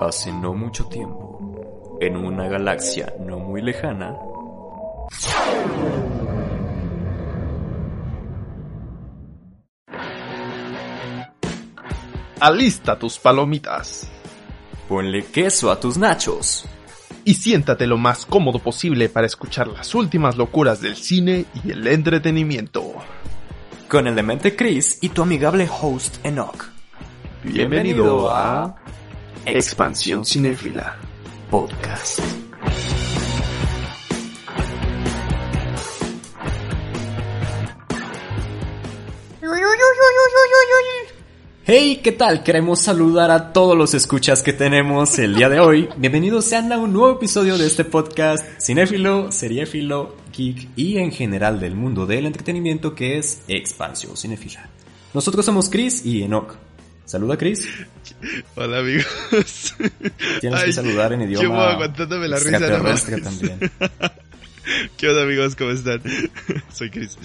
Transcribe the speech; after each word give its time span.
Hace 0.00 0.32
no 0.32 0.54
mucho 0.54 0.86
tiempo, 0.86 1.98
en 2.00 2.16
una 2.16 2.48
galaxia 2.48 3.12
no 3.20 3.38
muy 3.38 3.62
lejana, 3.62 4.16
Alista 12.40 12.96
tus 12.96 13.18
palomitas 13.18 14.08
ponle 14.88 15.24
queso 15.26 15.70
a 15.70 15.78
tus 15.78 15.98
nachos. 15.98 16.64
y 17.24 17.34
siéntate 17.34 17.86
lo 17.86 17.98
más 17.98 18.24
cómodo 18.24 18.58
posible 18.58 19.10
para 19.10 19.26
escuchar 19.26 19.68
las 19.68 19.94
últimas 19.94 20.38
locuras 20.38 20.80
del 20.80 20.96
cine 20.96 21.44
y 21.62 21.72
el 21.72 21.86
entretenimiento. 21.86 22.94
Con 23.86 24.06
el 24.06 24.14
demente 24.14 24.56
Chris 24.56 24.98
y 25.02 25.10
tu 25.10 25.22
amigable 25.22 25.68
host 25.68 26.24
Enoch. 26.24 26.70
Bienvenido 27.44 28.30
a 28.30 28.76
Expansión 29.46 30.24
Cinéfila. 30.24 30.96
Podcast. 31.50 32.20
Hey, 41.70 42.00
¿qué 42.02 42.12
tal? 42.12 42.42
Queremos 42.42 42.80
saludar 42.80 43.30
a 43.30 43.52
todos 43.52 43.76
los 43.76 43.92
escuchas 43.92 44.42
que 44.42 44.54
tenemos 44.54 45.18
el 45.18 45.34
día 45.34 45.50
de 45.50 45.60
hoy. 45.60 45.88
Bienvenidos 45.98 46.46
sean 46.46 46.72
a 46.72 46.78
un 46.78 46.94
nuevo 46.94 47.16
episodio 47.16 47.58
de 47.58 47.66
este 47.66 47.84
podcast 47.84 48.42
cinéfilo, 48.58 49.30
seriéfilo, 49.30 50.16
geek 50.34 50.68
y 50.76 50.96
en 50.96 51.12
general 51.12 51.60
del 51.60 51.74
mundo 51.74 52.06
del 52.06 52.24
entretenimiento 52.24 52.94
que 52.94 53.18
es 53.18 53.42
Expansión 53.48 54.16
Cinéfila. 54.16 54.70
Nosotros 55.12 55.44
somos 55.44 55.68
Chris 55.68 56.06
y 56.06 56.22
Enoch. 56.22 56.56
Saluda 57.08 57.38
Chris. 57.38 57.66
Hola 58.54 58.80
amigos. 58.80 59.74
Tienes 60.42 60.64
que 60.64 60.72
saludar 60.74 61.14
en 61.14 61.22
idioma. 61.22 61.42
Llevo 61.42 61.60
aguantándome 61.62 62.28
la 62.28 62.36
risa 62.36 62.50
más. 62.50 62.60
extraterrestre 62.60 63.20
también. 63.22 63.58
¿Qué 64.98 65.08
onda 65.08 65.22
amigos? 65.22 65.56
¿Cómo 65.56 65.70
están? 65.70 66.02
Soy 66.70 66.90
Chris. 66.90 67.16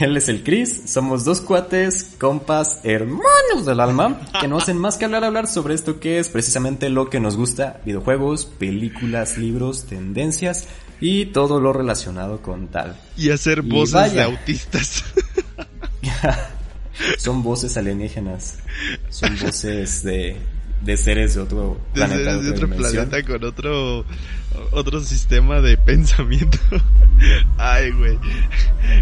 Él 0.00 0.16
es 0.16 0.28
el 0.28 0.42
Chris, 0.42 0.82
somos 0.86 1.24
dos 1.24 1.40
cuates, 1.40 2.16
compas, 2.18 2.80
hermanos 2.82 3.66
del 3.66 3.78
alma, 3.78 4.20
que 4.40 4.48
no 4.48 4.58
hacen 4.58 4.78
más 4.78 4.98
que 4.98 5.04
hablar, 5.04 5.22
hablar 5.22 5.46
sobre 5.46 5.74
esto 5.74 6.00
que 6.00 6.18
es 6.18 6.28
precisamente 6.28 6.88
lo 6.88 7.08
que 7.08 7.20
nos 7.20 7.36
gusta, 7.36 7.80
videojuegos, 7.84 8.46
películas, 8.46 9.38
libros, 9.38 9.84
tendencias 9.84 10.66
y 11.00 11.26
todo 11.26 11.60
lo 11.60 11.72
relacionado 11.72 12.42
con 12.42 12.66
tal. 12.66 12.96
Y 13.16 13.30
hacer 13.30 13.62
voces 13.62 14.12
de 14.12 14.22
autistas. 14.22 15.04
Son 17.18 17.42
voces 17.42 17.76
alienígenas, 17.76 18.58
son 19.08 19.36
voces 19.38 20.02
de, 20.02 20.36
de 20.82 20.96
seres 20.96 21.34
de 21.34 21.40
otro 21.40 21.80
De, 21.88 21.94
planeta, 21.94 22.36
de 22.38 22.50
otro 22.50 22.66
dimensión. 22.66 23.08
planeta 23.08 23.26
con 23.26 23.44
otro 23.44 24.04
otro 24.72 25.00
sistema 25.00 25.60
de 25.60 25.76
pensamiento. 25.76 26.58
Ay, 27.58 27.90
güey. 27.92 28.18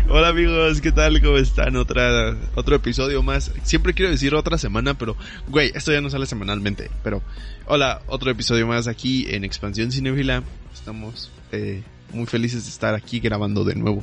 Hola 0.08 0.28
amigos, 0.28 0.80
¿qué 0.80 0.92
tal? 0.92 1.20
¿Cómo 1.22 1.36
están? 1.38 1.76
Otra 1.76 2.36
otro 2.54 2.76
episodio 2.76 3.22
más. 3.22 3.50
Siempre 3.62 3.94
quiero 3.94 4.10
decir 4.10 4.34
otra 4.34 4.58
semana, 4.58 4.94
pero 4.94 5.16
güey, 5.48 5.72
esto 5.74 5.92
ya 5.92 6.00
no 6.00 6.10
sale 6.10 6.26
semanalmente, 6.26 6.90
pero 7.02 7.22
hola, 7.66 8.02
otro 8.06 8.30
episodio 8.30 8.66
más 8.66 8.86
aquí 8.86 9.26
en 9.28 9.44
Expansión 9.44 9.90
Cinéfila. 9.92 10.42
Estamos 10.74 11.30
eh, 11.52 11.82
muy 12.12 12.26
felices 12.26 12.64
de 12.64 12.70
estar 12.70 12.94
aquí 12.94 13.20
grabando 13.20 13.64
de 13.64 13.74
nuevo 13.74 14.02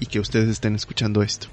y 0.00 0.06
que 0.06 0.20
ustedes 0.20 0.48
estén 0.48 0.74
escuchando 0.74 1.22
esto. 1.22 1.48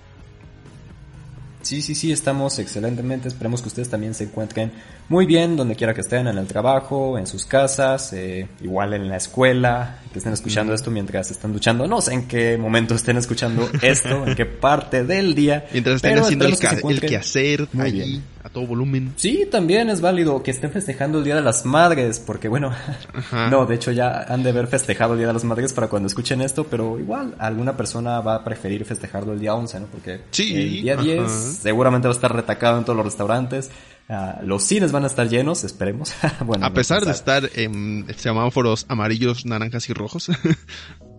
Sí, 1.72 1.82
sí, 1.82 1.96
sí, 1.96 2.12
estamos 2.12 2.60
excelentemente. 2.60 3.30
Esperemos 3.30 3.62
que 3.62 3.70
ustedes 3.70 3.88
también 3.88 4.14
se 4.14 4.26
encuentren 4.26 4.74
muy 5.08 5.26
bien 5.26 5.56
donde 5.56 5.78
quiera 5.78 5.94
que 5.94 6.02
estén, 6.02 6.28
en 6.28 6.38
el 6.38 6.46
trabajo, 6.46 7.18
en 7.18 7.26
sus 7.26 7.46
casas, 7.46 8.12
eh, 8.12 8.46
igual 8.60 8.94
en 8.94 9.08
la 9.08 9.16
escuela, 9.16 10.00
que 10.12 10.20
estén 10.20 10.34
escuchando 10.34 10.74
esto 10.74 10.92
mientras 10.92 11.32
están 11.32 11.54
duchando. 11.54 11.88
No 11.88 12.02
sé 12.02 12.14
en 12.14 12.28
qué 12.28 12.58
momento 12.58 12.94
estén 12.94 13.16
escuchando 13.16 13.70
esto, 13.82 14.28
en 14.28 14.36
qué 14.36 14.46
parte 14.46 15.06
del 15.06 15.34
día. 15.34 15.66
Mientras 15.72 15.96
estén 15.96 16.20
haciendo 16.20 16.46
el, 16.46 16.60
que 16.60 16.68
el 16.68 17.00
quehacer 17.00 17.70
bien. 17.72 18.22
Todo 18.54 18.68
volumen. 18.68 19.14
Sí, 19.16 19.48
también 19.50 19.90
es 19.90 20.02
válido 20.02 20.44
que 20.44 20.52
estén 20.52 20.72
festejando 20.72 21.20
el 21.20 21.24
Día 21.24 21.36
de 21.36 21.42
las 21.42 21.66
Madres, 21.66 22.20
porque 22.20 22.48
bueno, 22.48 22.72
Ajá. 23.14 23.50
no, 23.52 23.66
de 23.66 23.76
hecho 23.76 23.92
ya 23.92 24.26
han 24.28 24.44
de 24.44 24.50
haber 24.50 24.68
festejado 24.68 25.14
el 25.14 25.20
Día 25.20 25.28
de 25.28 25.34
las 25.34 25.44
Madres 25.44 25.74
para 25.74 25.88
cuando 25.88 26.08
escuchen 26.08 26.42
esto, 26.42 26.66
pero 26.66 27.00
igual 27.00 27.36
alguna 27.40 27.78
persona 27.78 28.20
va 28.22 28.36
a 28.36 28.44
preferir 28.44 28.86
festejarlo 28.86 29.34
el 29.34 29.40
día 29.40 29.56
11, 29.56 29.80
¿no? 29.80 29.86
Porque 29.88 30.22
Sí, 30.32 30.54
el 30.56 30.82
día 30.84 30.94
ajá. 30.94 31.04
10 31.04 31.32
seguramente 31.62 32.08
va 32.08 32.14
a 32.14 32.16
estar 32.16 32.36
retacado 32.36 32.78
en 32.78 32.84
todos 32.84 32.98
los 32.98 33.06
restaurantes, 33.06 33.70
ah, 34.10 34.40
los 34.44 34.64
cines 34.64 34.92
van 34.92 35.04
a 35.04 35.08
estar 35.08 35.28
llenos, 35.28 35.64
esperemos. 35.64 36.14
bueno, 36.46 36.66
A 36.66 36.74
pesar 36.74 37.06
de 37.06 37.12
estar 37.12 37.50
en 37.56 38.06
semáforos 38.18 38.86
amarillos, 38.90 39.46
naranjas 39.46 39.90
y 39.90 39.94
rojos. 39.94 40.30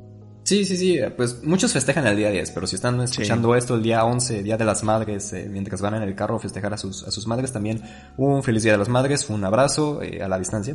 Sí, 0.52 0.64
sí, 0.66 0.76
sí, 0.76 0.98
pues 1.16 1.42
muchos 1.44 1.72
festejan 1.72 2.06
el 2.06 2.16
día 2.16 2.30
10, 2.30 2.50
pero 2.50 2.66
si 2.66 2.74
están 2.76 3.00
escuchando 3.00 3.54
esto 3.56 3.74
el 3.74 3.82
día 3.82 4.04
11, 4.04 4.42
Día 4.42 4.58
de 4.58 4.64
las 4.66 4.84
Madres, 4.84 5.32
eh, 5.32 5.48
mientras 5.50 5.80
van 5.80 5.94
en 5.94 6.02
el 6.02 6.14
carro 6.14 6.36
a 6.36 6.40
festejar 6.40 6.74
a 6.74 6.76
sus, 6.76 7.04
a 7.04 7.10
sus 7.10 7.26
madres, 7.26 7.52
también 7.52 7.80
un 8.18 8.42
feliz 8.42 8.62
Día 8.62 8.72
de 8.72 8.78
las 8.78 8.90
Madres, 8.90 9.30
un 9.30 9.42
abrazo 9.44 10.02
eh, 10.02 10.22
a 10.22 10.28
la 10.28 10.38
distancia, 10.38 10.74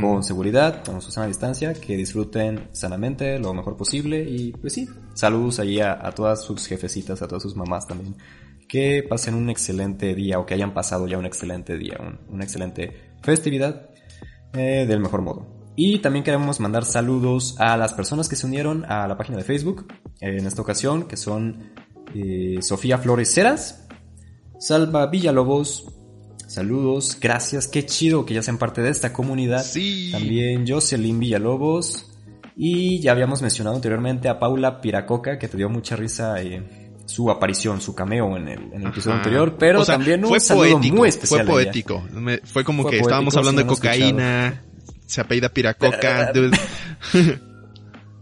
con 0.00 0.22
seguridad, 0.22 0.84
con 0.84 1.02
su 1.02 1.10
sana 1.10 1.26
distancia, 1.26 1.74
que 1.74 1.96
disfruten 1.96 2.68
sanamente 2.72 3.38
lo 3.40 3.52
mejor 3.52 3.76
posible 3.76 4.22
y 4.22 4.52
pues 4.52 4.74
sí, 4.74 4.88
saludos 5.14 5.58
ahí 5.58 5.80
a, 5.80 5.92
a 6.06 6.12
todas 6.12 6.44
sus 6.44 6.64
jefecitas, 6.66 7.20
a 7.22 7.26
todas 7.26 7.42
sus 7.42 7.56
mamás 7.56 7.86
también, 7.88 8.14
que 8.68 9.02
pasen 9.08 9.34
un 9.34 9.50
excelente 9.50 10.14
día 10.14 10.38
o 10.38 10.46
que 10.46 10.54
hayan 10.54 10.72
pasado 10.72 11.08
ya 11.08 11.18
un 11.18 11.26
excelente 11.26 11.76
día, 11.76 11.96
un- 12.00 12.20
una 12.32 12.44
excelente 12.44 13.14
festividad 13.22 13.90
eh, 14.52 14.86
del 14.86 15.00
mejor 15.00 15.22
modo. 15.22 15.55
Y 15.76 15.98
también 15.98 16.24
queremos 16.24 16.58
mandar 16.58 16.84
saludos 16.86 17.54
a 17.58 17.76
las 17.76 17.92
personas 17.92 18.28
que 18.28 18.36
se 18.36 18.46
unieron 18.46 18.84
a 18.86 19.06
la 19.06 19.16
página 19.18 19.36
de 19.38 19.44
Facebook 19.44 19.86
en 20.20 20.46
esta 20.46 20.62
ocasión, 20.62 21.06
que 21.06 21.16
son 21.18 21.72
eh, 22.14 22.56
Sofía 22.62 22.96
Flores 22.98 23.32
Ceras, 23.32 23.86
Salva 24.58 25.06
Villalobos, 25.08 25.86
saludos, 26.46 27.18
gracias, 27.20 27.68
qué 27.68 27.84
chido 27.84 28.24
que 28.24 28.32
ya 28.34 28.42
sean 28.42 28.56
parte 28.56 28.80
de 28.80 28.88
esta 28.90 29.12
comunidad. 29.12 29.62
Sí. 29.62 30.08
También 30.12 30.64
Jocelyn 30.66 31.18
Villalobos 31.20 32.10
y 32.56 33.00
ya 33.00 33.12
habíamos 33.12 33.42
mencionado 33.42 33.76
anteriormente 33.76 34.30
a 34.30 34.38
Paula 34.38 34.80
Piracoca, 34.80 35.38
que 35.38 35.46
te 35.48 35.58
dio 35.58 35.68
mucha 35.68 35.94
risa 35.94 36.40
eh, 36.40 36.90
su 37.04 37.30
aparición, 37.30 37.82
su 37.82 37.94
cameo 37.94 38.34
en 38.38 38.48
el, 38.48 38.60
en 38.72 38.80
el 38.80 38.86
episodio 38.88 39.16
anterior, 39.18 39.56
pero 39.58 39.82
O 39.82 39.84
sea, 39.84 39.96
también 39.96 40.22
un 40.24 40.30
fue 40.30 40.40
saludo 40.40 40.70
poético, 40.72 40.96
muy 40.96 41.08
especial. 41.10 41.44
Fue 41.46 41.52
poético. 41.52 42.02
Me- 42.14 42.38
fue 42.38 42.64
como 42.64 42.84
Fue 42.84 42.92
que 42.92 42.98
estábamos 43.00 43.36
hablando 43.36 43.60
si 43.60 43.68
de 43.68 43.74
cocaína, 43.74 44.62
se 45.06 45.20
apellida 45.20 45.48
Piracoca. 45.48 46.32
Eh, 46.34 46.40
de- 46.40 47.46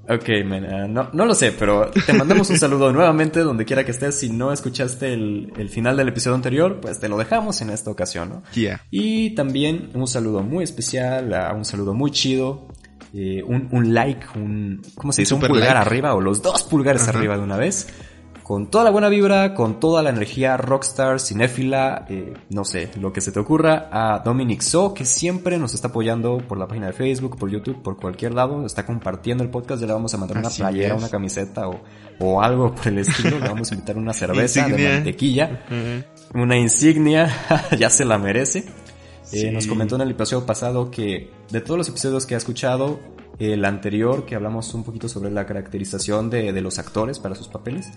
Ok, 0.06 0.28
man, 0.44 0.66
ah, 0.66 0.86
no, 0.86 1.08
no 1.14 1.24
lo 1.24 1.34
sé, 1.34 1.52
pero 1.52 1.90
te 2.04 2.12
mandamos 2.12 2.50
un 2.50 2.58
saludo 2.58 2.92
nuevamente 2.92 3.40
donde 3.40 3.64
quiera 3.64 3.84
que 3.84 3.90
estés. 3.92 4.18
Si 4.18 4.28
no 4.28 4.52
escuchaste 4.52 5.14
el, 5.14 5.50
el 5.56 5.70
final 5.70 5.96
del 5.96 6.08
episodio 6.08 6.34
anterior, 6.34 6.78
pues 6.82 7.00
te 7.00 7.08
lo 7.08 7.16
dejamos 7.16 7.62
en 7.62 7.70
esta 7.70 7.90
ocasión, 7.90 8.28
¿no? 8.28 8.42
Yeah. 8.52 8.82
Y 8.90 9.30
también 9.34 9.88
un 9.94 10.06
saludo 10.06 10.42
muy 10.42 10.62
especial, 10.62 11.32
ah, 11.32 11.54
un 11.56 11.64
saludo 11.64 11.94
muy 11.94 12.10
chido, 12.10 12.68
eh, 13.14 13.42
un, 13.46 13.68
un 13.72 13.94
like, 13.94 14.26
un, 14.36 14.82
¿cómo 14.94 15.10
se 15.14 15.22
dice? 15.22 15.32
Un 15.32 15.40
pulgar 15.40 15.74
like. 15.74 15.78
arriba 15.78 16.14
o 16.14 16.20
los 16.20 16.42
dos 16.42 16.64
pulgares 16.64 17.08
arriba 17.08 17.38
de 17.38 17.42
una 17.42 17.56
vez. 17.56 17.86
Con 18.44 18.70
toda 18.70 18.84
la 18.84 18.90
buena 18.90 19.08
vibra, 19.08 19.54
con 19.54 19.80
toda 19.80 20.02
la 20.02 20.10
energía 20.10 20.56
rockstar, 20.56 21.18
cinéfila, 21.18 22.04
eh, 22.08 22.34
no 22.50 22.64
sé, 22.64 22.90
lo 23.00 23.10
que 23.10 23.20
se 23.20 23.32
te 23.32 23.40
ocurra, 23.40 23.88
a 23.90 24.18
Dominic 24.18 24.60
So, 24.60 24.92
que 24.94 25.04
siempre 25.04 25.58
nos 25.58 25.74
está 25.74 25.88
apoyando 25.88 26.38
por 26.46 26.58
la 26.58 26.68
página 26.68 26.88
de 26.88 26.92
Facebook, 26.92 27.38
por 27.38 27.50
YouTube, 27.50 27.82
por 27.82 27.96
cualquier 27.96 28.34
lado, 28.34 28.66
está 28.66 28.84
compartiendo 28.84 29.42
el 29.42 29.50
podcast, 29.50 29.80
ya 29.80 29.86
le 29.86 29.94
vamos 29.94 30.12
a 30.12 30.18
mandar 30.18 30.38
una 30.38 30.50
playera, 30.50 30.94
es. 30.94 31.00
una 31.00 31.08
camiseta 31.08 31.68
o, 31.68 31.80
o 32.20 32.42
algo 32.42 32.74
por 32.74 32.88
el 32.88 32.98
estilo, 32.98 33.38
le 33.38 33.48
vamos 33.48 33.72
a 33.72 33.74
invitar 33.74 33.96
una 33.96 34.12
cerveza 34.12 34.68
de 34.68 34.92
mantequilla 34.92 35.64
una 36.34 36.58
insignia, 36.58 37.32
ya 37.78 37.88
se 37.88 38.04
la 38.04 38.18
merece. 38.18 38.64
Eh. 39.32 39.50
Nos 39.50 39.66
comentó 39.66 39.96
en 39.96 40.02
el 40.02 40.10
episodio 40.10 40.44
pasado 40.44 40.90
que 40.90 41.30
de 41.50 41.60
todos 41.60 41.78
los 41.78 41.88
episodios 41.88 42.26
que 42.26 42.34
ha 42.34 42.38
escuchado, 42.38 43.00
el 43.38 43.64
anterior, 43.64 44.26
que 44.26 44.34
hablamos 44.34 44.74
un 44.74 44.84
poquito 44.84 45.08
sobre 45.08 45.30
la 45.30 45.46
caracterización 45.46 46.30
de, 46.30 46.52
de 46.52 46.60
los 46.60 46.78
actores 46.78 47.18
para 47.18 47.34
sus 47.34 47.48
papeles, 47.48 47.90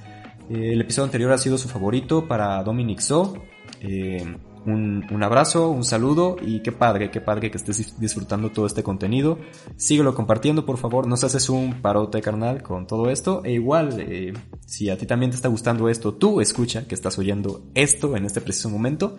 eh, 0.49 0.73
el 0.73 0.81
episodio 0.81 1.05
anterior 1.05 1.31
ha 1.31 1.37
sido 1.37 1.57
su 1.57 1.67
favorito 1.67 2.27
para 2.27 2.63
Dominic 2.63 2.99
So. 2.99 3.33
Eh, 3.81 4.35
un, 4.65 5.05
un 5.09 5.23
abrazo, 5.23 5.69
un 5.69 5.85
saludo 5.85 6.35
y 6.41 6.61
qué 6.61 6.73
padre, 6.73 7.09
qué 7.09 7.21
padre 7.21 7.49
que 7.49 7.57
estés 7.57 7.79
dis- 7.79 7.97
disfrutando 7.97 8.51
todo 8.51 8.65
este 8.65 8.83
contenido. 8.83 9.39
Síguelo 9.77 10.13
compartiendo, 10.13 10.65
por 10.65 10.77
favor. 10.77 11.07
Nos 11.07 11.23
haces 11.23 11.49
un 11.49 11.81
parote, 11.81 12.21
carnal, 12.21 12.63
con 12.63 12.85
todo 12.85 13.09
esto. 13.09 13.41
E 13.45 13.53
igual, 13.53 13.95
eh, 13.99 14.33
si 14.65 14.89
a 14.89 14.97
ti 14.97 15.05
también 15.05 15.29
te 15.31 15.35
está 15.37 15.47
gustando 15.47 15.87
esto, 15.87 16.15
tú 16.15 16.41
escucha 16.41 16.85
que 16.85 16.95
estás 16.95 17.17
oyendo 17.17 17.63
esto 17.75 18.17
en 18.17 18.25
este 18.25 18.41
preciso 18.41 18.69
momento. 18.69 19.17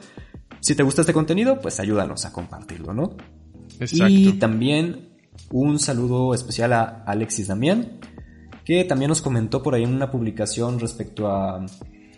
Si 0.61 0.75
te 0.75 0.83
gusta 0.83 1.01
este 1.01 1.15
contenido, 1.15 1.61
pues 1.61 1.81
ayúdanos 1.81 2.27
a 2.27 2.33
compartirlo, 2.33 2.93
¿no? 2.93 3.17
Exacto. 3.81 4.09
Y 4.09 4.33
también 4.35 5.17
un 5.51 5.79
saludo 5.79 6.35
especial 6.35 6.75
a 6.75 7.05
Alexis 7.07 7.47
Damián, 7.47 8.01
que 8.69 8.85
también 8.85 9.09
nos 9.09 9.23
comentó 9.23 9.63
por 9.63 9.75
ahí 9.75 9.85
en 9.85 9.95
una 9.95 10.11
publicación 10.11 10.79
respecto 10.79 11.27
a, 11.27 11.65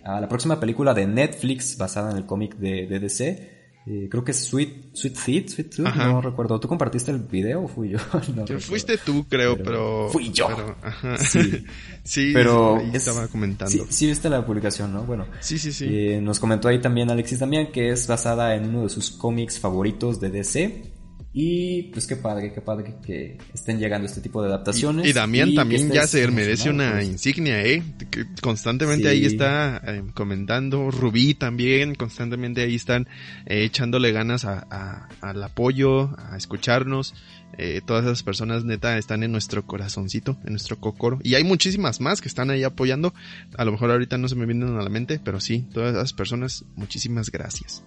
a 0.03 0.21
la 0.21 0.29
próxima 0.29 0.59
película 0.59 0.93
de 0.93 1.07
Netflix 1.07 1.79
basada 1.79 2.11
en 2.11 2.17
el 2.17 2.27
cómic 2.27 2.57
de, 2.57 2.89
de 2.89 2.99
DC, 2.99 3.51
eh, 3.87 4.09
creo 4.11 4.25
que 4.25 4.33
es 4.33 4.47
Sweet, 4.47 4.93
Sweet 4.93 5.15
Feet, 5.15 5.49
Sweet 5.49 5.77
Tooth, 5.77 5.95
no 5.95 6.21
recuerdo. 6.21 6.59
¿Tú 6.59 6.67
compartiste 6.67 7.13
el 7.13 7.21
video 7.21 7.63
o 7.63 7.69
fui 7.69 7.91
yo? 7.91 7.99
no 8.35 8.45
Fuiste 8.59 8.99
tú, 8.99 9.25
creo, 9.29 9.57
pero... 9.59 10.09
Fui 10.11 10.33
yo. 10.33 10.49
ajá. 10.83 11.17
Sí. 11.19 11.65
sí, 12.03 12.33
pero... 12.35 12.81
estaba 12.81 13.29
comentando. 13.29 13.71
Sí, 13.71 13.85
sí, 13.89 14.07
viste 14.09 14.29
la 14.29 14.45
publicación, 14.45 14.93
¿no? 14.93 15.05
Bueno. 15.05 15.27
Sí, 15.39 15.57
sí, 15.57 15.71
sí. 15.71 15.87
Eh, 15.89 16.21
nos 16.21 16.41
comentó 16.41 16.67
ahí 16.67 16.81
también 16.81 17.13
Alexis 17.13 17.39
también 17.39 17.71
que 17.71 17.91
es 17.91 18.09
basada 18.09 18.57
en 18.57 18.71
uno 18.71 18.83
de 18.83 18.89
sus 18.89 19.13
cómics 19.13 19.61
favoritos 19.61 20.21
de 20.21 20.31
DC. 20.31 21.00
Y 21.33 21.85
pues 21.93 22.09
qué 22.09 22.17
padre, 22.17 22.53
qué 22.53 22.61
padre 22.61 22.97
que, 23.07 23.39
estén 23.55 23.79
llegando 23.79 24.07
este 24.07 24.21
tipo 24.21 24.43
de 24.43 24.49
adaptaciones. 24.49 25.07
Y, 25.07 25.13
Damián 25.13 25.55
también 25.55 25.89
ya 25.93 26.09
se 26.09 26.27
merece 26.29 26.71
una 26.71 26.95
pues. 26.95 27.07
insignia, 27.07 27.63
¿eh? 27.63 27.85
Que 28.11 28.27
constantemente 28.43 29.09
ahí 29.09 29.25
está 29.25 29.81
eh, 29.87 30.03
comentando. 30.13 30.91
Rubí 30.91 31.35
también, 31.35 31.95
constantemente 31.95 32.63
ahí 32.63 32.75
están 32.75 33.07
eh, 33.47 33.63
echándole 33.63 34.11
ganas 34.11 34.45
a, 34.45 35.09
al 35.21 35.43
apoyo, 35.45 36.11
a 36.19 36.37
escucharnos. 36.37 37.15
Eh, 37.59 37.81
todas 37.85 38.05
esas 38.05 38.25
personas 38.25 38.65
neta 38.65 38.99
están 38.99 39.23
en 39.23 39.31
nuestro 39.31 39.65
corazoncito, 39.65 40.37
en 40.45 40.51
nuestro 40.51 40.81
cocoro. 40.81 41.21
Y 41.23 41.37
hay 41.37 41.45
muchísimas 41.45 42.01
más 42.01 42.21
que 42.21 42.27
están 42.27 42.51
ahí 42.51 42.65
apoyando. 42.65 43.15
A 43.57 43.65
lo 43.65 43.71
mejor 43.71 43.93
ahorita 43.93 44.19
no 44.19 44.27
se 44.27 44.35
me 44.35 44.47
vienen 44.47 44.77
a 44.77 44.83
la 44.83 44.91
mente, 44.91 45.21
pero 45.23 45.39
sí, 45.39 45.69
todas 45.73 45.95
esas 45.95 46.13
personas, 46.13 46.65
muchísimas 46.75 47.31
gracias. 47.31 47.85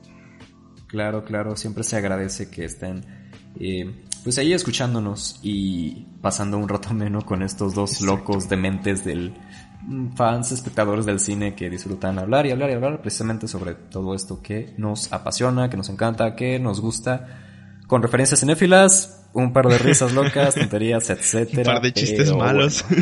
Claro, 0.87 1.25
claro, 1.25 1.57
siempre 1.57 1.83
se 1.83 1.97
agradece 1.97 2.49
que 2.49 2.63
estén 2.63 3.22
pues 4.23 4.37
ahí 4.37 4.53
escuchándonos 4.53 5.39
y 5.43 6.05
pasando 6.21 6.57
un 6.57 6.67
rato 6.67 6.93
menos 6.93 7.23
con 7.23 7.41
estos 7.43 7.73
dos 7.73 8.01
locos 8.01 8.49
dementes 8.49 9.03
del 9.03 9.33
mm, 9.81 10.13
fans, 10.15 10.51
espectadores 10.51 11.05
del 11.05 11.19
cine 11.19 11.55
que 11.55 11.69
disfrutan 11.69 12.19
hablar 12.19 12.45
y 12.45 12.51
hablar 12.51 12.69
y 12.71 12.73
hablar 12.73 13.01
precisamente 13.01 13.47
sobre 13.47 13.75
todo 13.75 14.15
esto 14.15 14.41
que 14.41 14.73
nos 14.77 15.11
apasiona, 15.11 15.69
que 15.69 15.77
nos 15.77 15.89
encanta, 15.89 16.35
que 16.35 16.59
nos 16.59 16.79
gusta, 16.79 17.27
con 17.87 18.01
referencias 18.01 18.39
cinéfilas, 18.39 19.27
un 19.33 19.51
par 19.51 19.67
de 19.67 19.77
risas 19.77 20.13
locas, 20.15 20.55
tonterías, 20.55 21.09
etcétera. 21.09 21.71
Un 21.71 21.75
par 21.75 21.81
de 21.81 21.93
chistes 21.93 22.31
malos. 22.35 22.85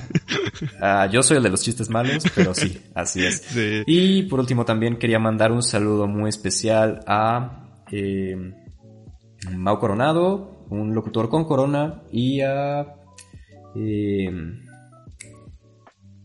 Ah, 0.80 1.07
yo 1.12 1.24
soy 1.24 1.38
el 1.38 1.44
de 1.44 1.50
los 1.50 1.63
chistes 1.63 1.89
malos, 1.89 2.24
pero 2.36 2.53
sí, 2.53 2.80
así 2.94 3.25
es. 3.25 3.44
Y 3.88 4.24
por 4.24 4.39
último 4.39 4.63
también 4.63 4.98
quería 4.98 5.18
mandar 5.18 5.51
un 5.51 5.63
saludo 5.63 6.07
muy 6.07 6.30
especial 6.30 7.03
a 7.07 7.81
eh, 7.92 8.53
Mau 9.50 9.80
Coronado, 9.80 10.66
un 10.70 10.94
locutor 10.94 11.30
con 11.30 11.46
corona, 11.46 12.04
y 12.12 12.42
a... 12.42 12.96
Eh, 13.76 14.30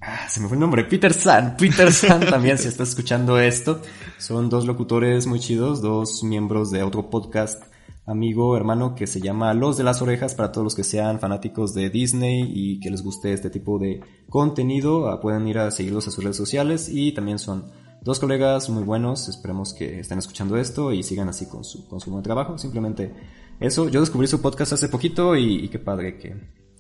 ah, 0.01 0.29
se 0.29 0.41
me 0.41 0.49
fue 0.49 0.57
el 0.57 0.61
nombre, 0.61 0.85
Peter 0.85 1.13
San. 1.13 1.57
Peter 1.59 1.93
San 1.93 2.21
también, 2.21 2.59
si 2.59 2.69
está 2.69 2.83
escuchando 2.83 3.39
esto. 3.39 3.81
Son 4.19 4.49
dos 4.49 4.67
locutores 4.67 5.27
muy 5.27 5.41
chidos, 5.41 5.81
dos 5.83 6.23
miembros 6.23 6.71
de 6.71 6.83
otro 6.83 7.11
podcast 7.11 7.63
amigo, 8.07 8.57
hermano, 8.57 8.95
que 8.95 9.07
se 9.07 9.21
llama 9.21 9.53
Los 9.53 9.77
de 9.77 9.85
las 9.85 10.01
Orejas, 10.01 10.35
para 10.35 10.53
todos 10.53 10.65
los 10.65 10.75
que 10.75 10.85
sean 10.85 11.19
fanáticos 11.19 11.75
de 11.75 11.91
Disney 11.91 12.51
y 12.55 12.81
que 12.81 12.91
les 12.91 13.03
guste 13.03 13.33
este 13.33 13.51
tipo 13.51 13.79
de 13.79 14.01
contenido, 14.29 15.09
ah, 15.09 15.21
pueden 15.21 15.47
ir 15.49 15.59
a 15.59 15.71
seguirlos 15.71 16.07
a 16.07 16.11
sus 16.13 16.23
redes 16.23 16.37
sociales 16.37 16.89
y 16.89 17.13
también 17.13 17.39
son 17.39 17.65
dos 18.07 18.21
colegas 18.21 18.71
muy 18.71 18.85
buenos, 18.85 19.29
esperemos 19.29 19.75
que 19.75 19.99
estén 19.99 20.19
escuchando 20.19 20.57
esto 20.57 20.93
y 20.93 21.03
sigan 21.03 21.29
así 21.29 21.47
con 21.47 21.65
su, 21.65 21.89
con 21.89 22.01
su 22.01 22.13
buen 22.13 22.23
trabajo. 22.23 22.57
Simplemente 22.57 23.13
eso, 23.59 23.89
yo 23.89 24.01
descubrí 24.01 24.29
su 24.29 24.41
podcast 24.41 24.75
hace 24.75 24.89
poquito 24.89 25.35
y, 25.35 25.69
qué 25.69 25.81
padre 25.81 26.17
que, 26.17 26.37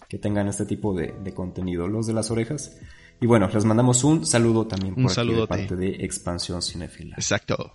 que, 0.08 0.18
tengan 0.18 0.46
este 0.46 0.66
tipo 0.66 0.94
de, 0.94 1.16
de, 1.24 1.34
contenido, 1.34 1.88
los 1.88 2.06
de 2.06 2.12
las 2.12 2.30
orejas. 2.30 2.76
Y 3.20 3.26
bueno, 3.26 3.50
les 3.52 3.64
mandamos 3.64 4.04
un 4.04 4.24
saludo 4.24 4.68
también 4.68 4.94
por 4.94 5.10
aquí 5.10 5.34
de 5.34 5.46
parte 5.48 5.74
de 5.74 5.88
Expansión 6.04 6.62
Cinefila. 6.62 7.16
Exacto. 7.16 7.72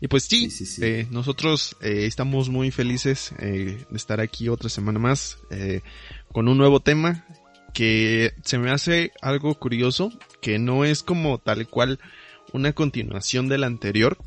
Y 0.00 0.08
pues 0.08 0.24
sí, 0.24 0.48
eh, 0.82 1.06
nosotros 1.12 1.76
eh, 1.80 2.06
estamos 2.06 2.48
muy 2.48 2.72
felices 2.72 3.32
eh, 3.38 3.84
de 3.88 3.96
estar 3.96 4.20
aquí 4.20 4.48
otra 4.48 4.68
semana 4.68 4.98
más 4.98 5.38
con 6.32 6.48
un 6.48 6.58
nuevo 6.58 6.80
tema 6.80 7.24
que 7.72 8.32
se 8.42 8.58
me 8.58 8.72
hace 8.72 9.12
algo 9.20 9.54
curioso, 9.54 10.10
que 10.40 10.58
no 10.58 10.84
es 10.84 11.04
como 11.04 11.38
tal 11.38 11.68
cual 11.68 12.00
una 12.52 12.72
continuación 12.72 13.48
del 13.48 13.64
anterior, 13.64 14.18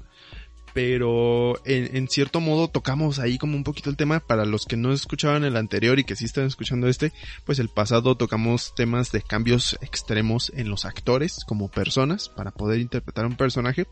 pero 0.75 1.55
en, 1.63 2.09
cierto 2.09 2.41
modo 2.41 2.67
tocamos 2.67 3.19
ahí 3.19 3.37
como 3.37 3.55
un 3.55 3.63
poquito 3.63 3.89
el 3.89 3.95
tema. 3.95 4.19
Para 4.19 4.43
los 4.43 4.65
que 4.65 4.75
no 4.75 4.91
escuchaban 4.91 5.45
el 5.45 5.55
anterior 5.55 5.99
y 5.99 6.03
que 6.03 6.17
sí 6.17 6.25
están 6.25 6.47
escuchando 6.47 6.89
este, 6.89 7.13
pues 7.45 7.59
el 7.59 7.69
pasado 7.69 8.15
tocamos 8.15 8.75
temas 8.75 9.13
de 9.13 9.21
cambios 9.21 9.77
extremos 9.79 10.51
en 10.53 10.69
los 10.69 10.83
actores 10.83 11.45
como 11.47 11.71
personas 11.71 12.27
para 12.27 12.51
poder 12.51 12.81
interpretar 12.81 13.25
un 13.25 13.37
personaje. 13.37 13.87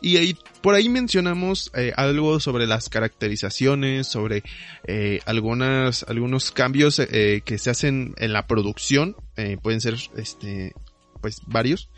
Y 0.00 0.16
ahí 0.16 0.34
por 0.62 0.74
ahí 0.74 0.88
mencionamos 0.88 1.70
eh, 1.76 1.92
algo 1.96 2.40
sobre 2.40 2.66
las 2.66 2.88
caracterizaciones, 2.88 4.06
sobre 4.06 4.42
eh, 4.84 5.20
algunas 5.26 6.02
algunos 6.04 6.50
cambios 6.50 6.98
eh, 6.98 7.42
que 7.44 7.58
se 7.58 7.68
hacen 7.68 8.14
en 8.16 8.32
la 8.32 8.46
producción, 8.46 9.16
pueden 9.62 9.80
ser 9.82 9.96
este 10.16 10.72
pues 11.22 11.40
varios. 11.46 11.88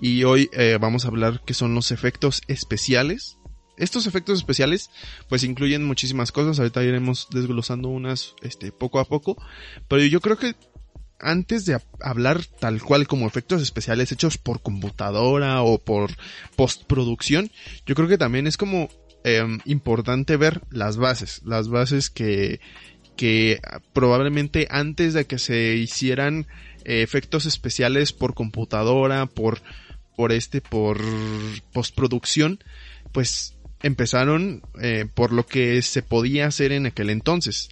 Y 0.00 0.24
hoy 0.24 0.48
eh, 0.52 0.78
vamos 0.80 1.04
a 1.04 1.08
hablar 1.08 1.42
que 1.44 1.52
son 1.52 1.74
los 1.74 1.90
efectos 1.90 2.40
especiales. 2.48 3.36
Estos 3.76 4.06
efectos 4.06 4.38
especiales 4.38 4.90
pues 5.28 5.44
incluyen 5.44 5.84
muchísimas 5.84 6.32
cosas, 6.32 6.58
ahorita 6.58 6.82
iremos 6.82 7.28
desglosando 7.30 7.88
unas 7.88 8.34
este 8.40 8.72
poco 8.72 8.98
a 8.98 9.04
poco, 9.04 9.36
pero 9.86 10.02
yo 10.02 10.20
creo 10.20 10.38
que 10.38 10.56
antes 11.20 11.64
de 11.64 11.80
hablar 12.00 12.44
tal 12.44 12.82
cual 12.82 13.06
como 13.06 13.26
efectos 13.26 13.62
especiales 13.62 14.12
hechos 14.12 14.38
por 14.38 14.62
computadora 14.62 15.62
o 15.62 15.78
por 15.78 16.12
postproducción, 16.56 17.50
yo 17.86 17.94
creo 17.94 18.08
que 18.08 18.18
también 18.18 18.46
es 18.46 18.56
como 18.56 18.88
em, 19.24 19.58
importante 19.64 20.36
ver 20.36 20.62
las 20.70 20.96
bases, 20.96 21.42
las 21.44 21.68
bases 21.68 22.10
que, 22.10 22.60
que 23.16 23.60
probablemente 23.92 24.68
antes 24.70 25.12
de 25.12 25.26
que 25.26 25.38
se 25.38 25.74
hicieran 25.74 26.46
efectos 26.88 27.46
especiales 27.46 28.12
por 28.12 28.34
computadora, 28.34 29.26
por, 29.26 29.60
por 30.16 30.32
este, 30.32 30.60
por 30.60 30.98
postproducción, 31.72 32.58
pues 33.12 33.58
empezaron 33.82 34.62
eh, 34.80 35.06
por 35.12 35.32
lo 35.32 35.46
que 35.46 35.80
se 35.82 36.02
podía 36.02 36.46
hacer 36.46 36.72
en 36.72 36.86
aquel 36.86 37.10
entonces. 37.10 37.68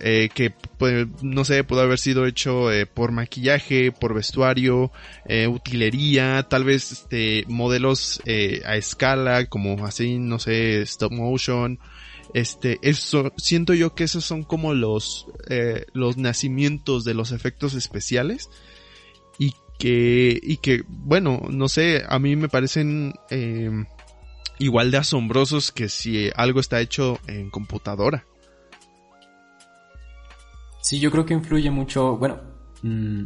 Eh, 0.00 0.28
que 0.34 0.50
pues, 0.50 1.06
no 1.22 1.44
sé, 1.44 1.62
pudo 1.62 1.82
haber 1.82 2.00
sido 2.00 2.26
hecho 2.26 2.72
eh, 2.72 2.84
por 2.84 3.12
maquillaje, 3.12 3.92
por 3.92 4.12
vestuario, 4.12 4.90
utilería, 5.48 6.44
tal 6.48 6.64
vez 6.64 6.90
este, 6.90 7.44
modelos 7.46 8.20
a 8.26 8.76
escala, 8.76 9.46
como 9.46 9.86
así, 9.86 10.18
no 10.18 10.40
sé, 10.40 10.82
stop 10.82 11.12
motion, 11.12 11.78
este, 12.34 12.80
eso, 12.82 13.32
siento 13.36 13.74
yo 13.74 13.94
que 13.94 14.04
esos 14.04 14.24
son 14.24 14.42
como 14.42 14.74
los, 14.74 15.26
eh, 15.48 15.86
los 15.92 16.16
nacimientos 16.16 17.04
de 17.04 17.14
los 17.14 17.32
efectos 17.32 17.74
especiales. 17.74 18.50
Y 19.38 19.54
que, 19.78 20.38
y 20.42 20.58
que, 20.58 20.82
bueno, 20.88 21.42
no 21.48 21.68
sé, 21.68 22.02
a 22.08 22.18
mí 22.18 22.36
me 22.36 22.48
parecen 22.48 23.14
eh, 23.30 23.70
igual 24.58 24.90
de 24.90 24.98
asombrosos 24.98 25.72
que 25.72 25.88
si 25.88 26.30
algo 26.34 26.60
está 26.60 26.80
hecho 26.80 27.18
en 27.26 27.50
computadora. 27.50 28.26
Sí, 30.82 31.00
yo 31.00 31.10
creo 31.10 31.24
que 31.24 31.34
influye 31.34 31.70
mucho, 31.70 32.16
bueno, 32.16 32.40
mm, 32.82 33.24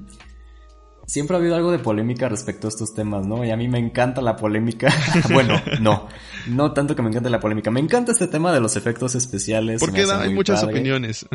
siempre 1.08 1.36
ha 1.36 1.40
habido 1.40 1.56
algo 1.56 1.72
de 1.72 1.78
polémica 1.78 2.28
respecto 2.28 2.68
a 2.68 2.70
estos 2.70 2.94
temas, 2.94 3.26
¿no? 3.26 3.44
Y 3.44 3.50
a 3.50 3.56
mí 3.56 3.66
me 3.66 3.78
encanta 3.78 4.20
la 4.20 4.36
polémica. 4.36 4.92
bueno, 5.32 5.54
no, 5.80 6.06
no 6.48 6.72
tanto 6.72 6.94
que 6.94 7.02
me 7.02 7.08
encante 7.08 7.30
la 7.30 7.40
polémica. 7.40 7.70
Me 7.70 7.80
encanta 7.80 8.12
este 8.12 8.28
tema 8.28 8.52
de 8.52 8.60
los 8.60 8.76
efectos 8.76 9.14
especiales. 9.14 9.80
Porque 9.80 10.02
hay 10.02 10.34
muchas 10.34 10.62
opiniones. 10.62 11.26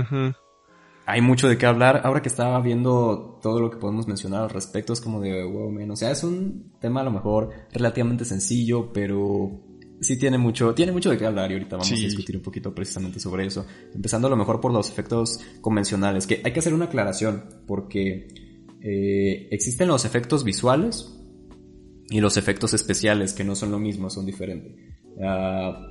Hay 1.06 1.22
mucho 1.22 1.50
de 1.50 1.58
qué 1.58 1.66
hablar. 1.66 2.02
Ahora 2.06 2.22
que 2.22 2.30
estaba 2.30 2.62
viendo 2.62 3.40
todo 3.42 3.60
lo 3.60 3.72
que 3.72 3.78
podemos 3.78 4.08
mencionar 4.08 4.44
al 4.44 4.50
respecto, 4.52 4.94
es 4.94 5.02
como 5.02 5.20
de, 5.20 5.44
wow, 5.44 5.70
man. 5.72 5.90
O 5.92 5.96
sea, 5.96 6.12
es 6.12 6.24
un 6.24 6.72
tema 6.80 7.02
a 7.02 7.04
lo 7.04 7.12
mejor 7.12 7.50
relativamente 7.74 8.26
sencillo, 8.26 8.94
pero 8.94 9.60
sí 10.02 10.18
tiene 10.20 10.38
mucho, 10.38 10.76
tiene 10.76 10.92
mucho 10.92 11.10
de 11.10 11.18
qué 11.18 11.26
hablar 11.26 11.50
y 11.50 11.56
ahorita 11.56 11.78
vamos 11.78 11.92
a 11.92 11.96
discutir 11.96 12.38
un 12.38 12.44
poquito 12.44 12.76
precisamente 12.76 13.20
sobre 13.20 13.48
eso. 13.48 13.66
Empezando 13.94 14.28
a 14.28 14.30
lo 14.30 14.38
mejor 14.38 14.62
por 14.62 14.72
los 14.72 14.90
efectos 14.90 15.40
convencionales, 15.62 16.28
que 16.28 16.42
hay 16.46 16.54
que 16.54 16.60
hacer 16.60 16.74
una 16.76 16.86
aclaración, 16.86 17.44
porque 17.66 18.53
eh, 18.84 19.48
existen 19.50 19.88
los 19.88 20.04
efectos 20.04 20.44
visuales 20.44 21.18
y 22.10 22.20
los 22.20 22.36
efectos 22.36 22.74
especiales, 22.74 23.34
que 23.34 23.46
no 23.46 23.56
son 23.56 23.72
lo 23.72 23.80
mismo, 23.80 24.10
son 24.10 24.26
diferentes. 24.26 24.74
Ah, 25.24 25.88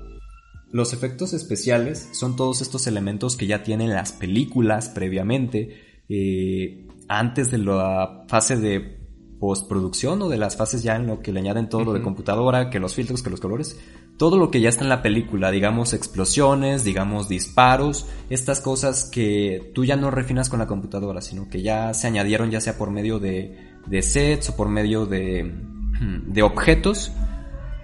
los 0.70 0.92
efectos 0.92 1.32
especiales 1.32 2.10
son 2.12 2.36
todos 2.36 2.60
estos 2.60 2.86
elementos 2.86 3.36
que 3.36 3.46
ya 3.46 3.62
tienen 3.62 3.90
las 3.90 4.12
películas 4.12 4.90
previamente, 4.90 6.02
eh, 6.08 6.86
antes 7.08 7.50
de 7.50 7.58
la 7.58 8.24
fase 8.28 8.56
de 8.56 9.00
postproducción 9.40 10.22
o 10.22 10.28
de 10.28 10.36
las 10.36 10.56
fases 10.56 10.82
ya 10.82 10.94
en 10.96 11.06
lo 11.06 11.20
que 11.20 11.32
le 11.32 11.40
añaden 11.40 11.68
todo 11.68 11.84
lo 11.84 11.92
de 11.94 12.02
computadora, 12.02 12.70
que 12.70 12.78
los 12.78 12.94
filtros, 12.94 13.22
que 13.22 13.30
los 13.30 13.40
colores, 13.40 13.78
todo 14.22 14.38
lo 14.38 14.52
que 14.52 14.60
ya 14.60 14.68
está 14.68 14.84
en 14.84 14.88
la 14.88 15.02
película, 15.02 15.50
digamos 15.50 15.92
explosiones, 15.94 16.84
digamos 16.84 17.28
disparos, 17.28 18.06
estas 18.30 18.60
cosas 18.60 19.10
que 19.10 19.72
tú 19.74 19.84
ya 19.84 19.96
no 19.96 20.12
refinas 20.12 20.48
con 20.48 20.60
la 20.60 20.68
computadora, 20.68 21.20
sino 21.20 21.48
que 21.48 21.60
ya 21.60 21.92
se 21.92 22.06
añadieron 22.06 22.48
ya 22.48 22.60
sea 22.60 22.78
por 22.78 22.92
medio 22.92 23.18
de, 23.18 23.58
de 23.84 24.00
sets 24.00 24.50
o 24.50 24.56
por 24.56 24.68
medio 24.68 25.06
de, 25.06 25.52
de 26.28 26.42
objetos. 26.44 27.10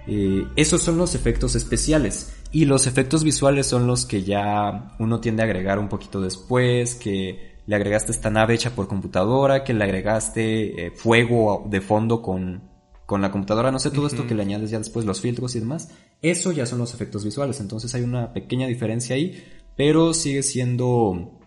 Eh, 0.07 0.47
esos 0.55 0.81
son 0.81 0.97
los 0.97 1.13
efectos 1.13 1.55
especiales. 1.55 2.33
Y 2.53 2.63
los 2.63 2.87
efectos 2.87 3.25
visuales 3.25 3.67
son 3.67 3.85
los 3.85 4.05
que 4.05 4.23
ya 4.23 4.95
uno 4.97 5.19
tiende 5.19 5.41
a 5.41 5.45
agregar 5.45 5.77
un 5.77 5.89
poquito 5.89 6.21
después, 6.21 6.95
que 6.95 7.57
le 7.65 7.75
agregaste 7.75 8.13
esta 8.13 8.29
nave 8.29 8.53
hecha 8.53 8.69
por 8.69 8.87
computadora, 8.87 9.65
que 9.65 9.73
le 9.73 9.83
agregaste 9.83 10.85
eh, 10.85 10.91
fuego 10.91 11.67
de 11.69 11.81
fondo 11.81 12.21
con, 12.21 12.61
con 13.05 13.21
la 13.21 13.29
computadora, 13.29 13.71
no 13.71 13.79
sé, 13.79 13.91
todo 13.91 14.07
esto 14.07 14.25
que 14.25 14.35
le 14.35 14.43
añades 14.43 14.69
ya 14.69 14.77
después 14.77 15.03
los 15.03 15.19
filtros 15.19 15.55
y 15.57 15.59
demás. 15.59 15.89
Eso 16.21 16.51
ya 16.51 16.65
son 16.65 16.79
los 16.79 16.93
efectos 16.93 17.23
visuales, 17.23 17.59
entonces 17.59 17.93
hay 17.95 18.01
una 18.01 18.33
pequeña 18.33 18.67
diferencia 18.67 19.15
ahí, 19.15 19.43
pero 19.77 20.13
sigue 20.13 20.43
siendo 20.43 21.39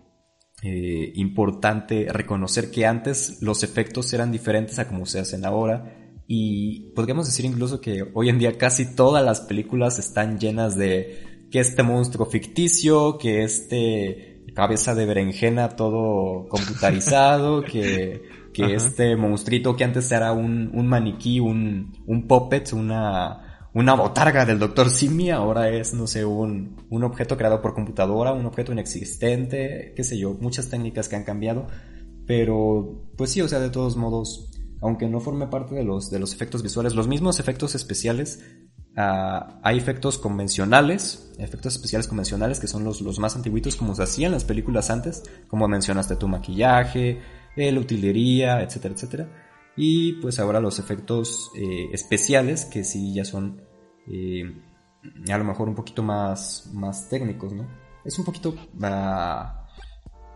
eh, 0.63 1.11
importante 1.15 2.07
reconocer 2.09 2.71
que 2.71 2.85
antes 2.85 3.41
los 3.41 3.63
efectos 3.63 4.13
eran 4.13 4.31
diferentes 4.31 4.79
a 4.79 4.87
como 4.87 5.05
se 5.05 5.19
hacen 5.19 5.45
ahora. 5.45 5.99
Y 6.25 6.91
podríamos 6.95 7.25
decir 7.27 7.45
incluso 7.45 7.81
que 7.81 8.09
hoy 8.13 8.29
en 8.29 8.39
día 8.39 8.57
casi 8.57 8.95
todas 8.95 9.23
las 9.23 9.41
películas 9.41 9.99
están 9.99 10.39
llenas 10.39 10.77
de 10.77 11.47
que 11.51 11.59
este 11.59 11.83
monstruo 11.83 12.25
ficticio, 12.25 13.17
que 13.17 13.43
este 13.43 14.33
cabeza 14.55 14.95
de 14.95 15.05
berenjena 15.05 15.69
todo 15.69 16.47
computarizado, 16.47 17.63
que, 17.71 18.21
que 18.53 18.75
este 18.75 19.15
monstruito 19.15 19.75
que 19.75 19.83
antes 19.83 20.11
era 20.11 20.31
un, 20.31 20.71
un 20.73 20.87
maniquí, 20.87 21.39
un, 21.39 21.93
un 22.05 22.27
puppet, 22.27 22.71
una, 22.73 23.42
una 23.73 23.95
botarga 23.95 24.45
del 24.45 24.59
doctor 24.59 24.89
Simi, 24.89 25.31
ahora 25.31 25.69
es, 25.69 25.93
no 25.93 26.05
sé, 26.05 26.23
un, 26.25 26.85
un 26.89 27.03
objeto 27.03 27.37
creado 27.37 27.61
por 27.61 27.73
computadora, 27.73 28.31
un 28.31 28.45
objeto 28.45 28.71
inexistente, 28.71 29.93
qué 29.95 30.03
sé 30.03 30.17
yo, 30.17 30.33
muchas 30.33 30.69
técnicas 30.69 31.09
que 31.09 31.15
han 31.15 31.23
cambiado, 31.23 31.67
pero 32.27 33.09
pues 33.17 33.31
sí, 33.31 33.41
o 33.41 33.47
sea, 33.47 33.59
de 33.59 33.71
todos 33.71 33.97
modos, 33.97 34.51
aunque 34.81 35.07
no 35.07 35.19
forme 35.19 35.47
parte 35.47 35.73
de 35.73 35.83
los, 35.83 36.11
de 36.11 36.19
los 36.19 36.33
efectos 36.33 36.61
visuales, 36.61 36.93
los 36.93 37.07
mismos 37.07 37.39
efectos 37.39 37.73
especiales, 37.73 38.43
ah, 38.95 39.59
hay 39.63 39.77
efectos 39.77 40.19
convencionales, 40.19 41.33
efectos 41.39 41.73
especiales 41.75 42.07
convencionales 42.07 42.59
que 42.59 42.67
son 42.67 42.83
los, 42.83 43.01
los 43.01 43.17
más 43.17 43.35
antiguitos 43.35 43.75
como 43.75 43.95
se 43.95 44.03
hacían 44.03 44.33
las 44.33 44.43
películas 44.43 44.91
antes, 44.91 45.23
como 45.47 45.67
mencionaste 45.67 46.15
tu 46.15 46.27
maquillaje, 46.27 47.21
eh, 47.55 47.71
la 47.71 47.79
utilería, 47.79 48.61
etcétera, 48.61 48.93
etcétera. 48.93 49.42
Y 49.75 50.13
pues 50.13 50.39
ahora 50.39 50.59
los 50.59 50.79
efectos 50.79 51.51
eh, 51.55 51.89
especiales 51.91 52.65
que 52.65 52.83
sí 52.83 53.13
ya 53.13 53.25
son 53.25 53.61
eh, 54.07 54.43
a 55.31 55.37
lo 55.37 55.43
mejor 55.43 55.67
un 55.67 55.75
poquito 55.75 56.03
más, 56.03 56.69
más 56.73 57.09
técnicos, 57.09 57.53
¿no? 57.53 57.67
Es 58.05 58.17
un 58.19 58.25
poquito... 58.25 58.49
Uh, 58.49 59.63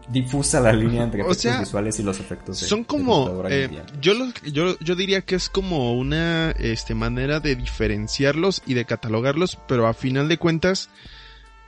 difusa 0.10 0.60
la 0.60 0.72
línea 0.74 1.04
entre 1.04 1.22
efectos 1.22 1.60
visuales 1.60 2.00
y 2.00 2.04
los 2.04 2.20
efectos 2.20 2.58
son 2.58 2.84
como 2.84 3.44
eh, 3.50 3.70
yo, 4.02 4.14
yo 4.46 4.80
yo 4.80 4.96
diría 4.96 5.22
que 5.22 5.36
es 5.36 5.50
como 5.50 5.98
una 5.98 6.52
este 6.52 6.96
manera 6.96 7.40
de 7.40 7.56
diferenciarlos 7.56 8.64
y 8.66 8.74
de 8.74 8.86
catalogarlos 8.86 9.58
pero 9.68 9.88
a 9.88 9.94
final 9.94 10.30
de 10.30 10.38
cuentas 10.38 10.90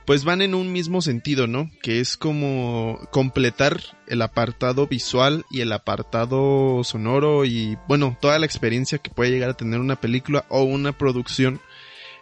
pues 0.06 0.24
van 0.24 0.42
en 0.42 0.54
un 0.54 0.72
mismo 0.72 1.02
sentido 1.02 1.46
no 1.46 1.70
que 1.82 2.00
es 2.00 2.16
como 2.16 2.98
completar 3.10 3.80
el 4.06 4.22
apartado 4.22 4.86
visual 4.86 5.44
y 5.50 5.60
el 5.60 5.72
apartado 5.72 6.82
sonoro 6.84 7.44
y 7.44 7.78
bueno 7.88 8.16
toda 8.20 8.38
la 8.38 8.46
experiencia 8.46 8.98
que 8.98 9.10
puede 9.10 9.30
llegar 9.30 9.50
a 9.50 9.56
tener 9.56 9.80
una 9.80 9.96
película 9.96 10.44
o 10.48 10.62
una 10.62 10.92
producción 10.92 11.60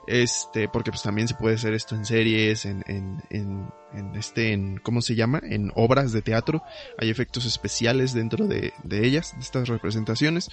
este, 0.08 0.68
porque 0.68 0.90
pues 0.90 1.02
también 1.02 1.28
se 1.28 1.35
puede 1.35 1.56
hacer 1.56 1.75
esto 1.75 1.94
en 1.94 2.06
series, 2.06 2.64
en, 2.64 2.82
en, 2.88 3.23
en, 3.30 4.16
este, 4.16 4.52
en, 4.52 4.78
¿cómo 4.78 5.02
se 5.02 5.14
llama? 5.14 5.40
En 5.42 5.70
obras 5.75 6.12
de 6.12 6.23
teatro. 6.23 6.62
Hay 6.97 7.11
efectos 7.11 7.44
especiales 7.44 8.14
dentro 8.14 8.47
de, 8.47 8.73
de 8.85 9.06
ellas, 9.06 9.35
de 9.35 9.42
estas 9.42 9.68
representaciones. 9.68 10.49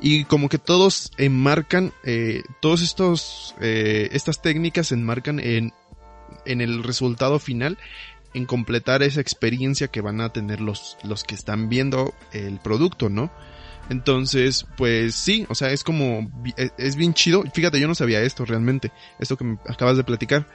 Y 0.00 0.24
como 0.24 0.48
que 0.48 0.56
todos 0.56 1.12
enmarcan, 1.18 1.92
eh, 2.02 2.42
todos 2.60 2.80
estos, 2.80 3.54
eh, 3.60 4.08
estas 4.12 4.40
técnicas 4.40 4.90
enmarcan 4.90 5.38
en, 5.38 5.74
en 6.46 6.60
el 6.60 6.82
resultado 6.82 7.38
final 7.38 7.78
en 8.34 8.46
completar 8.46 9.02
esa 9.02 9.20
experiencia 9.20 9.88
que 9.88 10.00
van 10.00 10.20
a 10.20 10.32
tener 10.32 10.60
los, 10.60 10.98
los 11.04 11.24
que 11.24 11.34
están 11.34 11.68
viendo 11.68 12.14
el 12.32 12.58
producto, 12.58 13.08
¿no? 13.08 13.30
Entonces, 13.90 14.66
pues 14.76 15.14
sí, 15.14 15.46
o 15.48 15.54
sea, 15.54 15.70
es 15.70 15.84
como, 15.84 16.30
e, 16.56 16.70
es 16.78 16.96
bien 16.96 17.14
chido. 17.14 17.44
Fíjate, 17.52 17.80
yo 17.80 17.86
no 17.86 17.94
sabía 17.94 18.22
esto 18.22 18.44
realmente, 18.44 18.92
esto 19.18 19.36
que 19.36 19.44
me 19.44 19.58
acabas 19.68 19.96
de 19.96 20.04
platicar. 20.04 20.46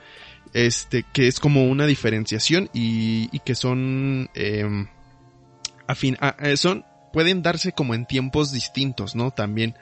Este, 0.53 1.05
que 1.13 1.27
es 1.27 1.39
como 1.39 1.67
una 1.67 1.86
diferenciación 1.86 2.69
y, 2.74 3.29
y 3.31 3.39
que 3.39 3.53
son, 3.53 4.29
eh, 4.34 4.65
afín, 5.86 6.17
son, 6.55 6.86
pueden 7.13 7.43
darse 7.43 7.72
como 7.72 7.93
en 7.93 8.05
tiempos 8.05 8.51
distintos, 8.51 9.15
¿no? 9.15 9.31
También. 9.31 9.75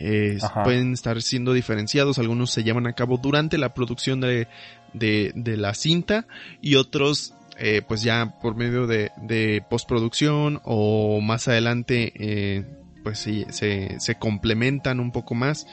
Eh, 0.00 0.38
pueden 0.62 0.92
estar 0.92 1.20
siendo 1.22 1.52
diferenciados, 1.52 2.20
algunos 2.20 2.52
se 2.52 2.62
llevan 2.62 2.86
a 2.86 2.92
cabo 2.92 3.16
durante 3.16 3.58
la 3.58 3.74
producción 3.74 4.20
de, 4.20 4.46
de, 4.92 5.32
de 5.34 5.56
la 5.56 5.74
cinta 5.74 6.26
y 6.60 6.76
otros 6.76 7.34
eh, 7.58 7.82
pues 7.86 8.02
ya 8.02 8.38
por 8.40 8.54
medio 8.54 8.86
de, 8.86 9.10
de 9.20 9.64
postproducción 9.68 10.60
o 10.64 11.20
más 11.20 11.48
adelante 11.48 12.12
eh, 12.16 12.64
pues 13.02 13.18
sí, 13.18 13.46
se, 13.50 13.98
se 14.00 14.16
complementan 14.16 15.00
un 15.00 15.12
poco 15.12 15.34
más. 15.34 15.66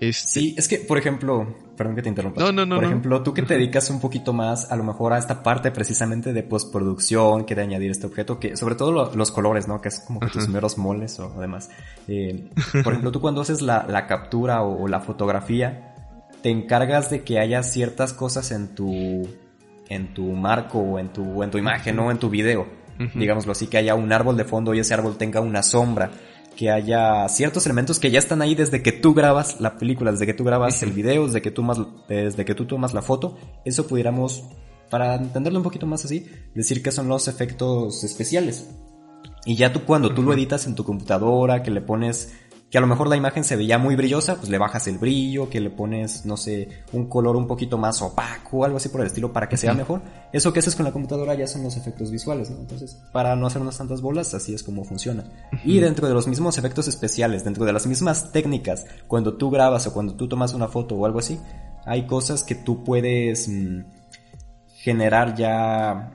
Este... 0.00 0.40
Sí, 0.40 0.54
es 0.58 0.66
que, 0.66 0.78
por 0.78 0.98
ejemplo, 0.98 1.54
perdón 1.76 1.94
que 1.94 2.02
te 2.02 2.08
interrumpa. 2.08 2.40
No, 2.40 2.52
no, 2.52 2.66
no. 2.66 2.76
Por 2.76 2.84
ejemplo, 2.84 3.22
tú 3.22 3.32
que 3.32 3.42
te 3.42 3.54
dedicas 3.54 3.90
un 3.90 4.00
poquito 4.00 4.32
más, 4.32 4.70
a 4.70 4.76
lo 4.76 4.84
mejor 4.84 5.12
a 5.12 5.18
esta 5.18 5.42
parte 5.42 5.70
precisamente 5.70 6.32
de 6.32 6.42
postproducción, 6.42 7.44
que 7.44 7.54
de 7.54 7.62
añadir 7.62 7.90
este 7.90 8.06
objeto, 8.06 8.40
que 8.40 8.56
sobre 8.56 8.74
todo 8.74 9.12
los 9.14 9.30
colores, 9.30 9.68
¿no? 9.68 9.80
Que 9.80 9.88
es 9.88 10.00
como 10.00 10.20
que 10.20 10.28
tus 10.28 10.48
meros 10.48 10.78
moles 10.78 11.18
o 11.20 11.28
demás. 11.40 11.70
Eh, 12.08 12.48
por 12.82 12.92
ejemplo, 12.92 13.12
tú 13.12 13.20
cuando 13.20 13.42
haces 13.42 13.62
la, 13.62 13.86
la 13.88 14.06
captura 14.06 14.62
o, 14.62 14.88
la 14.88 15.00
fotografía, 15.00 15.93
te 16.44 16.50
encargas 16.50 17.08
de 17.08 17.24
que 17.24 17.38
haya 17.38 17.62
ciertas 17.62 18.12
cosas 18.12 18.50
en 18.50 18.74
tu, 18.74 19.26
en 19.88 20.12
tu 20.12 20.24
marco 20.24 20.78
o 20.78 20.98
en 20.98 21.10
tu, 21.10 21.42
en 21.42 21.50
tu 21.50 21.56
imagen 21.56 21.98
o 21.98 22.10
en 22.10 22.18
tu 22.18 22.28
video. 22.28 22.66
Digámoslo 23.14 23.52
así, 23.52 23.66
que 23.66 23.78
haya 23.78 23.94
un 23.94 24.12
árbol 24.12 24.36
de 24.36 24.44
fondo 24.44 24.74
y 24.74 24.78
ese 24.78 24.92
árbol 24.92 25.16
tenga 25.16 25.40
una 25.40 25.62
sombra 25.62 26.10
que 26.54 26.70
haya 26.70 27.26
ciertos 27.30 27.64
elementos 27.64 27.98
que 27.98 28.10
ya 28.10 28.18
están 28.18 28.42
ahí 28.42 28.54
desde 28.54 28.82
que 28.82 28.92
tú 28.92 29.14
grabas 29.14 29.58
la 29.58 29.78
película, 29.78 30.12
desde 30.12 30.26
que 30.26 30.34
tú 30.34 30.44
grabas 30.44 30.82
el 30.82 30.92
video, 30.92 31.24
desde 31.24 31.40
que 31.40 31.50
tú 31.50 31.62
más, 31.62 31.78
desde 32.10 32.44
que 32.44 32.54
tú 32.54 32.66
tomas 32.66 32.92
la 32.92 33.00
foto, 33.00 33.38
eso 33.64 33.86
pudiéramos, 33.86 34.44
para 34.90 35.14
entenderlo 35.14 35.60
un 35.60 35.64
poquito 35.64 35.86
más 35.86 36.04
así, 36.04 36.26
decir 36.54 36.82
que 36.82 36.92
son 36.92 37.08
los 37.08 37.26
efectos 37.26 38.04
especiales. 38.04 38.68
Y 39.46 39.56
ya 39.56 39.72
tú 39.72 39.80
cuando 39.86 40.12
tú 40.12 40.22
lo 40.22 40.34
editas 40.34 40.66
en 40.66 40.74
tu 40.74 40.84
computadora, 40.84 41.62
que 41.62 41.70
le 41.70 41.80
pones 41.80 42.34
que 42.74 42.78
a 42.78 42.80
lo 42.80 42.88
mejor 42.88 43.06
la 43.06 43.14
imagen 43.14 43.44
se 43.44 43.54
veía 43.54 43.78
muy 43.78 43.94
brillosa, 43.94 44.34
pues 44.34 44.48
le 44.48 44.58
bajas 44.58 44.88
el 44.88 44.98
brillo, 44.98 45.48
que 45.48 45.60
le 45.60 45.70
pones, 45.70 46.26
no 46.26 46.36
sé, 46.36 46.68
un 46.92 47.08
color 47.08 47.36
un 47.36 47.46
poquito 47.46 47.78
más 47.78 48.02
opaco, 48.02 48.64
algo 48.64 48.78
así 48.78 48.88
por 48.88 49.00
el 49.00 49.06
estilo, 49.06 49.32
para 49.32 49.48
que 49.48 49.56
sea 49.56 49.74
mejor. 49.74 50.02
Eso 50.32 50.52
que 50.52 50.58
haces 50.58 50.74
con 50.74 50.84
la 50.84 50.90
computadora 50.90 51.36
ya 51.36 51.46
son 51.46 51.62
los 51.62 51.76
efectos 51.76 52.10
visuales, 52.10 52.50
¿no? 52.50 52.58
Entonces, 52.58 53.00
para 53.12 53.36
no 53.36 53.46
hacernos 53.46 53.78
tantas 53.78 54.00
bolas, 54.00 54.34
así 54.34 54.54
es 54.54 54.64
como 54.64 54.82
funciona. 54.82 55.22
Y 55.64 55.78
dentro 55.78 56.08
de 56.08 56.14
los 56.14 56.26
mismos 56.26 56.58
efectos 56.58 56.88
especiales, 56.88 57.44
dentro 57.44 57.64
de 57.64 57.72
las 57.72 57.86
mismas 57.86 58.32
técnicas, 58.32 58.86
cuando 59.06 59.34
tú 59.34 59.50
grabas 59.50 59.86
o 59.86 59.92
cuando 59.92 60.16
tú 60.16 60.26
tomas 60.26 60.52
una 60.52 60.66
foto 60.66 60.96
o 60.96 61.06
algo 61.06 61.20
así, 61.20 61.38
hay 61.86 62.08
cosas 62.08 62.42
que 62.42 62.56
tú 62.56 62.82
puedes 62.82 63.46
mm, 63.48 63.84
generar 64.82 65.36
ya 65.36 66.10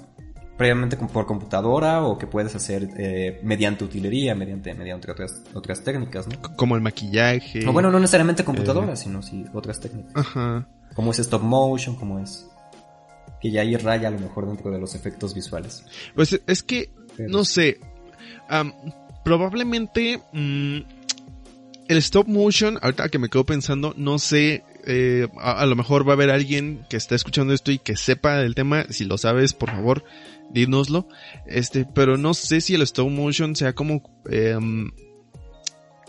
previamente 0.59 0.97
por 0.97 1.25
computadora 1.25 2.03
o 2.03 2.17
que 2.17 2.27
puedes 2.27 2.53
hacer 2.53 2.89
eh, 2.97 3.39
mediante 3.43 3.85
utilería, 3.85 4.35
mediante, 4.35 4.73
mediante 4.73 5.09
otras, 5.09 5.41
otras 5.53 5.81
técnicas, 5.85 6.27
¿no? 6.27 6.35
Como 6.57 6.75
el 6.75 6.81
maquillaje. 6.81 7.65
O 7.65 7.71
bueno, 7.71 7.89
no 7.89 7.97
necesariamente 7.97 8.43
computadora, 8.43 8.91
eh. 8.91 8.97
sino 8.97 9.21
sí 9.21 9.45
otras 9.53 9.79
técnicas. 9.79 10.11
Ajá. 10.13 10.67
Como 10.93 11.11
es 11.11 11.19
stop 11.19 11.43
motion, 11.43 11.95
como 11.95 12.19
es... 12.19 12.45
Que 13.39 13.51
ya 13.51 13.61
ahí 13.61 13.77
raya 13.77 14.09
a 14.09 14.11
lo 14.11 14.19
mejor 14.19 14.47
dentro 14.47 14.69
de 14.69 14.79
los 14.79 14.95
efectos 14.95 15.33
visuales. 15.33 15.85
Pues 16.13 16.41
es 16.45 16.61
que, 16.61 16.91
no 17.17 17.45
sé, 17.45 17.79
probablemente 19.23 20.21
mm, 20.33 20.79
el 21.87 21.97
stop 21.99 22.27
motion, 22.27 22.77
ahorita 22.81 23.07
que 23.07 23.17
me 23.17 23.29
quedo 23.29 23.45
pensando, 23.45 23.93
no 23.95 24.19
sé 24.19 24.65
eh, 24.85 25.27
a, 25.39 25.65
lo 25.65 25.75
mejor 25.75 26.07
va 26.07 26.13
a 26.13 26.15
haber 26.15 26.31
alguien 26.31 26.85
que 26.89 26.97
está 26.97 27.15
escuchando 27.15 27.53
esto 27.53 27.71
y 27.71 27.79
que 27.79 27.95
sepa 27.95 28.37
del 28.37 28.55
tema. 28.55 28.85
Si 28.89 29.05
lo 29.05 29.17
sabes, 29.17 29.53
por 29.53 29.69
favor, 29.69 30.03
dínoslo. 30.51 31.07
Este, 31.45 31.85
pero 31.85 32.17
no 32.17 32.33
sé 32.33 32.61
si 32.61 32.75
el 32.75 32.81
stop 32.83 33.09
motion 33.09 33.55
sea 33.55 33.73
como, 33.73 34.03
em, 34.29 34.91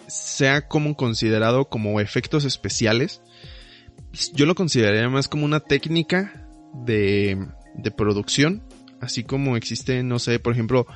sea 0.06 0.66
como 0.68 0.96
considerado 0.96 1.68
como 1.68 2.00
efectos 2.00 2.44
especiales. 2.44 3.22
Yo 4.32 4.46
lo 4.46 4.54
consideraría 4.54 5.08
más 5.08 5.28
como 5.28 5.44
una 5.44 5.60
técnica 5.60 6.48
de, 6.72 7.38
de 7.74 7.90
producción. 7.90 8.62
Así 9.00 9.24
como 9.24 9.56
existe, 9.56 10.02
no 10.02 10.18
sé, 10.18 10.38
por 10.38 10.52
ejemplo, 10.52 10.86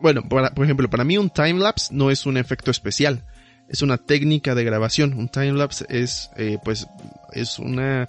bueno, 0.00 0.22
por 0.28 0.64
ejemplo, 0.64 0.88
para 0.88 1.04
mí 1.04 1.18
un 1.18 1.30
timelapse 1.30 1.92
no 1.92 2.10
es 2.10 2.24
un 2.24 2.36
efecto 2.36 2.70
especial 2.70 3.24
es 3.70 3.82
una 3.82 3.96
técnica 3.96 4.54
de 4.54 4.64
grabación. 4.64 5.14
Un 5.14 5.28
timelapse 5.28 5.86
es, 5.88 6.30
eh, 6.36 6.58
pues, 6.62 6.88
es 7.32 7.58
una, 7.58 8.08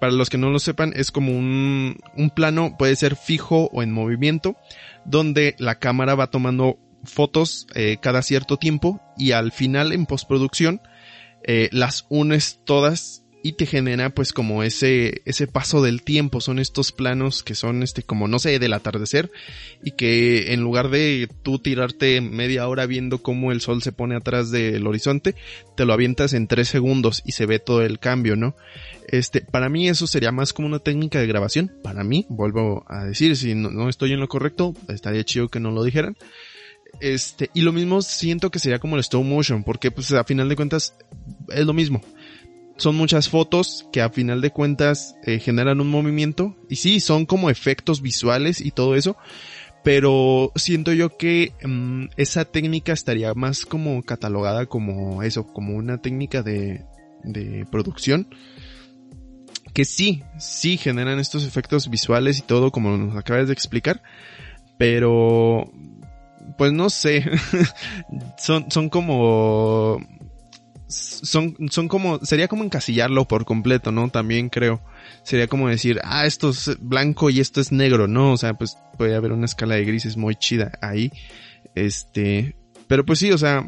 para 0.00 0.12
los 0.12 0.30
que 0.30 0.38
no 0.38 0.50
lo 0.50 0.58
sepan, 0.58 0.92
es 0.96 1.10
como 1.10 1.32
un, 1.32 1.98
un 2.16 2.30
plano, 2.30 2.76
puede 2.78 2.96
ser 2.96 3.16
fijo 3.16 3.68
o 3.72 3.82
en 3.82 3.92
movimiento, 3.92 4.56
donde 5.04 5.54
la 5.58 5.78
cámara 5.78 6.14
va 6.14 6.30
tomando 6.30 6.78
fotos 7.04 7.66
eh, 7.74 7.98
cada 8.00 8.22
cierto 8.22 8.56
tiempo 8.56 9.00
y 9.16 9.32
al 9.32 9.52
final 9.52 9.92
en 9.92 10.06
postproducción 10.06 10.80
eh, 11.44 11.68
las 11.72 12.06
unes 12.08 12.60
todas 12.64 13.24
y 13.42 13.52
te 13.52 13.64
genera 13.64 14.10
pues 14.10 14.34
como 14.34 14.62
ese 14.62 15.22
ese 15.24 15.46
paso 15.46 15.82
del 15.82 16.02
tiempo. 16.02 16.42
Son 16.42 16.58
estos 16.58 16.92
planos 16.92 17.42
que 17.42 17.54
son 17.54 17.82
este 17.82 18.02
como 18.02 18.28
no 18.28 18.38
sé 18.38 18.58
del 18.58 18.74
atardecer 18.74 19.30
y 19.82 19.92
que 19.92 20.52
en 20.52 20.60
lugar 20.60 20.90
de 20.90 21.28
tú 21.42 21.58
tirarte 21.58 22.20
media 22.20 22.68
hora 22.68 22.84
viendo 22.84 23.22
cómo 23.22 23.50
el 23.50 23.62
sol 23.62 23.82
se 23.82 23.92
pone 23.92 24.14
atrás 24.14 24.50
del 24.50 24.86
horizonte 24.86 25.34
te 25.74 25.86
lo 25.86 25.94
avientas 25.94 26.34
en 26.34 26.48
tres 26.48 26.68
segundos 26.68 27.22
y 27.24 27.32
se 27.32 27.46
ve 27.46 27.58
todo 27.58 27.82
el 27.82 27.98
cambio 27.98 28.36
no 28.36 28.54
este 29.10 29.40
para 29.40 29.68
mí 29.68 29.88
eso 29.88 30.06
sería 30.06 30.30
más 30.30 30.52
como 30.52 30.68
una 30.68 30.78
técnica 30.78 31.18
de 31.18 31.26
grabación. 31.26 31.72
Para 31.82 32.04
mí 32.04 32.26
vuelvo 32.28 32.84
a 32.86 33.04
decir 33.04 33.36
si 33.36 33.54
no, 33.56 33.88
estoy 33.88 34.12
en 34.12 34.20
lo 34.20 34.28
correcto 34.28 34.74
estaría 34.88 35.24
chido 35.24 35.48
que 35.48 35.58
no 35.58 35.72
lo 35.72 35.82
dijeran. 35.82 36.16
Este 37.00 37.50
y 37.52 37.62
lo 37.62 37.72
mismo 37.72 38.02
siento 38.02 38.50
que 38.50 38.60
sería 38.60 38.78
como 38.78 38.94
el 38.94 39.00
stop 39.00 39.24
motion 39.24 39.64
porque 39.64 39.90
pues 39.90 40.12
a 40.12 40.22
final 40.24 40.48
de 40.48 40.56
cuentas 40.56 40.94
es 41.48 41.66
lo 41.66 41.72
mismo. 41.72 42.00
Son 42.76 42.94
muchas 42.94 43.28
fotos 43.28 43.86
que 43.92 44.00
a 44.00 44.10
final 44.10 44.40
de 44.40 44.52
cuentas 44.52 45.16
eh, 45.24 45.40
generan 45.40 45.80
un 45.80 45.90
movimiento 45.90 46.56
y 46.68 46.76
sí, 46.76 47.00
son 47.00 47.26
como 47.26 47.50
efectos 47.50 48.00
visuales 48.00 48.60
y 48.60 48.70
todo 48.70 48.94
eso, 48.94 49.16
pero 49.84 50.50
siento 50.54 50.92
yo 50.92 51.18
que 51.18 51.52
mm, 51.62 52.06
esa 52.16 52.46
técnica 52.46 52.92
estaría 52.92 53.34
más 53.34 53.66
como 53.66 54.02
catalogada 54.02 54.64
como 54.64 55.22
eso, 55.24 55.46
como 55.46 55.76
una 55.76 55.98
técnica 55.98 56.42
de 56.42 56.86
producción 57.70 58.28
que 59.72 59.84
sí, 59.84 60.24
sí 60.38 60.76
generan 60.76 61.18
estos 61.18 61.44
efectos 61.44 61.88
visuales 61.88 62.38
y 62.38 62.42
todo 62.42 62.70
como 62.70 62.96
nos 62.96 63.16
acabas 63.16 63.46
de 63.46 63.52
explicar, 63.52 64.02
pero 64.78 65.70
pues 66.56 66.72
no 66.72 66.90
sé, 66.90 67.30
son, 68.38 68.70
son 68.70 68.88
como 68.88 70.00
son, 70.90 71.56
son 71.70 71.88
como, 71.88 72.18
sería 72.24 72.48
como 72.48 72.64
encasillarlo 72.64 73.26
por 73.26 73.44
completo, 73.44 73.92
¿no? 73.92 74.08
También 74.08 74.48
creo. 74.48 74.80
Sería 75.22 75.46
como 75.46 75.68
decir, 75.68 76.00
ah, 76.04 76.26
esto 76.26 76.50
es 76.50 76.76
blanco 76.80 77.30
y 77.30 77.40
esto 77.40 77.60
es 77.60 77.72
negro, 77.72 78.08
¿no? 78.08 78.32
O 78.32 78.36
sea, 78.36 78.54
pues 78.54 78.76
puede 78.98 79.14
haber 79.14 79.32
una 79.32 79.46
escala 79.46 79.76
de 79.76 79.84
grises 79.84 80.16
muy 80.16 80.34
chida 80.34 80.72
ahí. 80.80 81.12
Este, 81.74 82.56
pero 82.88 83.04
pues 83.06 83.20
sí, 83.20 83.30
o 83.30 83.38
sea, 83.38 83.64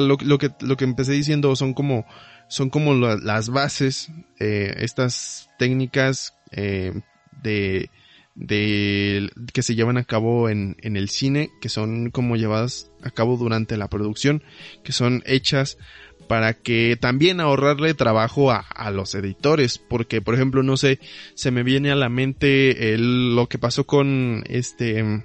lo, 0.00 0.38
que, 0.38 0.50
lo 0.60 0.76
que 0.76 0.84
empecé 0.84 1.12
diciendo 1.12 1.54
son 1.54 1.74
como, 1.74 2.04
son 2.50 2.68
como 2.68 2.94
las 2.94 3.48
bases, 3.48 4.10
eh, 4.40 4.74
estas 4.78 5.48
técnicas, 5.56 6.36
eh, 6.50 7.00
de, 7.42 7.90
de 8.34 9.30
que 9.54 9.62
se 9.62 9.76
llevan 9.76 9.96
a 9.96 10.04
cabo 10.04 10.48
en, 10.48 10.76
en 10.82 10.96
el 10.96 11.08
cine, 11.08 11.50
que 11.60 11.68
son 11.68 12.10
como 12.10 12.34
llevadas 12.34 12.90
a 13.02 13.10
cabo 13.10 13.36
durante 13.36 13.76
la 13.76 13.88
producción, 13.88 14.42
que 14.82 14.90
son 14.90 15.22
hechas 15.26 15.78
para 16.26 16.54
que 16.54 16.96
también 17.00 17.40
ahorrarle 17.40 17.94
trabajo 17.94 18.50
a, 18.50 18.90
los 18.90 19.14
editores, 19.14 19.78
porque 19.78 20.20
por 20.20 20.34
ejemplo, 20.34 20.62
no 20.62 20.76
sé, 20.76 20.98
se 21.34 21.52
me 21.52 21.62
viene 21.62 21.92
a 21.92 21.96
la 21.96 22.08
mente 22.08 22.96
lo 22.98 23.48
que 23.48 23.58
pasó 23.58 23.86
con 23.86 24.42
este, 24.48 25.24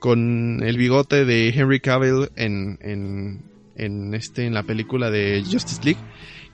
con 0.00 0.62
el 0.62 0.76
bigote 0.76 1.24
de 1.24 1.48
Henry 1.48 1.80
Cavill 1.80 2.30
en, 2.36 2.78
en, 2.82 3.42
en 3.76 4.14
este, 4.14 4.46
en 4.46 4.54
la 4.54 4.62
película 4.62 5.10
de 5.10 5.42
Justice 5.44 5.82
League, 5.84 6.00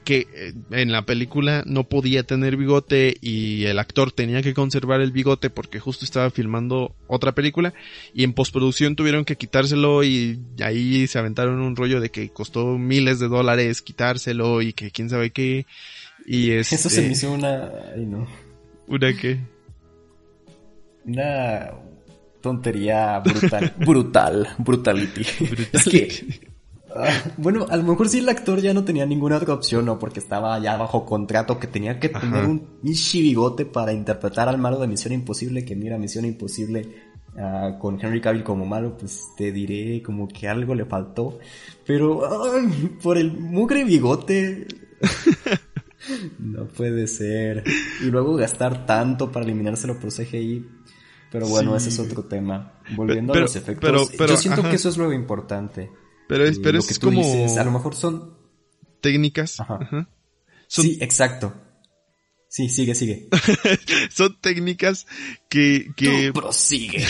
que 0.08 0.26
eh, 0.32 0.54
en 0.70 0.90
la 0.90 1.04
película 1.04 1.62
no 1.66 1.84
podía 1.84 2.22
tener 2.22 2.56
bigote 2.56 3.18
y 3.20 3.66
el 3.66 3.78
actor 3.78 4.10
tenía 4.10 4.40
que 4.40 4.54
conservar 4.54 5.02
el 5.02 5.12
bigote 5.12 5.50
porque 5.50 5.80
justo 5.80 6.06
estaba 6.06 6.30
filmando 6.30 6.94
otra 7.08 7.32
película 7.32 7.74
y 8.14 8.24
en 8.24 8.32
postproducción 8.32 8.96
tuvieron 8.96 9.26
que 9.26 9.36
quitárselo 9.36 10.02
y 10.04 10.40
ahí 10.64 11.06
se 11.08 11.18
aventaron 11.18 11.60
un 11.60 11.76
rollo 11.76 12.00
de 12.00 12.08
que 12.08 12.30
costó 12.30 12.78
miles 12.78 13.18
de 13.18 13.28
dólares 13.28 13.82
quitárselo 13.82 14.62
y 14.62 14.72
que 14.72 14.90
quién 14.90 15.10
sabe 15.10 15.28
qué 15.28 15.66
y 16.24 16.52
Eso 16.52 16.88
se 16.88 17.02
me 17.02 17.08
este 17.08 17.26
hizo 17.26 17.32
una... 17.34 17.70
Ay, 17.94 18.06
no. 18.06 18.26
¿Una 18.86 19.14
qué? 19.14 19.40
Una 21.04 21.70
tontería 22.40 23.18
brutal. 23.18 23.74
brutal. 23.76 24.48
Brutality. 24.56 25.26
Es 25.74 25.85
que 25.85 26.47
bueno, 27.37 27.66
a 27.68 27.77
lo 27.77 27.83
mejor 27.83 28.09
sí 28.09 28.18
el 28.18 28.29
actor 28.29 28.61
ya 28.61 28.74
no 28.74 28.85
tenía 28.85 29.07
ninguna 29.07 29.37
otra 29.37 29.55
opción, 29.55 29.85
¿no? 29.85 29.98
Porque 29.98 30.20
estaba 30.20 30.59
ya 30.59 30.77
bajo 30.77 31.05
contrato 31.05 31.59
que 31.59 31.66
tenía 31.66 31.98
que 32.01 32.09
tener 32.09 32.44
un 32.44 32.81
bigote 32.83 33.66
para 33.66 33.92
interpretar 33.92 34.48
al 34.48 34.59
malo 34.59 34.79
de 34.79 34.88
Misión 34.88 35.12
Imposible, 35.12 35.64
que 35.64 35.77
mira, 35.77 35.98
Misión 35.98 36.24
Imposible 36.24 36.88
uh, 37.35 37.79
con 37.79 37.98
Henry 38.01 38.20
Cavill 38.20 38.44
como 38.44 38.64
malo, 38.64 38.96
pues 38.96 39.29
te 39.37 39.53
diré 39.53 40.03
como 40.03 40.29
que 40.29 40.48
algo 40.48 40.74
le 40.74 40.85
faltó. 40.85 41.38
Pero 41.87 42.22
por 43.03 43.18
el 43.18 43.33
mugre 43.33 43.85
bigote... 43.85 44.66
no 46.38 46.66
puede 46.66 47.07
ser. 47.07 47.64
Y 48.03 48.07
luego 48.07 48.37
gastar 48.37 48.87
tanto 48.87 49.31
para 49.31 49.44
eliminárselo 49.44 49.98
por 49.98 50.12
CGI. 50.12 50.66
Pero 51.31 51.46
bueno, 51.46 51.77
ese 51.77 51.90
es 51.90 51.98
otro 51.98 52.24
tema. 52.24 52.72
Volviendo 52.96 53.35
a 53.35 53.38
los 53.38 53.55
efectos, 53.55 54.11
yo 54.16 54.37
siento 54.38 54.62
que 54.62 54.77
eso 54.77 54.88
es 54.88 54.96
lo 54.96 55.12
importante. 55.12 55.90
Pero 56.28 56.44
es, 56.44 56.58
pero 56.58 56.78
es 56.78 56.98
como... 56.98 57.22
a 57.58 57.64
lo 57.64 57.70
mejor 57.70 57.94
son... 57.94 58.36
Técnicas. 59.00 59.60
Ajá. 59.60 60.08
Sí, 60.66 60.98
exacto. 61.00 61.54
Sí, 62.48 62.68
sigue, 62.68 62.94
sigue. 62.94 63.28
son 64.10 64.40
técnicas 64.40 65.06
que, 65.48 65.92
que, 65.96 66.30
prosigue. 66.32 67.04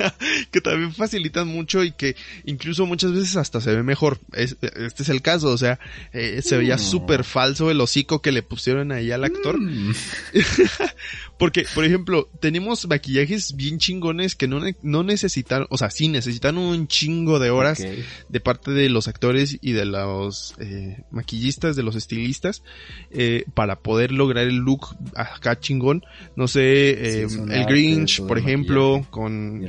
que 0.50 0.60
también 0.60 0.94
facilitan 0.94 1.46
mucho 1.46 1.84
y 1.84 1.92
que 1.92 2.16
incluso 2.44 2.86
muchas 2.86 3.12
veces 3.12 3.36
hasta 3.36 3.60
se 3.60 3.74
ve 3.74 3.82
mejor. 3.82 4.18
este 4.32 5.02
es 5.02 5.08
el 5.08 5.20
caso, 5.20 5.48
o 5.48 5.58
sea, 5.58 5.78
eh, 6.12 6.40
se 6.42 6.56
veía 6.56 6.76
mm. 6.76 6.80
súper 6.80 7.24
falso 7.24 7.70
el 7.70 7.80
hocico 7.80 8.22
que 8.22 8.32
le 8.32 8.42
pusieron 8.42 8.92
ahí 8.92 9.10
al 9.10 9.24
actor. 9.24 9.60
Mm. 9.60 9.92
Porque, 11.38 11.66
por 11.74 11.84
ejemplo, 11.84 12.30
tenemos 12.40 12.86
maquillajes 12.86 13.56
bien 13.56 13.78
chingones 13.78 14.36
que 14.36 14.46
no, 14.46 14.60
no 14.82 15.02
necesitan, 15.02 15.66
o 15.70 15.76
sea, 15.76 15.90
sí 15.90 16.06
necesitan 16.06 16.56
un 16.56 16.86
chingo 16.86 17.40
de 17.40 17.50
horas 17.50 17.82
de 18.28 18.40
parte 18.40 18.70
de 18.70 18.88
los 18.88 19.08
actores 19.08 19.58
y 19.60 19.72
de 19.72 19.84
los 19.84 20.54
eh, 20.60 21.02
maquillistas, 21.10 21.74
de 21.74 21.82
los 21.82 21.96
estilistas, 21.96 22.62
eh, 23.10 23.44
para 23.54 23.80
poder 23.80 24.12
lograr 24.12 24.46
el 24.46 24.58
look 24.58 24.96
acá 25.16 25.58
chingón. 25.58 26.04
No 26.36 26.46
sé, 26.46 27.22
el 27.22 27.66
Grinch, 27.82 28.22
por 28.26 28.38
ejemplo, 28.38 29.06
con, 29.10 29.66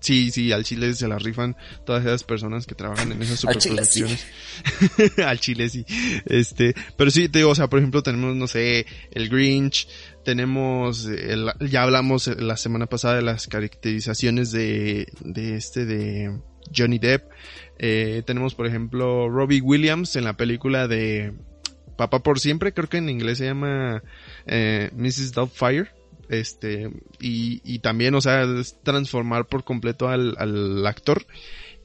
Sí, 0.00 0.30
sí, 0.30 0.50
al 0.50 0.64
Chile 0.64 0.94
se 0.94 1.06
la 1.06 1.18
rifan 1.18 1.56
todas 1.84 2.04
esas 2.04 2.24
personas 2.24 2.66
que 2.66 2.74
trabajan 2.74 3.12
en 3.12 3.20
esas 3.20 3.40
superproducciones. 3.40 4.26
al 5.24 5.38
Chile 5.38 5.68
sí. 5.68 5.84
Este, 6.24 6.74
pero 6.96 7.10
sí, 7.10 7.28
te 7.28 7.40
digo, 7.40 7.50
o 7.50 7.54
sea, 7.54 7.68
por 7.68 7.78
ejemplo, 7.78 8.02
tenemos, 8.02 8.34
no 8.34 8.46
sé, 8.46 8.86
el 9.10 9.28
Grinch, 9.28 9.88
tenemos, 10.24 11.04
el, 11.04 11.52
ya 11.68 11.82
hablamos 11.82 12.28
la 12.28 12.56
semana 12.56 12.86
pasada 12.86 13.16
de 13.16 13.22
las 13.22 13.46
caracterizaciones 13.46 14.52
de, 14.52 15.06
de 15.20 15.56
este, 15.56 15.84
de 15.84 16.40
Johnny 16.74 16.98
Depp. 16.98 17.30
Eh, 17.78 18.22
tenemos, 18.24 18.54
por 18.54 18.66
ejemplo, 18.66 19.28
Robbie 19.28 19.60
Williams 19.60 20.16
en 20.16 20.24
la 20.24 20.34
película 20.34 20.88
de 20.88 21.34
Papá 21.98 22.22
por 22.22 22.40
Siempre, 22.40 22.72
creo 22.72 22.88
que 22.88 22.96
en 22.96 23.10
inglés 23.10 23.36
se 23.36 23.44
llama 23.44 24.02
eh, 24.46 24.90
Mrs. 24.96 25.32
Doubtfire 25.32 25.99
este, 26.30 26.90
y, 27.20 27.60
y 27.64 27.80
también, 27.80 28.14
o 28.14 28.20
sea, 28.20 28.44
es 28.44 28.76
transformar 28.82 29.46
por 29.46 29.64
completo 29.64 30.08
al, 30.08 30.36
al 30.38 30.86
actor. 30.86 31.26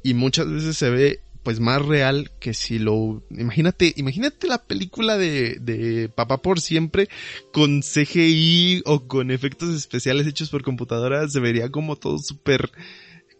Y 0.03 0.13
muchas 0.13 0.49
veces 0.49 0.77
se 0.77 0.89
ve 0.89 1.19
pues 1.45 1.59
más 1.59 1.85
real 1.85 2.31
que 2.39 2.55
si 2.55 2.79
lo 2.79 3.21
imagínate 3.29 3.93
imagínate 3.97 4.47
la 4.47 4.63
película 4.63 5.15
de, 5.15 5.57
de 5.61 6.09
Papá 6.09 6.41
por 6.41 6.59
siempre 6.59 7.07
con 7.53 7.81
CGI 7.81 8.81
o 8.85 9.07
con 9.07 9.29
efectos 9.29 9.69
especiales 9.69 10.25
hechos 10.25 10.49
por 10.49 10.63
computadora 10.63 11.29
se 11.29 11.39
vería 11.39 11.69
como 11.69 11.97
todo 11.97 12.17
súper 12.17 12.71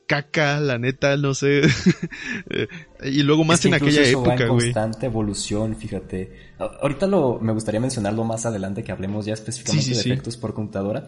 caca, 0.08 0.60
la 0.60 0.78
neta, 0.78 1.18
no 1.18 1.34
sé. 1.34 1.62
y 3.04 3.24
luego 3.24 3.44
más 3.44 3.66
en 3.66 3.74
aquella 3.74 4.04
época, 4.04 4.48
güey. 4.48 4.48
constante 4.48 5.06
evolución, 5.08 5.76
fíjate. 5.76 6.32
Ahorita 6.60 7.08
lo, 7.08 7.40
me 7.40 7.54
gustaría 7.54 7.80
mencionarlo 7.80 8.24
más 8.24 8.46
adelante 8.46 8.84
que 8.84 8.92
hablemos 8.92 9.26
ya 9.26 9.34
específicamente 9.34 9.92
de 9.92 10.00
efectos 10.00 10.38
por 10.38 10.54
computadora. 10.54 11.08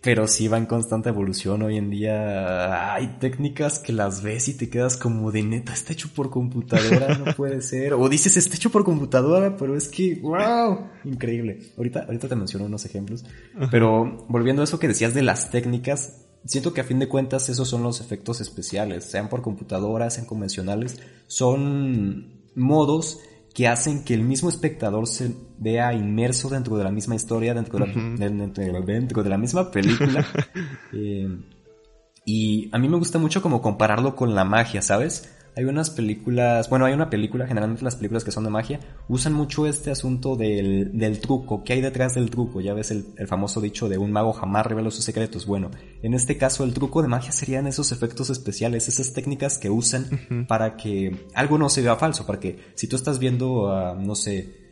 Pero 0.00 0.28
sí 0.28 0.48
va 0.48 0.58
en 0.58 0.66
constante 0.66 1.08
evolución. 1.08 1.62
Hoy 1.62 1.78
en 1.78 1.88
día 1.88 2.92
hay 2.92 3.16
técnicas 3.20 3.78
que 3.78 3.94
las 3.94 4.22
ves 4.22 4.48
y 4.48 4.54
te 4.54 4.68
quedas 4.68 4.98
como 4.98 5.32
de 5.32 5.42
neta, 5.42 5.72
está 5.72 5.94
hecho 5.94 6.10
por 6.14 6.28
computadora, 6.28 7.16
no 7.16 7.32
puede 7.36 7.62
ser. 7.62 7.94
O 7.94 8.06
dices, 8.10 8.36
está 8.36 8.54
hecho 8.54 8.68
por 8.68 8.84
computadora, 8.84 9.56
pero 9.56 9.74
es 9.74 9.88
que, 9.88 10.16
wow, 10.16 10.88
increíble. 11.04 11.60
Ahorita, 11.78 12.00
ahorita 12.00 12.28
te 12.28 12.36
menciono 12.36 12.66
unos 12.66 12.84
ejemplos. 12.84 13.24
Pero 13.70 14.26
volviendo 14.28 14.60
a 14.60 14.66
eso 14.66 14.78
que 14.78 14.88
decías 14.88 15.14
de 15.14 15.22
las 15.22 15.50
técnicas, 15.50 16.23
siento 16.44 16.72
que 16.72 16.80
a 16.80 16.84
fin 16.84 16.98
de 16.98 17.08
cuentas 17.08 17.48
esos 17.48 17.68
son 17.68 17.82
los 17.82 18.00
efectos 18.00 18.40
especiales, 18.40 19.04
sean 19.04 19.28
por 19.28 19.42
computadora, 19.42 20.10
sean 20.10 20.26
convencionales, 20.26 21.00
son 21.26 22.44
modos 22.54 23.20
que 23.54 23.68
hacen 23.68 24.04
que 24.04 24.14
el 24.14 24.22
mismo 24.22 24.48
espectador 24.48 25.06
se 25.06 25.32
vea 25.58 25.92
inmerso 25.94 26.48
dentro 26.48 26.76
de 26.76 26.84
la 26.84 26.90
misma 26.90 27.14
historia, 27.14 27.54
dentro 27.54 27.78
de 27.78 27.86
la, 27.86 28.80
dentro 28.80 29.22
de 29.22 29.30
la 29.30 29.38
misma 29.38 29.70
película. 29.70 30.26
Eh, 30.96 31.26
y 32.24 32.70
a 32.72 32.78
mí 32.78 32.88
me 32.88 32.96
gusta 32.96 33.18
mucho 33.18 33.42
como 33.42 33.60
compararlo 33.60 34.14
con 34.14 34.34
la 34.34 34.44
magia, 34.44 34.80
¿sabes? 34.80 35.33
Hay 35.56 35.64
unas 35.64 35.90
películas, 35.90 36.68
bueno, 36.68 36.84
hay 36.84 36.94
una 36.94 37.10
película, 37.10 37.46
generalmente 37.46 37.84
las 37.84 37.96
películas 37.96 38.24
que 38.24 38.32
son 38.32 38.44
de 38.44 38.50
magia, 38.50 38.80
usan 39.08 39.32
mucho 39.32 39.66
este 39.66 39.90
asunto 39.90 40.36
del, 40.36 40.96
del 40.98 41.20
truco, 41.20 41.62
¿qué 41.64 41.74
hay 41.74 41.80
detrás 41.80 42.14
del 42.14 42.30
truco? 42.30 42.60
Ya 42.60 42.74
ves 42.74 42.90
el, 42.90 43.06
el, 43.16 43.28
famoso 43.28 43.60
dicho 43.60 43.88
de 43.88 43.98
un 43.98 44.10
mago 44.10 44.32
jamás 44.32 44.66
revela 44.66 44.90
sus 44.90 45.04
secretos. 45.04 45.46
Bueno, 45.46 45.70
en 46.02 46.14
este 46.14 46.36
caso 46.36 46.64
el 46.64 46.74
truco 46.74 47.02
de 47.02 47.08
magia 47.08 47.32
serían 47.32 47.66
esos 47.66 47.92
efectos 47.92 48.30
especiales, 48.30 48.88
esas 48.88 49.12
técnicas 49.12 49.58
que 49.58 49.70
usan 49.70 50.46
para 50.48 50.76
que 50.76 51.28
algo 51.34 51.58
no 51.58 51.68
se 51.68 51.82
vea 51.82 51.96
falso, 51.96 52.26
para 52.26 52.40
que 52.40 52.58
si 52.74 52.88
tú 52.88 52.96
estás 52.96 53.18
viendo, 53.18 53.64
uh, 53.64 53.94
no 54.00 54.14
sé, 54.14 54.63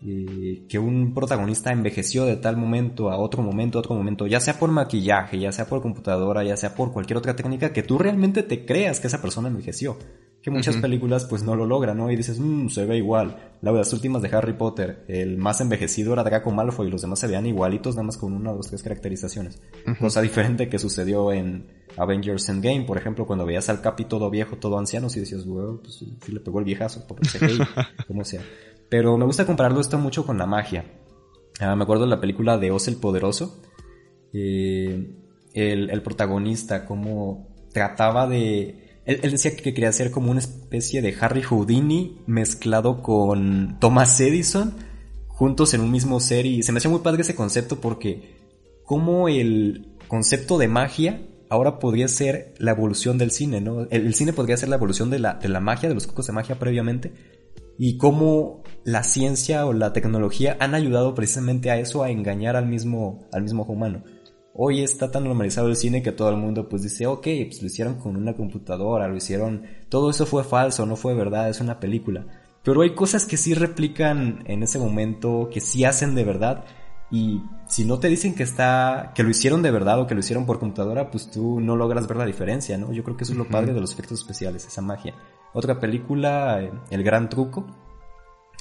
que 0.00 0.78
un 0.78 1.14
protagonista 1.14 1.72
envejeció 1.72 2.24
de 2.26 2.36
tal 2.36 2.56
momento 2.56 3.10
a 3.10 3.16
otro 3.16 3.42
momento 3.42 3.78
a 3.78 3.80
otro 3.80 3.94
momento, 3.94 4.26
ya 4.26 4.40
sea 4.40 4.58
por 4.58 4.70
maquillaje, 4.70 5.38
ya 5.38 5.52
sea 5.52 5.66
por 5.66 5.80
computadora, 5.82 6.44
ya 6.44 6.56
sea 6.56 6.74
por 6.74 6.92
cualquier 6.92 7.16
otra 7.16 7.34
técnica, 7.34 7.72
que 7.72 7.82
tú 7.82 7.98
realmente 7.98 8.42
te 8.42 8.66
creas 8.66 9.00
que 9.00 9.06
esa 9.06 9.22
persona 9.22 9.48
envejeció. 9.48 9.96
Que 10.42 10.50
muchas 10.52 10.76
películas 10.76 11.24
pues 11.24 11.42
no 11.42 11.56
lo 11.56 11.66
logran, 11.66 11.98
¿no? 11.98 12.08
Y 12.08 12.14
dices, 12.14 12.38
mmm, 12.38 12.68
se 12.68 12.86
ve 12.86 12.98
igual. 12.98 13.36
Las 13.62 13.92
últimas 13.92 14.22
de 14.22 14.28
Harry 14.28 14.52
Potter, 14.52 15.04
el 15.08 15.38
más 15.38 15.60
envejecido 15.60 16.12
era 16.12 16.22
Draco 16.22 16.52
Malfoy 16.52 16.86
y 16.86 16.90
los 16.90 17.02
demás 17.02 17.18
se 17.18 17.26
veían 17.26 17.46
igualitos, 17.46 17.96
nada 17.96 18.04
más 18.04 18.16
con 18.16 18.32
una 18.32 18.52
o 18.52 18.56
dos, 18.56 18.68
tres 18.68 18.80
caracterizaciones. 18.84 19.60
Cosa 19.98 20.22
diferente 20.22 20.68
que 20.68 20.78
sucedió 20.78 21.32
en 21.32 21.66
Avengers 21.96 22.48
Endgame, 22.48 22.84
por 22.84 22.96
ejemplo, 22.96 23.26
cuando 23.26 23.44
veías 23.44 23.68
al 23.70 23.80
Capi 23.80 24.04
todo 24.04 24.30
viejo, 24.30 24.56
todo 24.56 24.78
anciano, 24.78 25.08
y 25.12 25.18
decías, 25.18 25.44
wow, 25.46 25.80
pues 25.82 25.96
sí, 25.96 26.16
le 26.28 26.38
pegó 26.38 26.60
el 26.60 26.64
viejazo, 26.64 27.04
porque 27.08 27.28
se 27.28 27.40
como 28.06 28.24
sea. 28.24 28.42
Pero 28.88 29.16
me 29.16 29.24
gusta 29.24 29.46
compararlo 29.46 29.80
esto 29.80 29.98
mucho 29.98 30.24
con 30.24 30.38
la 30.38 30.46
magia. 30.46 30.84
Ah, 31.60 31.74
me 31.74 31.84
acuerdo 31.84 32.04
de 32.04 32.10
la 32.10 32.20
película 32.20 32.58
de 32.58 32.70
Oz 32.70 32.88
el 32.88 32.96
Poderoso. 32.96 33.62
Eh, 34.32 35.10
el, 35.54 36.02
protagonista, 36.02 36.84
como 36.84 37.48
trataba 37.72 38.26
de... 38.26 39.00
Él, 39.06 39.30
decía 39.30 39.54
que 39.56 39.72
quería 39.72 39.92
ser 39.92 40.10
como 40.10 40.30
una 40.30 40.40
especie 40.40 41.00
de 41.00 41.16
Harry 41.20 41.42
Houdini 41.42 42.22
mezclado 42.26 43.02
con 43.02 43.78
Thomas 43.80 44.18
Edison 44.20 44.74
juntos 45.28 45.74
en 45.74 45.82
un 45.82 45.92
mismo 45.92 46.18
ser 46.18 46.46
y 46.46 46.62
se 46.62 46.72
me 46.72 46.78
hacía 46.78 46.90
muy 46.90 47.00
padre 47.00 47.20
ese 47.20 47.34
concepto 47.34 47.78
porque 47.78 48.38
como 48.84 49.28
el 49.28 49.94
concepto 50.08 50.56
de 50.56 50.66
magia 50.66 51.20
ahora 51.50 51.78
podría 51.78 52.08
ser 52.08 52.54
la 52.58 52.70
evolución 52.70 53.18
del 53.18 53.30
cine, 53.30 53.60
¿no? 53.60 53.86
El, 53.90 54.14
cine 54.14 54.32
podría 54.32 54.56
ser 54.56 54.70
la 54.70 54.76
evolución 54.76 55.10
de 55.10 55.18
la, 55.18 55.34
de 55.34 55.48
la 55.48 55.60
magia, 55.60 55.88
de 55.88 55.94
los 55.94 56.06
cocos 56.06 56.26
de 56.26 56.32
magia 56.32 56.58
previamente, 56.58 57.12
y 57.78 57.96
cómo 57.98 58.62
la 58.84 59.02
ciencia 59.02 59.66
o 59.66 59.72
la 59.72 59.92
tecnología 59.92 60.56
han 60.60 60.74
ayudado 60.74 61.14
precisamente 61.14 61.70
a 61.70 61.78
eso, 61.78 62.02
a 62.02 62.10
engañar 62.10 62.56
al 62.56 62.66
mismo, 62.66 63.26
al 63.32 63.42
mismo 63.42 63.64
humano. 63.64 64.04
Hoy 64.54 64.80
está 64.80 65.10
tan 65.10 65.24
normalizado 65.24 65.68
el 65.68 65.76
cine 65.76 66.02
que 66.02 66.12
todo 66.12 66.30
el 66.30 66.36
mundo 66.36 66.68
pues 66.68 66.82
dice, 66.82 67.06
ok, 67.06 67.26
pues 67.46 67.60
lo 67.60 67.66
hicieron 67.66 67.96
con 67.96 68.16
una 68.16 68.34
computadora, 68.34 69.08
lo 69.08 69.16
hicieron, 69.16 69.64
todo 69.90 70.10
eso 70.10 70.24
fue 70.24 70.44
falso, 70.44 70.86
no 70.86 70.96
fue 70.96 71.14
verdad, 71.14 71.50
es 71.50 71.60
una 71.60 71.78
película. 71.78 72.26
Pero 72.62 72.80
hay 72.80 72.94
cosas 72.94 73.26
que 73.26 73.36
sí 73.36 73.54
replican 73.54 74.42
en 74.46 74.62
ese 74.62 74.78
momento, 74.78 75.50
que 75.52 75.60
sí 75.60 75.84
hacen 75.84 76.14
de 76.14 76.24
verdad, 76.24 76.64
y 77.10 77.42
si 77.68 77.84
no 77.84 77.98
te 78.00 78.08
dicen 78.08 78.34
que 78.34 78.42
está, 78.42 79.12
que 79.14 79.22
lo 79.22 79.30
hicieron 79.30 79.62
de 79.62 79.70
verdad 79.70 80.00
o 80.00 80.06
que 80.06 80.14
lo 80.14 80.20
hicieron 80.20 80.46
por 80.46 80.58
computadora, 80.58 81.10
pues 81.10 81.30
tú 81.30 81.60
no 81.60 81.76
logras 81.76 82.08
ver 82.08 82.16
la 82.16 82.26
diferencia, 82.26 82.76
¿no? 82.78 82.92
Yo 82.92 83.04
creo 83.04 83.16
que 83.16 83.24
eso 83.24 83.32
es 83.32 83.38
lo 83.38 83.48
padre 83.48 83.72
de 83.72 83.80
los 83.80 83.92
efectos 83.92 84.20
especiales, 84.20 84.66
esa 84.66 84.82
magia. 84.82 85.14
Otra 85.56 85.80
película, 85.80 86.60
eh, 86.60 86.70
El 86.90 87.02
Gran 87.02 87.30
Truco, 87.30 87.66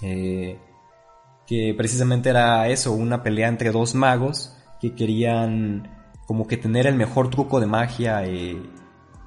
eh, 0.02 0.58
que 1.46 1.76
precisamente 1.78 2.30
era 2.30 2.70
eso, 2.70 2.94
una 2.94 3.22
pelea 3.22 3.50
entre 3.50 3.72
dos 3.72 3.96
magos 3.96 4.56
que 4.80 4.96
querían 4.96 5.90
como 6.26 6.48
que 6.48 6.56
tener 6.56 6.88
el 6.88 6.96
mejor 6.96 7.30
truco 7.30 7.60
de 7.60 7.66
magia, 7.66 8.24
eh, 8.24 8.64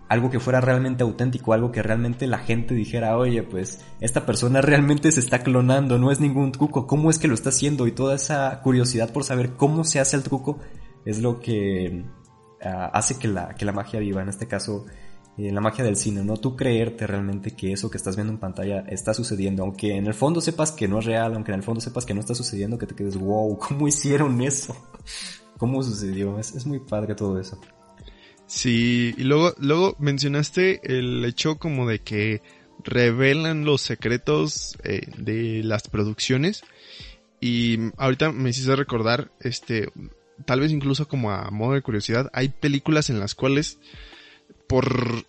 algo 0.09 0.31
que 0.31 0.41
fuera 0.41 0.63
realmente 0.63 1.03
auténtico, 1.03 1.53
algo 1.53 1.71
que 1.71 1.83
realmente 1.83 2.27
la 2.27 2.39
gente 2.39 2.75
dijera, 2.75 3.19
oye, 3.19 3.43
pues 3.43 3.85
esta 4.01 4.25
persona 4.25 4.63
realmente 4.63 5.13
se 5.13 5.21
está 5.21 5.41
clonando, 5.41 5.99
no 5.99 6.11
es 6.11 6.21
ningún 6.21 6.53
truco, 6.53 6.87
¿cómo 6.87 7.11
es 7.11 7.19
que 7.19 7.29
lo 7.29 7.35
está 7.35 7.51
haciendo? 7.51 7.87
Y 7.87 7.93
toda 7.93 8.15
esa 8.15 8.63
curiosidad 8.63 9.13
por 9.13 9.25
saber 9.25 9.57
cómo 9.57 9.85
se 9.85 10.01
hace 10.01 10.17
el 10.17 10.23
truco 10.23 10.59
es 11.05 11.21
lo 11.21 11.39
que 11.39 12.07
ah, 12.65 12.91
hace 12.95 13.19
que 13.19 13.29
la, 13.29 13.55
que 13.57 13.67
la 13.67 13.73
magia 13.73 14.01
viva, 14.01 14.23
en 14.23 14.31
este 14.31 14.49
caso 14.49 14.87
eh, 15.38 15.53
la 15.53 15.61
magia 15.61 15.85
del 15.85 15.96
cine, 15.96 16.24
¿no? 16.24 16.37
Tú 16.37 16.57
creerte 16.57 17.07
realmente 17.07 17.53
que 17.53 17.72
eso 17.72 17.88
que 17.90 17.96
estás 17.96 18.16
viendo 18.16 18.33
en 18.33 18.40
pantalla 18.40 18.81
está 18.88 19.14
sucediendo, 19.14 19.62
aunque 19.62 19.94
en 19.94 20.09
el 20.09 20.14
fondo 20.14 20.40
sepas 20.40 20.72
que 20.72 20.88
no 20.88 20.98
es 20.98 21.05
real, 21.05 21.35
aunque 21.35 21.53
en 21.53 21.59
el 21.59 21.62
fondo 21.62 21.81
sepas 21.81 22.05
que 22.05 22.12
no 22.12 22.20
está 22.20 22.35
sucediendo, 22.35 22.77
que 22.77 22.87
te 22.87 22.96
quedes, 22.96 23.16
wow, 23.16 23.57
¿cómo 23.68 23.87
hicieron 23.87 24.40
eso? 24.42 24.77
¿Cómo 25.57 25.83
sucedió? 25.83 26.38
Es, 26.38 26.66
muy 26.66 26.81
padre 26.81 27.14
todo 27.14 27.38
eso. 27.38 27.61
Sí, 28.46 29.14
y 29.16 29.22
luego, 29.22 29.55
luego 29.59 29.94
mencionaste 30.01 30.81
el 30.83 31.24
hecho 31.24 31.59
como 31.59 31.87
de 31.88 32.01
que 32.01 32.42
revelan 32.83 33.64
los 33.64 33.83
secretos 33.83 34.77
eh, 34.83 35.03
de 35.18 35.62
las 35.62 35.88
producciones 35.88 36.64
y 37.40 37.79
ahorita 37.96 38.33
me 38.33 38.51
hiciste 38.51 38.74
recordar, 38.74 39.31
este, 39.40 39.92
tal 40.44 40.61
vez 40.61 40.72
incluso 40.72 41.07
como 41.07 41.31
a 41.31 41.51
modo 41.51 41.74
de 41.74 41.83
curiosidad, 41.83 42.31
hay 42.33 42.48
películas 42.48 43.11
en 43.11 43.20
las 43.20 43.35
cuales 43.35 43.79
por 44.69 45.25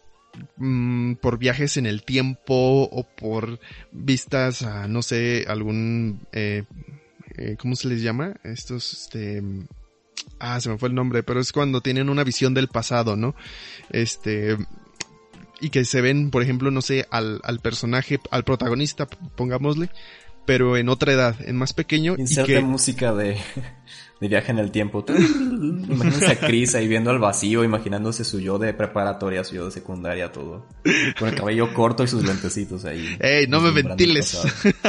mm, 0.58 1.14
por 1.16 1.40
viajes 1.40 1.78
en 1.78 1.86
el 1.86 2.04
tiempo 2.04 2.84
o 2.84 3.04
por 3.04 3.60
vistas 3.92 4.62
a 4.62 4.88
no 4.88 5.02
sé 5.02 5.46
algún 5.48 6.28
eh, 6.32 6.66
eh, 7.38 7.56
cómo 7.58 7.76
se 7.76 7.88
les 7.88 8.02
llama 8.02 8.36
estos 8.44 8.94
este 8.94 9.42
ah 10.40 10.60
se 10.60 10.70
me 10.70 10.78
fue 10.78 10.90
el 10.90 10.96
nombre 10.96 11.24
pero 11.24 11.40
es 11.40 11.52
cuando 11.52 11.82
tienen 11.82 12.10
una 12.10 12.24
visión 12.24 12.54
del 12.54 12.68
pasado 12.68 13.16
no 13.16 13.36
este 13.90 14.58
y 15.62 15.70
que 15.70 15.86
se 15.86 16.02
ven 16.02 16.30
por 16.30 16.44
ejemplo 16.44 16.72
no 16.72 16.82
sé 16.82 17.08
al, 17.10 17.42
al 17.44 17.60
personaje 17.60 18.20
al 18.32 18.44
protagonista 18.44 19.08
pongámosle 19.08 19.90
pero 20.46 20.78
en 20.78 20.90
otra 20.90 21.14
edad 21.14 21.36
en 21.48 21.58
más 21.58 21.74
pequeño 21.74 22.16
Inserte 22.18 22.54
y 22.54 22.56
que 22.56 22.62
música 22.62 23.14
de 23.14 23.38
de 24.20 24.28
viaje 24.28 24.52
en 24.52 24.60
el 24.60 24.72
tiempo. 24.72 25.06
Imagínense 25.10 26.32
a 26.32 26.40
Chris 26.40 26.76
ahí 26.76 26.88
viendo 26.88 27.12
al 27.12 27.20
vacío, 27.20 27.64
imaginándose 27.64 28.24
su 28.24 28.40
yo 28.40 28.58
de 28.58 28.74
preparatoria, 28.74 29.44
su 29.44 29.56
yo 29.56 29.66
de 29.66 29.72
secundaria, 29.72 30.32
todo. 30.32 30.66
Con 31.18 31.30
el 31.30 31.36
cabello 31.36 31.74
corto 31.74 32.04
y 32.04 32.08
sus 32.08 32.24
lentecitos 32.24 32.86
ahí. 32.86 33.18
¡Ey, 33.20 33.48
no 33.48 33.62
me 33.62 33.72
ventiles! 33.72 34.38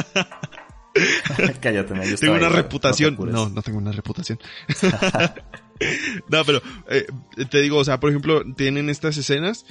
Cállate, 1.61 1.95
me 1.95 2.17
Tengo 2.17 2.35
una 2.35 2.49
reputación. 2.49 3.17
No, 3.31 3.49
no, 3.49 3.63
tengo 3.63 3.79
una 3.79 3.93
reputación. 3.93 4.41
no, 6.29 6.45
pero 6.45 6.61
eh, 6.89 7.07
te 7.49 7.61
digo, 7.61 7.79
o 7.79 7.85
sea, 7.85 8.01
por 8.01 8.11
ejemplo, 8.11 8.43
tienen 8.57 8.91
estas 8.91 9.17
escenas 9.17 9.67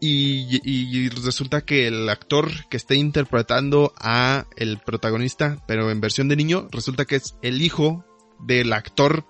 y, 0.00 0.60
y, 0.64 1.08
resulta 1.10 1.62
que 1.62 1.86
el 1.86 2.08
actor 2.08 2.50
que 2.70 2.76
está 2.76 2.94
interpretando 2.94 3.92
a 3.98 4.46
el 4.56 4.78
protagonista, 4.78 5.58
pero 5.66 5.90
en 5.90 6.00
versión 6.00 6.28
de 6.28 6.36
niño, 6.36 6.68
resulta 6.70 7.04
que 7.04 7.16
es 7.16 7.36
el 7.42 7.60
hijo 7.60 8.06
del 8.44 8.72
actor 8.72 9.26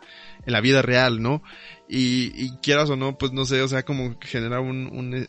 en 0.47 0.53
la 0.53 0.61
vida 0.61 0.83
real, 0.83 1.23
¿no? 1.23 1.43
Y, 1.89 2.51
quieras 2.59 2.89
o 2.91 2.97
no, 2.97 3.19
pues 3.19 3.33
no 3.33 3.45
sé, 3.45 3.63
o 3.63 3.69
sea, 3.69 3.85
como 3.85 4.17
genera 4.21 4.61
un, 4.61 4.87
un, 4.93 5.27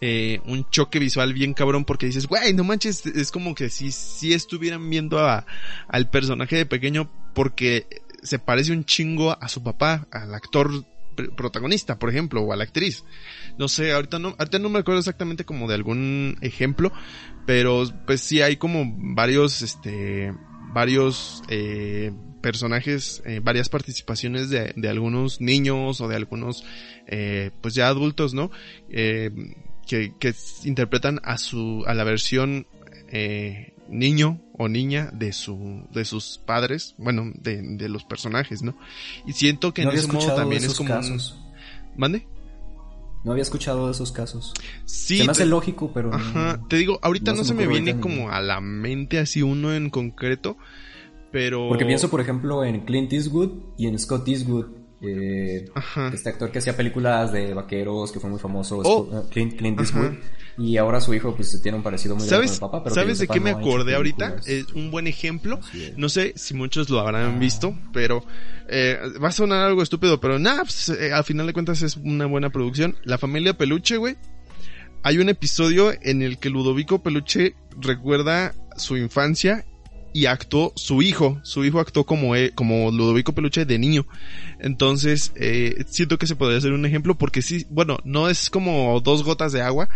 eh, 0.00 0.40
un 0.44 0.68
choque 0.70 0.98
visual 0.98 1.32
bien 1.32 1.54
cabrón 1.54 1.84
porque 1.84 2.06
dices, 2.06 2.26
güey, 2.26 2.52
no 2.52 2.64
manches, 2.64 3.06
es 3.06 3.32
como 3.32 3.54
que 3.54 3.70
si, 3.70 3.90
si 3.90 4.34
estuvieran 4.34 4.88
viendo 4.90 5.18
a, 5.18 5.46
al 5.88 6.10
personaje 6.10 6.56
de 6.56 6.66
pequeño 6.66 7.10
porque 7.34 7.86
se 8.22 8.38
parece 8.38 8.72
un 8.72 8.84
chingo 8.84 9.36
a 9.40 9.48
su 9.48 9.62
papá, 9.62 10.06
al 10.10 10.34
actor 10.34 10.70
protagonista, 11.36 11.98
por 11.98 12.10
ejemplo, 12.10 12.42
o 12.42 12.52
a 12.52 12.56
la 12.56 12.64
actriz. 12.64 13.04
No 13.58 13.68
sé, 13.68 13.92
ahorita 13.92 14.18
no, 14.18 14.34
ahorita 14.38 14.58
no 14.58 14.68
me 14.68 14.80
acuerdo 14.80 15.00
exactamente 15.00 15.44
como 15.44 15.68
de 15.68 15.74
algún 15.74 16.36
ejemplo, 16.40 16.92
pero 17.46 17.84
pues 18.06 18.20
sí 18.20 18.42
hay 18.42 18.56
como 18.56 18.84
varios, 19.14 19.62
este, 19.62 20.32
varios 20.72 21.42
eh, 21.48 22.12
personajes, 22.40 23.22
eh, 23.24 23.40
varias 23.42 23.68
participaciones 23.68 24.50
de, 24.50 24.72
de, 24.76 24.88
algunos 24.88 25.40
niños 25.40 26.00
o 26.00 26.08
de 26.08 26.16
algunos, 26.16 26.64
eh, 27.06 27.50
pues 27.60 27.74
ya 27.74 27.88
adultos, 27.88 28.34
¿no? 28.34 28.50
Eh, 28.90 29.30
que, 29.86 30.12
que, 30.18 30.34
interpretan 30.64 31.20
a 31.24 31.38
su, 31.38 31.84
a 31.86 31.94
la 31.94 32.04
versión 32.04 32.66
eh, 33.10 33.74
niño 33.88 34.40
o 34.52 34.68
niña 34.68 35.10
de 35.12 35.32
su, 35.32 35.86
de 35.92 36.04
sus 36.04 36.38
padres, 36.44 36.94
bueno, 36.98 37.32
de, 37.34 37.62
de 37.62 37.88
los 37.88 38.04
personajes, 38.04 38.62
¿no? 38.62 38.76
Y 39.26 39.32
siento 39.32 39.72
que 39.72 39.82
en 39.82 39.90
ese 39.90 40.08
modo 40.08 40.34
también 40.34 40.64
es 40.64 40.74
como 40.74 40.90
casos. 40.90 41.38
¿Mande? 41.96 42.26
No 43.24 43.32
había 43.32 43.42
escuchado 43.42 43.86
de 43.86 43.92
esos 43.92 44.12
casos. 44.12 44.52
Sí. 44.84 45.18
Se 45.18 45.24
me 45.24 45.32
hace 45.32 45.46
lógico, 45.46 45.90
pero. 45.92 46.14
Ajá. 46.14 46.60
te 46.68 46.76
digo, 46.76 46.98
ahorita 47.02 47.32
no, 47.32 47.44
se, 47.44 47.54
me, 47.54 47.66
viene 47.66 47.98
como 47.98 48.30
a 48.30 48.40
la 48.40 48.60
mente 48.60 49.18
así 49.18 49.42
uno 49.42 49.74
en 49.74 49.90
concreto. 49.90 50.56
Pero... 51.30 51.68
Porque 51.68 51.84
pienso, 51.84 52.08
por 52.08 52.20
ejemplo, 52.20 52.64
en 52.64 52.80
Clint 52.80 53.12
Eastwood 53.12 53.50
y 53.76 53.86
en 53.86 53.98
Scott 53.98 54.26
Eastwood. 54.28 54.66
Eh, 55.00 55.66
este 56.12 56.28
actor 56.28 56.50
que 56.50 56.58
hacía 56.58 56.76
películas 56.76 57.32
de 57.32 57.54
vaqueros, 57.54 58.10
que 58.10 58.18
fue 58.18 58.28
muy 58.28 58.40
famoso, 58.40 58.78
oh. 58.78 59.20
eh, 59.20 59.22
Clint, 59.30 59.78
Eastwood. 59.80 60.14
Y 60.58 60.76
ahora 60.76 61.00
su 61.00 61.14
hijo 61.14 61.36
pues 61.36 61.60
tiene 61.62 61.78
un 61.78 61.84
parecido 61.84 62.16
muy 62.16 62.26
grande 62.26 62.46
con 62.46 62.54
el 62.54 62.60
papá. 62.60 62.82
Pero 62.82 62.94
¿Sabes 62.94 63.20
de 63.20 63.28
qué 63.28 63.38
me 63.38 63.50
acordé 63.50 63.94
ahorita? 63.94 64.36
Es 64.44 64.72
un 64.72 64.90
buen 64.90 65.06
ejemplo. 65.06 65.60
No 65.96 66.08
sé 66.08 66.32
si 66.34 66.54
muchos 66.54 66.90
lo 66.90 66.98
habrán 66.98 67.36
ah. 67.36 67.38
visto, 67.38 67.78
pero 67.92 68.24
eh, 68.68 68.98
va 69.22 69.28
a 69.28 69.32
sonar 69.32 69.64
algo 69.64 69.82
estúpido, 69.82 70.18
pero 70.18 70.40
nada, 70.40 70.64
pues, 70.64 70.88
eh, 70.88 71.12
al 71.12 71.22
final 71.22 71.46
de 71.46 71.52
cuentas 71.52 71.82
es 71.82 71.96
una 71.96 72.26
buena 72.26 72.50
producción. 72.50 72.96
La 73.04 73.18
familia 73.18 73.56
Peluche, 73.56 73.98
güey. 73.98 74.16
hay 75.04 75.18
un 75.18 75.28
episodio 75.28 75.92
en 76.02 76.22
el 76.22 76.38
que 76.38 76.50
Ludovico 76.50 77.04
Peluche 77.04 77.54
recuerda 77.80 78.52
su 78.76 78.96
infancia 78.96 79.64
y 80.12 80.26
actuó 80.26 80.72
su 80.76 81.02
hijo. 81.02 81.40
Su 81.42 81.64
hijo 81.64 81.80
actuó 81.80 82.04
como, 82.04 82.36
e, 82.36 82.52
como 82.54 82.90
Ludovico 82.90 83.34
Peluche 83.34 83.64
de 83.64 83.78
niño. 83.78 84.06
Entonces, 84.60 85.32
eh, 85.36 85.84
siento 85.86 86.18
que 86.18 86.26
se 86.26 86.36
podría 86.36 86.58
hacer 86.58 86.72
un 86.72 86.86
ejemplo 86.86 87.16
porque 87.16 87.42
sí, 87.42 87.66
bueno, 87.70 87.98
no 88.04 88.28
es 88.28 88.50
como 88.50 89.00
dos 89.00 89.22
gotas 89.22 89.52
de 89.52 89.62
agua, 89.62 89.88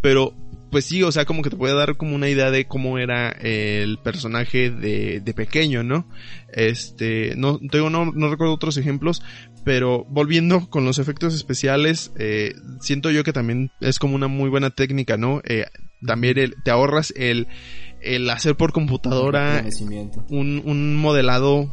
pero 0.00 0.34
pues 0.70 0.84
sí, 0.84 1.02
o 1.02 1.10
sea, 1.10 1.24
como 1.24 1.42
que 1.42 1.50
te 1.50 1.56
puede 1.56 1.74
dar 1.74 1.96
como 1.96 2.14
una 2.14 2.28
idea 2.28 2.50
de 2.50 2.66
cómo 2.66 2.98
era 2.98 3.30
el 3.30 3.98
personaje 3.98 4.70
de, 4.70 5.20
de 5.20 5.34
pequeño, 5.34 5.82
¿no? 5.82 6.08
Este, 6.52 7.34
no, 7.36 7.58
tengo, 7.58 7.90
no, 7.90 8.12
no 8.12 8.30
recuerdo 8.30 8.54
otros 8.54 8.76
ejemplos, 8.76 9.22
pero 9.64 10.04
volviendo 10.08 10.68
con 10.70 10.84
los 10.84 10.98
efectos 10.98 11.34
especiales, 11.34 12.12
eh, 12.18 12.54
siento 12.80 13.10
yo 13.10 13.24
que 13.24 13.32
también 13.32 13.70
es 13.80 13.98
como 13.98 14.14
una 14.14 14.28
muy 14.28 14.48
buena 14.48 14.70
técnica, 14.70 15.16
¿no? 15.16 15.42
Eh, 15.44 15.66
también 16.06 16.54
te 16.64 16.70
ahorras 16.70 17.12
el, 17.16 17.46
el 18.02 18.28
hacer 18.30 18.56
por 18.56 18.72
computadora 18.72 19.64
un, 20.28 20.62
un 20.64 20.96
modelado 20.96 21.70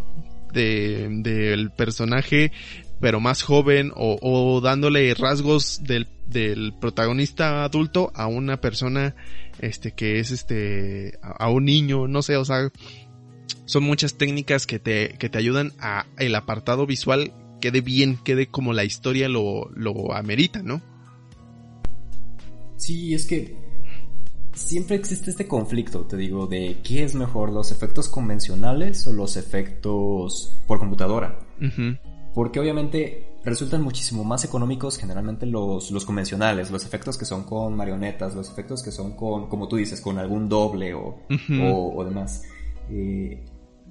del 0.54 1.24
de, 1.24 1.70
personaje 1.76 2.52
pero 3.00 3.20
más 3.20 3.44
joven 3.44 3.92
o, 3.96 4.18
o 4.22 4.62
dándole 4.62 5.14
rasgos 5.14 5.82
del, 5.84 6.08
del, 6.28 6.74
protagonista 6.74 7.64
adulto 7.64 8.12
a 8.16 8.28
una 8.28 8.60
persona 8.60 9.16
este 9.60 9.92
que 9.92 10.20
es 10.20 10.32
este 10.32 11.18
a, 11.22 11.50
un 11.50 11.66
niño 11.66 12.08
no 12.08 12.22
sé 12.22 12.38
o 12.38 12.46
sea 12.46 12.72
son 13.66 13.84
muchas 13.84 14.18
técnicas 14.18 14.66
que 14.66 14.80
te, 14.80 15.16
que 15.20 15.30
te 15.30 15.38
ayudan 15.38 15.74
a 15.80 16.06
el 16.18 16.36
apartado 16.36 16.86
visual 16.86 17.34
quede 17.62 17.82
bien 17.82 18.18
quede 18.24 18.48
como 18.48 18.74
la 18.74 18.84
historia 18.84 19.30
lo, 19.30 19.70
lo 19.76 20.14
amerita 20.14 20.64
no 20.64 20.82
sí 22.78 23.14
es 23.14 23.26
que 23.28 23.67
siempre 24.58 24.96
existe 24.96 25.30
este 25.30 25.48
conflicto, 25.48 26.02
te 26.02 26.18
digo, 26.18 26.48
de 26.48 26.80
qué 26.84 27.04
es 27.04 27.16
mejor, 27.16 27.52
los 27.52 27.72
efectos 27.72 28.10
convencionales 28.10 29.08
o 29.08 29.14
los 29.14 29.38
efectos 29.38 30.54
por 30.66 30.80
computadora. 30.80 31.40
Porque 32.34 32.60
obviamente 32.60 33.28
resultan 33.44 33.82
muchísimo 33.82 34.24
más 34.24 34.44
económicos 34.44 34.98
generalmente 34.98 35.46
los, 35.46 35.92
los 35.92 36.06
convencionales, 36.06 36.70
los 36.70 36.86
efectos 36.86 37.18
que 37.18 37.26
son 37.26 37.44
con 37.44 37.76
marionetas, 37.76 38.36
los 38.36 38.50
efectos 38.50 38.84
que 38.84 38.92
son 38.92 39.16
con, 39.16 39.48
como 39.48 39.68
tú 39.68 39.78
dices, 39.78 40.02
con 40.02 40.18
algún 40.18 40.50
doble 40.50 40.94
o, 40.94 41.20
o, 41.62 42.04
demás. 42.04 42.44
Eh, 42.90 43.44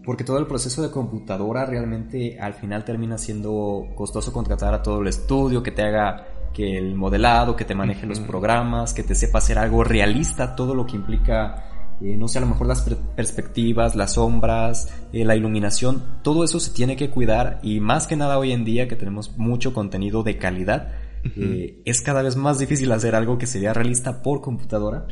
porque 0.04 0.22
todo 0.22 0.38
el 0.38 0.46
proceso 0.46 0.82
de 0.82 0.90
computadora 0.90 1.66
realmente 1.66 2.38
al 2.38 2.54
final 2.54 2.84
termina 2.84 3.18
siendo 3.18 3.88
costoso 3.96 4.32
contratar 4.32 4.74
a 4.74 4.82
todo 4.82 5.00
el 5.00 5.08
estudio 5.08 5.62
que 5.62 5.72
te 5.72 5.82
haga 5.82 6.28
que 6.56 6.78
el 6.78 6.94
modelado, 6.94 7.54
que 7.54 7.66
te 7.66 7.74
maneje 7.74 8.06
los 8.06 8.18
programas, 8.20 8.94
que 8.94 9.02
te 9.02 9.14
sepa 9.14 9.38
hacer 9.38 9.58
algo 9.58 9.84
realista, 9.84 10.56
todo 10.56 10.74
lo 10.74 10.86
que 10.86 10.96
implica, 10.96 11.96
eh, 12.00 12.16
no 12.16 12.28
sé, 12.28 12.38
a 12.38 12.40
lo 12.40 12.46
mejor 12.46 12.66
las 12.66 12.80
perspectivas, 13.14 13.94
las 13.94 14.14
sombras, 14.14 14.88
eh, 15.12 15.26
la 15.26 15.36
iluminación, 15.36 16.02
todo 16.22 16.44
eso 16.44 16.58
se 16.58 16.70
tiene 16.70 16.96
que 16.96 17.10
cuidar 17.10 17.60
y 17.62 17.80
más 17.80 18.06
que 18.06 18.16
nada 18.16 18.38
hoy 18.38 18.52
en 18.52 18.64
día 18.64 18.88
que 18.88 18.96
tenemos 18.96 19.36
mucho 19.36 19.74
contenido 19.74 20.22
de 20.22 20.38
calidad, 20.38 20.94
eh, 21.36 21.82
es 21.84 22.00
cada 22.00 22.22
vez 22.22 22.36
más 22.36 22.58
difícil 22.58 22.90
hacer 22.92 23.14
algo 23.14 23.36
que 23.36 23.46
sería 23.46 23.74
realista 23.74 24.22
por 24.22 24.40
computadora. 24.40 25.06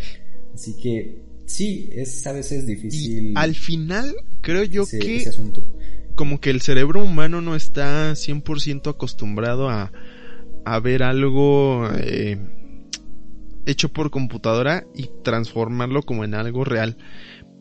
Así 0.54 0.80
que 0.80 1.24
sí, 1.44 1.90
es 1.92 2.26
a 2.26 2.33
veces 2.33 2.66
difícil. 2.66 3.33
Y 3.33 3.35
al 3.37 3.54
final 3.54 4.14
creo 4.40 4.64
yo 4.64 4.87
que 4.87 5.24
como 6.14 6.40
que 6.40 6.48
el 6.48 6.62
cerebro 6.62 7.02
humano 7.02 7.42
no 7.42 7.54
está 7.54 8.12
100% 8.12 8.88
acostumbrado 8.88 9.68
a 9.68 9.92
a 10.64 10.81
ver 10.81 11.03
algo 11.03 11.88
eh, 11.98 12.38
hecho 13.66 13.90
por 13.90 14.11
computadora 14.11 14.85
y 14.94 15.11
transformarlo 15.22 16.03
como 16.03 16.24
en 16.24 16.35
algo 16.35 16.64
real. 16.64 16.96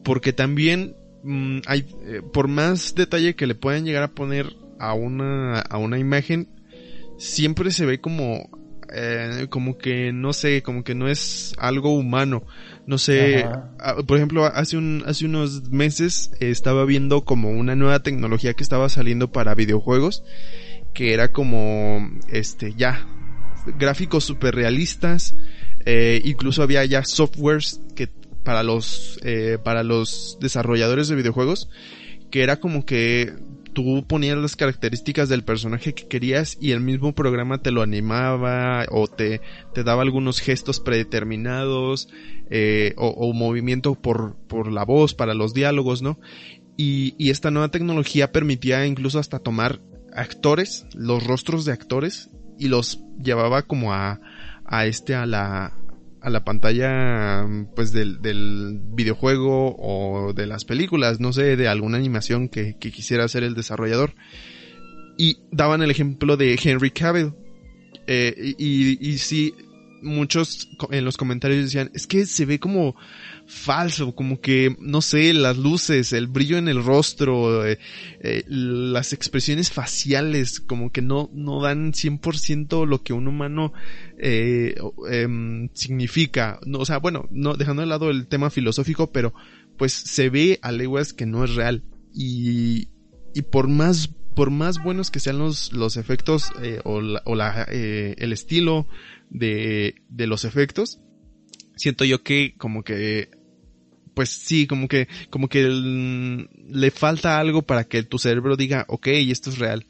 Porque 0.04 0.34
también 0.34 0.96
mm, 1.24 1.60
hay, 1.66 1.86
eh, 2.06 2.22
por 2.34 2.48
más 2.48 2.96
detalle 2.96 3.36
que 3.36 3.48
le 3.48 3.56
puedan 3.56 3.86
llegar 3.86 4.04
a 4.04 4.12
poner 4.12 4.56
a 4.80 4.94
una, 4.94 5.60
a 5.60 5.78
una 5.78 5.98
imagen, 5.98 6.50
siempre 7.18 7.72
se 7.72 7.86
ve 7.86 8.02
como, 8.02 8.50
eh, 8.94 9.48
como 9.50 9.78
que 9.78 10.12
no 10.12 10.34
sé, 10.34 10.62
como 10.62 10.84
que 10.84 10.96
no 10.96 11.08
es 11.08 11.56
algo 11.58 11.94
humano. 11.94 12.46
No 12.86 12.98
sé, 12.98 13.46
por 14.08 14.18
ejemplo, 14.18 14.46
hace 14.46 14.76
un, 14.76 15.04
hace 15.06 15.26
unos 15.26 15.70
meses 15.72 16.32
estaba 16.42 16.84
viendo 16.84 17.24
como 17.24 17.50
una 17.52 17.76
nueva 17.76 18.02
tecnología 18.02 18.54
que 18.56 18.64
estaba 18.64 18.90
saliendo 18.90 19.32
para 19.32 19.56
videojuegos 19.56 20.24
que 20.94 21.14
era 21.14 21.32
como, 21.32 22.12
este, 22.30 22.74
ya, 22.76 23.08
gráficos 23.78 24.24
super 24.26 24.56
realistas, 24.56 25.36
eh, 25.86 26.22
incluso 26.24 26.64
había 26.64 26.86
ya 26.86 27.04
softwares 27.04 27.82
que 27.96 28.08
para 28.44 28.64
los, 28.64 29.20
eh, 29.24 29.58
para 29.64 29.84
los 29.84 30.38
desarrolladores 30.40 31.08
de 31.08 31.16
videojuegos, 31.16 31.70
que 32.30 32.44
era 32.44 32.60
como 32.60 32.86
que 32.86 33.34
tú 33.74 34.06
ponías 34.08 34.38
las 34.38 34.56
características 34.56 35.30
del 35.30 35.44
personaje 35.44 35.94
que 35.94 36.08
querías 36.08 36.58
y 36.62 36.72
el 36.72 36.80
mismo 36.80 37.14
programa 37.14 37.62
te 37.62 37.72
lo 37.72 37.82
animaba 37.82 38.86
o 38.92 39.08
te, 39.08 39.42
te 39.74 39.84
daba 39.84 40.04
algunos 40.04 40.40
gestos 40.40 40.80
predeterminados 40.80 42.10
eh, 42.50 42.94
o, 42.98 43.08
o, 43.08 43.34
movimiento 43.34 43.96
por, 43.96 44.36
por 44.48 44.72
la 44.72 44.86
voz 44.86 45.16
para 45.16 45.34
los 45.34 45.54
diálogos, 45.54 46.02
¿no? 46.02 46.20
Y, 46.78 47.16
y, 47.18 47.30
esta 47.30 47.52
nueva 47.52 47.70
tecnología 47.70 48.32
permitía 48.32 48.86
incluso 48.86 49.20
hasta 49.20 49.40
tomar 49.40 49.80
actores, 50.16 50.86
los 50.94 51.26
rostros 51.26 51.66
de 51.66 51.74
actores, 51.74 52.30
y 52.60 52.68
los 52.68 53.02
llevaba 53.22 53.64
como 53.64 53.94
a, 53.94 54.20
a 54.66 54.86
este, 54.86 55.16
a 55.16 55.26
la, 55.26 55.74
a 56.22 56.30
la 56.30 56.44
pantalla, 56.44 57.46
pues 57.76 57.92
del, 57.92 58.22
del 58.22 58.80
videojuego 58.82 59.76
o 59.78 60.34
de 60.34 60.48
las 60.48 60.66
películas, 60.66 61.20
no 61.20 61.34
sé, 61.34 61.58
de 61.58 61.68
alguna 61.68 61.98
animación 61.98 62.48
que, 62.48 62.78
quisiera 62.78 63.26
hacer 63.26 63.44
el 63.44 63.56
desarrollador. 63.56 64.16
Y 65.18 65.40
daban 65.52 65.82
el 65.82 65.92
ejemplo 65.92 66.38
de 66.38 66.60
Henry 66.62 66.92
Cavill. 66.92 67.34
Eh, 68.08 68.56
y, 68.58 68.98
y, 68.98 68.98
y 69.00 69.18
sí, 69.18 69.54
muchos 70.04 70.70
en 70.92 71.06
los 71.06 71.18
comentarios 71.18 71.64
decían, 71.64 71.90
es 71.94 72.08
que 72.08 72.26
se 72.26 72.46
ve 72.46 72.60
como 72.60 72.96
falso, 73.46 74.16
como 74.16 74.40
que, 74.40 74.76
no 74.80 75.02
sé, 75.02 75.34
las 75.34 75.58
luces, 75.58 76.14
el 76.14 76.28
brillo 76.28 76.58
en 76.58 76.68
el 76.68 76.84
rostro, 76.84 77.66
eh, 77.66 77.80
eh, 78.22 78.44
las 78.48 79.14
expresiones 79.14 79.72
faciales, 79.72 80.60
como 80.60 80.92
que 80.92 81.02
no, 81.02 81.30
no 81.34 81.62
dan 81.62 81.94
100% 81.94 82.88
lo 82.88 83.04
que 83.04 83.14
un 83.14 83.28
humano 83.28 83.74
eh, 84.18 84.76
em, 85.10 85.70
significa. 85.74 86.60
No, 86.66 86.80
o 86.80 86.86
sea, 86.86 87.00
bueno, 87.00 87.28
no, 87.32 87.56
dejando 87.56 87.82
de 87.82 87.88
lado 87.88 88.10
el 88.10 88.28
tema 88.28 88.50
filosófico, 88.50 89.12
pero 89.12 89.34
pues 89.78 89.94
se 89.94 90.30
ve 90.30 90.60
a 90.62 90.72
leguas 90.72 91.14
que 91.14 91.26
no 91.26 91.44
es 91.44 91.56
real. 91.56 91.84
Y, 92.14 92.90
y 93.34 93.42
por 93.42 93.68
más 93.68 94.10
por 94.36 94.50
más 94.50 94.82
buenos 94.82 95.12
que 95.12 95.20
sean 95.20 95.38
los, 95.38 95.74
los 95.74 95.96
efectos 95.96 96.50
eh, 96.64 96.82
o, 96.86 97.02
la, 97.02 97.22
o 97.26 97.36
la, 97.36 97.68
el 97.70 98.34
estilo 98.34 98.88
de, 99.34 99.96
de 100.08 100.28
los 100.28 100.46
efectos, 100.46 101.00
siento 101.76 102.06
yo 102.06 102.24
que 102.24 102.56
como 102.58 102.84
que 102.84 103.30
pues 104.14 104.30
sí, 104.30 104.68
como 104.68 104.88
que, 104.88 105.08
como 105.30 105.48
que 105.48 105.64
le 105.64 106.92
falta 106.92 107.40
algo 107.40 107.64
para 107.64 107.86
que 107.86 108.04
tu 108.04 108.20
cerebro 108.20 108.56
diga, 108.56 108.86
ok, 108.88 109.08
esto 109.08 109.50
es 109.50 109.58
real. 109.58 109.86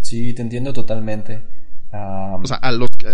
Sí, 0.00 0.34
te 0.34 0.42
entiendo 0.42 0.72
totalmente. 0.72 1.42
o 1.92 2.46
sea, 2.46 2.60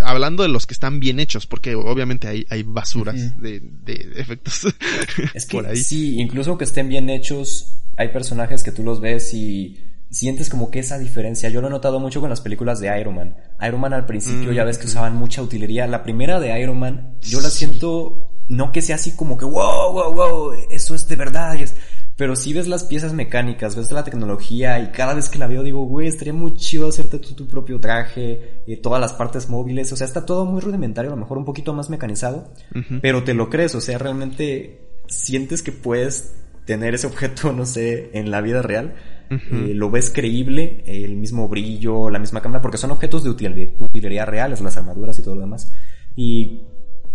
hablando 0.04 0.42
de 0.42 0.48
los 0.48 0.66
que 0.66 0.74
están 0.74 1.00
bien 1.00 1.20
hechos, 1.20 1.46
porque 1.46 1.74
obviamente 1.74 2.28
hay, 2.28 2.44
hay 2.50 2.62
basuras 2.64 3.40
de, 3.40 3.60
de, 3.60 4.12
efectos 4.16 4.66
es 5.34 5.46
que, 5.46 5.56
por 5.56 5.66
ahí. 5.66 5.76
Sí, 5.76 6.20
incluso 6.20 6.58
que 6.58 6.64
estén 6.64 6.88
bien 6.88 7.08
hechos, 7.10 7.78
hay 7.96 8.08
personajes 8.08 8.62
que 8.62 8.72
tú 8.72 8.82
los 8.82 9.00
ves 9.00 9.32
y 9.34 9.78
sientes 10.12 10.50
como 10.50 10.70
que 10.70 10.78
esa 10.78 10.98
diferencia. 10.98 11.48
Yo 11.48 11.60
lo 11.60 11.68
he 11.68 11.70
notado 11.70 11.98
mucho 11.98 12.20
con 12.20 12.30
las 12.30 12.42
películas 12.42 12.78
de 12.80 13.00
Iron 13.00 13.16
Man. 13.16 13.36
Iron 13.66 13.80
Man 13.80 13.94
al 13.94 14.06
principio 14.06 14.52
ya 14.52 14.62
ves 14.62 14.78
que 14.78 14.84
mm. 14.84 14.88
usaban 14.88 15.16
mucha 15.16 15.42
utilería. 15.42 15.86
La 15.86 16.02
primera 16.02 16.38
de 16.38 16.60
Iron 16.60 16.78
Man, 16.78 17.16
yo 17.22 17.40
la 17.40 17.48
siento, 17.48 18.30
no 18.48 18.70
que 18.72 18.82
sea 18.82 18.96
así 18.96 19.12
como 19.12 19.38
que 19.38 19.46
wow, 19.46 19.92
wow, 19.92 20.14
wow, 20.14 20.52
eso 20.70 20.94
es 20.94 21.08
de 21.08 21.16
verdad. 21.16 21.56
Pero 22.14 22.36
si 22.36 22.52
ves 22.52 22.68
las 22.68 22.84
piezas 22.84 23.14
mecánicas, 23.14 23.74
ves 23.74 23.90
la 23.90 24.04
tecnología 24.04 24.78
y 24.80 24.92
cada 24.92 25.14
vez 25.14 25.30
que 25.30 25.38
la 25.38 25.46
veo 25.46 25.62
digo, 25.62 25.86
güey, 25.86 26.08
estaría 26.08 26.34
muy 26.34 26.54
chido 26.54 26.88
hacerte 26.88 27.18
tu, 27.18 27.48
propio 27.48 27.80
traje, 27.80 28.60
y 28.66 28.76
todas 28.76 29.00
las 29.00 29.14
partes 29.14 29.48
móviles, 29.48 29.90
o 29.92 29.96
sea, 29.96 30.06
está 30.06 30.26
todo 30.26 30.44
muy 30.44 30.60
rudimentario, 30.60 31.10
a 31.10 31.14
lo 31.14 31.20
mejor 31.20 31.38
un 31.38 31.46
poquito 31.46 31.72
más 31.72 31.88
mecanizado, 31.88 32.52
pero 33.00 33.24
te 33.24 33.32
lo 33.32 33.48
crees, 33.48 33.74
o 33.74 33.80
sea, 33.80 33.96
realmente 33.96 35.00
sientes 35.08 35.62
que 35.62 35.72
puedes 35.72 36.34
tener 36.66 36.94
ese 36.94 37.06
objeto, 37.06 37.52
no 37.56 37.66
sé, 37.66 38.10
en 38.12 38.30
la 38.30 38.40
vida 38.40 38.62
real. 38.62 38.94
Eh, 39.32 39.72
lo 39.74 39.90
ves 39.90 40.10
creíble, 40.10 40.82
el 40.86 41.16
mismo 41.16 41.48
brillo, 41.48 42.10
la 42.10 42.18
misma 42.18 42.40
cámara, 42.40 42.60
porque 42.60 42.78
son 42.78 42.90
objetos 42.90 43.24
de 43.24 43.30
utilería, 43.30 44.24
reales, 44.24 44.60
las 44.60 44.76
armaduras 44.76 45.18
y 45.18 45.22
todo 45.22 45.36
lo 45.36 45.40
demás. 45.42 45.72
Y 46.16 46.62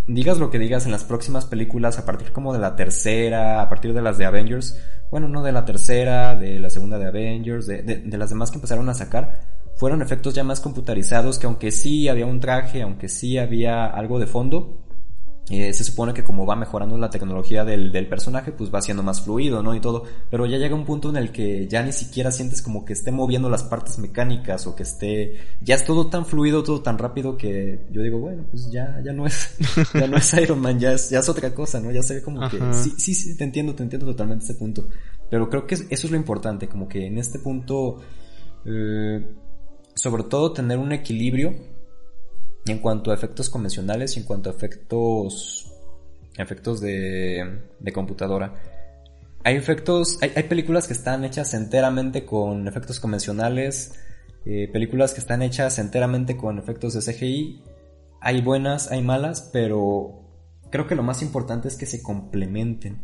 digas 0.08 0.38
lo 0.38 0.50
que 0.50 0.58
digas 0.58 0.86
en 0.86 0.92
las 0.92 1.04
próximas 1.04 1.44
películas, 1.44 1.98
a 1.98 2.04
partir 2.04 2.32
como 2.32 2.52
de 2.52 2.58
la 2.58 2.74
tercera, 2.74 3.62
a 3.62 3.68
partir 3.68 3.92
de 3.92 4.02
las 4.02 4.18
de 4.18 4.24
Avengers, 4.24 4.80
bueno, 5.10 5.28
no 5.28 5.42
de 5.42 5.52
la 5.52 5.64
tercera, 5.64 6.34
de 6.34 6.58
la 6.58 6.70
segunda 6.70 6.98
de 6.98 7.06
Avengers, 7.06 7.66
de, 7.66 8.18
las 8.18 8.30
demás 8.30 8.50
que 8.50 8.56
empezaron 8.56 8.88
a 8.88 8.94
sacar, 8.94 9.40
fueron 9.76 10.02
efectos 10.02 10.34
ya 10.34 10.42
más 10.44 10.60
computarizados 10.60 11.38
que 11.38 11.46
aunque 11.46 11.70
sí 11.70 12.08
había 12.08 12.26
un 12.26 12.40
traje, 12.40 12.82
aunque 12.82 13.08
sí 13.08 13.38
había 13.38 13.86
algo 13.86 14.18
de 14.18 14.26
fondo, 14.26 14.87
eh, 15.50 15.72
se 15.72 15.82
supone 15.82 16.12
que 16.12 16.24
como 16.24 16.44
va 16.44 16.56
mejorando 16.56 16.98
la 16.98 17.08
tecnología 17.08 17.64
del, 17.64 17.90
del, 17.90 18.06
personaje, 18.06 18.52
pues 18.52 18.72
va 18.72 18.82
siendo 18.82 19.02
más 19.02 19.22
fluido, 19.22 19.62
¿no? 19.62 19.74
Y 19.74 19.80
todo. 19.80 20.04
Pero 20.30 20.44
ya 20.44 20.58
llega 20.58 20.74
un 20.74 20.84
punto 20.84 21.08
en 21.08 21.16
el 21.16 21.32
que 21.32 21.66
ya 21.66 21.82
ni 21.82 21.92
siquiera 21.92 22.30
sientes 22.30 22.60
como 22.60 22.84
que 22.84 22.92
esté 22.92 23.12
moviendo 23.12 23.48
las 23.48 23.62
partes 23.62 23.98
mecánicas 23.98 24.66
o 24.66 24.76
que 24.76 24.82
esté... 24.82 25.38
Ya 25.62 25.76
es 25.76 25.84
todo 25.84 26.08
tan 26.08 26.26
fluido, 26.26 26.62
todo 26.62 26.82
tan 26.82 26.98
rápido 26.98 27.38
que 27.38 27.86
yo 27.90 28.02
digo, 28.02 28.18
bueno, 28.18 28.44
pues 28.50 28.70
ya, 28.70 29.00
ya 29.02 29.14
no 29.14 29.26
es, 29.26 29.56
ya 29.94 30.06
no 30.06 30.18
es 30.18 30.34
Iron 30.34 30.60
Man, 30.60 30.78
ya 30.78 30.92
es, 30.92 31.08
ya 31.08 31.20
es 31.20 31.28
otra 31.30 31.54
cosa, 31.54 31.80
¿no? 31.80 31.90
Ya 31.90 32.02
se 32.02 32.16
ve 32.16 32.22
como 32.22 32.46
que... 32.50 32.58
Sí, 32.74 32.92
sí, 32.98 33.14
sí, 33.14 33.36
te 33.36 33.44
entiendo, 33.44 33.74
te 33.74 33.82
entiendo 33.82 34.06
totalmente 34.06 34.44
este 34.44 34.54
punto. 34.54 34.88
Pero 35.30 35.48
creo 35.48 35.66
que 35.66 35.76
eso 35.76 35.86
es 35.88 36.10
lo 36.10 36.16
importante, 36.16 36.68
como 36.68 36.88
que 36.88 37.06
en 37.06 37.16
este 37.16 37.38
punto... 37.38 38.00
Eh, 38.66 39.24
sobre 39.94 40.22
todo 40.24 40.52
tener 40.52 40.78
un 40.78 40.92
equilibrio 40.92 41.54
en 42.72 42.78
cuanto 42.78 43.10
a 43.10 43.14
efectos 43.14 43.50
convencionales 43.50 44.16
y 44.16 44.20
en 44.20 44.26
cuanto 44.26 44.50
a 44.50 44.52
efectos 44.52 45.68
efectos 46.38 46.80
de, 46.80 47.62
de 47.78 47.92
computadora. 47.92 48.54
Hay 49.44 49.56
efectos, 49.56 50.18
hay, 50.20 50.42
películas 50.44 50.86
que 50.86 50.92
están 50.92 51.24
hechas 51.24 51.54
enteramente 51.54 52.24
con 52.24 52.66
efectos 52.66 53.00
convencionales, 53.00 53.94
eh, 54.44 54.68
películas 54.72 55.14
que 55.14 55.20
están 55.20 55.42
hechas 55.42 55.78
enteramente 55.78 56.36
con 56.36 56.58
efectos 56.58 56.94
de 56.94 57.00
CGI. 57.00 57.62
Hay 58.20 58.40
buenas, 58.42 58.90
hay 58.90 59.02
malas, 59.02 59.48
pero 59.52 60.22
creo 60.70 60.86
que 60.86 60.96
lo 60.96 61.02
más 61.02 61.22
importante 61.22 61.68
es 61.68 61.76
que 61.76 61.86
se 61.86 62.02
complementen. 62.02 63.02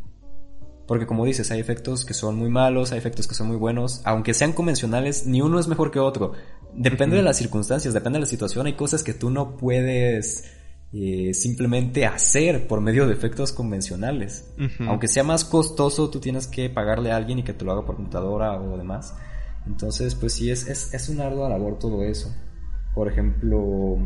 Porque 0.86 1.06
como 1.06 1.24
dices, 1.24 1.50
hay 1.50 1.60
efectos 1.60 2.04
que 2.04 2.14
son 2.14 2.36
muy 2.36 2.50
malos, 2.50 2.92
hay 2.92 2.98
efectos 2.98 3.26
que 3.26 3.34
son 3.34 3.48
muy 3.48 3.56
buenos. 3.56 4.02
Aunque 4.04 4.34
sean 4.34 4.52
convencionales, 4.52 5.26
ni 5.26 5.40
uno 5.40 5.58
es 5.58 5.66
mejor 5.66 5.90
que 5.90 5.98
otro. 5.98 6.32
Depende 6.76 7.16
de 7.16 7.22
las 7.22 7.36
circunstancias, 7.36 7.94
depende 7.94 8.18
de 8.18 8.20
la 8.22 8.26
situación. 8.26 8.66
Hay 8.66 8.74
cosas 8.74 9.02
que 9.02 9.14
tú 9.14 9.30
no 9.30 9.56
puedes 9.56 10.44
eh, 10.92 11.34
simplemente 11.34 12.06
hacer 12.06 12.66
por 12.66 12.80
medio 12.80 13.06
de 13.06 13.14
efectos 13.14 13.52
convencionales. 13.52 14.52
Aunque 14.80 15.08
sea 15.08 15.24
más 15.24 15.44
costoso, 15.44 16.10
tú 16.10 16.20
tienes 16.20 16.46
que 16.46 16.70
pagarle 16.70 17.12
a 17.12 17.16
alguien 17.16 17.40
y 17.40 17.42
que 17.42 17.52
te 17.52 17.64
lo 17.64 17.72
haga 17.72 17.84
por 17.84 17.96
computadora 17.96 18.60
o 18.60 18.76
demás. 18.76 19.14
Entonces, 19.66 20.14
pues 20.14 20.34
sí, 20.34 20.50
es, 20.50 20.68
es, 20.68 20.92
es 20.92 21.08
una 21.08 21.26
ardua 21.26 21.48
labor 21.48 21.78
todo 21.78 22.04
eso. 22.04 22.34
Por 22.94 23.10
ejemplo, 23.10 23.96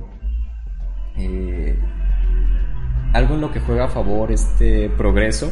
eh, 1.18 1.78
algo 3.12 3.34
en 3.34 3.40
lo 3.40 3.52
que 3.52 3.60
juega 3.60 3.84
a 3.84 3.88
favor 3.88 4.32
este 4.32 4.88
progreso 4.90 5.50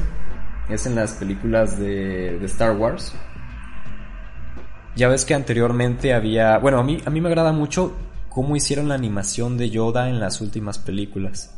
es 0.68 0.87
en 0.87 0.94
las 0.94 1.14
películas 1.14 1.79
de, 1.79 2.38
de, 2.38 2.46
Star 2.46 2.76
Wars. 2.76 3.14
Ya 4.96 5.09
ves 5.09 5.24
que 5.24 5.35
anteriormente 5.35 6.14
había... 6.14 6.59
Bueno, 6.59 6.78
a 6.78 6.82
mí, 6.82 6.98
a 7.04 7.11
mí 7.11 7.20
me 7.20 7.28
agrada 7.28 7.52
mucho 7.52 7.94
cómo 8.30 8.56
hicieron 8.56 8.88
la 8.88 8.94
animación 8.94 9.59
de 9.59 9.70
Yoda 9.70 10.09
en 10.09 10.20
las 10.20 10.40
últimas 10.40 10.78
películas. 10.78 11.54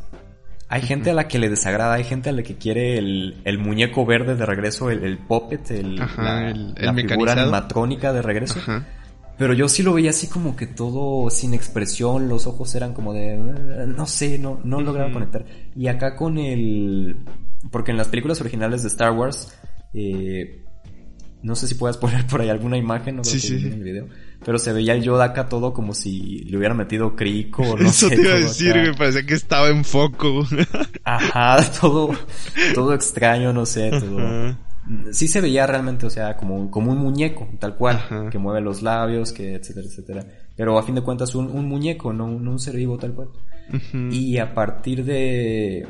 Hay 0.68 0.82
gente 0.82 1.10
a 1.10 1.14
la 1.14 1.28
que 1.28 1.38
le 1.38 1.48
desagrada, 1.48 1.94
hay 1.94 2.04
gente 2.04 2.28
a 2.28 2.32
la 2.32 2.42
que 2.42 2.56
quiere 2.56 2.98
el, 2.98 3.40
el 3.44 3.58
muñeco 3.58 4.04
verde 4.04 4.34
de 4.34 4.44
regreso, 4.44 4.90
el, 4.90 5.02
el 5.02 5.18
puppet, 5.18 5.70
el, 5.70 6.02
Ajá, 6.02 6.50
el, 6.50 6.74
la 6.74 6.92
figura 6.92 7.32
animatrónica 7.32 8.12
de 8.12 8.22
regreso. 8.22 8.58
Ajá. 8.58 8.86
Pero 9.38 9.54
yo 9.54 9.68
sí 9.68 9.84
lo 9.84 9.94
veía 9.94 10.10
así 10.10 10.26
como 10.26 10.56
que 10.56 10.66
todo 10.66 11.30
sin 11.30 11.54
expresión, 11.54 12.28
los 12.28 12.46
ojos 12.48 12.74
eran 12.74 12.92
como 12.92 13.14
de... 13.14 13.36
No 13.36 14.06
sé, 14.06 14.36
no, 14.36 14.60
no 14.64 14.80
lograba 14.80 15.12
conectar. 15.12 15.44
Y 15.76 15.86
acá 15.86 16.16
con 16.16 16.38
el... 16.38 17.24
Porque 17.70 17.92
en 17.92 17.96
las 17.96 18.08
películas 18.08 18.40
originales 18.40 18.82
de 18.82 18.88
Star 18.88 19.12
Wars... 19.12 19.56
Eh, 19.94 20.64
no 21.42 21.54
sé 21.56 21.66
si 21.68 21.74
puedas 21.74 21.96
poner 21.98 22.26
por 22.26 22.40
ahí 22.40 22.48
alguna 22.48 22.76
imagen, 22.76 23.16
no 23.16 23.24
sí, 23.24 23.38
sí. 23.40 23.54
en 23.66 23.72
el 23.74 23.82
video. 23.82 24.08
Pero 24.44 24.58
se 24.58 24.72
veía 24.72 24.94
el 24.94 25.02
Yoda 25.02 25.24
acá 25.24 25.48
todo 25.48 25.72
como 25.72 25.94
si 25.94 26.40
le 26.44 26.56
hubieran 26.58 26.76
metido 26.76 27.16
crico 27.16 27.62
o 27.62 27.76
no 27.76 27.88
Eso 27.88 28.08
sé. 28.08 28.16
te 28.16 28.22
iba 28.22 28.32
a 28.34 28.36
decir, 28.38 28.70
acá. 28.72 28.82
me 28.82 28.94
parecía 28.94 29.26
que 29.26 29.34
estaba 29.34 29.68
en 29.68 29.84
foco. 29.84 30.46
Ajá, 31.04 31.58
todo, 31.80 32.10
todo 32.74 32.94
extraño, 32.94 33.52
no 33.52 33.66
sé, 33.66 33.90
todo. 33.90 34.18
Ajá. 34.18 34.58
Sí 35.12 35.28
se 35.28 35.40
veía 35.42 35.66
realmente, 35.66 36.06
o 36.06 36.10
sea, 36.10 36.36
como, 36.36 36.70
como 36.70 36.92
un 36.92 36.98
muñeco, 36.98 37.46
tal 37.58 37.76
cual, 37.76 37.96
Ajá. 37.96 38.30
que 38.30 38.38
mueve 38.38 38.60
los 38.62 38.80
labios, 38.82 39.32
que 39.32 39.54
etcétera, 39.56 39.86
etcétera. 39.86 40.26
Pero 40.56 40.78
a 40.78 40.82
fin 40.82 40.94
de 40.94 41.02
cuentas 41.02 41.34
un, 41.34 41.46
un 41.50 41.66
muñeco, 41.66 42.12
no, 42.12 42.24
un- 42.24 42.42
no 42.44 42.52
un 42.52 42.58
ser 42.58 42.74
vivo 42.76 42.96
tal 42.96 43.12
cual. 43.12 43.28
Y 44.10 44.38
a 44.38 44.54
partir 44.54 45.04
de, 45.04 45.86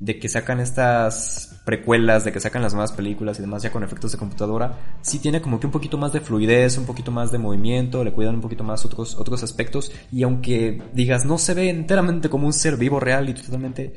de 0.00 0.18
que 0.18 0.28
sacan 0.30 0.60
estas 0.60 1.60
precuelas, 1.66 2.24
de 2.24 2.32
que 2.32 2.40
sacan 2.40 2.62
las 2.62 2.72
nuevas 2.72 2.90
películas 2.92 3.38
y 3.38 3.42
demás 3.42 3.62
ya 3.62 3.70
con 3.70 3.84
efectos 3.84 4.10
de 4.12 4.18
computadora, 4.18 4.96
sí 5.02 5.18
tiene 5.18 5.42
como 5.42 5.60
que 5.60 5.66
un 5.66 5.72
poquito 5.72 5.98
más 5.98 6.12
de 6.12 6.20
fluidez, 6.20 6.78
un 6.78 6.86
poquito 6.86 7.10
más 7.12 7.30
de 7.30 7.38
movimiento, 7.38 8.02
le 8.02 8.10
cuidan 8.12 8.36
un 8.36 8.40
poquito 8.40 8.64
más 8.64 8.84
otros, 8.86 9.14
otros 9.16 9.42
aspectos 9.42 9.92
y 10.10 10.22
aunque 10.22 10.82
digas 10.94 11.26
no 11.26 11.36
se 11.36 11.52
ve 11.52 11.68
enteramente 11.68 12.30
como 12.30 12.46
un 12.46 12.54
ser 12.54 12.76
vivo 12.78 12.98
real 12.98 13.28
y 13.28 13.34
totalmente 13.34 13.92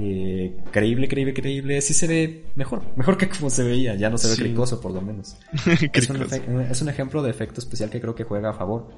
eh, 0.00 0.56
creíble, 0.70 1.08
creíble, 1.08 1.34
creíble, 1.34 1.80
sí 1.82 1.92
se 1.92 2.06
ve 2.06 2.44
mejor, 2.54 2.82
mejor 2.94 3.18
que 3.18 3.28
como 3.28 3.50
se 3.50 3.64
veía, 3.64 3.96
ya 3.96 4.10
no 4.10 4.16
se 4.16 4.28
ve 4.28 4.36
Sí. 4.36 4.42
cricoso 4.42 4.80
por 4.80 4.92
lo 4.92 5.00
menos. 5.02 5.36
Es 5.92 6.08
un, 6.08 6.22
es 6.70 6.82
un 6.82 6.88
ejemplo 6.88 7.20
de 7.20 7.30
efecto 7.30 7.60
especial 7.60 7.90
que 7.90 8.00
creo 8.00 8.14
que 8.14 8.22
juega 8.22 8.50
a 8.50 8.54
favor. 8.54 8.90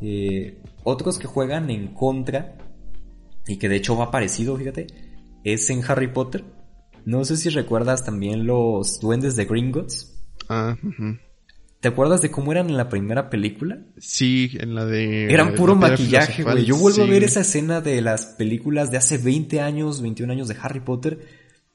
Eh, 0.00 0.60
otros 0.84 1.18
que 1.18 1.26
juegan 1.26 1.68
en 1.70 1.88
contra, 1.88 2.58
y 3.48 3.56
que 3.56 3.68
de 3.68 3.74
hecho 3.76 3.96
va 3.96 4.12
parecido, 4.12 4.56
fíjate, 4.56 4.86
es 5.46 5.70
en 5.70 5.82
Harry 5.86 6.08
Potter. 6.08 6.44
No 7.04 7.24
sé 7.24 7.36
si 7.36 7.50
recuerdas 7.50 8.04
también 8.04 8.46
los 8.46 8.98
duendes 9.00 9.36
de 9.36 9.44
Gringotts. 9.44 10.12
Ah. 10.48 10.76
¿Te 11.80 11.88
acuerdas 11.88 12.20
de 12.20 12.32
cómo 12.32 12.50
eran 12.50 12.68
en 12.68 12.76
la 12.76 12.88
primera 12.88 13.30
película? 13.30 13.78
Sí, 13.96 14.50
en 14.58 14.74
la 14.74 14.84
de... 14.86 15.32
Eran 15.32 15.54
puro 15.54 15.76
maquillaje, 15.76 16.42
güey. 16.42 16.64
Yo 16.64 16.76
vuelvo 16.76 17.04
a 17.04 17.06
ver 17.06 17.22
esa 17.22 17.40
escena 17.42 17.80
de 17.80 18.00
las 18.00 18.26
películas 18.26 18.90
de 18.90 18.96
hace 18.96 19.18
20 19.18 19.60
años, 19.60 20.02
21 20.02 20.32
años 20.32 20.48
de 20.48 20.56
Harry 20.60 20.80
Potter. 20.80 21.28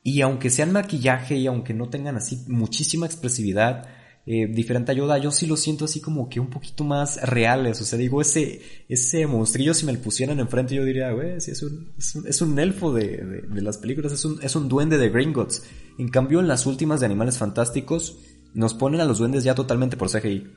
Y 0.03 0.19
aunque 0.19 0.49
sean 0.49 0.73
maquillaje 0.73 1.38
y 1.38 1.47
aunque 1.47 1.73
no 1.73 1.88
tengan 1.88 2.17
así 2.17 2.43
muchísima 2.49 3.05
expresividad, 3.05 3.88
eh, 4.25 4.47
diferente 4.47 4.91
a 4.91 4.95
Yoda, 4.95 5.17
yo 5.17 5.31
sí 5.31 5.47
lo 5.47 5.57
siento 5.57 5.86
así 5.86 5.99
como 5.99 6.29
que 6.29 6.39
un 6.39 6.49
poquito 6.49 6.84
más 6.84 7.21
reales. 7.21 7.81
O 7.81 7.86
sea, 7.86 7.97
digo, 7.97 8.21
ese, 8.21 8.62
ese 8.88 9.25
monstrillo 9.27 9.73
si 9.73 9.86
me 9.86 9.93
lo 9.93 9.99
pusieran 9.99 10.39
enfrente 10.39 10.75
yo 10.75 10.86
diría, 10.86 11.12
güey, 11.12 11.41
sí, 11.41 11.51
es 11.51 11.63
un, 11.63 11.93
es 11.97 12.41
un, 12.41 12.60
elfo 12.60 12.93
de, 12.93 13.17
de, 13.17 13.41
de 13.41 13.62
las 13.62 13.77
películas, 13.77 14.12
es 14.12 14.23
un, 14.25 14.41
es 14.41 14.55
un 14.55 14.69
duende 14.69 14.97
de 14.97 15.10
Gringotts. 15.10 15.63
En 15.97 16.10
cambio, 16.10 16.39
en 16.39 16.47
las 16.47 16.65
últimas 16.65 16.99
de 16.99 17.07
Animales 17.07 17.38
Fantásticos, 17.38 18.19
nos 18.53 18.73
ponen 18.73 19.01
a 19.01 19.05
los 19.05 19.19
duendes 19.19 19.43
ya 19.43 19.55
totalmente 19.55 19.97
por 19.97 20.10
CGI. 20.10 20.51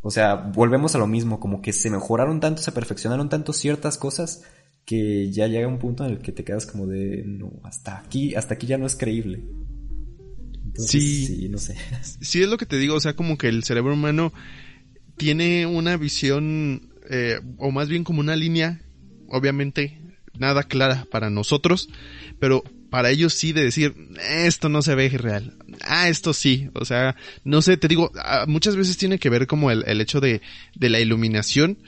O 0.00 0.10
sea, 0.10 0.34
volvemos 0.34 0.94
a 0.94 0.98
lo 0.98 1.06
mismo, 1.06 1.40
como 1.40 1.60
que 1.60 1.72
se 1.72 1.90
mejoraron 1.90 2.40
tanto, 2.40 2.62
se 2.62 2.72
perfeccionaron 2.72 3.28
tanto 3.28 3.52
ciertas 3.52 3.98
cosas 3.98 4.42
que 4.84 5.30
ya 5.30 5.46
llega 5.48 5.68
un 5.68 5.78
punto 5.78 6.04
en 6.04 6.12
el 6.12 6.18
que 6.18 6.32
te 6.32 6.44
quedas 6.44 6.64
como 6.64 6.86
de, 6.86 7.22
no, 7.26 7.60
hasta 7.62 7.98
aquí, 7.98 8.34
hasta 8.34 8.54
aquí 8.54 8.66
ya 8.66 8.78
no 8.78 8.86
es 8.86 8.96
creíble. 8.96 9.44
Entonces, 10.78 10.90
Sí. 11.02 11.26
sí, 11.26 11.48
no 11.48 11.58
sé. 11.58 11.76
Sí, 12.20 12.40
es 12.42 12.48
lo 12.48 12.56
que 12.56 12.66
te 12.66 12.78
digo, 12.78 12.94
o 12.94 13.00
sea, 13.00 13.14
como 13.14 13.36
que 13.36 13.48
el 13.48 13.64
cerebro 13.64 13.94
humano 13.94 14.32
tiene 15.16 15.66
una 15.66 15.96
visión, 15.96 16.90
eh, 17.10 17.40
o 17.58 17.70
más 17.70 17.88
bien 17.88 18.04
como 18.04 18.20
una 18.20 18.36
línea, 18.36 18.80
obviamente 19.28 20.00
nada 20.38 20.62
clara 20.62 21.06
para 21.10 21.30
nosotros, 21.30 21.88
pero 22.38 22.62
para 22.90 23.10
ellos 23.10 23.34
sí 23.34 23.52
de 23.52 23.64
decir, 23.64 23.94
esto 24.30 24.68
no 24.68 24.82
se 24.82 24.94
ve 24.94 25.08
real, 25.10 25.56
ah, 25.82 26.08
esto 26.08 26.32
sí, 26.32 26.70
o 26.74 26.84
sea, 26.84 27.16
no 27.44 27.60
sé, 27.60 27.76
te 27.76 27.88
digo, 27.88 28.12
ah, 28.14 28.44
muchas 28.46 28.76
veces 28.76 28.96
tiene 28.96 29.18
que 29.18 29.28
ver 29.30 29.46
como 29.48 29.70
el, 29.72 29.82
el 29.86 30.00
hecho 30.00 30.20
de, 30.20 30.40
de 30.76 30.88
la 30.88 31.00
iluminación, 31.00 31.78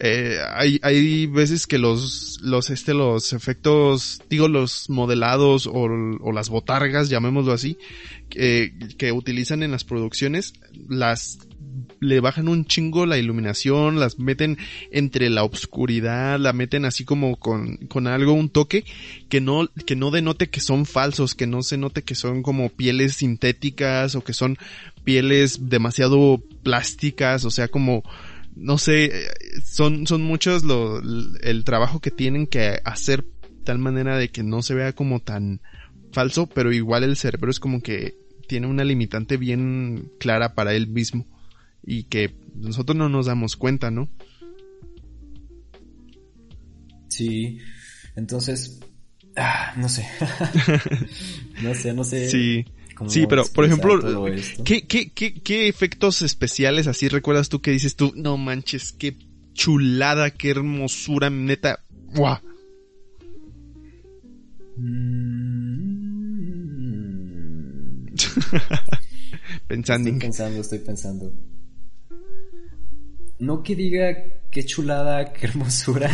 eh, 0.00 0.38
hay, 0.54 0.78
hay 0.82 1.26
veces 1.26 1.66
que 1.66 1.78
los, 1.78 2.38
los, 2.42 2.70
este, 2.70 2.94
los 2.94 3.32
efectos, 3.32 4.22
digo, 4.30 4.46
los 4.46 4.88
modelados 4.88 5.66
o, 5.66 5.72
o 5.72 6.32
las 6.32 6.50
botargas, 6.50 7.08
llamémoslo 7.08 7.52
así, 7.52 7.78
que, 8.28 8.72
que 8.96 9.10
utilizan 9.10 9.62
en 9.62 9.72
las 9.72 9.84
producciones, 9.84 10.54
las 10.88 11.38
le 12.00 12.20
bajan 12.20 12.48
un 12.48 12.64
chingo 12.64 13.06
la 13.06 13.18
iluminación, 13.18 13.98
las 13.98 14.18
meten 14.18 14.58
entre 14.92 15.30
la 15.30 15.42
obscuridad, 15.42 16.38
la 16.38 16.52
meten 16.52 16.84
así 16.84 17.04
como 17.04 17.36
con, 17.36 17.76
con 17.88 18.06
algo, 18.06 18.32
un 18.32 18.50
toque, 18.50 18.84
que 19.28 19.40
no, 19.40 19.68
que 19.86 19.96
no 19.96 20.10
denote 20.10 20.48
que 20.48 20.60
son 20.60 20.86
falsos, 20.86 21.34
que 21.34 21.46
no 21.46 21.62
se 21.62 21.76
note 21.76 22.02
que 22.02 22.14
son 22.14 22.42
como 22.42 22.68
pieles 22.68 23.14
sintéticas 23.14 24.14
o 24.14 24.22
que 24.22 24.32
son 24.32 24.58
pieles 25.04 25.68
demasiado 25.68 26.42
plásticas, 26.62 27.44
o 27.44 27.50
sea, 27.50 27.68
como, 27.68 28.02
no 28.58 28.76
sé, 28.76 29.04
eh, 29.06 29.28
son, 29.64 30.06
son 30.06 30.22
muchos 30.22 30.64
lo, 30.64 31.00
el 31.40 31.64
trabajo 31.64 32.00
que 32.00 32.10
tienen 32.10 32.46
que 32.46 32.80
hacer 32.84 33.24
de 33.24 33.64
tal 33.64 33.78
manera 33.78 34.18
de 34.18 34.28
que 34.30 34.42
no 34.42 34.62
se 34.62 34.74
vea 34.74 34.92
como 34.92 35.20
tan 35.20 35.60
falso, 36.12 36.46
pero 36.46 36.72
igual 36.72 37.04
el 37.04 37.16
cerebro 37.16 37.50
es 37.50 37.60
como 37.60 37.82
que 37.82 38.16
tiene 38.46 38.66
una 38.66 38.84
limitante 38.84 39.36
bien 39.36 40.10
clara 40.18 40.54
para 40.54 40.74
él 40.74 40.88
mismo 40.88 41.26
y 41.84 42.04
que 42.04 42.34
nosotros 42.54 42.96
no 42.96 43.08
nos 43.08 43.26
damos 43.26 43.56
cuenta, 43.56 43.90
¿no? 43.90 44.08
Sí, 47.08 47.58
entonces, 48.16 48.80
ah, 49.36 49.74
no 49.76 49.88
sé. 49.88 50.06
no 51.62 51.74
sé, 51.74 51.92
no 51.92 52.04
sé. 52.04 52.28
Sí. 52.28 52.64
Sí, 53.06 53.26
pero 53.28 53.44
por 53.46 53.64
ejemplo. 53.64 54.26
¿qué, 54.64 54.86
qué, 54.86 55.12
qué, 55.12 55.34
¿qué 55.34 55.68
efectos 55.68 56.22
especiales 56.22 56.86
así 56.86 57.08
recuerdas 57.08 57.48
tú 57.48 57.60
que 57.60 57.70
dices 57.70 57.96
tú, 57.96 58.12
no 58.16 58.36
manches, 58.36 58.92
qué 58.92 59.16
chulada, 59.54 60.30
qué 60.30 60.50
hermosura, 60.50 61.30
neta. 61.30 61.84
¡Buah! 62.14 62.40
pensando. 69.66 70.08
Estoy 70.08 70.20
pensando, 70.20 70.60
estoy 70.60 70.78
pensando. 70.78 71.32
No 73.38 73.62
que 73.62 73.76
diga 73.76 74.16
qué 74.50 74.64
chulada, 74.64 75.32
qué 75.32 75.46
hermosura. 75.46 76.10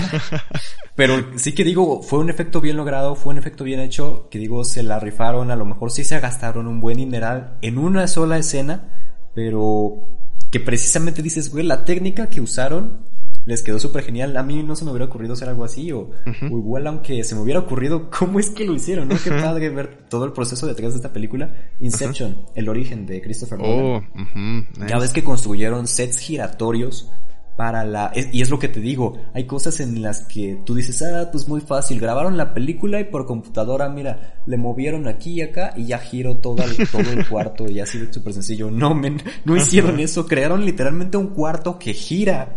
pero 0.96 1.38
sí 1.38 1.52
que 1.52 1.64
digo, 1.64 2.02
fue 2.02 2.18
un 2.18 2.30
efecto 2.30 2.60
bien 2.60 2.76
logrado, 2.76 3.14
fue 3.14 3.32
un 3.32 3.38
efecto 3.38 3.64
bien 3.64 3.80
hecho. 3.80 4.28
Que 4.30 4.38
digo, 4.38 4.64
se 4.64 4.82
la 4.82 4.98
rifaron, 4.98 5.50
a 5.50 5.56
lo 5.56 5.64
mejor 5.64 5.90
sí 5.90 6.04
se 6.04 6.20
gastaron 6.20 6.66
un 6.66 6.80
buen 6.80 6.98
dineral 6.98 7.58
en 7.62 7.78
una 7.78 8.06
sola 8.06 8.38
escena. 8.38 8.90
Pero 9.34 10.14
que 10.52 10.60
precisamente 10.60 11.22
dices, 11.22 11.50
güey, 11.50 11.64
la 11.64 11.84
técnica 11.84 12.28
que 12.28 12.40
usaron 12.40 13.06
les 13.44 13.62
quedó 13.62 13.78
súper 13.78 14.04
genial. 14.04 14.36
A 14.36 14.42
mí 14.42 14.62
no 14.62 14.76
se 14.76 14.84
me 14.84 14.90
hubiera 14.90 15.06
ocurrido 15.06 15.34
hacer 15.34 15.48
algo 15.48 15.64
así, 15.64 15.92
o, 15.92 16.10
igual 16.42 16.86
aunque 16.86 17.24
se 17.24 17.34
me 17.34 17.42
hubiera 17.42 17.60
ocurrido, 17.60 18.10
¿cómo 18.18 18.40
es 18.40 18.50
que 18.50 18.64
lo 18.64 18.74
hicieron? 18.74 19.08
¿no? 19.08 19.16
Qué 19.22 19.30
padre 19.30 19.70
ver 19.70 20.06
todo 20.08 20.24
el 20.24 20.32
proceso 20.32 20.66
detrás 20.66 20.92
de 20.92 20.96
esta 20.96 21.12
película. 21.12 21.54
Inception, 21.80 22.46
el 22.54 22.68
origen 22.68 23.06
de 23.06 23.20
Christopher 23.20 23.58
Nolan. 23.58 24.10
Oh, 24.14 24.86
ya 24.86 24.98
ves 24.98 25.12
que 25.12 25.24
construyeron 25.24 25.86
sets 25.86 26.18
giratorios 26.18 27.10
para 27.56 27.84
la... 27.84 28.12
Y 28.32 28.42
es 28.42 28.50
lo 28.50 28.58
que 28.58 28.68
te 28.68 28.80
digo, 28.80 29.16
hay 29.32 29.44
cosas 29.44 29.78
en 29.80 30.02
las 30.02 30.22
que 30.22 30.60
tú 30.64 30.74
dices, 30.74 31.02
ah, 31.02 31.28
pues 31.30 31.48
muy 31.48 31.60
fácil, 31.60 32.00
grabaron 32.00 32.36
la 32.36 32.52
película 32.52 33.00
y 33.00 33.04
por 33.04 33.26
computadora, 33.26 33.88
mira, 33.88 34.34
le 34.46 34.56
movieron 34.56 35.06
aquí 35.06 35.34
y 35.34 35.42
acá 35.42 35.72
y 35.76 35.86
ya 35.86 35.98
giró 35.98 36.38
todo 36.38 36.64
el, 36.64 36.76
todo 36.90 37.10
el 37.10 37.26
cuarto 37.28 37.70
y 37.70 37.80
así 37.80 37.98
de 37.98 38.12
súper 38.12 38.32
sencillo. 38.32 38.70
No, 38.70 38.94
men, 38.94 39.22
no 39.44 39.56
hicieron 39.56 40.00
eso, 40.00 40.26
crearon 40.26 40.64
literalmente 40.64 41.16
un 41.16 41.28
cuarto 41.28 41.78
que 41.78 41.92
gira. 41.94 42.56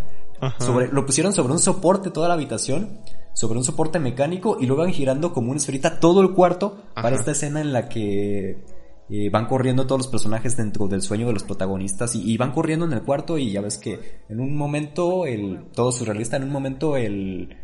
Sobre, 0.60 0.88
lo 0.88 1.06
pusieron 1.06 1.34
sobre 1.34 1.54
un 1.54 1.60
soporte 1.60 2.12
toda 2.12 2.28
la 2.28 2.36
habitación, 2.36 3.00
sobre 3.34 3.58
un 3.58 3.64
soporte 3.64 4.00
mecánico 4.00 4.58
y 4.60 4.66
lo 4.66 4.76
van 4.76 4.92
girando 4.92 5.34
como 5.34 5.52
una 5.52 5.58
esferita 5.58 6.00
todo 6.00 6.22
el 6.22 6.34
cuarto 6.34 6.78
para 6.94 7.16
esta 7.16 7.32
escena 7.32 7.62
en 7.62 7.74
la 7.74 7.88
que 7.88 8.64
eh, 9.10 9.30
van 9.30 9.46
corriendo 9.46 9.86
todos 9.86 10.00
los 10.00 10.08
personajes 10.08 10.58
dentro 10.58 10.88
del 10.88 11.02
sueño 11.02 11.28
de 11.28 11.34
los 11.34 11.44
protagonistas 11.44 12.16
y, 12.16 12.36
van 12.38 12.52
corriendo 12.52 12.86
en 12.86 12.94
el 12.94 13.04
cuarto 13.04 13.38
y 13.38 13.52
ya 13.52 13.62
ves 13.62 13.78
que 13.78 14.22
en 14.28 14.40
un 14.40 14.58
momento 14.58 15.26
el 15.26 15.66
todo 15.74 15.92
surrealista 15.92 16.38
en 16.38 16.44
un 16.44 16.52
momento 16.52 16.98
el 16.98 17.56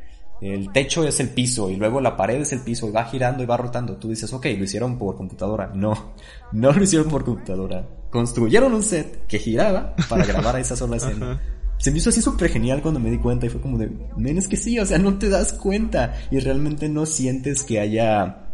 el 0.41 0.71
techo 0.73 1.05
es 1.05 1.19
el 1.21 1.29
piso 1.29 1.69
y 1.69 1.77
luego 1.77 2.01
la 2.01 2.17
pared 2.17 2.41
es 2.41 2.51
el 2.51 2.59
piso 2.59 2.87
y 2.87 2.91
va 2.91 3.05
girando 3.05 3.43
y 3.43 3.45
va 3.45 3.55
rotando. 3.55 3.95
Tú 3.95 4.09
dices, 4.09 4.31
ok, 4.33 4.47
lo 4.57 4.65
hicieron 4.65 4.97
por 4.97 5.15
computadora. 5.15 5.71
No, 5.73 6.13
no 6.51 6.73
lo 6.73 6.83
hicieron 6.83 7.07
por 7.07 7.23
computadora. 7.23 7.87
Construyeron 8.09 8.73
un 8.73 8.83
set 8.83 9.25
que 9.25 9.39
giraba 9.39 9.95
para 10.09 10.25
grabar 10.25 10.59
esa 10.59 10.75
sola 10.75 10.97
escena 10.97 11.41
se 11.83 11.91
me 11.91 11.97
hizo 11.97 12.11
así 12.11 12.21
súper 12.21 12.49
genial 12.49 12.81
cuando 12.81 13.01
me 13.01 13.11
di 13.11 13.17
cuenta 13.17 13.45
y 13.45 13.49
fue 13.49 13.59
como 13.59 13.77
de, 13.77 13.91
men, 14.15 14.37
es 14.37 14.47
que 14.47 14.55
sí, 14.55 14.79
o 14.79 14.85
sea, 14.85 14.99
no 14.99 15.17
te 15.17 15.27
das 15.27 15.51
cuenta 15.51 16.13
y 16.31 16.39
realmente 16.39 16.87
no 16.87 17.05
sientes 17.05 17.61
que 17.63 17.81
haya 17.81 18.53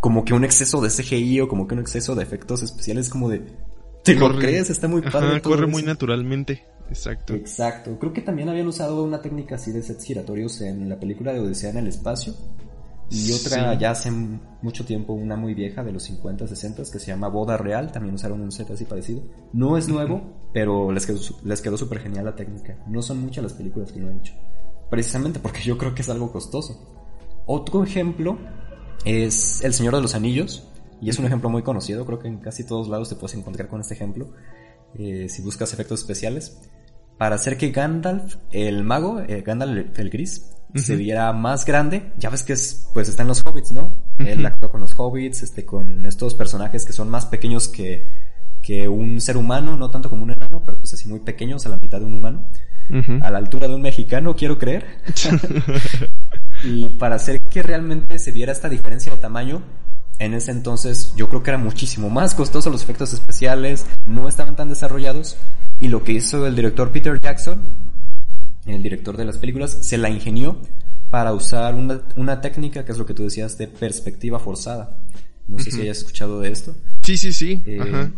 como 0.00 0.24
que 0.24 0.32
un 0.32 0.44
exceso 0.44 0.80
de 0.80 0.88
CGI 0.88 1.42
o 1.42 1.48
como 1.48 1.68
que 1.68 1.74
un 1.74 1.80
exceso 1.80 2.14
de 2.14 2.22
efectos 2.22 2.62
especiales 2.62 3.10
como 3.10 3.28
de, 3.28 3.44
¿te 4.02 4.14
lo 4.14 4.34
crees? 4.38 4.70
Está 4.70 4.88
muy 4.88 5.02
padre. 5.02 5.42
corre 5.42 5.66
muy 5.66 5.82
naturalmente. 5.82 6.64
Exacto. 6.88 7.34
Exacto. 7.34 7.98
Creo 7.98 8.14
que 8.14 8.22
también 8.22 8.48
habían 8.48 8.66
usado 8.66 9.04
una 9.04 9.20
técnica 9.20 9.56
así 9.56 9.70
de 9.70 9.82
sets 9.82 10.02
giratorios 10.02 10.62
en 10.62 10.88
la 10.88 10.98
película 10.98 11.34
de 11.34 11.40
Odisea 11.40 11.68
en 11.68 11.76
el 11.76 11.88
espacio. 11.88 12.34
Y 13.10 13.32
otra 13.32 13.74
ya 13.78 13.90
hace 13.90 14.10
mucho 14.10 14.84
tiempo, 14.84 15.12
una 15.12 15.36
muy 15.36 15.54
vieja 15.54 15.84
de 15.84 15.92
los 15.92 16.04
50, 16.04 16.46
60 16.46 16.82
que 16.90 16.98
se 16.98 17.06
llama 17.06 17.28
Boda 17.28 17.56
Real, 17.56 17.92
también 17.92 18.14
usaron 18.14 18.40
un 18.40 18.50
set 18.50 18.70
así 18.70 18.84
parecido. 18.84 19.22
No 19.52 19.76
es 19.76 19.88
nuevo, 19.88 20.22
pero 20.52 20.90
les 20.90 21.06
quedó, 21.06 21.20
les 21.44 21.60
quedó 21.60 21.76
súper 21.76 22.00
genial 22.00 22.24
la 22.24 22.34
técnica. 22.34 22.78
No 22.86 23.02
son 23.02 23.20
muchas 23.20 23.44
las 23.44 23.52
películas 23.52 23.92
que 23.92 24.00
lo 24.00 24.08
han 24.08 24.18
hecho. 24.18 24.34
Precisamente 24.90 25.38
porque 25.38 25.60
yo 25.60 25.78
creo 25.78 25.94
que 25.94 26.02
es 26.02 26.08
algo 26.08 26.32
costoso. 26.32 26.80
Otro 27.46 27.84
ejemplo 27.84 28.38
es 29.04 29.62
El 29.62 29.74
Señor 29.74 29.94
de 29.94 30.00
los 30.00 30.14
Anillos, 30.14 30.66
y 31.00 31.10
es 31.10 31.18
un 31.18 31.26
ejemplo 31.26 31.50
muy 31.50 31.62
conocido, 31.62 32.06
creo 32.06 32.18
que 32.18 32.28
en 32.28 32.38
casi 32.38 32.64
todos 32.64 32.88
lados 32.88 33.10
te 33.10 33.16
puedes 33.16 33.36
encontrar 33.36 33.68
con 33.68 33.80
este 33.80 33.94
ejemplo, 33.94 34.32
eh, 34.94 35.28
si 35.28 35.42
buscas 35.42 35.72
efectos 35.72 36.00
especiales. 36.00 36.58
Para 37.18 37.36
hacer 37.36 37.58
que 37.58 37.70
Gandalf, 37.70 38.36
el 38.50 38.82
mago, 38.82 39.20
eh, 39.20 39.42
Gandalf 39.42 39.98
el 39.98 40.10
gris, 40.10 40.53
se 40.74 40.96
viera 40.96 41.32
más 41.32 41.64
grande. 41.64 42.12
Ya 42.18 42.30
ves 42.30 42.42
que 42.42 42.52
es, 42.52 42.88
pues 42.92 43.08
está 43.08 43.22
en 43.22 43.28
los 43.28 43.42
hobbits, 43.44 43.72
¿no? 43.72 43.96
Él 44.18 44.44
actuó 44.44 44.70
con 44.70 44.80
los 44.80 44.94
hobbits, 44.96 45.42
este, 45.42 45.64
con 45.64 46.04
estos 46.06 46.34
personajes 46.34 46.84
que 46.84 46.92
son 46.92 47.10
más 47.10 47.26
pequeños 47.26 47.68
que, 47.68 48.06
que 48.62 48.88
un 48.88 49.20
ser 49.20 49.36
humano, 49.36 49.76
no 49.76 49.90
tanto 49.90 50.10
como 50.10 50.22
un 50.22 50.32
enano, 50.32 50.62
pero 50.64 50.78
pues 50.78 50.92
así 50.94 51.08
muy 51.08 51.20
pequeños, 51.20 51.66
a 51.66 51.68
la 51.68 51.76
mitad 51.76 52.00
de 52.00 52.06
un 52.06 52.14
humano. 52.14 52.48
A 53.22 53.30
la 53.30 53.38
altura 53.38 53.66
de 53.66 53.74
un 53.74 53.82
mexicano, 53.82 54.36
quiero 54.36 54.58
creer. 54.58 54.86
y 56.64 56.90
para 56.90 57.16
hacer 57.16 57.40
que 57.40 57.62
realmente 57.62 58.18
se 58.18 58.32
viera 58.32 58.52
esta 58.52 58.68
diferencia 58.68 59.12
de 59.12 59.18
tamaño, 59.18 59.62
en 60.18 60.34
ese 60.34 60.50
entonces 60.50 61.12
yo 61.16 61.28
creo 61.28 61.42
que 61.42 61.50
era 61.50 61.58
muchísimo 61.58 62.08
más 62.10 62.34
costoso 62.34 62.70
los 62.70 62.82
efectos 62.82 63.12
especiales, 63.12 63.86
no 64.06 64.28
estaban 64.28 64.56
tan 64.56 64.68
desarrollados. 64.68 65.36
Y 65.80 65.88
lo 65.88 66.04
que 66.04 66.12
hizo 66.12 66.46
el 66.46 66.54
director 66.54 66.92
Peter 66.92 67.18
Jackson 67.20 67.62
el 68.66 68.82
director 68.82 69.16
de 69.16 69.24
las 69.24 69.38
películas, 69.38 69.78
se 69.82 69.98
la 69.98 70.10
ingenió 70.10 70.60
para 71.10 71.32
usar 71.32 71.74
una, 71.74 72.40
técnica 72.40 72.84
que 72.84 72.92
es 72.92 72.98
lo 72.98 73.06
que 73.06 73.14
tú 73.14 73.22
decías 73.24 73.56
de 73.58 73.68
perspectiva 73.68 74.38
forzada. 74.38 74.98
No 75.46 75.58
sé 75.58 75.70
si 75.70 75.82
hayas 75.82 75.98
escuchado 75.98 76.40
de 76.40 76.50
esto. 76.50 76.74
Sí, 77.02 77.16
sí, 77.16 77.32
sí. 77.32 77.62
Eh, 77.66 78.10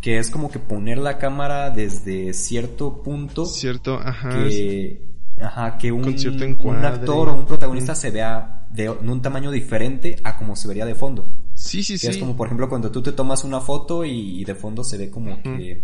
que 0.00 0.18
es 0.18 0.30
como 0.30 0.50
que 0.50 0.58
poner 0.58 0.98
la 0.98 1.18
cámara 1.18 1.70
desde 1.70 2.32
cierto 2.34 3.02
punto. 3.02 3.46
Cierto, 3.46 3.94
ajá. 3.94 4.28
Que, 4.30 5.08
ajá, 5.40 5.78
que 5.78 5.90
un, 5.90 6.04
un 6.04 6.84
actor 6.84 7.30
o 7.30 7.34
un 7.34 7.46
protagonista 7.46 7.94
se 7.94 8.10
vea 8.10 8.68
de, 8.72 8.88
un 8.88 9.22
tamaño 9.22 9.50
diferente 9.50 10.16
a 10.22 10.36
como 10.36 10.54
se 10.54 10.68
vería 10.68 10.86
de 10.86 10.94
fondo. 10.94 11.28
Sí, 11.54 11.82
sí, 11.82 11.94
que 11.94 11.98
sí. 11.98 12.06
Es 12.06 12.18
como, 12.18 12.36
por 12.36 12.46
ejemplo, 12.46 12.68
cuando 12.68 12.90
tú 12.90 13.02
te 13.02 13.12
tomas 13.12 13.44
una 13.44 13.60
foto 13.60 14.04
y, 14.04 14.44
de 14.44 14.54
fondo 14.54 14.84
se 14.84 14.98
ve 14.98 15.10
como 15.10 15.42
que. 15.42 15.82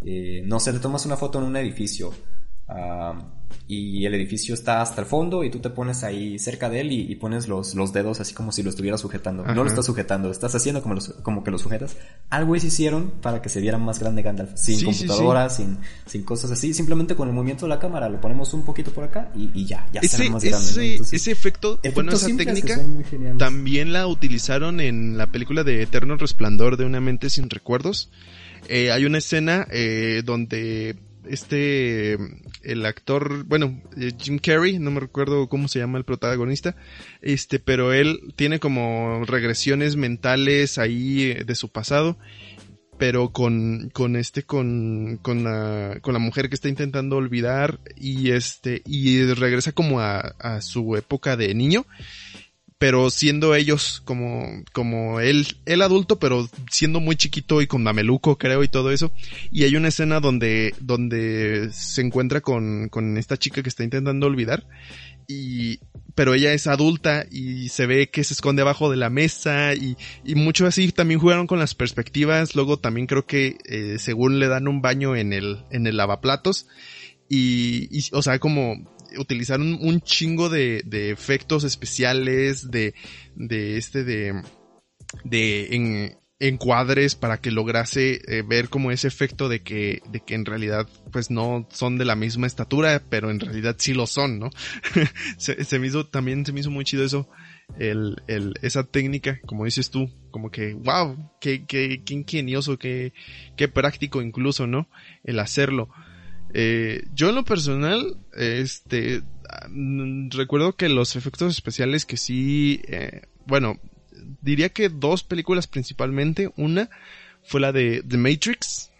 Eh, 0.00 0.42
no 0.46 0.60
sé, 0.60 0.72
te 0.72 0.78
tomas 0.78 1.06
una 1.06 1.16
foto 1.16 1.38
en 1.38 1.44
un 1.44 1.56
edificio 1.56 2.12
y 3.70 4.06
el 4.06 4.14
edificio 4.14 4.54
está 4.54 4.80
hasta 4.80 5.02
el 5.02 5.06
fondo 5.06 5.44
y 5.44 5.50
tú 5.50 5.58
te 5.58 5.68
pones 5.68 6.02
ahí 6.02 6.38
cerca 6.38 6.70
de 6.70 6.80
él 6.80 6.92
y, 6.92 7.14
pones 7.16 7.48
los, 7.48 7.74
los, 7.74 7.92
dedos 7.92 8.18
así 8.18 8.32
como 8.32 8.50
si 8.50 8.62
lo 8.62 8.70
estuvieras 8.70 9.02
sujetando. 9.02 9.44
No 9.44 9.62
lo 9.62 9.68
estás 9.68 9.84
sujetando, 9.84 10.30
estás 10.30 10.54
haciendo 10.54 10.82
como, 10.82 10.96
como 11.22 11.44
que 11.44 11.50
lo 11.50 11.58
sujetas. 11.58 11.96
Algo 12.30 12.58
se 12.58 12.68
hicieron 12.68 13.12
para 13.20 13.42
que 13.42 13.50
se 13.50 13.60
viera 13.60 13.76
más 13.76 13.98
grande 13.98 14.22
Gandalf. 14.22 14.52
Sin 14.56 14.82
computadora, 14.82 15.50
Sin, 15.50 15.78
sin 16.06 16.22
cosas 16.22 16.50
así. 16.50 16.72
Simplemente 16.72 17.14
con 17.14 17.28
el 17.28 17.34
movimiento 17.34 17.66
de 17.66 17.70
la 17.70 17.78
cámara 17.78 18.08
lo 18.08 18.20
ponemos 18.22 18.54
un 18.54 18.64
poquito 18.64 18.90
por 18.90 19.04
acá 19.04 19.30
y, 19.34 19.66
ya, 19.66 19.86
ya 19.92 20.00
ese, 20.00 20.30
más 20.30 20.42
grande. 20.42 20.94
Ese, 20.94 21.30
efecto, 21.30 21.78
bueno, 21.94 22.12
esa 22.12 22.26
técnica 22.34 22.80
también 23.36 23.92
la 23.92 24.06
utilizaron 24.06 24.80
en 24.80 25.18
la 25.18 25.26
película 25.26 25.62
de 25.62 25.82
Eterno 25.82 26.16
Resplandor 26.16 26.78
de 26.78 26.86
una 26.86 27.00
mente 27.00 27.28
sin 27.28 27.50
recuerdos. 27.50 28.10
Eh, 28.68 28.90
hay 28.90 29.04
una 29.04 29.18
escena 29.18 29.66
eh, 29.70 30.22
donde 30.24 30.96
este, 31.28 32.16
el 32.62 32.86
actor, 32.86 33.44
bueno, 33.44 33.80
eh, 33.96 34.12
Jim 34.18 34.38
Carrey, 34.38 34.78
no 34.78 34.90
me 34.90 35.00
recuerdo 35.00 35.48
cómo 35.48 35.68
se 35.68 35.78
llama 35.78 35.98
el 35.98 36.04
protagonista, 36.04 36.76
este, 37.20 37.58
pero 37.58 37.92
él 37.92 38.20
tiene 38.36 38.58
como 38.58 39.24
regresiones 39.24 39.96
mentales 39.96 40.78
ahí 40.78 41.22
eh, 41.22 41.44
de 41.44 41.54
su 41.54 41.70
pasado, 41.70 42.18
pero 42.98 43.30
con, 43.30 43.90
con 43.92 44.16
este, 44.16 44.42
con, 44.42 45.18
con 45.22 45.44
la, 45.44 45.98
con 46.00 46.12
la 46.12 46.18
mujer 46.18 46.48
que 46.48 46.56
está 46.56 46.68
intentando 46.68 47.16
olvidar 47.16 47.78
y 47.96 48.32
este, 48.32 48.82
y 48.84 49.22
regresa 49.34 49.72
como 49.72 50.00
a, 50.00 50.18
a 50.38 50.60
su 50.60 50.96
época 50.96 51.36
de 51.36 51.54
niño 51.54 51.86
pero 52.78 53.10
siendo 53.10 53.56
ellos 53.56 54.00
como, 54.04 54.62
como 54.72 55.18
él, 55.20 55.46
el 55.66 55.82
adulto, 55.82 56.20
pero 56.20 56.48
siendo 56.70 57.00
muy 57.00 57.16
chiquito 57.16 57.60
y 57.60 57.66
con 57.66 57.82
mameluco, 57.82 58.38
creo, 58.38 58.62
y 58.62 58.68
todo 58.68 58.92
eso. 58.92 59.12
Y 59.50 59.64
hay 59.64 59.74
una 59.74 59.88
escena 59.88 60.20
donde, 60.20 60.74
donde 60.78 61.70
se 61.72 62.02
encuentra 62.02 62.40
con, 62.40 62.88
con 62.88 63.16
esta 63.18 63.36
chica 63.36 63.62
que 63.62 63.68
está 63.68 63.82
intentando 63.82 64.28
olvidar. 64.28 64.64
Y, 65.26 65.80
pero 66.14 66.34
ella 66.34 66.52
es 66.52 66.68
adulta 66.68 67.26
y 67.30 67.68
se 67.68 67.86
ve 67.86 68.10
que 68.10 68.24
se 68.24 68.32
esconde 68.32 68.62
abajo 68.62 68.90
de 68.90 68.96
la 68.96 69.10
mesa 69.10 69.74
y, 69.74 69.96
y 70.24 70.36
mucho 70.36 70.66
así 70.66 70.90
también 70.92 71.20
jugaron 71.20 71.48
con 71.48 71.58
las 71.58 71.74
perspectivas. 71.74 72.54
Luego 72.54 72.78
también 72.78 73.08
creo 73.08 73.26
que, 73.26 73.58
eh, 73.64 73.96
según 73.98 74.38
le 74.38 74.46
dan 74.46 74.68
un 74.68 74.82
baño 74.82 75.16
en 75.16 75.32
el, 75.32 75.64
en 75.70 75.88
el 75.88 75.96
lavaplatos. 75.96 76.68
Y, 77.28 77.88
y, 77.90 78.04
o 78.12 78.22
sea, 78.22 78.38
como 78.38 78.88
utilizaron 79.16 79.78
un 79.80 80.00
chingo 80.00 80.48
de, 80.48 80.82
de 80.84 81.10
efectos 81.10 81.64
especiales, 81.64 82.70
de, 82.70 82.94
de 83.34 83.76
este, 83.76 84.04
de, 84.04 84.42
de 85.24 85.68
en, 85.74 86.18
encuadres 86.40 87.16
para 87.16 87.40
que 87.40 87.50
lograse 87.50 88.20
eh, 88.26 88.42
ver 88.46 88.68
como 88.68 88.92
ese 88.92 89.08
efecto 89.08 89.48
de 89.48 89.62
que, 89.62 90.02
de 90.10 90.20
que 90.20 90.34
en 90.34 90.44
realidad 90.44 90.86
pues 91.10 91.30
no 91.30 91.66
son 91.70 91.98
de 91.98 92.04
la 92.04 92.14
misma 92.14 92.46
estatura, 92.46 93.02
pero 93.08 93.30
en 93.30 93.40
realidad 93.40 93.76
sí 93.78 93.92
lo 93.92 94.06
son, 94.06 94.38
¿no? 94.38 94.50
se, 95.36 95.64
se, 95.64 95.78
me 95.78 95.88
hizo, 95.88 96.06
también 96.06 96.46
se 96.46 96.52
me 96.52 96.60
hizo 96.60 96.70
muy 96.70 96.84
chido 96.84 97.04
eso, 97.04 97.28
el, 97.78 98.22
el, 98.28 98.54
esa 98.62 98.84
técnica, 98.84 99.40
como 99.46 99.64
dices 99.64 99.90
tú, 99.90 100.10
como 100.30 100.50
que, 100.50 100.74
wow, 100.74 101.32
qué, 101.40 101.66
qué, 101.66 102.02
qué 102.04 102.14
ingenioso, 102.14 102.78
qué, 102.78 103.12
qué 103.56 103.66
práctico 103.66 104.22
incluso, 104.22 104.66
¿no? 104.66 104.88
El 105.24 105.40
hacerlo. 105.40 105.88
Eh, 106.54 107.04
yo 107.14 107.28
en 107.30 107.34
lo 107.34 107.44
personal, 107.44 108.16
este, 108.36 109.22
mm, 109.68 110.30
recuerdo 110.30 110.76
que 110.76 110.88
los 110.88 111.16
efectos 111.16 111.52
especiales 111.52 112.06
que 112.06 112.16
sí, 112.16 112.80
eh, 112.88 113.22
bueno, 113.46 113.78
diría 114.40 114.68
que 114.70 114.88
dos 114.88 115.22
películas 115.22 115.66
principalmente. 115.66 116.50
Una 116.56 116.90
fue 117.44 117.60
la 117.60 117.72
de 117.72 118.02
The 118.06 118.16
Matrix. 118.16 118.90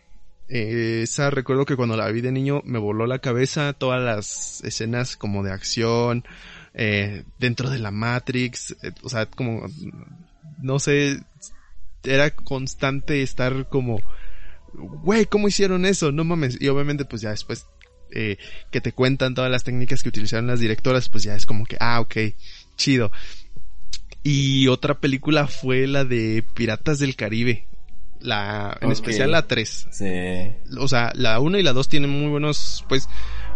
Eh, 0.48 1.00
esa 1.02 1.30
recuerdo 1.30 1.66
que 1.66 1.76
cuando 1.76 1.96
la 1.96 2.10
vi 2.10 2.22
de 2.22 2.32
niño 2.32 2.62
me 2.64 2.78
voló 2.78 3.06
la 3.06 3.18
cabeza 3.18 3.74
todas 3.74 4.02
las 4.02 4.64
escenas 4.64 5.16
como 5.16 5.42
de 5.42 5.52
acción, 5.52 6.24
eh, 6.72 7.24
dentro 7.38 7.68
de 7.68 7.78
la 7.78 7.90
Matrix, 7.90 8.76
eh, 8.82 8.92
o 9.02 9.08
sea, 9.08 9.26
como, 9.26 9.66
no 10.62 10.78
sé, 10.78 11.20
era 12.02 12.30
constante 12.30 13.22
estar 13.22 13.68
como, 13.68 14.00
güey, 14.74 15.26
¿cómo 15.26 15.48
hicieron 15.48 15.84
eso? 15.84 16.12
No 16.12 16.24
mames. 16.24 16.60
Y 16.60 16.68
obviamente 16.68 17.04
pues 17.04 17.22
ya 17.22 17.30
después 17.30 17.66
eh, 18.10 18.38
que 18.70 18.80
te 18.80 18.92
cuentan 18.92 19.34
todas 19.34 19.50
las 19.50 19.64
técnicas 19.64 20.02
que 20.02 20.08
utilizaron 20.08 20.46
las 20.46 20.60
directoras, 20.60 21.08
pues 21.08 21.24
ya 21.24 21.34
es 21.34 21.46
como 21.46 21.64
que, 21.64 21.76
ah, 21.80 22.00
ok, 22.00 22.16
chido. 22.76 23.10
Y 24.22 24.68
otra 24.68 24.98
película 24.98 25.46
fue 25.46 25.86
la 25.86 26.04
de 26.04 26.44
Piratas 26.54 26.98
del 26.98 27.16
Caribe. 27.16 27.66
La, 28.20 28.76
en 28.80 28.90
especial 28.90 29.30
la 29.30 29.46
3. 29.46 29.88
Sí. 29.92 30.04
O 30.78 30.88
sea, 30.88 31.12
la 31.14 31.38
1 31.38 31.58
y 31.58 31.62
la 31.62 31.72
2 31.72 31.88
tienen 31.88 32.10
muy 32.10 32.28
buenos, 32.28 32.84
pues, 32.88 33.08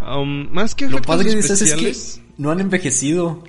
um, 0.06 0.48
más 0.52 0.74
que 0.76 0.88
Lo 0.88 1.02
padre 1.02 1.30
que 1.30 1.36
dices 1.36 1.62
es 1.62 1.74
que 1.74 2.22
no 2.38 2.50
han 2.50 2.60
envejecido. 2.60 3.42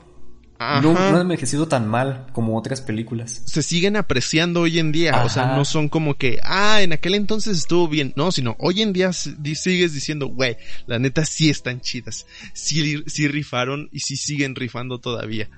No, 0.81 0.93
no, 0.93 0.99
han 0.99 1.21
envejecido 1.21 1.67
tan 1.67 1.87
mal 1.87 2.27
como 2.33 2.57
otras 2.57 2.81
películas. 2.81 3.41
Se 3.45 3.63
siguen 3.63 3.95
apreciando 3.95 4.61
hoy 4.61 4.79
en 4.79 4.91
día. 4.91 5.23
O 5.23 5.29
sea, 5.29 5.55
no 5.55 5.65
son 5.65 5.89
como 5.89 6.15
que, 6.15 6.39
ah, 6.43 6.81
en 6.81 6.93
aquel 6.93 7.15
entonces 7.15 7.57
estuvo 7.57 7.87
bien. 7.87 8.13
No, 8.15 8.31
sino 8.31 8.55
hoy 8.59 8.81
en 8.81 8.93
día 8.93 9.11
sigues 9.13 9.93
diciendo, 9.93 10.27
güey, 10.27 10.57
la 10.85 10.99
neta 10.99 11.25
sí 11.25 11.49
están 11.49 11.81
chidas. 11.81 12.25
Sí, 12.53 13.03
sí 13.07 13.27
rifaron 13.27 13.89
y 13.91 13.99
sí 13.99 14.15
siguen 14.17 14.55
rifando 14.55 14.99
todavía. 14.99 15.49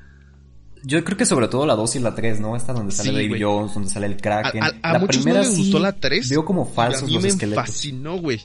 Yo 0.84 1.04
creo 1.04 1.18
que 1.18 1.26
sobre 1.26 1.48
todo 1.48 1.66
la 1.66 1.76
2 1.76 1.96
y 1.96 2.00
la 2.00 2.14
3, 2.14 2.40
¿no? 2.42 2.56
Esta 2.56 2.72
donde 2.74 2.92
sale 2.92 3.12
David 3.12 3.44
Jones, 3.44 3.74
donde 3.74 3.90
sale 3.90 4.06
el 4.06 4.18
Kraken. 4.18 4.62
A, 4.64 4.68
a, 4.68 4.90
a 4.92 4.94
la 5.00 5.08
primera 5.08 5.42
no 5.42 5.48
les 5.48 5.58
gustó 5.58 5.80
la 5.80 5.94
3. 5.94 6.30
Veo 6.30 6.46
como 6.46 6.66
falsos 6.66 7.04
a 7.04 7.06
mí 7.08 7.14
los 7.14 7.24
me 7.24 7.30
esqueletos. 7.30 7.66
fascinó, 7.66 8.18
güey. 8.18 8.40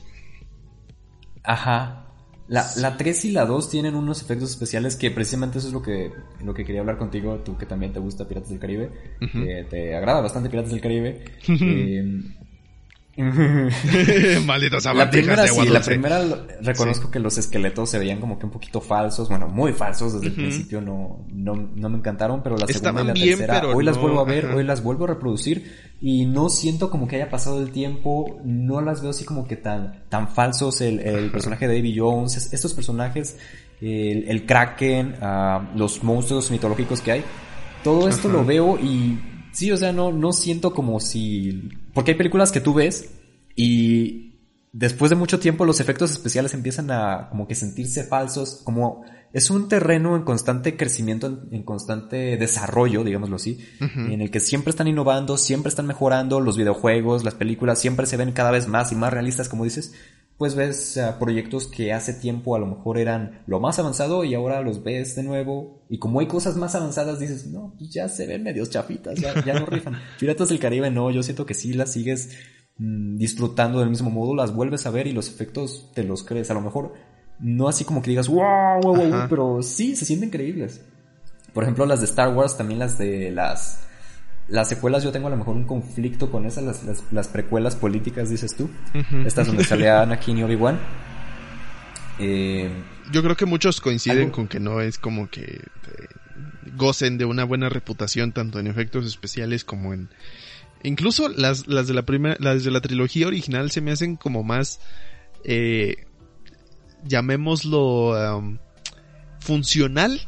Ajá. 1.43 2.05
La, 2.51 2.65
la 2.75 2.97
3 2.97 3.25
y 3.25 3.31
la 3.31 3.45
2 3.45 3.69
tienen 3.69 3.95
unos 3.95 4.21
efectos 4.21 4.51
especiales 4.51 4.97
que 4.97 5.09
precisamente 5.09 5.59
eso 5.59 5.67
es 5.67 5.73
lo 5.73 5.81
que, 5.81 6.11
lo 6.43 6.53
que 6.53 6.65
quería 6.65 6.81
hablar 6.81 6.97
contigo, 6.97 7.37
tú 7.45 7.57
que 7.57 7.65
también 7.65 7.93
te 7.93 7.99
gusta 8.01 8.27
Piratas 8.27 8.49
del 8.49 8.59
Caribe, 8.59 8.89
uh 9.21 9.23
-huh. 9.23 9.45
que 9.45 9.65
te 9.69 9.95
agrada 9.95 10.19
bastante 10.19 10.49
Piratas 10.49 10.71
del 10.71 10.81
Caribe. 10.81 11.23
eh, 11.47 12.21
Malditos 14.45 14.85
la 14.85 15.09
primera, 15.09 15.45
sí, 15.45 15.67
la 15.67 15.81
primera 15.81 16.21
reconozco 16.61 17.07
sí. 17.07 17.11
que 17.11 17.19
los 17.19 17.37
esqueletos 17.37 17.89
se 17.89 17.99
veían 17.99 18.21
como 18.21 18.39
que 18.39 18.45
un 18.45 18.51
poquito 18.51 18.79
falsos, 18.79 19.27
bueno, 19.27 19.49
muy 19.49 19.73
falsos 19.73 20.13
desde 20.13 20.27
uh 20.27 20.29
-huh. 20.29 20.33
el 20.33 20.35
principio, 20.35 20.81
no, 20.81 21.25
no, 21.29 21.53
no, 21.75 21.89
me 21.89 21.97
encantaron, 21.97 22.41
pero 22.41 22.55
la 22.55 22.65
Estaban 22.65 23.03
segunda 23.03 23.03
y 23.03 23.19
la 23.19 23.25
bien, 23.25 23.37
tercera, 23.39 23.67
hoy 23.67 23.83
no, 23.83 23.91
las 23.91 23.97
vuelvo 23.97 24.21
a 24.21 24.23
ver, 24.23 24.45
ajá. 24.45 24.55
hoy 24.55 24.63
las 24.63 24.81
vuelvo 24.81 25.03
a 25.03 25.07
reproducir 25.07 25.91
y 25.99 26.25
no 26.25 26.47
siento 26.47 26.89
como 26.89 27.05
que 27.05 27.17
haya 27.17 27.29
pasado 27.29 27.61
el 27.61 27.71
tiempo, 27.71 28.39
no 28.45 28.79
las 28.79 29.01
veo 29.01 29.11
así 29.11 29.25
como 29.25 29.45
que 29.45 29.57
tan, 29.57 30.05
tan 30.07 30.29
falsos 30.29 30.79
el, 30.79 30.99
el 31.01 31.31
personaje 31.31 31.67
de 31.67 31.75
Davy 31.75 31.97
Jones, 31.97 32.53
estos 32.53 32.73
personajes, 32.73 33.37
el, 33.81 34.23
el 34.29 34.45
Kraken, 34.45 35.15
uh, 35.21 35.77
los 35.77 36.01
monstruos 36.01 36.49
mitológicos 36.49 37.01
que 37.01 37.11
hay, 37.11 37.23
todo 37.83 38.07
esto 38.07 38.29
ajá. 38.29 38.37
lo 38.37 38.45
veo 38.45 38.79
y 38.79 39.19
Sí, 39.51 39.69
o 39.71 39.77
sea, 39.77 39.91
no, 39.91 40.11
no 40.11 40.31
siento 40.31 40.73
como 40.73 40.99
si... 40.99 41.69
Porque 41.93 42.11
hay 42.11 42.17
películas 42.17 42.51
que 42.51 42.61
tú 42.61 42.73
ves 42.73 43.09
y 43.55 44.35
después 44.73 45.09
de 45.09 45.15
mucho 45.15 45.39
tiempo 45.39 45.65
los 45.65 45.79
efectos 45.79 46.11
especiales 46.11 46.53
empiezan 46.53 46.91
a 46.91 47.27
como 47.29 47.47
que 47.47 47.55
sentirse 47.55 48.03
falsos, 48.03 48.61
como 48.63 49.03
es 49.33 49.49
un 49.49 49.69
terreno 49.69 50.15
en 50.15 50.23
constante 50.23 50.75
crecimiento, 50.75 51.27
en, 51.51 51.63
constante 51.63 52.37
desarrollo, 52.37 53.03
digámoslo 53.03 53.37
así, 53.37 53.59
uh 53.79 53.85
-huh. 53.85 54.13
en 54.13 54.21
el 54.21 54.29
que 54.31 54.39
siempre 54.39 54.71
están 54.71 54.87
innovando, 54.87 55.37
siempre 55.37 55.69
están 55.69 55.87
mejorando 55.87 56.41
los 56.41 56.57
videojuegos, 56.57 57.23
las 57.23 57.35
películas, 57.35 57.79
siempre 57.79 58.05
se 58.05 58.17
ven 58.17 58.33
cada 58.33 58.51
vez 58.51 58.67
más 58.67 58.91
y 58.91 58.95
más 58.95 59.13
realistas, 59.13 59.47
como 59.47 59.63
dices, 59.63 59.93
pues 60.41 60.55
ves 60.55 60.97
uh, 60.97 61.19
proyectos 61.19 61.67
que 61.67 61.93
hace 61.93 62.15
tiempo 62.15 62.55
a 62.55 62.59
lo 62.59 62.65
mejor 62.65 62.97
eran 62.97 63.43
lo 63.45 63.59
más 63.59 63.77
avanzado 63.77 64.23
y 64.23 64.33
ahora 64.33 64.63
los 64.63 64.83
ves 64.83 65.15
de 65.15 65.21
nuevo 65.21 65.83
y 65.87 65.99
como 65.99 66.19
hay 66.19 66.25
cosas 66.25 66.57
más 66.57 66.73
avanzadas 66.73 67.19
dices, 67.19 67.45
no, 67.45 67.75
pues 67.77 67.91
ya 67.91 68.09
se 68.09 68.25
ven 68.25 68.41
medios 68.41 68.71
chafitas, 68.71 69.19
ya, 69.19 69.35
ya 69.45 69.59
no 69.59 69.67
rifan. 69.67 69.99
Piratas 70.19 70.49
del 70.49 70.57
Caribe 70.57 70.89
no, 70.89 71.11
yo 71.11 71.21
siento 71.21 71.45
que 71.45 71.53
sí 71.53 71.73
las 71.73 71.91
sigues 71.91 72.31
mmm, 72.79 73.17
disfrutando 73.17 73.81
del 73.81 73.91
mismo 73.91 74.09
modo, 74.09 74.33
las 74.33 74.51
vuelves 74.51 74.87
a 74.87 74.89
ver 74.89 75.05
y 75.05 75.11
los 75.11 75.29
efectos 75.29 75.91
te 75.93 76.03
los 76.03 76.23
crees, 76.23 76.49
a 76.49 76.55
lo 76.55 76.61
mejor 76.61 76.93
no 77.37 77.67
así 77.67 77.83
como 77.83 78.01
que 78.01 78.09
digas, 78.09 78.27
wow, 78.27 78.81
wow, 78.81 78.95
wow, 78.95 79.27
pero 79.29 79.61
sí, 79.61 79.95
se 79.95 80.05
sienten 80.05 80.31
creíbles. 80.31 80.81
Por 81.53 81.65
ejemplo, 81.65 81.85
las 81.85 81.99
de 81.99 82.07
Star 82.07 82.35
Wars, 82.35 82.57
también 82.57 82.79
las 82.79 82.97
de 82.97 83.29
las 83.29 83.90
las 84.51 84.67
secuelas 84.67 85.01
yo 85.01 85.11
tengo 85.11 85.27
a 85.27 85.29
lo 85.29 85.37
mejor 85.37 85.55
un 85.55 85.63
conflicto 85.63 86.29
con 86.29 86.45
esas, 86.45 86.63
las, 86.63 86.83
las, 86.83 87.03
las 87.11 87.27
precuelas 87.29 87.75
políticas, 87.75 88.29
dices 88.29 88.55
tú. 88.55 88.65
Uh 88.93 88.97
-huh. 88.97 89.25
Estas 89.25 89.47
donde 89.47 89.63
sale 89.63 89.89
Anakin 89.89 90.37
y 90.37 90.43
Obi-Wan. 90.43 90.77
Eh, 92.19 92.69
yo 93.11 93.23
creo 93.23 93.35
que 93.37 93.45
muchos 93.45 93.79
coinciden 93.79 94.17
algo... 94.25 94.31
con 94.33 94.47
que 94.47 94.59
no 94.59 94.81
es 94.81 94.99
como 94.99 95.29
que 95.29 95.41
eh, 95.41 95.61
gocen 96.75 97.17
de 97.17 97.23
una 97.25 97.45
buena 97.45 97.69
reputación 97.69 98.33
tanto 98.33 98.59
en 98.59 98.67
efectos 98.67 99.05
especiales 99.05 99.63
como 99.63 99.93
en... 99.93 100.09
Incluso 100.83 101.29
las, 101.29 101.67
las 101.67 101.87
de 101.87 101.93
la 101.93 102.03
primera, 102.03 102.35
las 102.39 102.63
de 102.63 102.71
la 102.71 102.81
trilogía 102.81 103.27
original 103.27 103.71
se 103.71 103.79
me 103.81 103.91
hacen 103.91 104.17
como 104.17 104.43
más, 104.43 104.81
eh, 105.45 106.07
llamémoslo, 107.05 108.37
um, 108.37 108.57
funcional 109.39 110.21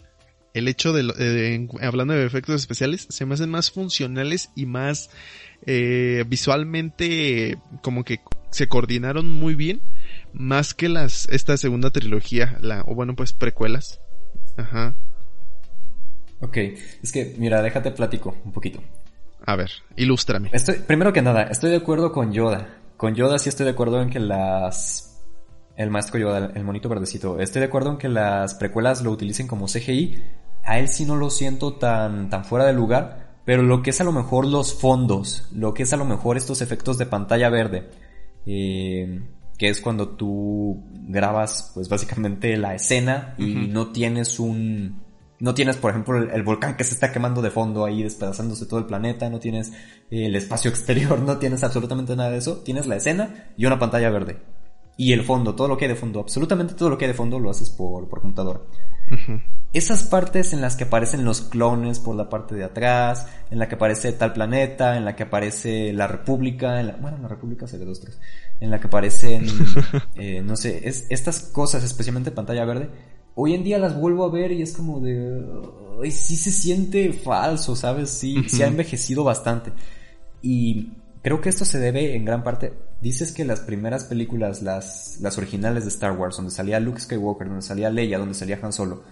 el 0.53 0.67
hecho 0.67 0.93
de, 0.93 1.11
eh, 1.17 1.67
hablando 1.81 2.13
de 2.13 2.25
efectos 2.25 2.55
especiales, 2.55 3.07
se 3.09 3.25
me 3.25 3.33
hacen 3.33 3.49
más 3.49 3.71
funcionales 3.71 4.51
y 4.55 4.65
más 4.65 5.09
eh, 5.65 6.23
visualmente 6.27 7.57
como 7.81 8.03
que 8.03 8.19
se 8.51 8.67
coordinaron 8.67 9.31
muy 9.31 9.55
bien, 9.55 9.81
más 10.31 10.73
que 10.73 10.89
las 10.89 11.27
esta 11.29 11.57
segunda 11.57 11.89
trilogía, 11.89 12.57
la 12.61 12.83
o 12.85 12.93
bueno 12.93 13.15
pues 13.15 13.33
precuelas. 13.33 13.99
Ajá. 14.57 14.95
Ok, 16.39 16.57
es 17.01 17.11
que 17.11 17.35
mira, 17.37 17.61
déjate 17.61 17.91
platico 17.91 18.37
un 18.45 18.51
poquito. 18.51 18.83
A 19.45 19.55
ver, 19.55 19.71
ilústrame. 19.95 20.49
Estoy, 20.53 20.75
primero 20.75 21.11
que 21.11 21.21
nada, 21.21 21.43
estoy 21.43 21.71
de 21.71 21.77
acuerdo 21.77 22.11
con 22.11 22.31
Yoda. 22.31 22.77
Con 22.95 23.15
Yoda 23.15 23.39
sí 23.39 23.49
estoy 23.49 23.65
de 23.65 23.71
acuerdo 23.71 24.01
en 24.01 24.09
que 24.09 24.19
las 24.19 25.13
el 25.75 25.89
maestro 25.89 26.19
Yoda, 26.19 26.51
el 26.53 26.63
monito 26.63 26.89
verdecito. 26.89 27.39
Estoy 27.39 27.61
de 27.61 27.65
acuerdo 27.65 27.91
en 27.91 27.97
que 27.97 28.09
las 28.09 28.53
precuelas 28.53 29.01
lo 29.01 29.11
utilicen 29.11 29.47
como 29.47 29.65
CGI. 29.65 30.21
A 30.63 30.79
él 30.79 30.87
sí 30.87 31.05
no 31.05 31.15
lo 31.15 31.29
siento 31.29 31.73
tan, 31.73 32.29
tan 32.29 32.45
fuera 32.45 32.65
de 32.65 32.73
lugar. 32.73 33.23
Pero 33.45 33.61
lo 33.61 33.81
que 33.81 33.89
es 33.89 33.99
a 33.99 34.05
lo 34.05 34.13
mejor 34.13 34.45
los 34.45 34.73
fondos, 34.73 35.49
lo 35.53 35.73
que 35.73 35.83
es 35.83 35.91
a 35.91 35.97
lo 35.97 36.05
mejor 36.05 36.37
estos 36.37 36.61
efectos 36.61 36.97
de 36.97 37.05
pantalla 37.05 37.49
verde, 37.49 37.89
eh, 38.45 39.21
que 39.57 39.67
es 39.69 39.81
cuando 39.81 40.09
tú 40.09 40.81
grabas, 40.91 41.71
pues 41.73 41.89
básicamente 41.89 42.55
la 42.55 42.73
escena 42.73 43.35
y 43.37 43.43
uh 43.43 43.59
-huh. 43.59 43.69
no 43.69 43.91
tienes 43.91 44.39
un, 44.39 45.01
no 45.39 45.53
tienes, 45.53 45.75
por 45.75 45.91
ejemplo, 45.91 46.17
el, 46.17 46.29
el, 46.29 46.43
volcán 46.43 46.77
que 46.77 46.85
se 46.85 46.93
está 46.93 47.11
quemando 47.11 47.41
de 47.41 47.51
fondo 47.51 47.83
ahí, 47.83 48.01
despedazándose 48.01 48.65
todo 48.65 48.79
el 48.79 48.85
planeta, 48.85 49.29
no 49.29 49.39
tienes 49.39 49.73
el 50.09 50.33
espacio 50.37 50.69
exterior, 50.71 51.19
no 51.19 51.37
tienes 51.37 51.65
absolutamente 51.65 52.15
nada 52.15 52.31
de 52.31 52.37
eso, 52.37 52.59
tienes 52.59 52.87
la 52.87 52.95
escena 52.95 53.51
y 53.57 53.65
una 53.65 53.77
pantalla 53.77 54.09
verde 54.09 54.37
y 54.97 55.13
el 55.13 55.23
fondo, 55.23 55.55
todo 55.55 55.67
lo 55.67 55.77
que 55.77 55.85
hay 55.85 55.89
de 55.89 55.95
fondo, 55.95 56.19
absolutamente 56.19 56.75
todo 56.75 56.89
lo 56.89 56.97
que 56.97 57.05
hay 57.05 57.11
de 57.11 57.17
fondo 57.17 57.39
lo 57.39 57.49
haces 57.49 57.69
por, 57.69 58.07
por 58.07 58.21
computadora. 58.21 58.61
Uh 59.13 59.31
-huh. 59.31 59.41
Esas 59.73 60.03
partes 60.03 60.53
en 60.53 60.61
las 60.61 60.75
que 60.75 60.83
aparecen 60.83 61.25
los 61.25 61.41
clones 61.41 61.99
por 61.99 62.15
la 62.15 62.29
parte 62.29 62.53
de 62.53 62.63
atrás, 62.63 63.25
en 63.49 63.57
la 63.57 63.67
que 63.67 63.73
aparece 63.73 64.11
tal 64.13 64.31
planeta, 64.31 64.97
en 64.97 65.03
la 65.03 65.15
que 65.15 65.23
aparece 65.23 65.91
la 65.93 66.05
república, 66.05 66.79
en 66.79 66.87
la, 66.87 66.95
bueno, 66.97 67.17
la 67.19 67.27
república 67.27 67.65
se 67.65 67.79
ve 67.79 67.85
dos, 67.85 67.99
tres, 67.99 68.19
en 68.59 68.69
la 68.69 68.79
que 68.79 68.85
aparecen, 68.85 69.47
eh, 70.15 70.43
no 70.45 70.55
sé, 70.55 70.87
es, 70.87 71.07
estas 71.09 71.39
cosas, 71.39 71.83
especialmente 71.83 72.29
pantalla 72.29 72.65
verde, 72.65 72.89
hoy 73.33 73.55
en 73.55 73.63
día 73.63 73.79
las 73.79 73.99
vuelvo 73.99 74.25
a 74.25 74.29
ver 74.29 74.51
y 74.51 74.61
es 74.61 74.73
como 74.73 74.99
de, 74.99 75.43
ay, 76.03 76.11
sí 76.11 76.35
se 76.35 76.51
siente 76.51 77.11
falso, 77.11 77.75
¿sabes? 77.75 78.11
Sí, 78.11 78.37
uh 78.37 78.41
-huh. 78.41 78.49
se 78.49 78.63
ha 78.63 78.67
envejecido 78.67 79.23
bastante. 79.23 79.71
Y 80.43 80.91
creo 81.23 81.41
que 81.41 81.49
esto 81.49 81.65
se 81.65 81.79
debe 81.79 82.15
en 82.15 82.25
gran 82.25 82.43
parte 82.43 82.73
Dices 83.03 83.33
que 83.33 83.43
las 83.43 83.59
primeras 83.59 84.05
películas, 84.05 84.61
las, 84.61 85.17
las 85.19 85.37
originales 85.37 85.83
de 85.83 85.89
Star 85.89 86.13
Wars, 86.13 86.37
donde 86.37 86.51
salía 86.51 86.79
Luke 86.79 87.01
Skywalker, 87.01 87.49
donde 87.49 87.61
salía 87.61 87.89
Leia, 87.89 88.17
donde 88.17 88.33
salía 88.33 88.57
Han 88.61 88.71
Solo, 88.71 89.03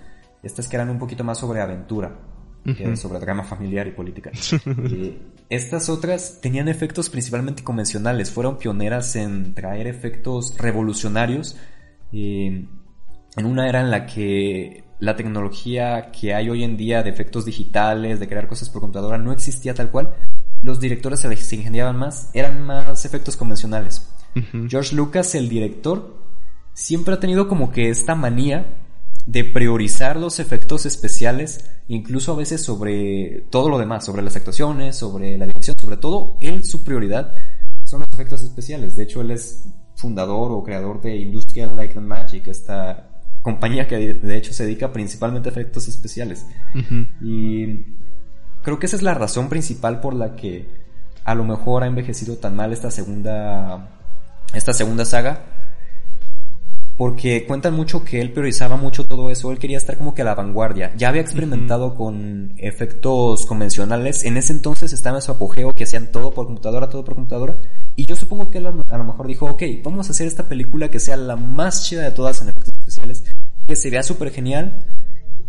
estas 0.42 0.70
que 0.70 0.78
eran 0.78 0.90
un 0.90 0.98
poquito 0.98 1.26
más 1.26 1.40
sobre 1.40 1.60
aventura, 1.60 2.16
uh 2.66 2.70
-huh. 2.70 2.96
sobre 2.96 3.20
drama 3.20 3.44
familiar 3.44 3.88
y 3.88 3.92
política. 3.92 4.32
eh, 4.66 5.20
estas 5.50 5.90
otras 5.90 6.40
tenían 6.40 6.70
efectos 6.70 7.10
principalmente 7.10 7.66
convencionales, 7.66 8.32
fueron 8.32 8.58
pioneras 8.58 9.18
en 9.18 9.54
traer 9.54 9.88
efectos 9.88 10.58
revolucionarios 10.58 11.58
eh, 12.14 12.66
en 13.36 13.46
una 13.46 13.68
era 13.68 13.82
en 13.82 13.92
la 13.92 14.06
que 14.06 14.86
la 15.00 15.18
tecnología 15.18 16.12
que 16.12 16.34
hay 16.34 16.50
hoy 16.50 16.64
en 16.64 16.78
día 16.78 17.04
de 17.04 17.10
efectos 17.10 17.44
digitales, 17.44 18.22
de 18.22 18.28
crear 18.30 18.48
cosas 18.48 18.70
por 18.70 18.80
computadora, 18.80 19.18
no 19.18 19.34
existía 19.34 19.74
tal 19.74 19.92
cual 19.92 20.14
los 20.62 20.80
directores 20.80 21.20
se 21.22 21.56
ingeniaban 21.56 21.98
más, 21.98 22.30
eran 22.34 22.62
más 22.62 23.06
efectos 23.06 23.38
convencionales. 23.38 24.08
Uh 24.36 24.40
-huh. 24.40 24.70
George 24.70 24.96
Lucas, 24.96 25.36
el 25.36 25.50
director, 25.50 26.18
siempre 26.74 27.14
ha 27.14 27.20
tenido 27.20 27.48
como 27.48 27.72
que 27.72 27.90
esta 27.90 28.16
manía 28.16 28.78
de 29.26 29.44
priorizar 29.44 30.18
los 30.18 30.40
efectos 30.40 30.86
especiales, 30.86 31.70
incluso 31.88 32.34
a 32.34 32.36
veces 32.36 32.62
sobre 32.64 33.46
todo 33.50 33.70
lo 33.70 33.78
demás, 33.78 34.06
sobre 34.06 34.22
las 34.22 34.36
actuaciones, 34.36 34.96
sobre 34.96 35.38
la 35.38 35.46
dirección, 35.46 35.78
sobre 35.80 35.98
todo, 35.98 36.38
él 36.42 36.64
su 36.64 36.84
prioridad 36.84 37.34
son 37.84 38.02
los 38.02 38.10
efectos 38.14 38.42
especiales. 38.42 38.96
De 38.96 39.04
hecho, 39.04 39.22
él 39.22 39.32
es 39.32 39.66
fundador 39.96 40.52
o 40.52 40.64
creador 40.64 41.02
de 41.02 41.18
Industrial 41.18 41.76
Light 41.76 41.96
and 41.98 42.08
Magic, 42.08 42.48
esta 42.48 43.10
compañía 43.44 43.88
que 43.88 44.14
de 44.14 44.38
hecho 44.38 44.54
se 44.54 44.66
dedica 44.66 44.92
principalmente 44.92 45.50
a 45.50 45.52
efectos 45.52 45.88
especiales. 45.88 46.46
Y 47.22 48.01
creo 48.62 48.80
que 48.80 48.86
esa 48.86 48.96
es 48.96 49.02
la 49.02 49.14
razón 49.14 49.50
principal 49.50 50.00
por 50.00 50.14
la 50.14 50.36
que 50.36 50.70
a 51.24 51.36
lo 51.36 51.44
mejor 51.44 51.84
ha 51.84 51.88
envejecido 51.88 52.38
tan 52.38 52.56
mal 52.56 52.74
esta 52.74 52.92
segunda 52.92 53.90
esta 54.54 54.74
segunda 54.74 55.06
saga. 55.06 55.46
Porque 56.98 57.48
cuentan 57.48 57.74
mucho 57.74 58.04
que 58.04 58.22
él 58.22 58.32
priorizaba 58.32 58.76
mucho 58.76 59.06
todo 59.06 59.32
eso, 59.32 59.52
él 59.52 59.58
quería 59.58 59.78
estar 59.78 59.98
como 59.98 60.14
que 60.14 60.22
a 60.22 60.26
la 60.26 60.36
vanguardia. 60.36 60.94
Ya 60.96 61.10
había 61.10 61.22
experimentado 61.22 61.96
con 61.96 62.54
efectos 62.58 63.48
convencionales, 63.48 64.24
en 64.24 64.38
ese 64.38 64.54
entonces 64.54 64.94
estaba 64.94 65.18
en 65.18 65.24
su 65.24 65.32
apogeo 65.32 65.74
que 65.74 65.86
hacían 65.86 66.12
todo 66.12 66.30
por 66.30 66.46
computadora, 66.46 66.90
todo 66.90 67.04
por 67.04 67.16
computadora, 67.16 67.56
y 67.96 68.06
yo 68.06 68.16
supongo 68.16 68.52
que 68.52 68.60
él 68.60 68.68
a 68.68 68.98
lo 68.98 69.04
mejor 69.04 69.26
dijo, 69.26 69.48
ok, 69.48 69.64
vamos 69.84 70.10
a 70.10 70.12
hacer 70.12 70.28
esta 70.28 70.48
película 70.48 70.90
que 70.90 71.00
sea 71.00 71.18
la 71.18 71.36
más 71.36 71.86
chida 71.86 72.04
de 72.04 72.12
todas 72.12 72.40
en 72.44 72.50
efectos 72.50 72.76
especiales, 72.78 73.24
que 73.66 73.76
se 73.76 73.90
vea 73.90 74.04
súper 74.04 74.30
genial, 74.30 74.86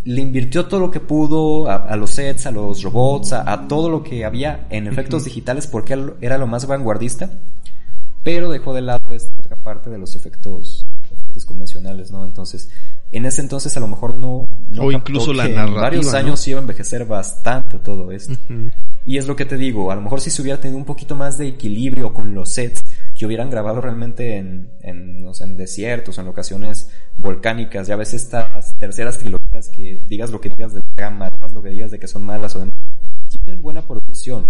le 0.05 0.21
invirtió 0.21 0.67
todo 0.67 0.81
lo 0.81 0.91
que 0.91 1.01
pudo 1.01 1.71
a, 1.71 1.97
los 1.97 2.11
sets, 2.11 2.47
a 2.47 2.51
los 2.51 2.83
robots, 2.83 3.33
a, 3.33 3.69
todo 3.69 3.89
lo 3.89 4.03
que 4.03 4.25
había 4.25 4.67
en 4.71 4.87
efectos 4.87 5.25
digitales 5.25 5.67
porque 5.67 5.99
era 6.21 6.39
lo 6.39 6.47
más 6.47 6.67
vanguardista, 6.67 7.31
pero 8.25 8.51
dejó 8.51 8.75
de 8.75 8.83
lado 8.83 9.01
esta 9.11 9.33
otra 9.39 9.57
parte 9.57 9.91
de 9.91 9.99
los 9.99 10.17
efectos 10.17 10.87
convencionales, 11.47 12.11
¿no? 12.11 12.25
Entonces, 12.25 12.71
en 13.11 13.25
ese 13.25 13.41
entonces 13.41 13.75
a 13.77 13.81
lo 13.81 13.89
mejor 13.89 14.17
no... 14.17 14.47
o 14.79 14.93
incluso 14.93 15.33
la 15.33 15.49
narrativa. 15.49 15.75
En 15.77 15.81
varios 15.81 16.15
años 16.15 16.47
iba 16.47 16.59
a 16.59 16.61
envejecer 16.61 17.07
bastante 17.07 17.79
todo 17.79 18.13
esto. 18.13 18.35
Y 19.05 19.17
es 19.17 19.27
lo 19.27 19.35
que 19.35 19.45
te 19.45 19.57
digo, 19.57 19.91
a 19.91 19.95
lo 19.95 20.03
mejor 20.03 20.21
si 20.21 20.31
se 20.31 20.43
hubiera 20.43 20.61
tenido 20.61 20.79
un 20.79 20.85
poquito 20.85 21.17
más 21.17 21.39
de 21.39 21.49
equilibrio 21.49 22.13
con 22.13 22.35
los 22.35 22.51
sets, 22.51 22.83
que 23.19 23.27
hubieran 23.27 23.51
grabado 23.51 23.81
realmente 23.81 24.37
en, 24.37 24.71
en, 24.81 25.23
no 25.23 25.35
sé, 25.35 25.45
en 25.45 25.57
desiertos, 25.57 26.19
en 26.19 26.27
locaciones 26.27 26.91
volcánicas, 27.17 27.87
ya 27.87 27.97
ves 27.97 28.15
estas 28.15 28.75
terceras 28.79 29.19
trilogías 29.19 29.42
que 29.69 30.03
digas 30.09 30.31
lo 30.31 30.41
que 30.41 30.49
digas 30.49 30.75
de 30.75 30.81
la 30.81 30.87
gama, 30.97 31.31
digas 31.31 31.53
lo 31.53 31.63
que 31.63 31.71
digas 31.71 31.91
de 31.91 31.99
que 31.99 32.07
son 32.07 32.23
malas 32.23 32.55
o 32.57 32.61
demás, 32.61 32.77
tienen 33.29 33.63
buena 33.63 33.83
producción. 33.83 34.47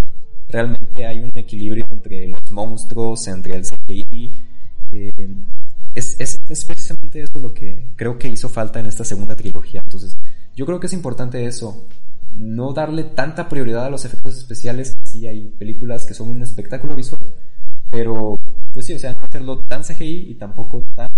Realmente 0.49 1.07
hay 1.07 1.21
un 1.21 1.31
equilibrio 1.35 1.87
entre 1.91 2.29
los 2.29 2.53
monstruos, 2.53 3.27
entre 3.29 3.57
el 3.57 3.65
CGI, 3.65 4.31
eh, 4.93 5.11
es, 5.95 6.17
es, 6.19 6.41
es, 6.49 6.65
precisamente 6.65 7.21
eso 7.21 7.39
lo 7.39 7.53
que 7.53 7.93
creo 7.97 8.19
que 8.19 8.29
hizo 8.29 8.49
falta 8.49 8.81
en 8.81 8.87
esta 8.87 9.05
segunda 9.05 9.37
trilogía. 9.37 9.83
Entonces, 9.83 10.19
yo 10.55 10.65
creo 10.65 10.81
que 10.81 10.87
es 10.87 10.93
importante 10.93 11.45
eso. 11.45 11.87
No 12.35 12.73
darle 12.73 13.05
tanta 13.05 13.49
prioridad 13.49 13.87
a 13.87 13.91
los 13.91 14.05
efectos 14.07 14.39
especiales. 14.39 14.97
Sí, 15.05 15.27
hay 15.27 15.49
películas 15.49 16.07
que 16.07 16.15
son 16.15 16.31
un 16.31 16.43
espectáculo 16.43 16.95
visual. 16.95 17.35
Pero, 17.91 18.37
pues 18.73 18.87
sí, 18.87 18.95
o 18.95 18.99
sea, 18.99 19.13
no 19.13 19.21
hacerlo 19.21 19.63
tan 19.69 19.83
CGI 19.83 20.31
y 20.31 20.35
tampoco 20.37 20.83
tan, 20.95 21.09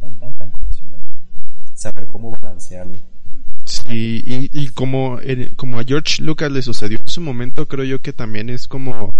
tan, 0.00 0.18
tan, 0.18 0.38
tan 0.38 0.50
convencional. 0.50 1.02
Saber 1.74 2.06
cómo 2.06 2.30
balancearlo. 2.30 2.96
Y, 3.90 4.50
y 4.52 4.68
como, 4.68 5.18
como 5.56 5.78
a 5.78 5.84
George 5.84 6.22
Lucas 6.22 6.50
le 6.50 6.62
sucedió 6.62 6.98
en 7.00 7.08
su 7.08 7.20
momento, 7.20 7.68
creo 7.68 7.84
yo 7.84 8.00
que 8.00 8.12
también 8.12 8.50
es 8.50 8.68
como 8.68 9.14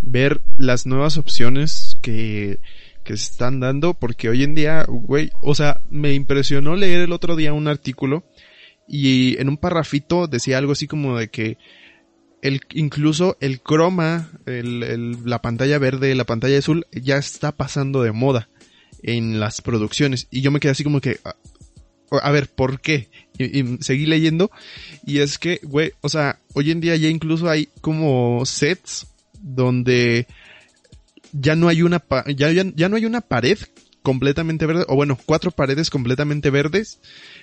ver 0.00 0.42
las 0.58 0.86
nuevas 0.86 1.16
opciones 1.18 1.98
que 2.02 2.58
que 3.04 3.16
se 3.16 3.32
están 3.32 3.60
dando 3.60 3.94
porque 3.94 4.28
hoy 4.28 4.42
en 4.44 4.54
día, 4.54 4.84
güey, 4.88 5.32
o 5.40 5.54
sea, 5.54 5.80
me 5.90 6.14
impresionó 6.14 6.76
leer 6.76 7.00
el 7.00 7.12
otro 7.12 7.36
día 7.36 7.52
un 7.52 7.68
artículo 7.68 8.24
y 8.86 9.40
en 9.40 9.48
un 9.48 9.56
parrafito 9.56 10.26
decía 10.26 10.58
algo 10.58 10.72
así 10.72 10.86
como 10.86 11.18
de 11.18 11.28
que 11.28 11.58
el, 12.42 12.60
incluso 12.72 13.36
el 13.40 13.60
croma, 13.60 14.30
el, 14.46 15.24
la 15.24 15.40
pantalla 15.40 15.78
verde, 15.78 16.14
la 16.14 16.24
pantalla 16.24 16.58
azul 16.58 16.86
ya 16.92 17.16
está 17.16 17.52
pasando 17.52 18.02
de 18.02 18.12
moda 18.12 18.48
en 19.02 19.40
las 19.40 19.62
producciones. 19.62 20.26
Y 20.30 20.40
yo 20.40 20.50
me 20.50 20.60
quedé 20.60 20.72
así 20.72 20.84
como 20.84 21.00
que 21.00 21.20
a, 22.20 22.30
ver, 22.30 22.48
¿por 22.48 22.80
qué? 22.80 23.08
Y, 23.38 23.82
seguí 23.82 24.06
leyendo 24.06 24.50
y 25.06 25.18
es 25.18 25.38
que, 25.38 25.60
güey, 25.62 25.92
o 26.00 26.08
sea, 26.08 26.38
hoy 26.52 26.70
en 26.70 26.80
día 26.80 26.96
ya 26.96 27.08
incluso 27.08 27.48
hay 27.48 27.68
como 27.80 28.44
sets 28.44 29.06
donde 29.40 30.26
ya 31.32 31.56
no 31.56 31.68
hay 31.68 31.82
una, 31.82 32.02
ya, 32.36 32.50
ya, 32.52 32.88
no 32.88 32.96
hay 32.96 33.06
una 33.06 33.20
pared 33.20 33.58
completamente 34.02 34.66
verde, 34.66 34.84
o 34.88 34.96
bueno, 34.96 35.18
cuatro 35.24 35.50
paredes 35.50 35.90
completamente 35.90 36.50
verdes, 36.50 36.98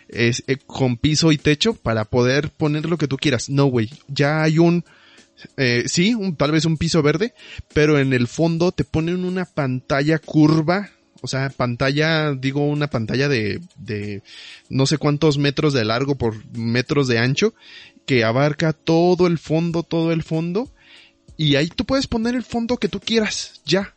es, 0.10 0.44
eh, 0.48 0.58
con 0.58 0.98
piso 0.98 1.32
y 1.32 1.38
techo 1.38 1.74
para 1.74 2.06
poder 2.06 2.52
poner 2.52 2.86
lo 2.86 2.98
que 2.98 3.08
tú 3.08 3.18
quieras. 3.18 3.50
No, 3.50 3.66
güey, 3.66 3.90
ya 4.08 4.44
hay 4.44 4.60
un, 4.60 4.84
eh, 5.58 5.84
sí, 5.88 6.14
un, 6.14 6.36
tal 6.36 6.52
vez 6.52 6.66
un 6.66 6.78
piso 6.78 7.02
verde, 7.02 7.34
pero 7.74 8.00
en 8.00 8.14
el 8.14 8.28
fondo 8.28 8.72
te 8.72 8.84
ponen 8.84 9.26
una 9.26 9.46
pantalla 9.46 10.20
curva, 10.20 10.90
o 11.22 11.28
sea, 11.28 11.50
pantalla, 11.50 12.34
digo 12.34 12.66
una 12.66 12.90
pantalla 12.90 13.28
de, 13.28 13.62
de 13.78 14.24
no 14.70 14.86
sé 14.86 14.98
cuántos 14.98 15.38
metros 15.38 15.74
de 15.74 15.86
largo 15.86 16.16
por 16.16 16.36
metros 16.58 17.08
de 17.08 17.20
ancho, 17.20 17.54
que 18.06 18.24
abarca 18.24 18.74
todo 18.74 19.28
el 19.28 19.38
fondo, 19.38 19.84
todo 19.84 20.12
el 20.12 20.24
fondo, 20.24 20.70
y 21.38 21.56
ahí 21.56 21.68
tú 21.68 21.86
puedes 21.86 22.08
poner 22.08 22.36
el 22.36 22.44
fondo 22.44 22.78
que 22.78 22.90
tú 22.90 23.00
quieras, 23.00 23.62
ya, 23.66 23.94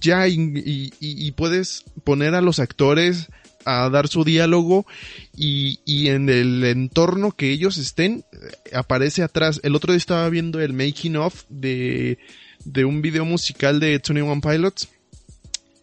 ya, 0.00 0.26
y, 0.28 1.32
puedes 1.36 1.84
poner 2.04 2.34
a 2.34 2.40
los 2.40 2.58
actores 2.58 3.28
a 3.64 3.88
dar 3.88 4.08
su 4.08 4.24
diálogo 4.24 4.86
y, 5.36 5.80
y, 5.84 6.08
en 6.08 6.28
el 6.28 6.64
entorno 6.64 7.32
que 7.32 7.50
ellos 7.50 7.78
estén 7.78 8.24
eh, 8.32 8.74
aparece 8.74 9.22
atrás. 9.22 9.60
El 9.62 9.76
otro 9.76 9.92
día 9.92 9.98
estaba 9.98 10.28
viendo 10.28 10.60
el 10.60 10.72
making 10.72 11.16
of 11.16 11.44
de, 11.48 12.18
de 12.64 12.84
un 12.84 13.02
video 13.02 13.24
musical 13.24 13.78
de 13.78 13.90
21 13.90 14.40
Pilots 14.40 14.88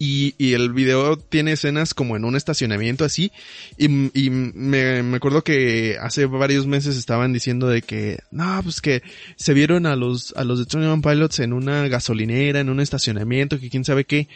y, 0.01 0.33
y, 0.37 0.53
el 0.53 0.71
video 0.71 1.17
tiene 1.17 1.51
escenas 1.51 1.93
como 1.93 2.15
en 2.15 2.23
un 2.23 2.37
estacionamiento 2.37 3.03
así. 3.03 3.33
Y, 3.77 3.85
y 4.17 4.29
me, 4.29 5.03
me, 5.03 5.17
acuerdo 5.17 5.43
que 5.43 5.97
hace 6.01 6.25
varios 6.25 6.65
meses 6.67 6.95
estaban 6.95 7.33
diciendo 7.33 7.67
de 7.67 7.81
que, 7.81 8.19
no, 8.31 8.61
pues 8.63 8.79
que 8.79 9.03
se 9.35 9.53
vieron 9.53 9.85
a 9.85 9.97
los, 9.97 10.33
a 10.37 10.45
los 10.45 10.57
de 10.59 10.65
Tony 10.65 11.01
Pilots 11.01 11.39
en 11.39 11.51
una 11.51 11.85
gasolinera, 11.89 12.61
en 12.61 12.69
un 12.69 12.79
estacionamiento, 12.79 13.59
que 13.59 13.69
quién 13.69 13.83
sabe 13.83 14.05
qué. 14.05 14.29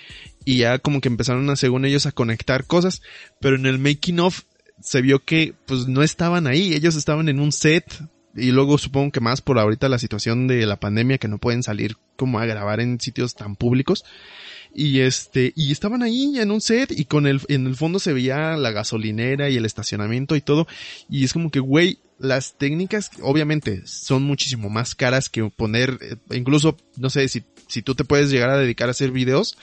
Y 0.44 0.58
ya 0.58 0.80
como 0.80 1.00
que 1.00 1.08
empezaron 1.08 1.50
a, 1.50 1.56
según 1.56 1.86
ellos, 1.86 2.06
a 2.08 2.12
conectar 2.12 2.66
cosas. 2.66 3.02
Pero 3.40 3.56
en 3.56 3.66
el 3.66 3.80
making 3.80 4.20
of 4.20 4.42
se 4.82 5.02
vio 5.02 5.24
que, 5.24 5.54
pues 5.66 5.88
no 5.88 6.04
estaban 6.04 6.46
ahí. 6.46 6.74
Ellos 6.74 6.98
estaban 6.98 7.30
en 7.30 7.40
un 7.40 7.54
set. 7.54 7.86
Y 8.36 8.52
luego 8.52 8.78
supongo 8.78 9.14
que 9.14 9.22
más 9.22 9.42
por 9.42 9.58
ahorita 9.60 9.88
la 9.88 10.00
situación 10.00 10.46
de 10.48 10.66
la 10.66 10.78
pandemia 10.78 11.20
que 11.20 11.30
no 11.30 11.38
pueden 11.38 11.64
salir 11.64 11.96
como 12.18 12.40
a 12.40 12.46
grabar 12.46 12.82
en 12.82 13.00
sitios 13.00 13.36
tan 13.36 13.56
públicos 13.56 14.04
y 14.74 15.02
este, 15.02 15.54
y 15.56 15.72
estaban 15.72 16.04
ahí 16.04 16.40
en 16.40 16.52
un 16.52 16.62
set 16.62 16.92
y 16.92 17.06
con 17.06 17.28
el, 17.28 17.42
en 17.48 17.68
el 17.68 17.76
fondo 17.76 18.00
se 18.00 18.14
veía 18.14 18.58
la 18.58 18.72
gasolinera 18.72 19.50
y 19.50 19.58
el 19.58 19.66
estacionamiento 19.66 20.36
y 20.36 20.42
todo. 20.42 20.68
Y 21.10 21.24
es 21.24 21.34
como 21.34 21.52
que, 21.52 21.60
güey, 21.60 22.00
las 22.20 22.54
técnicas 22.58 23.12
obviamente 23.22 23.86
son 23.86 24.24
muchísimo 24.24 24.70
más 24.70 24.96
caras 24.96 25.30
que 25.30 25.44
poner, 25.50 26.00
eh, 26.02 26.16
incluso, 26.36 26.78
no 26.98 27.10
sé, 27.10 27.28
si, 27.28 27.44
si 27.68 27.82
tú 27.82 27.96
te 27.96 28.06
puedes 28.06 28.32
llegar 28.32 28.50
a 28.50 28.58
dedicar 28.58 28.88
a 28.88 28.92
hacer 28.92 29.12
videos, 29.12 29.58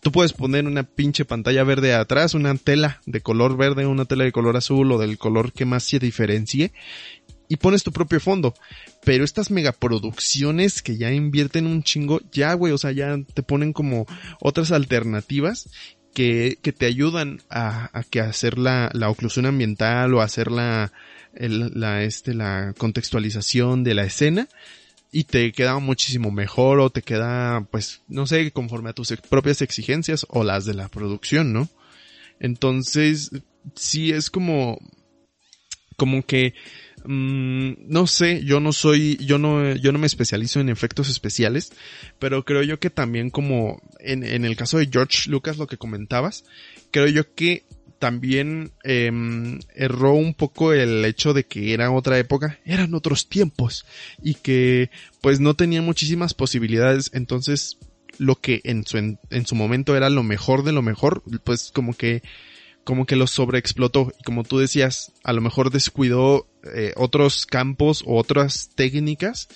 tú 0.00 0.12
puedes 0.12 0.32
poner 0.32 0.66
una 0.66 0.84
pinche 0.84 1.24
pantalla 1.24 1.62
verde 1.64 1.94
atrás, 1.94 2.34
una 2.34 2.54
tela 2.56 3.00
de 3.06 3.20
color 3.20 3.56
verde, 3.56 3.86
una 3.86 4.06
tela 4.06 4.24
de 4.24 4.32
color 4.32 4.56
azul 4.56 4.90
o 4.92 4.98
del 4.98 5.18
color 5.18 5.52
que 5.52 5.64
más 5.64 5.84
se 5.84 5.98
diferencie 5.98 6.72
y 7.48 7.56
pones 7.56 7.82
tu 7.82 7.92
propio 7.92 8.20
fondo. 8.20 8.54
Pero 9.04 9.24
estas 9.24 9.50
megaproducciones 9.50 10.82
que 10.82 10.96
ya 10.96 11.12
invierten 11.12 11.66
un 11.66 11.82
chingo, 11.82 12.20
ya, 12.32 12.54
güey, 12.54 12.72
o 12.72 12.78
sea, 12.78 12.92
ya 12.92 13.16
te 13.34 13.42
ponen 13.42 13.72
como 13.72 14.06
otras 14.40 14.72
alternativas 14.72 15.68
que, 16.14 16.58
que 16.62 16.72
te 16.72 16.86
ayudan 16.86 17.42
a, 17.50 17.90
a 17.96 18.02
que 18.02 18.20
hacer 18.20 18.58
la, 18.58 18.90
la 18.94 19.10
oclusión 19.10 19.46
ambiental 19.46 20.14
o 20.14 20.22
hacer 20.22 20.50
la, 20.50 20.92
la, 21.34 22.02
este, 22.02 22.34
la 22.34 22.74
contextualización 22.76 23.84
de 23.84 23.94
la 23.94 24.04
escena 24.04 24.48
y 25.12 25.24
te 25.24 25.52
queda 25.52 25.78
muchísimo 25.78 26.30
mejor 26.30 26.80
o 26.80 26.90
te 26.90 27.02
queda, 27.02 27.66
pues, 27.70 28.02
no 28.08 28.26
sé, 28.26 28.50
conforme 28.50 28.90
a 28.90 28.92
tus 28.92 29.14
propias 29.28 29.62
exigencias 29.62 30.26
o 30.28 30.42
las 30.42 30.64
de 30.64 30.74
la 30.74 30.88
producción, 30.88 31.52
¿no? 31.52 31.68
Entonces, 32.40 33.30
sí 33.74 34.12
es 34.12 34.30
como, 34.30 34.78
como 35.96 36.22
que 36.24 36.54
Mm, 37.06 37.74
no 37.86 38.06
sé, 38.06 38.44
yo 38.44 38.58
no 38.58 38.72
soy, 38.72 39.16
yo 39.24 39.38
no, 39.38 39.74
yo 39.76 39.92
no 39.92 39.98
me 39.98 40.06
especializo 40.06 40.60
en 40.60 40.68
efectos 40.68 41.08
especiales, 41.08 41.72
pero 42.18 42.44
creo 42.44 42.62
yo 42.62 42.80
que 42.80 42.90
también 42.90 43.30
como 43.30 43.80
en, 44.00 44.24
en 44.24 44.44
el 44.44 44.56
caso 44.56 44.78
de 44.78 44.88
George 44.90 45.30
Lucas, 45.30 45.56
lo 45.56 45.68
que 45.68 45.76
comentabas, 45.76 46.44
creo 46.90 47.06
yo 47.06 47.34
que 47.34 47.64
también 47.98 48.72
em, 48.84 49.60
erró 49.74 50.14
un 50.14 50.34
poco 50.34 50.72
el 50.72 51.04
hecho 51.04 51.32
de 51.32 51.44
que 51.44 51.72
era 51.72 51.90
otra 51.90 52.18
época, 52.18 52.58
eran 52.64 52.94
otros 52.94 53.28
tiempos 53.28 53.86
y 54.22 54.34
que 54.34 54.90
pues 55.20 55.40
no 55.40 55.54
tenía 55.54 55.82
muchísimas 55.82 56.34
posibilidades, 56.34 57.10
entonces 57.14 57.78
lo 58.18 58.36
que 58.36 58.60
en 58.64 58.84
su, 58.86 58.98
en 58.98 59.46
su 59.46 59.54
momento 59.54 59.96
era 59.96 60.10
lo 60.10 60.22
mejor 60.22 60.64
de 60.64 60.72
lo 60.72 60.82
mejor, 60.82 61.22
pues 61.44 61.70
como 61.72 61.94
que 61.94 62.22
como 62.86 63.04
que 63.04 63.16
lo 63.16 63.26
sobreexplotó 63.26 64.12
y 64.16 64.22
como 64.22 64.44
tú 64.44 64.58
decías, 64.58 65.12
a 65.24 65.32
lo 65.32 65.40
mejor 65.40 65.70
descuidó 65.72 66.46
eh, 66.72 66.92
otros 66.94 67.44
campos 67.44 68.04
o 68.06 68.16
otras 68.16 68.70
técnicas 68.76 69.48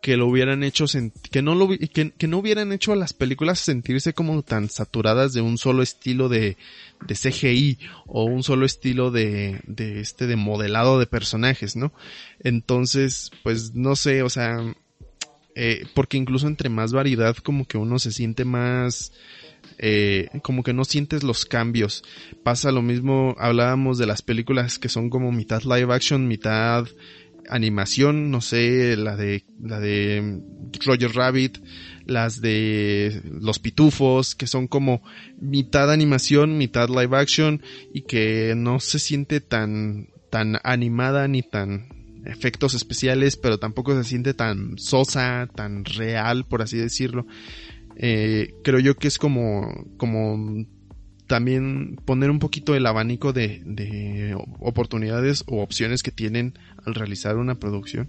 que 0.00 0.16
lo 0.16 0.28
hubieran 0.28 0.62
hecho 0.62 0.84
que 1.32 1.42
no 1.42 1.56
lo 1.56 1.70
que, 1.70 2.28
no 2.28 2.38
hubieran 2.38 2.70
hecho 2.70 2.92
a 2.92 2.96
las 2.96 3.14
películas 3.14 3.58
sentirse 3.58 4.12
como 4.12 4.44
tan 4.44 4.70
saturadas 4.70 5.32
de 5.32 5.40
un 5.40 5.58
solo 5.58 5.82
estilo 5.82 6.28
de, 6.28 6.56
de 7.04 7.14
CGI 7.16 7.80
o 8.06 8.22
un 8.22 8.44
solo 8.44 8.64
estilo 8.64 9.10
de, 9.10 9.60
de 9.66 9.98
este 9.98 10.28
de 10.28 10.36
modelado 10.36 11.00
de 11.00 11.06
personajes, 11.06 11.74
¿no? 11.74 11.92
Entonces, 12.38 13.32
pues 13.42 13.74
no 13.74 13.96
sé, 13.96 14.22
o 14.22 14.30
sea, 14.30 14.72
eh, 15.60 15.86
porque 15.92 16.16
incluso 16.16 16.46
entre 16.46 16.68
más 16.68 16.92
variedad 16.92 17.36
como 17.36 17.66
que 17.66 17.78
uno 17.78 17.98
se 17.98 18.12
siente 18.12 18.44
más 18.44 19.12
eh, 19.78 20.28
como 20.44 20.62
que 20.62 20.72
no 20.72 20.84
sientes 20.84 21.24
los 21.24 21.46
cambios. 21.46 22.04
Pasa 22.44 22.70
lo 22.70 22.80
mismo, 22.80 23.34
hablábamos 23.40 23.98
de 23.98 24.06
las 24.06 24.22
películas 24.22 24.78
que 24.78 24.88
son 24.88 25.10
como 25.10 25.32
mitad 25.32 25.62
live 25.64 25.92
action, 25.92 26.28
mitad 26.28 26.86
animación, 27.50 28.30
no 28.30 28.40
sé, 28.40 28.96
la 28.96 29.16
de, 29.16 29.46
la 29.60 29.80
de 29.80 30.40
Roger 30.86 31.12
Rabbit, 31.12 31.58
las 32.06 32.40
de 32.40 33.20
Los 33.24 33.58
Pitufos, 33.58 34.36
que 34.36 34.46
son 34.46 34.68
como 34.68 35.02
mitad 35.40 35.90
animación, 35.90 36.56
mitad 36.56 36.88
live 36.88 37.16
action 37.16 37.62
y 37.92 38.02
que 38.02 38.54
no 38.56 38.78
se 38.78 39.00
siente 39.00 39.40
tan, 39.40 40.10
tan 40.30 40.60
animada 40.62 41.26
ni 41.26 41.42
tan 41.42 41.97
efectos 42.24 42.74
especiales, 42.74 43.36
pero 43.36 43.58
tampoco 43.58 43.94
se 43.94 44.08
siente 44.08 44.34
tan 44.34 44.78
sosa, 44.78 45.48
tan 45.54 45.84
real, 45.84 46.44
por 46.44 46.62
así 46.62 46.76
decirlo. 46.76 47.26
Eh, 47.96 48.54
creo 48.62 48.78
yo 48.78 48.96
que 48.96 49.08
es 49.08 49.18
como, 49.18 49.86
como 49.96 50.64
también 51.26 51.96
poner 52.04 52.30
un 52.30 52.38
poquito 52.38 52.74
el 52.74 52.86
abanico 52.86 53.32
de, 53.32 53.60
de 53.64 54.36
oportunidades 54.60 55.44
o 55.46 55.62
opciones 55.62 56.02
que 56.02 56.12
tienen 56.12 56.58
al 56.84 56.94
realizar 56.94 57.36
una 57.36 57.58
producción. 57.58 58.08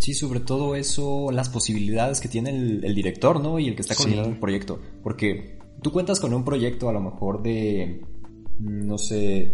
Sí, 0.00 0.14
sobre 0.14 0.40
todo 0.40 0.76
eso, 0.76 1.30
las 1.32 1.48
posibilidades 1.48 2.20
que 2.20 2.28
tiene 2.28 2.50
el, 2.50 2.94
director, 2.94 3.42
¿no? 3.42 3.58
Y 3.58 3.68
el 3.68 3.74
que 3.74 3.82
está 3.82 3.94
coordinando 3.94 4.30
el 4.30 4.38
proyecto. 4.38 4.80
Porque 5.02 5.58
tú 5.82 5.92
cuentas 5.92 6.20
con 6.20 6.32
un 6.32 6.44
proyecto 6.44 6.88
a 6.88 6.92
lo 6.92 7.00
mejor 7.00 7.42
de, 7.42 8.00
no 8.58 8.96
sé, 8.96 9.52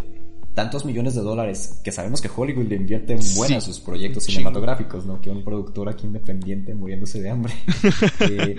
tantos 0.55 0.85
millones 0.85 1.13
de 1.13 1.21
dólares, 1.21 1.79
que 1.83 1.91
sabemos 1.91 2.21
que 2.21 2.29
Hollywood 2.35 2.67
le 2.67 2.77
invierte 2.77 3.13
en 3.13 3.21
sus 3.21 3.79
proyectos 3.79 4.23
cinematográficos, 4.23 5.05
¿no? 5.05 5.21
Que 5.21 5.29
un 5.29 5.43
productor 5.43 5.89
aquí 5.89 6.07
independiente 6.07 6.73
muriéndose 6.73 7.21
de 7.21 7.29
hambre. 7.29 7.53
Eh, 8.21 8.55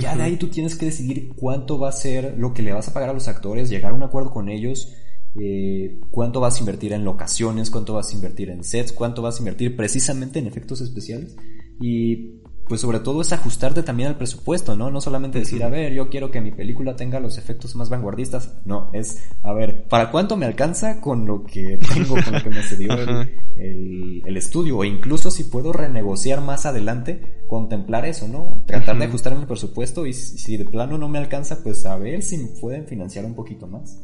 ya 0.00 0.16
de 0.16 0.22
ahí 0.22 0.36
tú 0.36 0.48
tienes 0.48 0.74
que 0.74 0.86
decidir 0.86 1.32
cuánto 1.36 1.78
va 1.78 1.90
a 1.90 1.92
ser 1.92 2.34
lo 2.38 2.52
que 2.52 2.62
le 2.62 2.72
vas 2.72 2.88
a 2.88 2.92
pagar 2.92 3.10
a 3.10 3.12
los 3.12 3.28
actores, 3.28 3.70
llegar 3.70 3.92
a 3.92 3.94
un 3.94 4.02
acuerdo 4.02 4.30
con 4.30 4.48
ellos 4.48 4.92
eh, 5.38 5.98
cuánto 6.10 6.40
vas 6.40 6.56
a 6.56 6.60
invertir 6.60 6.92
en 6.92 7.04
locaciones, 7.04 7.70
cuánto 7.70 7.92
vas 7.94 8.10
a 8.10 8.14
invertir 8.14 8.48
en 8.48 8.64
sets, 8.64 8.92
cuánto 8.92 9.20
vas 9.20 9.36
a 9.36 9.38
invertir 9.40 9.76
precisamente 9.76 10.38
en 10.38 10.46
efectos 10.46 10.80
especiales 10.80 11.36
y 11.78 12.40
pues 12.68 12.80
sobre 12.80 13.00
todo 13.00 13.20
es 13.20 13.32
ajustarte 13.32 13.82
también 13.82 14.08
al 14.08 14.16
presupuesto, 14.16 14.76
¿no? 14.76 14.90
No 14.90 15.00
solamente 15.00 15.38
decir, 15.38 15.62
a 15.62 15.68
ver, 15.68 15.92
yo 15.92 16.08
quiero 16.08 16.30
que 16.30 16.40
mi 16.40 16.50
película 16.50 16.96
tenga 16.96 17.20
los 17.20 17.38
efectos 17.38 17.76
más 17.76 17.88
vanguardistas, 17.88 18.58
no, 18.64 18.90
es, 18.92 19.22
a 19.42 19.52
ver, 19.52 19.84
¿para 19.88 20.10
cuánto 20.10 20.36
me 20.36 20.46
alcanza 20.46 21.00
con 21.00 21.26
lo 21.26 21.44
que 21.44 21.78
tengo, 21.94 22.16
con 22.24 22.34
lo 22.34 22.42
que 22.42 22.50
me 22.50 22.62
cedió 22.62 22.92
el, 22.94 24.22
el, 24.26 24.36
estudio? 24.36 24.78
O 24.78 24.84
incluso 24.84 25.30
si 25.30 25.44
puedo 25.44 25.72
renegociar 25.72 26.40
más 26.40 26.66
adelante, 26.66 27.44
contemplar 27.48 28.04
eso, 28.04 28.26
¿no? 28.26 28.64
Tratar 28.66 28.98
de 28.98 29.04
ajustar 29.04 29.32
el 29.34 29.46
presupuesto 29.46 30.04
y 30.06 30.12
si 30.12 30.56
de 30.56 30.64
plano 30.64 30.98
no 30.98 31.08
me 31.08 31.18
alcanza, 31.18 31.62
pues 31.62 31.86
a 31.86 31.96
ver 31.96 32.22
si 32.22 32.36
pueden 32.60 32.86
financiar 32.86 33.24
un 33.24 33.34
poquito 33.34 33.66
más. 33.66 34.02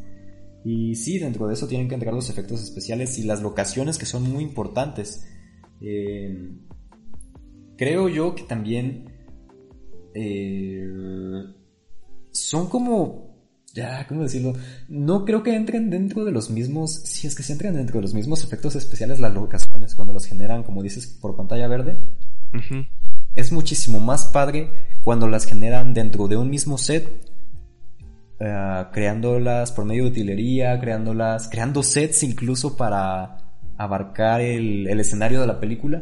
Y 0.63 0.95
sí, 0.95 1.19
dentro 1.19 1.47
de 1.47 1.55
eso 1.55 1.67
tienen 1.67 1.89
que 1.89 1.95
entrar 1.95 2.13
los 2.13 2.29
efectos 2.29 2.63
especiales 2.63 3.17
y 3.19 3.23
las 3.23 3.41
locaciones 3.41 3.97
que 3.97 4.05
son 4.05 4.23
muy 4.31 4.43
importantes. 4.43 5.27
Eh, 5.81 6.55
creo 7.77 8.09
yo 8.09 8.35
que 8.35 8.43
también 8.43 9.09
eh, 10.13 10.87
son 12.31 12.69
como... 12.69 13.33
Ya, 13.73 14.05
¿cómo 14.07 14.21
decirlo? 14.21 14.53
No 14.87 15.25
creo 15.25 15.41
que 15.41 15.55
entren 15.55 15.89
dentro 15.89 16.23
de 16.25 16.31
los 16.31 16.51
mismos... 16.51 16.93
Si 16.93 17.25
es 17.25 17.35
que 17.35 17.43
se 17.43 17.53
entran 17.53 17.75
dentro 17.75 17.95
de 17.95 18.03
los 18.03 18.13
mismos 18.13 18.43
efectos 18.43 18.75
especiales 18.75 19.19
las 19.19 19.33
locaciones 19.33 19.95
cuando 19.95 20.13
los 20.13 20.25
generan, 20.25 20.63
como 20.63 20.83
dices, 20.83 21.07
por 21.07 21.35
pantalla 21.35 21.67
verde. 21.67 21.97
Es 23.33 23.51
muchísimo 23.51 23.99
más 23.99 24.25
padre 24.25 24.69
cuando 25.01 25.27
las 25.27 25.45
generan 25.45 25.93
dentro 25.93 26.27
de 26.27 26.37
un 26.37 26.51
mismo 26.51 26.77
set 26.77 27.33
eh, 28.39 28.85
creándolas 28.91 29.71
por 29.71 29.85
medio 29.85 30.03
de 30.03 30.09
utilería, 30.09 30.79
creándolas, 30.79 31.47
creando 31.47 31.81
sets 31.81 32.23
incluso 32.23 32.75
para 32.75 33.37
abarcar 33.83 34.41
el, 34.41 34.87
escenario 34.99 35.41
de 35.41 35.47
la 35.47 35.59
película, 35.59 36.01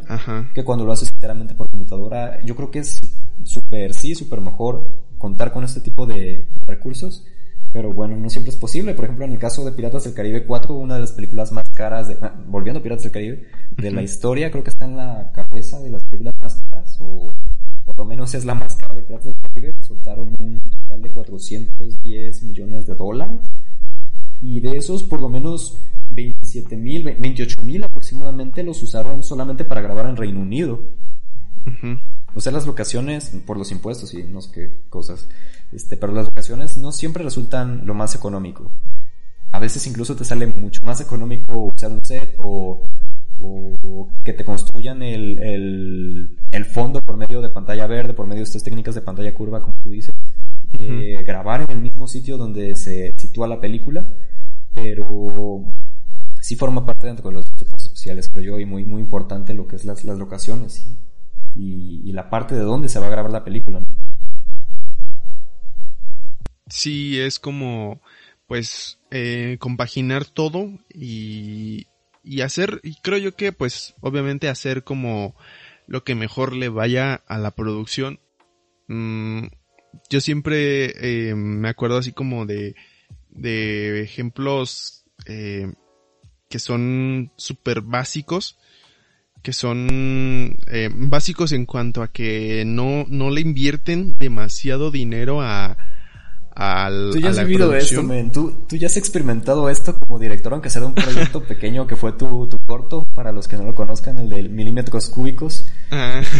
que 0.53 0.63
cuando 0.63 0.85
lo 0.85 0.91
haces 0.91 1.09
enteramente 1.11 1.53
por 1.53 1.69
computadora, 1.69 2.41
yo 2.43 2.55
creo 2.55 2.71
que 2.71 2.79
es 2.79 2.99
súper, 3.43 3.93
sí, 3.93 4.15
súper 4.15 4.41
mejor 4.41 4.87
contar 5.17 5.51
con 5.51 5.63
este 5.63 5.81
tipo 5.81 6.05
de 6.05 6.47
recursos, 6.65 7.25
pero 7.71 7.93
bueno, 7.93 8.17
no 8.17 8.29
siempre 8.29 8.51
es 8.51 8.57
posible. 8.57 8.93
Por 8.93 9.05
ejemplo, 9.05 9.25
en 9.25 9.31
el 9.31 9.39
caso 9.39 9.63
de 9.63 9.71
Piratas 9.71 10.03
del 10.03 10.13
Caribe 10.13 10.45
4, 10.45 10.75
una 10.75 10.95
de 10.95 11.01
las 11.01 11.13
películas 11.13 11.51
más 11.51 11.69
caras, 11.69 12.07
de, 12.07 12.17
ah, 12.21 12.35
volviendo 12.47 12.79
a 12.79 12.83
Piratas 12.83 13.03
del 13.03 13.11
Caribe, 13.11 13.47
de 13.77 13.91
la 13.91 14.01
historia, 14.01 14.51
creo 14.51 14.63
que 14.63 14.71
está 14.71 14.85
en 14.85 14.97
la 14.97 15.31
cabeza 15.33 15.79
de 15.79 15.91
las 15.91 16.03
películas 16.03 16.35
más 16.37 16.61
caras, 16.69 16.97
o 16.99 17.31
por 17.85 17.97
lo 17.97 18.05
menos 18.05 18.33
es 18.33 18.45
la 18.45 18.55
más 18.55 18.75
cara 18.75 18.95
de 18.95 19.03
Piratas 19.03 19.25
del 19.25 19.41
Caribe, 19.41 19.73
soltaron 19.79 20.35
un 20.39 20.59
total 20.59 21.01
de 21.01 21.11
410 21.11 22.43
millones 22.43 22.87
de 22.87 22.95
dólares. 22.95 23.39
Y 24.41 24.59
de 24.59 24.75
esos, 24.75 25.03
por 25.03 25.21
lo 25.21 25.29
menos 25.29 25.77
27 26.11 26.75
mil, 26.77 27.03
28 27.03 27.61
mil 27.63 27.83
aproximadamente 27.83 28.63
los 28.63 28.81
usaron 28.83 29.23
solamente 29.23 29.63
para 29.65 29.81
grabar 29.81 30.07
en 30.07 30.17
Reino 30.17 30.39
Unido. 30.39 30.81
O 32.33 32.41
sea, 32.41 32.51
las 32.51 32.65
locaciones, 32.65 33.31
por 33.45 33.57
los 33.57 33.71
impuestos 33.71 34.13
y 34.13 34.23
no 34.23 34.41
sé 34.41 34.51
qué 34.51 34.81
cosas, 34.89 35.27
este, 35.71 35.97
pero 35.97 36.13
las 36.13 36.25
locaciones 36.25 36.77
no 36.77 36.91
siempre 36.91 37.23
resultan 37.23 37.85
lo 37.85 37.93
más 37.93 38.15
económico. 38.15 38.71
A 39.51 39.59
veces 39.59 39.85
incluso 39.87 40.15
te 40.15 40.23
sale 40.23 40.47
mucho 40.47 40.79
más 40.85 41.01
económico 41.01 41.65
usar 41.65 41.91
un 41.91 42.03
set 42.03 42.35
o 42.41 42.85
o 43.43 44.09
que 44.23 44.33
te 44.33 44.45
construyan 44.45 45.01
el, 45.01 46.37
el, 46.51 46.65
fondo 46.65 46.99
por 47.01 47.17
medio 47.17 47.41
de 47.41 47.49
pantalla 47.49 47.87
verde, 47.87 48.13
por 48.13 48.27
medio 48.27 48.41
de 48.41 48.45
estas 48.45 48.63
técnicas 48.63 48.95
de 48.95 49.01
pantalla 49.01 49.33
curva, 49.33 49.61
como 49.61 49.73
tú 49.81 49.89
dices, 49.89 50.13
eh, 50.79 51.23
grabar 51.25 51.61
en 51.61 51.71
el 51.71 51.81
mismo 51.81 52.07
sitio 52.07 52.37
donde 52.37 52.75
se 52.75 53.13
sitúa 53.17 53.47
la 53.47 53.59
película, 53.59 54.13
pero 54.73 55.73
sí 56.41 56.55
forma 56.55 56.85
parte 56.85 57.07
de 57.07 57.31
los 57.31 57.45
efectos 57.45 57.83
especiales, 57.83 58.29
creo 58.29 58.43
yo, 58.43 58.59
y 58.59 58.65
muy, 58.65 58.83
muy 58.83 59.01
importante 59.01 59.53
lo 59.53 59.67
que 59.67 59.75
es 59.77 59.85
las, 59.85 60.03
las 60.03 60.17
locaciones 60.17 60.87
y, 61.55 62.11
la 62.11 62.29
parte 62.29 62.55
de 62.55 62.61
dónde 62.61 62.89
se 62.89 62.99
va 62.99 63.07
a 63.07 63.09
grabar 63.09 63.31
la 63.31 63.43
película. 63.45 63.81
Sí, 66.67 67.19
es 67.19 67.39
como, 67.39 68.01
pues, 68.47 68.99
eh, 69.11 69.57
compaginar 69.59 70.25
todo 70.25 70.67
y, 70.93 71.87
y 72.23 72.41
hacer, 72.41 72.81
y 72.83 72.95
creo 72.95 73.17
yo 73.17 73.35
que 73.35 73.51
pues 73.53 73.95
obviamente 74.01 74.49
hacer 74.49 74.83
como 74.83 75.35
lo 75.87 76.03
que 76.03 76.15
mejor 76.15 76.53
le 76.53 76.69
vaya 76.69 77.15
a 77.27 77.37
la 77.37 77.51
producción. 77.51 78.19
Mm, 78.87 79.47
yo 80.09 80.21
siempre 80.21 81.29
eh, 81.29 81.35
me 81.35 81.69
acuerdo 81.69 81.97
así 81.97 82.11
como 82.13 82.45
de, 82.45 82.75
de 83.29 84.01
ejemplos 84.01 85.05
eh, 85.25 85.71
que 86.51 86.59
son 86.59 87.31
súper 87.37 87.81
básicos, 87.81 88.59
que 89.41 89.53
son 89.53 90.59
eh, 90.67 90.89
básicos 90.93 91.51
en 91.53 91.65
cuanto 91.65 92.03
a 92.03 92.11
que 92.11 92.63
no, 92.67 93.05
no 93.09 93.31
le 93.31 93.41
invierten 93.41 94.13
demasiado 94.19 94.91
dinero 94.91 95.41
a, 95.41 95.77
al, 96.53 97.11
tú 97.13 97.19
ya 97.19 97.29
has 97.29 97.39
vivido 97.39 97.73
esto, 97.73 98.03
men. 98.03 98.31
Tú, 98.31 98.65
tú, 98.67 98.75
ya 98.75 98.87
has 98.87 98.97
experimentado 98.97 99.69
esto 99.69 99.95
como 99.97 100.19
director, 100.19 100.53
aunque 100.53 100.69
sea 100.69 100.81
de 100.81 100.87
un 100.87 100.93
proyecto 100.93 101.41
pequeño 101.47 101.87
que 101.87 101.95
fue 101.95 102.11
tu, 102.13 102.47
tu 102.47 102.57
corto, 102.65 103.05
para 103.15 103.31
los 103.31 103.47
que 103.47 103.57
no 103.57 103.63
lo 103.63 103.73
conozcan, 103.73 104.19
el 104.19 104.29
de 104.29 104.49
milímetros 104.49 105.09
cúbicos. 105.09 105.65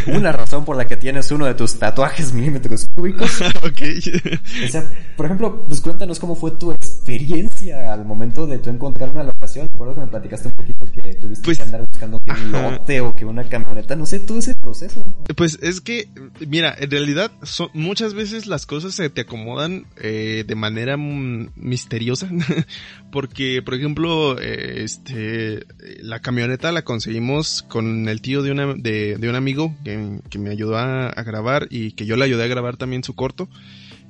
Una 0.08 0.32
razón 0.32 0.66
por 0.66 0.76
la 0.76 0.86
que 0.86 0.98
tienes 0.98 1.32
uno 1.32 1.46
de 1.46 1.54
tus 1.54 1.76
tatuajes 1.76 2.34
milímetros 2.34 2.88
cúbicos. 2.94 3.42
ok. 3.64 3.82
o 4.66 4.68
sea, 4.68 4.92
por 5.16 5.26
ejemplo, 5.26 5.66
pues 5.68 5.82
cuéntanos 5.82 6.20
cómo 6.20 6.36
fue 6.36 6.52
tu 6.52 6.72
experiencia 6.72 7.94
al 7.94 8.06
momento 8.06 8.46
de 8.48 8.60
tú 8.60 8.70
encontrar 8.70 9.10
una 9.10 9.24
locación. 9.24 9.70
Recuerdo 9.72 9.96
que 9.96 10.02
me 10.02 10.08
platicaste 10.08 10.48
un 10.50 10.54
poquito 10.56 10.86
que 10.86 11.16
tuviste 11.16 11.46
pues, 11.46 11.58
que 11.58 11.64
andar 11.64 11.86
buscando 11.86 12.20
que 12.20 12.32
un 12.32 12.52
lote 12.52 13.02
o 13.02 13.16
que 13.16 13.26
una 13.26 13.44
camioneta, 13.44 13.96
no 13.96 14.06
sé, 14.06 14.20
todo 14.20 14.40
ese 14.40 14.56
proceso. 14.56 15.16
Pues 15.36 15.58
es 15.62 15.82
que, 15.82 16.10
mira, 16.48 16.76
en 16.78 16.92
realidad 16.92 17.32
son, 17.44 17.70
muchas 17.74 18.14
veces 18.14 18.46
las 18.46 18.66
cosas 18.66 18.96
se 18.96 19.10
te 19.10 19.22
acomodan 19.22 19.86
eh, 20.04 20.44
de 20.48 20.56
manera 20.56 20.98
misteriosa, 20.98 22.30
porque, 23.12 23.62
por 23.62 23.76
ejemplo, 23.76 24.40
eh, 24.40 24.84
este, 24.84 25.66
la 26.02 26.20
camioneta 26.20 26.72
la 26.72 26.82
conseguimos 26.82 27.64
con 27.64 28.10
el 28.10 28.22
tío 28.22 28.42
de 28.42 28.52
una, 28.52 28.74
de, 28.74 29.18
de 29.18 29.30
un 29.30 29.36
amigo 29.36 29.76
que, 29.84 30.40
me 30.40 30.50
ayudó 30.50 30.78
a, 30.78 31.12
grabar 31.24 31.68
y 31.70 31.92
que 31.92 32.06
yo 32.06 32.16
le 32.16 32.26
ayudé 32.26 32.44
a 32.44 32.48
grabar 32.48 32.78
también 32.78 33.04
su 33.04 33.14
corto. 33.14 33.48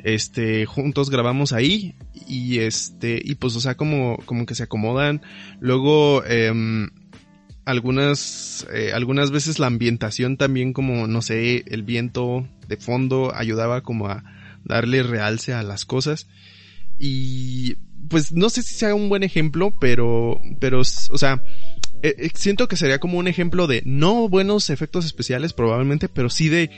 este, 0.04 0.66
juntos 0.66 1.10
grabamos 1.10 1.52
ahí 1.52 1.96
y 2.28 2.60
este, 2.60 3.22
y 3.24 3.36
pues, 3.36 3.56
o 3.56 3.60
sea, 3.60 3.76
como, 3.76 4.18
como 4.26 4.46
que 4.46 4.56
se 4.56 4.64
acomodan. 4.64 5.22
Luego, 5.60 6.24
eh, 6.26 6.54
algunas, 7.66 8.68
eh, 8.74 8.92
algunas 8.94 9.32
veces 9.32 9.60
la 9.60 9.68
ambientación 9.68 10.38
también 10.38 10.74
como, 10.74 11.08
no 11.08 11.22
sé, 11.22 11.64
el 11.68 11.84
viento 11.84 12.48
de 12.68 12.78
fondo 12.78 13.34
ayudaba 13.36 13.82
como 13.82 14.08
a 14.08 14.24
darle 14.64 15.04
realce 15.04 15.54
a 15.54 15.64
las 15.64 15.86
cosas. 15.86 16.28
Y 16.98 17.76
pues 18.10 18.32
no 18.32 18.50
sé 18.50 18.62
si 18.62 18.76
sea 18.76 18.94
un 18.94 19.10
buen 19.10 19.24
ejemplo, 19.24 19.74
pero, 19.80 20.40
pero, 20.60 20.82
o 20.82 20.84
sea, 20.84 21.44
eh, 22.04 22.16
eh, 22.18 22.30
siento 22.34 22.68
que 22.68 22.76
sería 22.76 23.00
como 23.00 23.18
un 23.18 23.28
ejemplo 23.28 23.68
de 23.68 23.84
no 23.86 24.28
buenos 24.28 24.70
efectos 24.70 25.06
especiales 25.06 25.54
probablemente, 25.54 26.10
pero 26.10 26.30
sí 26.30 26.50
de 26.50 26.70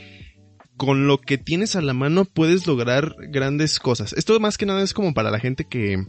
con 0.76 1.06
lo 1.06 1.20
que 1.20 1.38
tienes 1.38 1.76
a 1.76 1.82
la 1.82 1.94
mano 1.94 2.24
puedes 2.24 2.66
lograr 2.66 3.14
grandes 3.28 3.78
cosas. 3.78 4.12
Esto 4.14 4.38
más 4.40 4.58
que 4.58 4.66
nada 4.66 4.82
es 4.82 4.92
como 4.92 5.14
para 5.14 5.30
la 5.30 5.40
gente 5.40 5.64
que, 5.64 6.04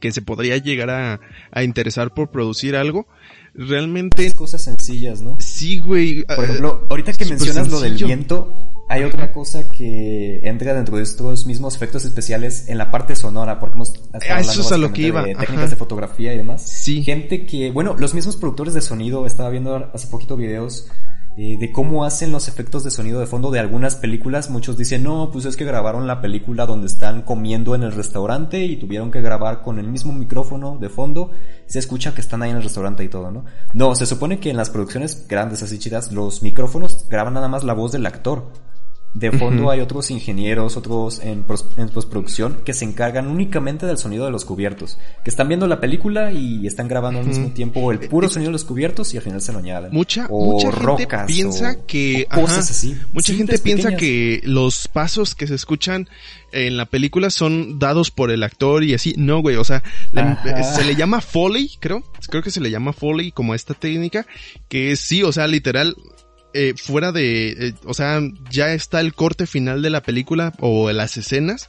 que 0.00 0.12
se 0.12 0.22
podría 0.22 0.56
llegar 0.56 0.90
a, 0.90 1.20
a 1.50 1.62
interesar 1.62 2.14
por 2.14 2.30
producir 2.30 2.76
algo. 2.76 3.06
Realmente... 3.54 4.32
Cosas 4.34 4.62
sencillas, 4.62 5.22
¿no? 5.22 5.36
Sí, 5.38 5.78
güey. 5.78 6.24
Por 6.24 6.44
ejemplo, 6.44 6.86
ahorita 6.90 7.12
que 7.12 7.24
mencionas 7.26 7.70
lo 7.70 7.80
del 7.80 7.94
viento, 7.94 8.73
hay 8.88 9.02
otra 9.02 9.32
cosa 9.32 9.68
que 9.70 10.40
entra 10.44 10.74
dentro 10.74 10.96
de 10.98 11.02
estos 11.02 11.46
mismos 11.46 11.74
efectos 11.74 12.04
especiales 12.04 12.68
en 12.68 12.78
la 12.78 12.90
parte 12.90 13.16
sonora, 13.16 13.58
porque 13.58 13.74
hemos 13.74 13.94
estado 13.94 14.40
Eso 14.40 14.60
es 14.60 14.72
a 14.72 14.78
lo 14.78 14.92
que 14.92 15.02
iba. 15.02 15.22
de 15.22 15.34
técnicas 15.34 15.70
de 15.70 15.76
fotografía 15.76 16.34
y 16.34 16.36
demás. 16.36 16.62
Sí. 16.62 17.02
Gente 17.02 17.46
que, 17.46 17.70
bueno, 17.70 17.96
los 17.98 18.14
mismos 18.14 18.36
productores 18.36 18.74
de 18.74 18.82
sonido, 18.82 19.26
estaba 19.26 19.48
viendo 19.50 19.90
hace 19.92 20.06
poquito 20.08 20.36
videos 20.36 20.86
eh, 21.36 21.56
de 21.58 21.72
cómo 21.72 22.04
hacen 22.04 22.30
los 22.30 22.46
efectos 22.46 22.84
de 22.84 22.92
sonido 22.92 23.18
de 23.18 23.26
fondo 23.26 23.50
de 23.50 23.58
algunas 23.58 23.96
películas. 23.96 24.50
Muchos 24.50 24.76
dicen, 24.76 25.02
no, 25.02 25.30
pues 25.32 25.46
es 25.46 25.56
que 25.56 25.64
grabaron 25.64 26.06
la 26.06 26.20
película 26.20 26.64
donde 26.64 26.86
están 26.86 27.22
comiendo 27.22 27.74
en 27.74 27.82
el 27.82 27.92
restaurante 27.92 28.64
y 28.64 28.76
tuvieron 28.76 29.10
que 29.10 29.20
grabar 29.20 29.62
con 29.62 29.80
el 29.80 29.88
mismo 29.88 30.12
micrófono 30.12 30.78
de 30.78 30.88
fondo. 30.88 31.32
Se 31.66 31.80
escucha 31.80 32.14
que 32.14 32.20
estestán 32.20 32.42
ahí 32.42 32.50
en 32.50 32.58
el 32.58 32.62
restaurante 32.62 33.02
y 33.02 33.08
todo, 33.08 33.32
¿no? 33.32 33.46
No, 33.72 33.96
se 33.96 34.06
supone 34.06 34.38
que 34.38 34.50
en 34.50 34.56
las 34.56 34.70
producciones 34.70 35.26
grandes 35.26 35.62
así 35.64 35.78
chidas, 35.80 36.12
los 36.12 36.42
micrófonos 36.42 37.08
graban 37.08 37.34
nada 37.34 37.48
más 37.48 37.64
la 37.64 37.72
voz 37.72 37.90
del 37.90 38.06
actor. 38.06 38.52
De 39.14 39.30
fondo 39.30 39.70
hay 39.70 39.78
otros 39.78 40.10
ingenieros, 40.10 40.76
otros 40.76 41.20
en, 41.20 41.44
postproducción 41.44 42.58
que 42.64 42.74
se 42.74 42.84
encargan 42.84 43.28
únicamente 43.28 43.86
del 43.86 43.96
sonido 43.96 44.24
de 44.24 44.32
los 44.32 44.44
cubiertos. 44.44 44.98
Que 45.22 45.30
están 45.30 45.46
viendo 45.46 45.68
la 45.68 45.80
película 45.80 46.32
y 46.32 46.66
están 46.66 46.88
grabando 46.88 47.20
al 47.20 47.26
mismo 47.26 47.50
tiempo 47.50 47.92
el 47.92 48.00
puro 48.00 48.28
sonido 48.28 48.48
de 48.48 48.54
los 48.54 48.64
cubiertos 48.64 49.14
y 49.14 49.16
al 49.16 49.22
final 49.22 49.40
se 49.40 49.52
lo 49.52 49.60
añaden. 49.60 49.92
Mucha, 49.92 50.26
mucha 50.28 50.72
gente 50.72 51.06
piensa 51.26 51.76
que... 51.86 52.26
cosas 52.28 52.70
así. 52.70 52.98
Mucha 53.12 53.34
gente 53.34 53.56
piensa 53.58 53.96
que 53.96 54.40
los 54.42 54.88
pasos 54.88 55.36
que 55.36 55.46
se 55.46 55.54
escuchan 55.54 56.08
en 56.54 56.76
la 56.76 56.86
película 56.86 57.30
son 57.30 57.78
dados 57.78 58.10
por 58.10 58.30
el 58.30 58.42
actor 58.42 58.84
y 58.84 58.94
así. 58.94 59.14
No, 59.16 59.40
güey, 59.40 59.56
o 59.56 59.64
sea, 59.64 59.82
se 60.74 60.84
le 60.84 60.96
llama 60.96 61.20
Foley, 61.20 61.70
creo. 61.80 62.02
Creo 62.30 62.42
que 62.42 62.50
se 62.50 62.60
le 62.60 62.70
llama 62.70 62.92
Foley 62.92 63.32
como 63.32 63.54
esta 63.54 63.74
técnica. 63.74 64.26
Que 64.68 64.92
es, 64.92 65.00
sí, 65.00 65.22
o 65.22 65.32
sea, 65.32 65.46
literal, 65.46 65.96
eh, 66.54 66.74
fuera 66.76 67.12
de, 67.12 67.50
eh, 67.50 67.74
o 67.84 67.94
sea, 67.94 68.20
ya 68.50 68.72
está 68.72 69.00
el 69.00 69.12
corte 69.14 69.46
final 69.46 69.82
de 69.82 69.90
la 69.90 70.02
película 70.02 70.52
o 70.60 70.90
las 70.92 71.16
escenas 71.16 71.68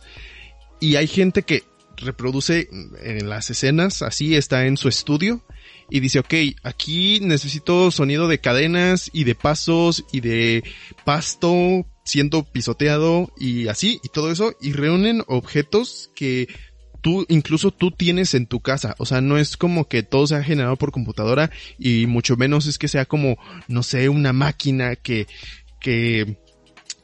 y 0.80 0.96
hay 0.96 1.08
gente 1.08 1.42
que 1.44 1.64
reproduce 1.98 2.70
en 3.02 3.28
las 3.30 3.50
escenas, 3.50 4.02
así 4.02 4.36
está 4.36 4.66
en 4.68 4.78
su 4.78 4.88
estudio 4.88 5.42
y 5.90 6.00
dice, 6.02 6.20
ok, 6.20 6.34
aquí 6.64 7.20
necesito 7.22 7.90
sonido 7.90 8.28
de 8.28 8.40
cadenas 8.40 9.10
y 9.12 9.24
de 9.24 9.36
pasos 9.36 10.06
y 10.12 10.22
de 10.22 10.64
pasto 11.04 11.86
siendo 12.04 12.44
pisoteado 12.44 13.32
y 13.38 13.68
así 13.68 14.00
y 14.04 14.10
todo 14.10 14.32
eso 14.32 14.56
y 14.62 14.74
reúnen 14.74 15.24
objetos 15.28 16.12
que 16.16 16.48
tú, 17.06 17.24
incluso 17.30 17.70
tú 17.70 17.92
tienes 17.92 18.34
en 18.34 18.48
tu 18.48 18.62
casa. 18.62 18.96
O 18.98 19.06
sea, 19.06 19.22
no 19.22 19.38
es 19.38 19.58
como 19.58 19.88
que 19.88 20.02
todo 20.02 20.26
sea 20.26 20.42
generado 20.42 20.76
por 20.76 20.92
computadora 20.92 21.52
y 21.78 22.08
mucho 22.08 22.36
menos 22.36 22.66
es 22.66 22.80
que 22.80 22.88
sea 22.88 23.06
como, 23.06 23.38
no 23.68 23.84
sé, 23.84 24.10
una 24.10 24.34
máquina 24.34 24.96
que, 24.96 25.28
que 25.80 26.40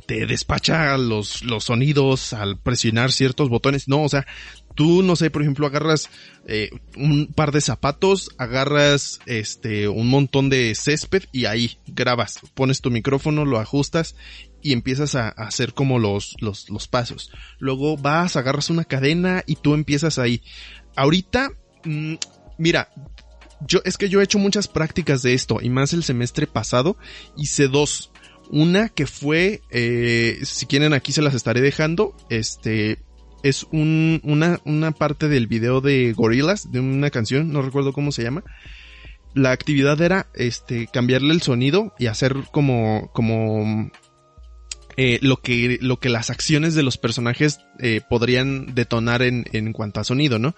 te 0.08 0.26
despacha 0.26 0.97
los, 0.97 1.43
los 1.43 1.66
sonidos 1.66 2.34
al 2.34 2.58
presionar 2.58 3.12
ciertos 3.12 3.49
botones. 3.49 3.88
No, 3.88 4.02
o 4.02 4.10
sea, 4.10 4.26
tú, 4.74 5.04
no 5.04 5.16
sé, 5.16 5.30
por 5.30 5.43
ejemplo, 5.43 5.68
agarras 5.68 6.10
eh, 6.47 6.72
un 6.97 7.28
par 7.28 7.52
de 7.52 7.62
zapatos, 7.62 8.32
agarras 8.39 9.20
este 9.28 9.88
un 9.88 10.08
montón 10.08 10.49
de 10.49 10.74
césped 10.74 11.26
y 11.32 11.45
ahí 11.45 11.78
grabas, 11.86 12.39
pones 12.56 12.82
tu 12.82 12.89
micrófono, 12.89 13.45
lo 13.45 13.60
ajustas 13.60 14.16
y 14.64 14.74
empiezas 14.74 15.16
a, 15.16 15.30
hacer 15.30 15.74
como 15.74 15.99
los, 15.99 16.36
los, 16.39 16.70
los 16.70 16.88
pasos. 16.88 17.32
Luego 17.59 17.97
vas, 17.97 18.36
agarras 18.36 18.70
una 18.70 18.86
cadena 18.86 19.43
y 19.45 19.55
tú 19.55 19.74
empiezas 19.74 20.20
ahí. 20.20 20.41
Ahorita, 20.95 21.51
mm, 21.84 22.16
mira, 22.57 22.89
yo, 23.68 23.80
es 23.86 23.97
que 23.97 24.09
yo 24.09 24.22
he 24.22 24.24
hecho 24.24 24.39
muchas 24.39 24.68
prácticas 24.68 25.22
de 25.22 25.34
esto 25.34 25.59
y 25.62 25.70
más 25.70 25.93
el 25.93 26.03
semestre 26.03 26.47
pasado 26.47 26.97
hice 27.38 27.68
dos. 27.68 28.12
Una 28.49 28.89
que 28.89 29.07
fue, 29.07 29.62
eh, 29.70 30.39
si 30.43 30.66
quieren 30.66 30.93
aquí 30.93 31.14
se 31.14 31.22
las 31.22 31.36
estaré 31.36 31.62
dejando, 31.62 32.18
este, 32.30 32.99
es 33.43 33.66
un, 33.72 34.20
una, 34.24 34.59
una 34.66 34.91
parte 34.91 35.30
del 35.30 35.47
video 35.47 35.80
de 35.80 36.12
Gorillaz, 36.14 36.70
de 36.72 36.82
una 36.82 37.09
canción, 37.12 37.51
no 37.53 37.62
recuerdo 37.62 37.93
cómo 37.93 38.12
se 38.12 38.24
llama. 38.24 38.43
La 39.34 39.51
actividad 39.51 40.01
era, 40.01 40.28
este, 40.34 40.88
cambiarle 40.88 41.34
el 41.34 41.41
sonido 41.41 41.93
y 41.97 42.07
hacer 42.07 42.36
como, 42.51 43.09
como 43.14 43.89
eh, 44.97 45.19
lo 45.21 45.37
que 45.37 45.77
lo 45.81 45.99
que 45.99 46.09
las 46.09 46.29
acciones 46.29 46.75
de 46.75 46.83
los 46.83 46.97
personajes 46.97 47.59
eh, 47.79 48.01
podrían 48.09 48.73
detonar 48.75 49.21
en, 49.21 49.45
en 49.53 49.73
cuanto 49.73 49.99
a 49.99 50.03
sonido, 50.03 50.39
¿no? 50.39 50.55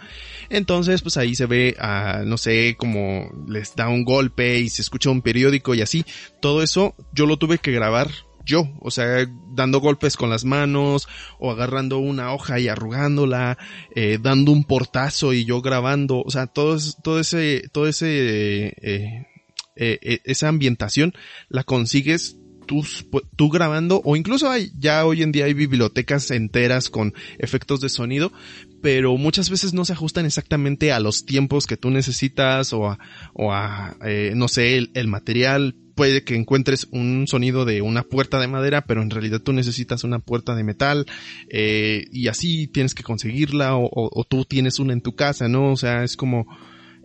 Entonces, 0.49 1.01
pues 1.01 1.17
ahí 1.17 1.35
se 1.35 1.45
ve, 1.45 1.75
a, 1.79 2.23
no 2.25 2.37
sé, 2.37 2.75
como 2.77 3.31
les 3.47 3.75
da 3.75 3.89
un 3.89 4.03
golpe 4.03 4.59
y 4.59 4.69
se 4.69 4.81
escucha 4.81 5.09
un 5.09 5.21
periódico 5.21 5.75
y 5.75 5.81
así. 5.81 6.05
Todo 6.41 6.63
eso 6.63 6.95
yo 7.13 7.25
lo 7.25 7.37
tuve 7.37 7.57
que 7.57 7.71
grabar 7.71 8.09
yo, 8.45 8.69
o 8.81 8.91
sea, 8.91 9.25
dando 9.53 9.79
golpes 9.79 10.17
con 10.17 10.29
las 10.29 10.45
manos 10.45 11.07
o 11.39 11.51
agarrando 11.51 11.99
una 11.99 12.33
hoja 12.33 12.59
y 12.59 12.67
arrugándola, 12.67 13.57
eh, 13.95 14.19
dando 14.21 14.51
un 14.51 14.65
portazo 14.65 15.33
y 15.33 15.45
yo 15.45 15.61
grabando, 15.61 16.21
o 16.21 16.29
sea, 16.29 16.47
todo, 16.47 16.77
todo 17.03 17.19
ese, 17.19 17.69
todo 17.71 17.87
ese, 17.87 18.73
eh, 18.81 19.25
eh, 19.75 20.19
esa 20.25 20.49
ambientación 20.49 21.13
la 21.49 21.63
consigues 21.63 22.37
tú, 22.63 23.49
grabando 23.49 24.01
o 24.03 24.15
incluso 24.15 24.49
hay, 24.49 24.71
ya 24.79 25.05
hoy 25.05 25.21
en 25.21 25.31
día 25.31 25.45
hay 25.45 25.53
bibliotecas 25.53 26.31
enteras 26.31 26.89
con 26.89 27.13
efectos 27.37 27.81
de 27.81 27.89
sonido, 27.89 28.31
pero 28.81 29.15
muchas 29.17 29.49
veces 29.49 29.73
no 29.73 29.85
se 29.85 29.93
ajustan 29.93 30.25
exactamente 30.25 30.91
a 30.91 30.99
los 30.99 31.25
tiempos 31.25 31.67
que 31.67 31.77
tú 31.77 31.89
necesitas 31.89 32.73
o 32.73 32.87
a, 32.87 32.99
o 33.33 33.53
a 33.53 33.95
eh, 34.05 34.33
no 34.35 34.47
sé, 34.47 34.77
el, 34.93 35.07
material. 35.07 35.75
Puede 35.95 36.23
que 36.23 36.35
encuentres 36.35 36.87
un 36.91 37.27
sonido 37.27 37.65
de 37.65 37.83
una 37.83 38.01
puerta 38.03 38.39
de 38.39 38.47
madera, 38.47 38.85
pero 38.85 39.03
en 39.03 39.11
realidad 39.11 39.41
tú 39.41 39.53
necesitas 39.53 40.03
una 40.03 40.17
puerta 40.17 40.55
de 40.55 40.63
metal 40.63 41.05
eh, 41.49 42.05
y 42.11 42.29
así 42.29 42.67
tienes 42.67 42.95
que 42.95 43.03
conseguirla 43.03 43.75
o, 43.77 44.25
tú 44.27 44.43
tienes 44.43 44.79
una 44.79 44.93
en 44.93 45.01
tu 45.01 45.15
casa, 45.15 45.47
¿no? 45.47 45.71
O 45.71 45.77
sea, 45.77 46.03
es 46.03 46.17
como 46.17 46.47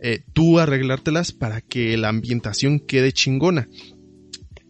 eh, 0.00 0.22
tú 0.32 0.59
arreglártelas 0.59 1.32
para 1.32 1.61
que 1.61 1.98
la 1.98 2.09
ambientación 2.09 2.80
quede 2.80 3.12
chingona 3.12 3.68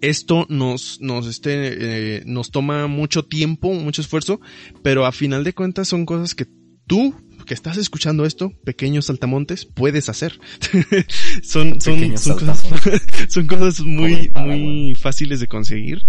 esto 0.00 0.46
nos, 0.48 1.00
nos, 1.00 1.26
este, 1.26 2.18
eh, 2.18 2.22
nos 2.26 2.50
toma 2.50 2.86
mucho 2.86 3.24
tiempo, 3.24 3.72
mucho 3.72 4.00
esfuerzo, 4.00 4.40
pero 4.82 5.06
a 5.06 5.12
final 5.12 5.44
de 5.44 5.54
cuentas 5.54 5.88
son 5.88 6.06
cosas 6.06 6.34
que 6.34 6.46
tú 6.86 7.14
que 7.46 7.54
estás 7.54 7.78
escuchando 7.78 8.26
esto, 8.26 8.52
pequeños 8.64 9.06
saltamontes, 9.06 9.64
puedes 9.64 10.08
hacer. 10.10 10.38
son, 11.42 11.80
son, 11.80 12.18
son, 12.18 12.38
cosas, 12.38 12.66
son 13.28 13.46
cosas 13.46 13.80
muy, 13.80 14.30
muy 14.34 14.94
fáciles 14.94 15.40
de 15.40 15.46
conseguir. 15.46 16.02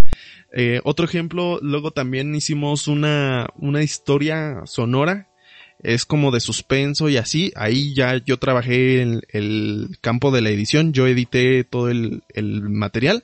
Eh, 0.53 0.81
otro 0.83 1.05
ejemplo, 1.05 1.59
luego 1.61 1.91
también 1.91 2.35
hicimos 2.35 2.87
una, 2.87 3.47
una 3.55 3.83
historia 3.83 4.63
sonora 4.65 5.29
es 5.81 6.05
como 6.05 6.31
de 6.31 6.41
suspenso 6.41 7.07
y 7.07 7.17
así. 7.17 7.53
Ahí 7.55 7.93
ya 7.93 8.17
yo 8.17 8.37
trabajé 8.37 9.01
en 9.01 9.21
el 9.29 9.97
campo 10.01 10.31
de 10.31 10.41
la 10.41 10.49
edición, 10.49 10.91
yo 10.91 11.07
edité 11.07 11.63
todo 11.63 11.89
el, 11.89 12.23
el 12.33 12.69
material 12.69 13.23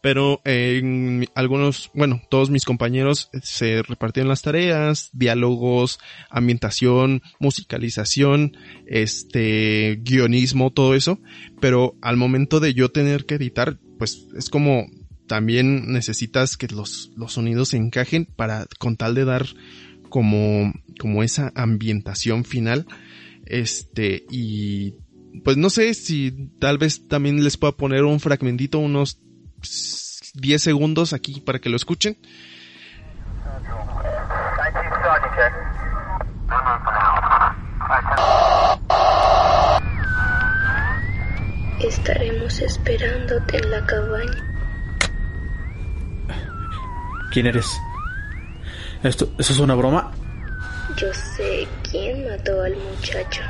pero 0.00 0.40
en 0.44 1.26
algunos, 1.34 1.90
bueno, 1.94 2.22
todos 2.30 2.50
mis 2.50 2.64
compañeros 2.64 3.30
se 3.42 3.82
repartieron 3.82 4.28
las 4.28 4.42
tareas, 4.42 5.10
diálogos, 5.12 5.98
ambientación, 6.30 7.22
musicalización, 7.38 8.56
este, 8.86 10.00
guionismo, 10.02 10.70
todo 10.70 10.94
eso, 10.94 11.20
pero 11.60 11.96
al 12.00 12.16
momento 12.16 12.60
de 12.60 12.72
yo 12.72 12.90
tener 12.90 13.26
que 13.26 13.34
editar, 13.34 13.78
pues 13.98 14.26
es 14.36 14.48
como 14.48 14.86
también 15.26 15.92
necesitas 15.92 16.56
que 16.56 16.68
los, 16.68 17.12
los 17.16 17.34
sonidos 17.34 17.68
se 17.68 17.76
encajen 17.76 18.24
para, 18.24 18.66
con 18.78 18.96
tal 18.96 19.14
de 19.14 19.24
dar 19.24 19.46
como, 20.08 20.72
como 20.98 21.22
esa 21.22 21.52
ambientación 21.54 22.44
final, 22.44 22.86
este, 23.44 24.24
y 24.30 24.94
pues 25.44 25.56
no 25.56 25.70
sé 25.70 25.92
si 25.94 26.50
tal 26.58 26.78
vez 26.78 27.06
también 27.06 27.44
les 27.44 27.56
pueda 27.56 27.76
poner 27.76 28.04
un 28.04 28.18
fragmentito, 28.18 28.78
unos 28.78 29.20
10 30.34 30.62
segundos 30.62 31.12
aquí 31.12 31.40
para 31.40 31.58
que 31.58 31.68
lo 31.68 31.76
escuchen. 31.76 32.16
Estaremos 41.80 42.60
esperándote 42.60 43.56
en 43.56 43.70
la 43.70 43.86
cabaña. 43.86 44.50
¿Quién 47.32 47.46
eres? 47.46 47.80
¿Esto, 49.02 49.32
¿Eso 49.38 49.52
es 49.52 49.58
una 49.58 49.74
broma? 49.74 50.12
Yo 50.96 51.12
sé 51.14 51.66
quién 51.90 52.28
mató 52.28 52.62
al 52.62 52.76
muchacho. 52.76 53.42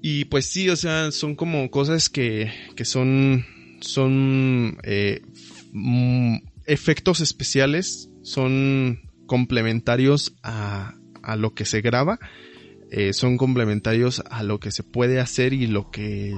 Y 0.00 0.24
pues 0.24 0.46
sí, 0.46 0.68
o 0.68 0.76
sea, 0.76 1.12
son 1.12 1.36
como 1.36 1.70
cosas 1.70 2.08
que, 2.08 2.52
que 2.74 2.84
son, 2.84 3.46
son 3.80 4.78
eh, 4.82 5.22
mm, 5.72 6.38
efectos 6.66 7.20
especiales, 7.20 8.10
son 8.22 9.00
complementarios 9.26 10.34
a, 10.42 10.94
a 11.22 11.36
lo 11.36 11.54
que 11.54 11.64
se 11.64 11.82
graba, 11.82 12.18
eh, 12.90 13.12
son 13.14 13.38
complementarios 13.38 14.22
a 14.28 14.42
lo 14.42 14.60
que 14.60 14.70
se 14.70 14.82
puede 14.82 15.20
hacer 15.20 15.52
y 15.52 15.66
lo 15.66 15.90
que 15.90 16.36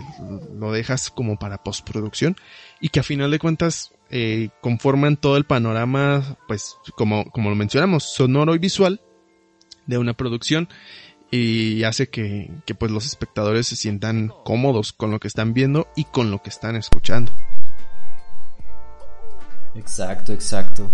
lo 0.56 0.70
dejas 0.70 1.10
como 1.10 1.36
para 1.36 1.64
postproducción 1.64 2.36
y 2.80 2.90
que 2.90 3.00
a 3.00 3.02
final 3.02 3.32
de 3.32 3.40
cuentas 3.40 3.92
eh, 4.16 4.50
conforman 4.60 5.16
todo 5.16 5.36
el 5.36 5.44
panorama, 5.44 6.38
pues 6.46 6.76
como, 6.96 7.24
como 7.32 7.50
lo 7.50 7.56
mencionamos, 7.56 8.04
sonoro 8.04 8.54
y 8.54 8.58
visual 8.58 9.00
de 9.86 9.98
una 9.98 10.14
producción 10.14 10.68
y 11.32 11.82
hace 11.82 12.08
que, 12.08 12.48
que 12.64 12.76
pues 12.76 12.92
los 12.92 13.06
espectadores 13.06 13.66
se 13.66 13.74
sientan 13.74 14.30
cómodos 14.44 14.92
con 14.92 15.10
lo 15.10 15.18
que 15.18 15.26
están 15.26 15.52
viendo 15.52 15.88
y 15.96 16.04
con 16.04 16.30
lo 16.30 16.40
que 16.42 16.50
están 16.50 16.76
escuchando. 16.76 17.32
Exacto, 19.74 20.32
exacto. 20.32 20.88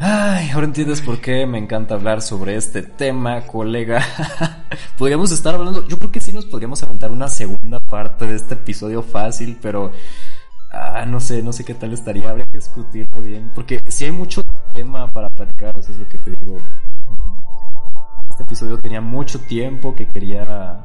Ay, 0.00 0.50
ahora 0.50 0.66
entiendes 0.66 1.00
por 1.00 1.20
qué 1.20 1.46
me 1.46 1.58
encanta 1.58 1.94
hablar 1.94 2.20
sobre 2.20 2.56
este 2.56 2.82
tema, 2.82 3.46
colega. 3.46 4.04
podríamos 4.98 5.30
estar 5.30 5.54
hablando, 5.54 5.86
yo 5.86 5.98
creo 5.98 6.10
que 6.10 6.20
sí 6.20 6.32
nos 6.32 6.46
podríamos 6.46 6.82
aventar 6.82 7.12
una 7.12 7.28
segunda 7.28 7.78
parte 7.78 8.26
de 8.26 8.34
este 8.34 8.54
episodio 8.54 9.02
fácil, 9.02 9.56
pero 9.62 9.92
ah, 10.76 11.06
no 11.06 11.20
sé, 11.20 11.42
no 11.42 11.52
sé 11.52 11.64
qué 11.64 11.74
tal 11.74 11.92
estaría, 11.92 12.30
habría 12.30 12.46
que 12.46 12.58
discutirlo 12.58 13.20
bien, 13.20 13.50
porque 13.54 13.80
si 13.88 14.04
hay 14.04 14.12
mucho 14.12 14.42
tema 14.74 15.10
para 15.10 15.28
platicar, 15.30 15.76
eso 15.78 15.92
es 15.92 15.98
lo 15.98 16.08
que 16.08 16.18
te 16.18 16.30
digo. 16.30 16.58
Este 18.30 18.42
episodio 18.42 18.78
tenía 18.78 19.00
mucho 19.00 19.40
tiempo 19.40 19.94
que 19.94 20.08
quería, 20.10 20.80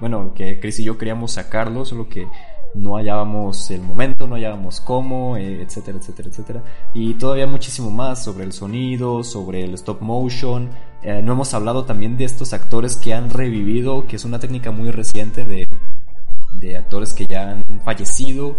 bueno, 0.00 0.32
que 0.34 0.58
Chris 0.58 0.80
y 0.80 0.84
yo 0.84 0.96
queríamos 0.96 1.32
sacarlo, 1.32 1.84
solo 1.84 2.08
que 2.08 2.26
no 2.74 2.96
hallábamos 2.96 3.70
el 3.70 3.82
momento, 3.82 4.26
no 4.26 4.36
hallábamos 4.36 4.80
cómo, 4.80 5.36
eh, 5.36 5.62
etcétera, 5.62 5.98
etcétera, 5.98 6.28
etcétera. 6.28 6.62
Y 6.94 7.14
todavía 7.14 7.46
muchísimo 7.46 7.90
más 7.90 8.22
sobre 8.22 8.44
el 8.44 8.52
sonido, 8.52 9.22
sobre 9.24 9.64
el 9.64 9.74
stop 9.74 10.00
motion. 10.00 10.70
Eh, 11.02 11.22
no 11.22 11.32
hemos 11.32 11.54
hablado 11.54 11.84
también 11.84 12.16
de 12.16 12.24
estos 12.24 12.52
actores 12.52 12.96
que 12.96 13.14
han 13.14 13.30
revivido, 13.30 14.06
que 14.06 14.16
es 14.16 14.24
una 14.24 14.38
técnica 14.38 14.70
muy 14.70 14.90
reciente 14.90 15.44
de, 15.44 15.66
de 16.54 16.76
actores 16.76 17.14
que 17.14 17.26
ya 17.26 17.50
han 17.50 17.80
fallecido 17.82 18.56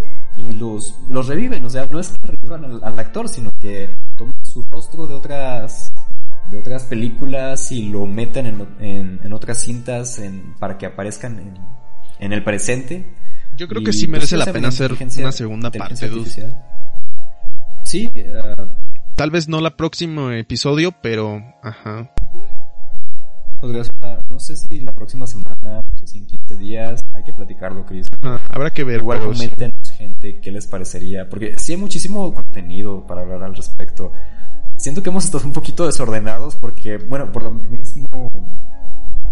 y 0.50 0.54
los, 0.54 0.96
los 1.10 1.28
reviven. 1.28 1.66
O 1.66 1.70
sea, 1.70 1.86
no 1.86 2.00
es 2.00 2.10
que 2.10 2.28
revivan 2.28 2.66
al, 2.66 2.84
al 2.84 3.00
actor, 3.00 3.28
sino 3.30 3.52
que 3.60 3.94
toman 4.18 4.36
su 4.46 4.64
rostro 4.70 5.08
de 5.08 5.16
otras 5.16 5.92
de 6.50 6.60
otras 6.60 6.84
películas 6.84 7.72
y 7.72 7.90
lo 7.90 8.06
meten 8.06 8.48
en, 8.48 8.68
en, 8.80 9.20
en 9.24 9.34
otras 9.34 9.62
cintas 9.62 10.20
en, 10.20 10.56
para 10.60 10.78
que 10.78 10.86
aparezcan 10.86 11.54
en, 12.20 12.34
el 12.34 12.44
presente. 12.44 13.06
Yo 13.56 13.68
creo 13.68 13.84
que 13.84 13.94
sí 13.94 14.08
merece 14.08 14.38
la 14.38 14.46
pena 14.46 14.70
hacer 14.70 14.94
una 14.94 15.32
segunda 15.32 15.72
parte. 15.72 16.10
Sí, 17.84 18.08
uh, 18.08 18.68
Tal 19.16 19.32
vez 19.32 19.48
no 19.48 19.62
la 19.62 19.76
próximo 19.76 20.32
episodio, 20.32 20.92
pero 21.02 21.42
ajá. 21.62 22.12
no 23.62 24.40
sé 24.40 24.56
si 24.56 24.82
la 24.82 24.94
próxima 24.94 25.28
semana, 25.28 25.82
no 25.82 25.98
sé 25.98 26.08
si 26.08 26.18
en 26.20 26.26
15 26.26 26.56
días, 26.58 27.02
hay 27.14 27.24
que 27.24 27.34
platicarlo, 27.34 27.86
Chris. 27.86 28.08
Ajá, 28.22 28.42
habrá 28.50 28.72
que 28.72 28.84
ver. 28.84 29.00
Igual 29.00 29.20
comenten 29.20 29.72
gente 30.00 30.40
qué 30.40 30.52
les 30.52 30.66
parecería, 30.66 31.30
porque 31.30 31.60
sí 31.60 31.74
hay 31.74 31.78
muchísimo 31.78 32.34
contenido 32.34 33.06
para 33.06 33.22
hablar 33.22 33.44
al 33.44 33.56
respecto. 33.56 34.14
Siento 34.78 35.04
que 35.04 35.10
hemos 35.10 35.26
estado 35.26 35.46
un 35.46 35.52
poquito 35.52 35.86
desordenados 35.86 36.56
porque, 36.56 36.98
bueno, 36.98 37.32
por 37.34 37.44
lo 37.44 37.52
mismo 37.52 38.30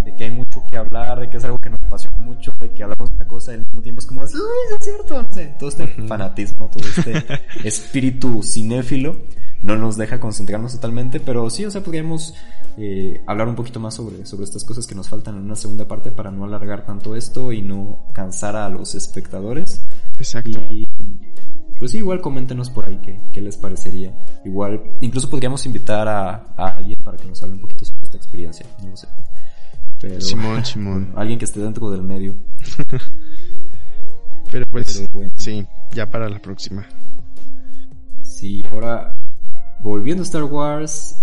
de 0.03 0.13
que 0.15 0.25
hay 0.25 0.31
mucho 0.31 0.61
que 0.69 0.77
hablar, 0.77 1.21
de 1.21 1.29
que 1.29 1.37
es 1.37 1.43
algo 1.45 1.57
que 1.57 1.69
nos 1.69 1.81
apasiona 1.83 2.17
mucho, 2.17 2.53
de 2.59 2.69
que 2.69 2.83
hablamos 2.83 3.09
de 3.09 3.15
una 3.15 3.27
cosa 3.27 3.51
y 3.51 3.55
al 3.55 3.61
mismo 3.61 3.81
tiempo 3.81 3.99
es 3.99 4.05
como, 4.05 4.21
¡ay, 4.21 4.27
es 4.27 4.85
cierto! 4.85 5.21
No 5.21 5.31
sé, 5.31 5.55
todo 5.57 5.69
este 5.69 5.87
fanatismo, 5.87 6.69
todo 6.69 6.85
este 6.85 7.23
espíritu 7.63 8.43
cinéfilo 8.43 9.17
no 9.61 9.75
nos 9.77 9.97
deja 9.97 10.19
concentrarnos 10.19 10.73
totalmente, 10.73 11.19
pero 11.19 11.49
sí, 11.49 11.65
o 11.65 11.71
sea, 11.71 11.81
podríamos 11.81 12.35
eh, 12.77 13.23
hablar 13.25 13.47
un 13.47 13.55
poquito 13.55 13.79
más 13.79 13.95
sobre, 13.95 14.25
sobre 14.25 14.43
estas 14.43 14.63
cosas 14.63 14.85
que 14.85 14.95
nos 14.95 15.09
faltan 15.09 15.35
en 15.35 15.43
una 15.43 15.55
segunda 15.55 15.87
parte 15.87 16.11
para 16.11 16.29
no 16.29 16.45
alargar 16.45 16.85
tanto 16.85 17.15
esto 17.15 17.51
y 17.51 17.61
no 17.61 17.99
cansar 18.13 18.55
a 18.55 18.69
los 18.69 18.95
espectadores. 18.95 19.81
Exacto. 20.17 20.59
Y 20.71 20.85
pues 21.79 21.91
sí, 21.91 21.97
igual 21.99 22.21
coméntenos 22.21 22.69
por 22.71 22.85
ahí 22.85 22.99
qué, 23.03 23.19
qué 23.33 23.41
les 23.41 23.55
parecería. 23.57 24.11
Igual, 24.43 24.81
incluso 25.01 25.29
podríamos 25.29 25.65
invitar 25.65 26.07
a, 26.07 26.53
a 26.57 26.67
alguien 26.77 26.97
para 27.03 27.17
que 27.17 27.27
nos 27.27 27.41
hable 27.43 27.55
un 27.55 27.61
poquito 27.61 27.85
sobre 27.85 28.03
esta 28.03 28.17
experiencia, 28.17 28.65
no 28.83 28.89
lo 28.89 28.97
sé. 28.97 29.07
Pero, 30.01 30.19
Simón, 30.21 30.65
Simón. 30.65 31.13
alguien 31.15 31.37
que 31.37 31.45
esté 31.45 31.59
dentro 31.59 31.89
del 31.91 32.01
medio. 32.03 32.35
Pero 34.51 34.65
pues, 34.71 34.97
Pero 34.97 35.09
bueno. 35.13 35.31
sí, 35.35 35.65
ya 35.93 36.09
para 36.09 36.29
la 36.29 36.39
próxima. 36.39 36.85
Sí, 38.23 38.63
ahora 38.71 39.13
volviendo 39.81 40.23
a 40.23 40.25
Star 40.25 40.43
Wars 40.43 41.15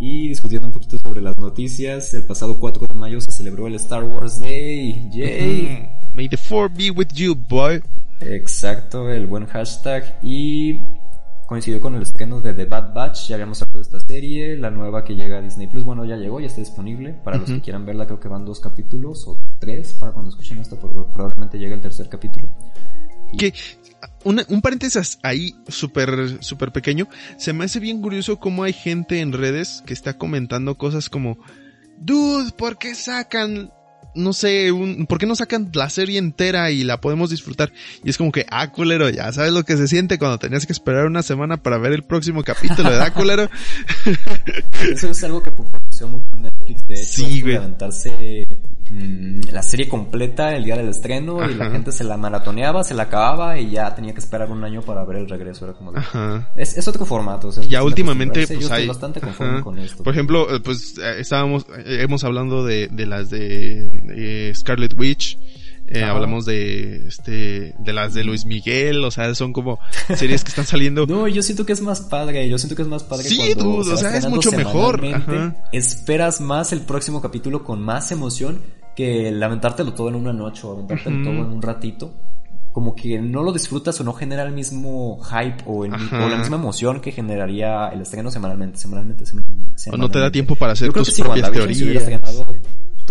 y 0.00 0.28
discutiendo 0.28 0.68
un 0.68 0.72
poquito 0.74 0.98
sobre 0.98 1.20
las 1.20 1.36
noticias, 1.36 2.12
el 2.14 2.24
pasado 2.24 2.58
4 2.58 2.86
de 2.88 2.94
mayo 2.94 3.20
se 3.20 3.32
celebró 3.32 3.66
el 3.66 3.74
Star 3.76 4.04
Wars 4.04 4.40
Day. 4.40 5.08
¡Yay! 5.12 5.88
May 6.14 6.28
the 6.28 6.36
four 6.36 6.68
be 6.68 6.90
with 6.90 7.08
you, 7.14 7.34
boy. 7.34 7.82
Exacto, 8.20 9.10
el 9.10 9.26
buen 9.26 9.46
hashtag. 9.46 10.18
Y 10.22 10.78
coincidió 11.46 11.80
con 11.80 11.94
el 11.94 12.02
estreno 12.02 12.40
de 12.40 12.52
The 12.52 12.66
Bad 12.66 12.92
Batch. 12.94 13.28
Ya 13.28 13.36
habíamos 13.36 13.62
hablado 13.62 13.78
de 13.78 13.82
esta 13.82 14.00
serie. 14.00 14.56
La 14.56 14.70
nueva 14.70 15.04
que 15.04 15.14
llega 15.14 15.38
a 15.38 15.40
Disney 15.40 15.66
Plus. 15.66 15.84
Bueno, 15.84 16.04
ya 16.04 16.16
llegó, 16.16 16.38
ya 16.40 16.46
está 16.46 16.60
disponible. 16.60 17.14
Para 17.24 17.38
los 17.38 17.50
que 17.50 17.60
quieran 17.60 17.86
verla, 17.86 18.06
creo 18.06 18.20
que 18.20 18.28
van 18.28 18.44
dos 18.44 18.60
capítulos 18.60 19.26
o 19.26 19.42
tres 19.58 19.94
para 19.94 20.12
cuando 20.12 20.30
escuchen 20.30 20.58
esto, 20.58 20.78
porque 20.78 20.98
probablemente 21.12 21.58
llegue 21.58 21.74
el 21.74 21.80
tercer 21.80 22.08
capítulo. 22.08 22.48
Que 23.38 23.54
una- 24.24 24.44
un 24.50 24.60
paréntesis 24.60 25.18
ahí 25.22 25.54
súper 25.66 26.42
súper 26.44 26.70
pequeño. 26.72 27.08
Se 27.38 27.54
me 27.54 27.64
hace 27.64 27.80
bien 27.80 28.02
curioso 28.02 28.38
cómo 28.38 28.62
hay 28.64 28.74
gente 28.74 29.20
en 29.20 29.32
redes 29.32 29.82
que 29.86 29.94
está 29.94 30.18
comentando 30.18 30.76
cosas 30.76 31.08
como, 31.08 31.38
dude, 31.98 32.52
¿por 32.52 32.76
qué 32.76 32.94
sacan 32.94 33.72
no 34.14 34.32
sé, 34.32 34.72
un, 34.72 35.06
¿por 35.06 35.18
qué 35.18 35.26
no 35.26 35.36
sacan 35.36 35.70
la 35.74 35.88
serie 35.90 36.18
entera 36.18 36.70
y 36.70 36.84
la 36.84 37.00
podemos 37.00 37.30
disfrutar? 37.30 37.72
Y 38.04 38.10
es 38.10 38.18
como 38.18 38.32
que, 38.32 38.46
ah, 38.50 38.70
culero, 38.72 39.08
ya 39.08 39.32
sabes 39.32 39.52
lo 39.52 39.64
que 39.64 39.76
se 39.76 39.88
siente 39.88 40.18
cuando 40.18 40.38
tenías 40.38 40.66
que 40.66 40.72
esperar 40.72 41.06
una 41.06 41.22
semana 41.22 41.62
para 41.62 41.78
ver 41.78 41.92
el 41.92 42.02
próximo 42.02 42.42
capítulo, 42.42 42.90
¿verdad, 42.90 43.12
culero? 43.14 43.48
Eso 44.92 45.10
es 45.10 45.24
algo 45.24 45.42
que 45.42 45.50
popularizó 46.06 46.08
mucho 46.08 46.36
Netflix, 46.36 46.86
de 46.86 46.94
hecho, 46.94 47.04
Sí, 47.04 47.34
de 47.36 47.42
güey. 47.42 47.56
aventarse 47.56 48.44
mm, 48.90 49.40
la 49.52 49.62
serie 49.62 49.88
completa 49.88 50.54
el 50.54 50.64
día 50.64 50.76
del 50.76 50.88
estreno 50.88 51.38
y 51.48 51.54
la 51.54 51.64
Ajá. 51.66 51.72
gente 51.72 51.92
se 51.92 52.04
la 52.04 52.16
maratoneaba, 52.16 52.84
se 52.84 52.94
la 52.94 53.04
acababa 53.04 53.58
y 53.58 53.70
ya 53.70 53.94
tenía 53.94 54.12
que 54.12 54.20
esperar 54.20 54.50
un 54.50 54.62
año 54.64 54.82
para 54.82 55.04
ver 55.04 55.16
el 55.18 55.28
regreso. 55.28 55.64
Era 55.64 55.74
como 55.74 55.92
de- 55.92 55.98
Ajá. 56.00 56.50
es, 56.56 56.76
es 56.76 56.86
otro 56.88 57.06
formato. 57.06 57.48
o 57.48 57.52
sea, 57.52 57.64
Ya 57.64 57.78
de 57.80 57.84
últimamente, 57.86 58.46
pues 58.46 58.70
hay- 58.70 58.86
bastante 58.86 59.20
conforme 59.20 59.54
ajá. 59.54 59.62
con 59.62 59.78
esto. 59.78 60.02
Por 60.04 60.12
ejemplo, 60.12 60.54
eh, 60.54 60.60
pues 60.60 60.98
eh, 60.98 61.20
estábamos, 61.20 61.64
eh, 61.78 61.98
hemos 62.02 62.22
hablando 62.24 62.64
de, 62.64 62.88
de 62.88 63.06
las 63.06 63.30
de 63.30 64.48
eh, 64.48 64.52
Scarlet 64.54 64.98
Witch, 64.98 65.38
eh, 65.94 66.04
hablamos 66.04 66.44
de 66.46 67.06
este, 67.06 67.74
de 67.78 67.92
las 67.92 68.14
de 68.14 68.24
Luis 68.24 68.44
Miguel, 68.46 69.04
o 69.04 69.10
sea, 69.10 69.34
son 69.34 69.52
como 69.52 69.78
series 70.16 70.42
que 70.44 70.48
están 70.50 70.66
saliendo. 70.66 71.06
No, 71.12 71.28
yo 71.28 71.42
siento 71.42 71.66
que 71.66 71.72
es 71.72 71.80
más 71.80 72.00
padre, 72.00 72.48
yo 72.48 72.58
siento 72.58 72.74
que 72.76 72.82
es 72.82 72.88
más 72.88 73.02
padre 73.04 73.24
Sí, 73.28 73.36
cuando 73.54 73.64
dude, 73.64 73.84
se 73.84 73.92
o 73.92 73.96
sea, 73.96 74.16
es 74.16 74.28
mucho 74.28 74.52
mejor, 74.52 75.04
ajá. 75.04 75.56
Esperas 75.72 76.40
más 76.40 76.72
el 76.72 76.80
próximo 76.80 77.20
capítulo 77.20 77.64
con 77.64 77.80
más 77.82 78.10
emoción 78.12 78.60
que 78.96 79.30
lamentártelo 79.30 79.94
todo 79.94 80.08
en 80.08 80.16
una 80.16 80.32
noche 80.32 80.66
o 80.66 80.72
aventártelo 80.72 81.22
todo 81.22 81.32
en 81.46 81.52
un 81.52 81.62
ratito. 81.62 82.12
Como 82.72 82.94
que 82.94 83.20
no 83.20 83.42
lo 83.42 83.52
disfrutas 83.52 84.00
o 84.00 84.04
no 84.04 84.14
genera 84.14 84.44
el 84.44 84.52
mismo 84.52 85.20
hype 85.22 85.62
o, 85.66 85.84
el- 85.84 85.92
Ajá. 85.92 86.24
o 86.24 86.28
la 86.30 86.38
misma 86.38 86.56
emoción 86.56 87.00
que 87.02 87.12
generaría 87.12 87.88
el 87.88 88.00
estreno 88.00 88.30
semanalmente, 88.30 88.78
semanalmente, 88.78 89.26
semanalmente. 89.26 89.90
O 89.92 89.96
no 89.98 90.10
te 90.10 90.18
da 90.18 90.30
tiempo 90.30 90.56
para 90.56 90.72
hacer 90.72 90.86
Yo 90.88 90.94
tus 90.94 91.20
propias 91.20 91.52
teorías. 91.52 92.02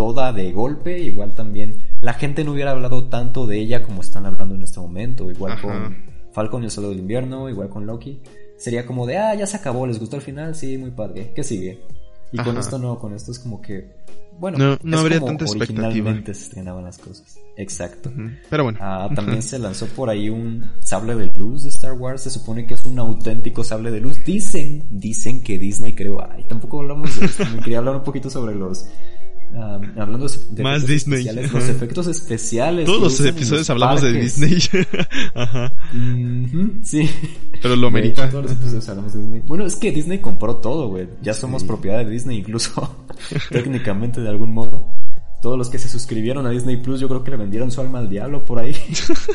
Toda 0.01 0.33
de 0.33 0.51
golpe, 0.51 0.97
igual 0.97 1.35
también 1.35 1.77
la 2.01 2.13
gente 2.13 2.43
no 2.43 2.53
hubiera 2.53 2.71
hablado 2.71 3.03
tanto 3.03 3.45
de 3.45 3.59
ella 3.59 3.83
como 3.83 4.01
están 4.01 4.25
hablando 4.25 4.55
en 4.55 4.63
este 4.63 4.79
momento. 4.79 5.29
Igual 5.29 5.51
Ajá. 5.51 5.61
con 5.61 5.95
Falcon 6.31 6.63
y 6.63 6.65
el 6.65 6.71
Soldado 6.71 6.89
del 6.89 7.01
Invierno, 7.01 7.47
igual 7.49 7.69
con 7.69 7.85
Loki. 7.85 8.19
Sería 8.57 8.83
como 8.83 9.05
de, 9.05 9.19
ah, 9.19 9.35
ya 9.35 9.45
se 9.45 9.57
acabó, 9.57 9.85
¿les 9.85 9.99
gustó 9.99 10.15
el 10.15 10.23
final? 10.23 10.55
Sí, 10.55 10.75
muy 10.75 10.89
padre. 10.89 11.33
¿Qué 11.35 11.43
sigue? 11.43 11.83
Y 12.31 12.37
con 12.39 12.57
esto 12.57 12.79
no, 12.79 12.97
con 12.97 13.13
esto 13.13 13.31
es 13.31 13.37
como 13.37 13.61
que 13.61 13.91
bueno, 14.39 14.57
no, 14.57 14.79
no 14.81 14.97
es 14.97 15.01
habría 15.01 15.19
como 15.19 15.31
tanta 15.33 15.45
expectativa. 15.45 15.87
originalmente 15.87 16.33
se 16.33 16.43
estrenaban 16.45 16.83
las 16.83 16.97
cosas. 16.97 17.37
Exacto. 17.57 18.11
Pero 18.49 18.63
bueno. 18.63 18.79
Ah, 18.81 19.07
también 19.13 19.41
se 19.43 19.59
lanzó 19.59 19.85
por 19.87 20.09
ahí 20.09 20.29
un 20.29 20.71
sable 20.79 21.15
de 21.15 21.27
luz 21.37 21.63
de 21.63 21.69
Star 21.69 21.93
Wars. 21.93 22.23
Se 22.23 22.29
supone 22.31 22.65
que 22.65 22.73
es 22.73 22.83
un 22.85 22.97
auténtico 22.97 23.63
sable 23.63 23.91
de 23.91 23.99
luz. 23.99 24.23
Dicen, 24.25 24.83
dicen 24.89 25.43
que 25.43 25.59
Disney 25.59 25.93
creó. 25.93 26.25
Ay, 26.27 26.43
tampoco 26.49 26.79
hablamos 26.79 27.19
de 27.19 27.25
esto. 27.25 27.43
Me 27.55 27.59
quería 27.59 27.79
hablar 27.79 27.97
un 27.97 28.03
poquito 28.03 28.29
sobre 28.31 28.55
los. 28.55 28.87
Ah, 29.55 29.79
hablando 29.97 30.27
de, 30.27 30.63
Más 30.63 30.85
Disney. 30.85 31.19
especiales, 31.19 31.51
los 31.51 31.69
efectos 31.69 32.07
especiales. 32.07 32.85
Todos 32.85 33.01
los 33.01 33.19
episodios 33.21 33.61
los 33.61 33.69
hablamos 33.69 34.01
de. 34.01 34.13
Disney. 34.13 34.57
Ajá. 35.35 35.73
Sí. 36.83 37.09
Pero 37.61 37.75
lo 37.75 37.91
merita. 37.91 38.29
todos 38.29 38.43
los 38.43 38.53
episodios 38.53 38.89
hablamos 38.89 39.13
de 39.13 39.19
Disney. 39.19 39.41
Bueno, 39.45 39.65
es 39.65 39.75
que 39.75 39.91
Disney 39.91 40.19
compró 40.19 40.57
todo, 40.57 40.89
güey. 40.89 41.07
Ya 41.21 41.33
somos 41.33 41.63
propiedad 41.63 41.99
de 41.99 42.09
Disney, 42.09 42.39
incluso 42.39 43.05
técnicamente 43.49 44.21
de 44.21 44.29
algún 44.29 44.53
modo. 44.53 44.97
Todos 45.41 45.57
los 45.57 45.69
que 45.69 45.79
se 45.79 45.89
suscribieron 45.89 46.45
a 46.45 46.51
Disney 46.51 46.77
Plus, 46.77 46.99
yo 46.99 47.07
creo 47.07 47.23
que 47.23 47.31
le 47.31 47.37
vendieron 47.37 47.71
su 47.71 47.81
alma 47.81 47.99
al 47.99 48.09
diablo 48.09 48.45
por 48.45 48.59
ahí. 48.59 48.75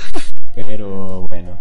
Pero 0.54 1.26
bueno. 1.28 1.58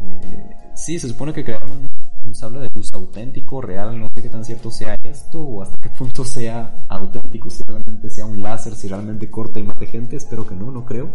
Eh, 0.00 0.56
sí, 0.76 0.98
se 0.98 1.08
supone 1.08 1.32
que 1.32 1.44
crearon 1.44 1.88
un, 2.24 2.34
sable 2.34 2.60
de 2.60 2.70
luz 2.74 2.88
auténtico, 2.92 3.60
real. 3.60 3.98
No 3.98 4.08
sé 4.14 4.22
qué 4.22 4.28
tan 4.28 4.44
cierto 4.44 4.70
sea 4.70 4.96
esto 5.02 5.40
o 5.40 5.62
hasta 5.62 5.76
qué 5.78 5.88
punto 5.90 6.24
sea 6.24 6.84
auténtico. 6.88 7.50
Si 7.50 7.62
realmente 7.64 8.10
sea 8.10 8.24
un 8.26 8.42
láser, 8.42 8.74
si 8.74 8.88
realmente 8.88 9.30
corta 9.30 9.58
y 9.58 9.62
mate 9.62 9.86
gente. 9.86 10.16
Espero 10.16 10.46
que 10.46 10.54
no, 10.54 10.70
no 10.70 10.84
creo. 10.84 11.10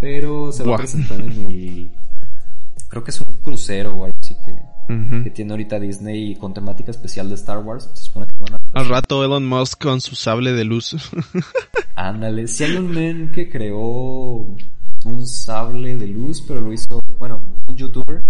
Pero 0.00 0.52
se 0.52 0.64
va 0.64 0.74
a 0.74 0.78
presentar 0.78 1.20
en 1.20 1.30
el. 1.30 1.92
Creo 2.88 3.04
que 3.04 3.10
es 3.10 3.20
un 3.20 3.32
crucero 3.42 3.94
o 3.96 4.04
algo 4.04 4.16
así 4.20 4.34
que, 4.44 4.52
Ujú. 4.92 5.22
que 5.22 5.30
tiene 5.30 5.52
ahorita 5.52 5.78
Disney 5.78 6.34
con 6.36 6.52
temática 6.52 6.90
especial 6.90 7.28
de 7.28 7.36
Star 7.36 7.58
Wars. 7.58 7.90
Se 7.94 8.04
supone 8.04 8.26
que 8.26 8.34
van 8.42 8.54
a 8.54 8.80
Al 8.80 8.88
rato 8.88 9.24
Elon 9.24 9.46
Musk 9.46 9.82
con 9.82 10.00
su 10.00 10.16
sable 10.16 10.52
de 10.52 10.64
luz. 10.64 10.96
Ándale, 11.94 12.48
si 12.48 12.64
hay 12.64 12.76
un 12.76 12.90
men 12.90 13.30
que 13.32 13.48
creó 13.50 14.46
un 15.04 15.26
sable 15.26 15.96
de 15.96 16.06
luz, 16.06 16.42
pero 16.46 16.60
lo 16.60 16.72
hizo, 16.72 17.02
bueno, 17.18 17.40
un 17.66 17.76
youtuber, 17.76 18.22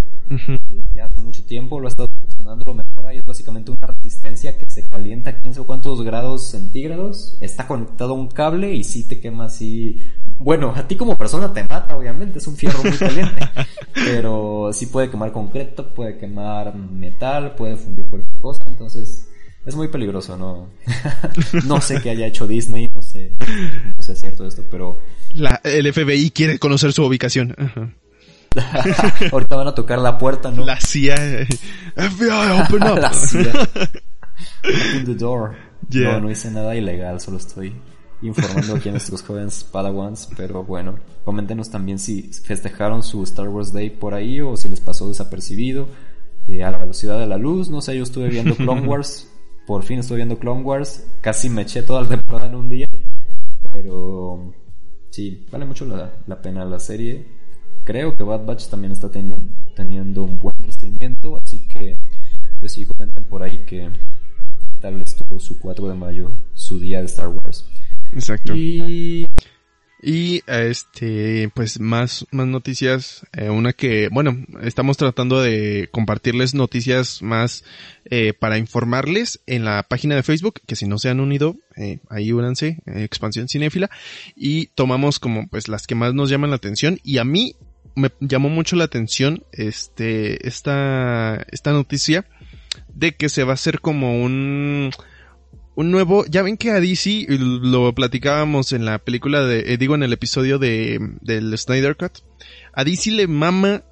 Ya 0.94 1.06
hace 1.06 1.20
mucho 1.20 1.44
tiempo 1.44 1.80
lo 1.80 1.86
ha 1.86 1.90
estado 1.90 2.08
perfeccionando, 2.08 2.64
lo 2.64 2.74
mejora 2.74 3.12
y 3.12 3.18
es 3.18 3.24
básicamente 3.24 3.72
una 3.72 3.88
resistencia 3.88 4.56
que 4.56 4.64
se 4.68 4.88
calienta 4.88 5.30
a 5.30 5.38
quién 5.38 5.54
sabe 5.54 5.66
cuántos 5.66 6.02
grados 6.02 6.42
centígrados, 6.42 7.36
está 7.40 7.66
conectado 7.66 8.12
a 8.12 8.14
un 8.14 8.28
cable 8.28 8.72
y 8.74 8.84
sí 8.84 9.08
te 9.08 9.20
quema 9.20 9.46
así. 9.46 10.00
Bueno, 10.38 10.72
a 10.74 10.86
ti 10.86 10.96
como 10.96 11.18
persona 11.18 11.52
te 11.52 11.64
mata, 11.64 11.96
obviamente, 11.96 12.38
es 12.38 12.46
un 12.46 12.56
fierro 12.56 12.82
muy 12.82 12.96
caliente, 12.96 13.40
pero 13.94 14.70
sí 14.72 14.86
puede 14.86 15.10
quemar 15.10 15.32
concreto, 15.32 15.92
puede 15.92 16.16
quemar 16.16 16.74
metal, 16.76 17.56
puede 17.56 17.76
fundir 17.76 18.06
cualquier 18.06 18.40
cosa, 18.40 18.62
entonces 18.68 19.28
es 19.66 19.74
muy 19.74 19.88
peligroso, 19.88 20.36
¿no? 20.36 20.68
no 21.66 21.80
sé 21.80 22.00
qué 22.00 22.10
haya 22.10 22.26
hecho 22.26 22.46
Disney, 22.46 22.88
no 22.94 23.02
sé, 23.02 23.36
no 23.40 24.02
sé 24.02 24.02
si 24.02 24.12
es 24.12 24.20
cierto 24.20 24.46
esto, 24.46 24.64
pero 24.70 24.98
La, 25.34 25.60
el 25.64 25.92
FBI 25.92 26.30
quiere 26.30 26.58
conocer 26.58 26.92
su 26.92 27.04
ubicación. 27.04 27.54
Ajá. 27.58 27.92
ahorita 29.32 29.56
van 29.56 29.68
a 29.68 29.74
tocar 29.74 29.98
la 29.98 30.18
puerta, 30.18 30.50
¿no? 30.50 30.64
La 30.64 30.78
CIA. 30.80 31.14
eh, 31.42 31.46
FBI, 31.96 32.60
open 32.62 32.82
up. 32.82 32.98
La 33.00 33.12
CIA. 33.12 33.52
Open 34.64 35.04
the 35.04 35.14
door. 35.14 35.56
Yeah. 35.88 36.12
No, 36.12 36.20
no 36.22 36.30
hice 36.30 36.50
nada 36.50 36.74
ilegal, 36.76 37.20
solo 37.20 37.36
estoy 37.38 37.74
informando 38.22 38.76
aquí 38.76 38.88
a 38.88 38.92
nuestros 38.92 39.22
jóvenes 39.22 39.64
Padawans, 39.64 40.28
pero 40.36 40.62
bueno, 40.62 40.96
coméntenos 41.24 41.70
también 41.70 41.98
si 41.98 42.22
festejaron 42.22 43.02
su 43.02 43.22
Star 43.22 43.48
Wars 43.48 43.72
Day 43.72 43.90
por 43.90 44.14
ahí 44.14 44.40
o 44.40 44.56
si 44.56 44.68
les 44.68 44.80
pasó 44.80 45.08
desapercibido 45.08 45.88
eh, 46.46 46.62
a 46.62 46.70
la 46.70 46.78
velocidad 46.78 47.18
de 47.18 47.26
la 47.26 47.38
luz, 47.38 47.70
no 47.70 47.80
sé, 47.80 47.96
yo 47.96 48.02
estuve 48.02 48.28
viendo 48.28 48.54
Clone 48.56 48.86
Wars, 48.86 49.28
por 49.66 49.82
fin 49.84 50.00
estuve 50.00 50.16
viendo 50.16 50.38
Clone 50.38 50.62
Wars, 50.62 51.06
casi 51.22 51.48
me 51.48 51.62
eché 51.62 51.82
toda 51.82 52.02
la 52.02 52.08
temporada 52.08 52.48
en 52.48 52.56
un 52.56 52.68
día, 52.68 52.88
pero 53.72 54.52
sí, 55.10 55.46
vale 55.50 55.64
mucho 55.64 55.86
la, 55.86 56.12
la 56.26 56.42
pena 56.42 56.64
la 56.64 56.78
serie. 56.78 57.39
Creo 57.84 58.14
que 58.14 58.22
Bad 58.22 58.44
Batch 58.44 58.68
también 58.68 58.92
está 58.92 59.10
teni- 59.10 59.50
teniendo 59.74 60.22
un 60.22 60.38
buen 60.38 60.56
recibimiento, 60.62 61.38
así 61.44 61.66
que 61.68 61.96
pues 62.60 62.72
sí, 62.72 62.84
comenten 62.84 63.24
por 63.24 63.42
ahí 63.42 63.58
que 63.66 63.88
tal 64.80 65.00
estuvo 65.02 65.40
su 65.40 65.58
4 65.58 65.88
de 65.88 65.94
mayo, 65.94 66.32
su 66.54 66.78
día 66.78 67.00
de 67.00 67.06
Star 67.06 67.28
Wars. 67.28 67.66
Exacto. 68.12 68.54
Y 68.54 69.26
Y 70.02 70.40
este, 70.46 71.50
pues 71.54 71.78
más, 71.78 72.26
más 72.30 72.46
noticias. 72.46 73.22
Eh, 73.34 73.50
una 73.50 73.74
que, 73.74 74.08
bueno, 74.10 74.34
estamos 74.62 74.96
tratando 74.96 75.42
de 75.42 75.88
compartirles 75.92 76.54
noticias 76.54 77.20
más 77.20 77.64
eh, 78.06 78.32
para 78.32 78.56
informarles 78.56 79.40
en 79.46 79.66
la 79.66 79.82
página 79.82 80.16
de 80.16 80.22
Facebook, 80.22 80.60
que 80.66 80.74
si 80.76 80.86
no 80.86 80.98
se 80.98 81.10
han 81.10 81.20
unido, 81.20 81.56
eh, 81.76 81.98
ahí 82.08 82.32
únanse, 82.32 82.78
eh, 82.86 83.02
Expansión 83.04 83.46
Cinéfila, 83.48 83.90
y 84.34 84.68
tomamos 84.68 85.18
como 85.18 85.46
pues 85.48 85.68
las 85.68 85.86
que 85.86 85.94
más 85.94 86.14
nos 86.14 86.30
llaman 86.30 86.48
la 86.48 86.56
atención. 86.56 86.98
Y 87.04 87.18
a 87.18 87.24
mí 87.24 87.54
me 88.00 88.10
llamó 88.20 88.48
mucho 88.48 88.76
la 88.76 88.84
atención 88.84 89.44
este, 89.52 90.46
esta, 90.48 91.36
esta 91.50 91.72
noticia 91.72 92.26
de 92.92 93.14
que 93.14 93.28
se 93.28 93.44
va 93.44 93.52
a 93.52 93.54
hacer 93.54 93.80
como 93.80 94.22
un, 94.22 94.90
un 95.74 95.90
nuevo, 95.90 96.24
ya 96.26 96.42
ven 96.42 96.56
que 96.56 96.70
a 96.70 96.80
DC 96.80 97.26
lo 97.28 97.94
platicábamos 97.94 98.72
en 98.72 98.84
la 98.84 98.98
película 98.98 99.44
de, 99.44 99.72
eh, 99.72 99.76
digo 99.78 99.94
en 99.94 100.02
el 100.02 100.12
episodio 100.12 100.58
de, 100.58 100.98
del 101.20 101.56
Snyder 101.56 101.96
Cut, 101.96 102.18
a 102.72 102.84
DC 102.84 103.10
le 103.12 103.26
mama 103.26 103.84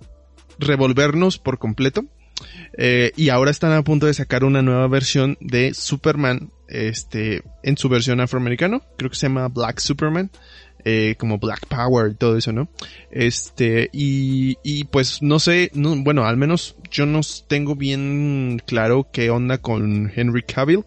revolvernos 0.59 1.39
por 1.39 1.59
completo. 1.59 2.05
eh, 2.77 3.13
y 3.17 3.31
ahora 3.31 3.51
están 3.51 3.73
a 3.73 3.83
punto 3.83 4.07
de 4.07 4.15
sacar 4.15 4.45
una 4.45 4.63
nueva 4.63 4.87
versión 4.87 5.37
de 5.41 5.75
Superman, 5.75 6.53
este, 6.69 7.43
en 7.63 7.77
su 7.77 7.89
versión 7.89 8.21
afroamericano, 8.21 8.83
creo 8.97 9.11
que 9.11 9.17
se 9.17 9.27
llama 9.27 9.49
Black 9.49 9.81
Superman, 9.81 10.31
eh, 10.85 11.17
como 11.19 11.39
Black 11.39 11.67
Power 11.67 12.13
y 12.13 12.15
todo 12.15 12.37
eso, 12.37 12.53
¿no? 12.53 12.69
Este, 13.11 13.91
y, 13.93 14.57
y 14.63 14.85
pues 14.85 15.23
no 15.23 15.39
sé, 15.39 15.71
no, 15.75 15.97
bueno, 15.97 16.25
al 16.25 16.37
menos 16.37 16.77
yo 16.91 17.07
no 17.07 17.21
tengo 17.49 17.75
bien 17.75 18.63
claro 18.65 19.09
qué 19.13 19.31
onda 19.31 19.59
con 19.59 20.11
Henry 20.15 20.43
Cavill. 20.43 20.85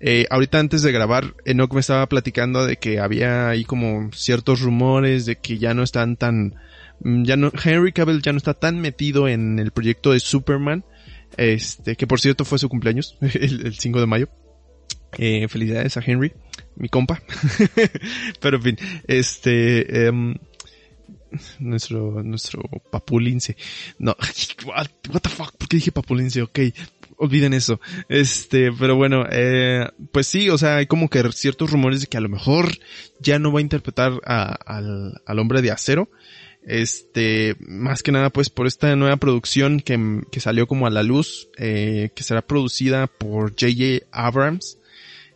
Eh, 0.00 0.26
ahorita 0.30 0.58
antes 0.58 0.82
de 0.82 0.92
grabar, 0.92 1.34
Enoch 1.44 1.72
me 1.72 1.80
estaba 1.80 2.08
platicando 2.08 2.66
de 2.66 2.76
que 2.76 3.00
había 3.00 3.48
ahí 3.48 3.64
como 3.64 4.10
ciertos 4.12 4.60
rumores 4.60 5.26
de 5.26 5.36
que 5.36 5.58
ya 5.58 5.74
no 5.74 5.82
están 5.82 6.16
tan, 6.16 6.54
mm, 7.00 7.24
ya 7.24 7.36
no, 7.36 7.52
Henry 7.62 7.92
Cavill 7.92 8.22
ya 8.22 8.32
no 8.32 8.38
está 8.38 8.54
tan 8.54 8.80
metido 8.80 9.28
en 9.28 9.58
el 9.58 9.70
proyecto 9.70 10.12
de 10.12 10.20
Superman, 10.20 10.84
este, 11.36 11.96
que 11.96 12.06
por 12.06 12.20
cierto 12.20 12.44
fue 12.44 12.58
su 12.58 12.68
cumpleaños, 12.68 13.16
el, 13.20 13.66
el 13.66 13.74
5 13.74 14.00
de 14.00 14.06
mayo. 14.06 14.28
Eh, 15.18 15.48
felicidades 15.48 15.96
a 15.96 16.02
Henry, 16.04 16.32
mi 16.76 16.88
compa. 16.88 17.22
Pero 18.40 18.56
en 18.58 18.62
fin, 18.62 18.78
este, 19.06 20.06
em, 20.06 20.34
nuestro, 21.58 22.22
nuestro 22.22 22.62
papulince. 22.90 23.56
No, 23.98 24.16
what, 24.66 24.86
the 25.22 25.28
fuck, 25.28 25.56
¿por 25.56 25.68
qué 25.68 25.76
dije 25.76 25.92
papulince? 25.92 26.42
Ok, 26.42 26.58
olviden 27.16 27.54
eso. 27.54 27.80
Este, 28.08 28.72
pero 28.72 28.96
bueno, 28.96 29.24
eh, 29.30 29.88
pues 30.12 30.26
sí, 30.26 30.50
o 30.50 30.58
sea, 30.58 30.76
hay 30.76 30.86
como 30.86 31.08
que 31.08 31.22
ciertos 31.32 31.70
rumores 31.70 32.00
de 32.00 32.06
que 32.06 32.16
a 32.16 32.20
lo 32.20 32.28
mejor 32.28 32.72
ya 33.20 33.38
no 33.38 33.52
va 33.52 33.60
a 33.60 33.62
interpretar 33.62 34.20
al, 34.24 35.20
al 35.24 35.38
hombre 35.38 35.62
de 35.62 35.70
acero. 35.70 36.08
Este, 36.66 37.56
más 37.60 38.02
que 38.02 38.10
nada 38.10 38.30
pues 38.30 38.48
por 38.48 38.66
esta 38.66 38.96
nueva 38.96 39.18
producción 39.18 39.80
que, 39.80 40.22
que 40.32 40.40
salió 40.40 40.66
como 40.66 40.86
a 40.86 40.90
la 40.90 41.02
luz, 41.02 41.48
eh, 41.58 42.10
que 42.14 42.22
será 42.22 42.40
producida 42.40 43.06
por 43.06 43.50
J.J. 43.50 44.06
Abrams 44.10 44.78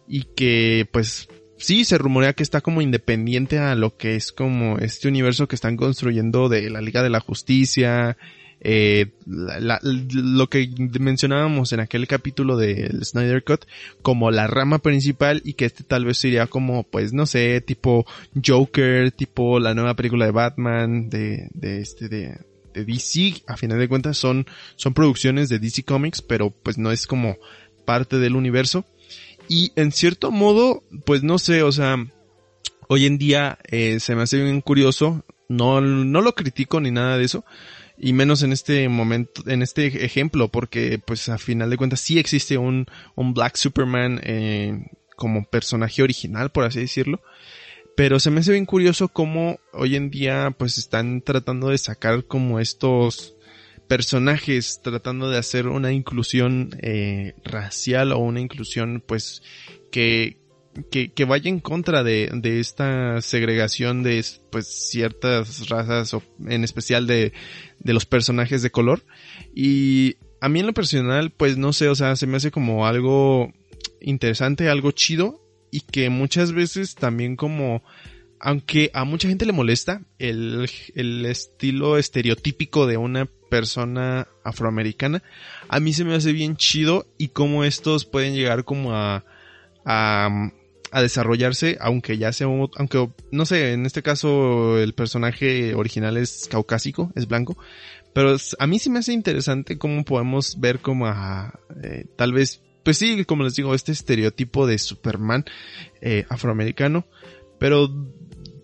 y 0.08 0.24
que 0.34 0.88
pues 0.92 1.28
sí 1.58 1.84
se 1.84 1.98
rumorea 1.98 2.32
que 2.32 2.42
está 2.42 2.60
como 2.60 2.82
independiente 2.82 3.58
a 3.58 3.74
lo 3.74 3.96
que 3.96 4.14
es 4.16 4.32
como 4.32 4.78
este 4.78 5.08
universo 5.08 5.48
que 5.48 5.56
están 5.56 5.76
construyendo 5.76 6.48
de 6.48 6.70
la 6.70 6.80
Liga 6.80 7.02
de 7.02 7.10
la 7.10 7.20
Justicia, 7.20 8.16
eh, 8.60 9.06
la- 9.26 9.60
la- 9.60 9.80
lo 9.82 10.48
que 10.48 10.68
mencionábamos 10.98 11.72
en 11.72 11.78
aquel 11.80 12.08
capítulo 12.08 12.56
del 12.56 13.04
Snyder 13.04 13.44
Cut 13.44 13.64
como 14.02 14.30
la 14.32 14.46
rama 14.48 14.78
principal 14.80 15.42
y 15.44 15.52
que 15.54 15.64
este 15.64 15.84
tal 15.84 16.04
vez 16.04 16.18
sería 16.18 16.48
como 16.48 16.82
pues 16.82 17.12
no 17.12 17.24
sé 17.26 17.60
tipo 17.60 18.04
Joker 18.44 19.12
tipo 19.12 19.60
la 19.60 19.74
nueva 19.74 19.94
película 19.94 20.24
de 20.24 20.32
Batman 20.32 21.08
de, 21.08 21.48
de 21.54 21.80
este 21.80 22.08
de, 22.08 22.36
de 22.74 22.84
DC 22.84 23.42
a 23.46 23.56
final 23.56 23.78
de 23.78 23.88
cuentas 23.88 24.16
son 24.16 24.46
son 24.76 24.92
producciones 24.94 25.48
de 25.48 25.60
DC 25.60 25.84
Comics 25.84 26.20
pero 26.22 26.50
pues 26.50 26.78
no 26.78 26.90
es 26.90 27.06
como 27.06 27.36
parte 27.84 28.18
del 28.18 28.34
universo 28.36 28.84
y 29.48 29.72
en 29.76 29.92
cierto 29.92 30.30
modo 30.30 30.82
pues 31.04 31.22
no 31.22 31.38
sé 31.38 31.62
o 31.62 31.72
sea 31.72 31.96
hoy 32.88 33.06
en 33.06 33.18
día 33.18 33.58
eh, 33.70 34.00
se 34.00 34.14
me 34.14 34.22
hace 34.22 34.42
bien 34.42 34.60
curioso 34.60 35.24
no 35.48 35.80
no 35.80 36.20
lo 36.20 36.34
critico 36.34 36.80
ni 36.80 36.90
nada 36.90 37.18
de 37.18 37.24
eso 37.24 37.44
y 38.00 38.12
menos 38.12 38.42
en 38.42 38.52
este 38.52 38.88
momento, 38.88 39.42
en 39.46 39.62
este 39.62 40.04
ejemplo, 40.04 40.48
porque 40.48 41.00
pues 41.04 41.28
a 41.28 41.36
final 41.36 41.68
de 41.68 41.76
cuentas 41.76 42.00
sí 42.00 42.18
existe 42.18 42.56
un, 42.56 42.86
un 43.16 43.34
Black 43.34 43.56
Superman 43.56 44.20
eh, 44.22 44.86
como 45.16 45.44
personaje 45.44 46.02
original, 46.02 46.50
por 46.50 46.64
así 46.64 46.80
decirlo. 46.80 47.20
Pero 47.96 48.20
se 48.20 48.30
me 48.30 48.40
hace 48.40 48.52
bien 48.52 48.66
curioso 48.66 49.08
cómo 49.08 49.58
hoy 49.72 49.96
en 49.96 50.10
día 50.10 50.54
pues 50.56 50.78
están 50.78 51.22
tratando 51.22 51.70
de 51.70 51.78
sacar 51.78 52.24
como 52.24 52.60
estos 52.60 53.34
personajes, 53.88 54.80
tratando 54.82 55.30
de 55.30 55.38
hacer 55.38 55.66
una 55.66 55.92
inclusión 55.92 56.70
eh, 56.80 57.34
racial 57.44 58.12
o 58.12 58.18
una 58.18 58.40
inclusión 58.40 59.02
pues 59.04 59.42
que 59.90 60.38
que, 60.90 61.12
que 61.12 61.24
vaya 61.24 61.48
en 61.48 61.60
contra 61.60 62.04
de, 62.04 62.30
de 62.32 62.60
esta 62.60 63.20
segregación 63.20 64.02
de 64.02 64.24
pues 64.50 64.66
ciertas 64.66 65.68
razas 65.68 66.14
o 66.14 66.22
en 66.46 66.62
especial 66.62 67.06
de, 67.06 67.32
de 67.80 67.92
los 67.92 68.06
personajes 68.06 68.62
de 68.62 68.70
color. 68.70 69.04
Y 69.54 70.16
a 70.40 70.48
mí 70.48 70.60
en 70.60 70.66
lo 70.66 70.74
personal 70.74 71.30
pues 71.30 71.56
no 71.56 71.72
sé 71.72 71.88
o 71.88 71.94
sea 71.94 72.14
se 72.16 72.26
me 72.26 72.36
hace 72.36 72.50
como 72.50 72.86
algo 72.86 73.52
interesante 74.00 74.68
algo 74.68 74.92
chido 74.92 75.42
y 75.72 75.80
que 75.80 76.10
muchas 76.10 76.52
veces 76.52 76.94
también 76.94 77.34
como 77.34 77.82
aunque 78.40 78.90
a 78.94 79.02
mucha 79.02 79.26
gente 79.26 79.46
le 79.46 79.52
molesta 79.52 80.02
el, 80.20 80.70
el 80.94 81.26
estilo 81.26 81.98
estereotípico 81.98 82.86
de 82.86 82.96
una 82.96 83.28
persona 83.48 84.28
afroamericana, 84.44 85.22
a 85.68 85.80
mí 85.80 85.92
se 85.92 86.04
me 86.04 86.14
hace 86.14 86.32
bien 86.32 86.56
chido 86.56 87.06
y 87.18 87.28
cómo 87.28 87.64
estos 87.64 88.04
pueden 88.04 88.34
llegar 88.34 88.64
como 88.64 88.94
a, 88.94 89.24
a, 89.84 90.50
desarrollarse, 91.00 91.76
aunque 91.80 92.18
ya 92.18 92.32
sea, 92.32 92.46
aunque 92.46 93.08
no 93.30 93.46
sé, 93.46 93.72
en 93.72 93.86
este 93.86 94.02
caso 94.02 94.78
el 94.78 94.94
personaje 94.94 95.74
original 95.74 96.16
es 96.16 96.48
caucásico, 96.50 97.12
es 97.14 97.28
blanco, 97.28 97.56
pero 98.14 98.36
a 98.58 98.66
mí 98.66 98.78
sí 98.78 98.90
me 98.90 99.00
hace 99.00 99.12
interesante 99.12 99.78
cómo 99.78 100.04
podemos 100.04 100.58
ver 100.60 100.80
como 100.80 101.06
a, 101.06 101.60
eh, 101.82 102.06
tal 102.16 102.32
vez, 102.32 102.62
pues 102.84 102.98
sí, 102.98 103.24
como 103.24 103.44
les 103.44 103.54
digo, 103.54 103.74
este 103.74 103.92
estereotipo 103.92 104.66
de 104.66 104.78
Superman 104.78 105.44
eh, 106.00 106.24
afroamericano, 106.28 107.06
pero 107.58 107.90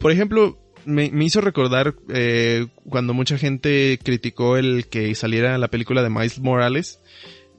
por 0.05 0.13
ejemplo, 0.13 0.59
me, 0.87 1.11
hizo 1.25 1.41
recordar 1.41 1.95
eh, 2.09 2.67
cuando 2.89 3.15
mucha 3.15 3.39
gente 3.39 3.99
criticó 4.03 4.57
el 4.57 4.87
que 4.89 5.15
saliera 5.15 5.59
la 5.59 5.69
película 5.69 6.03
de 6.03 6.11
Miles 6.11 6.39
Morales. 6.41 7.01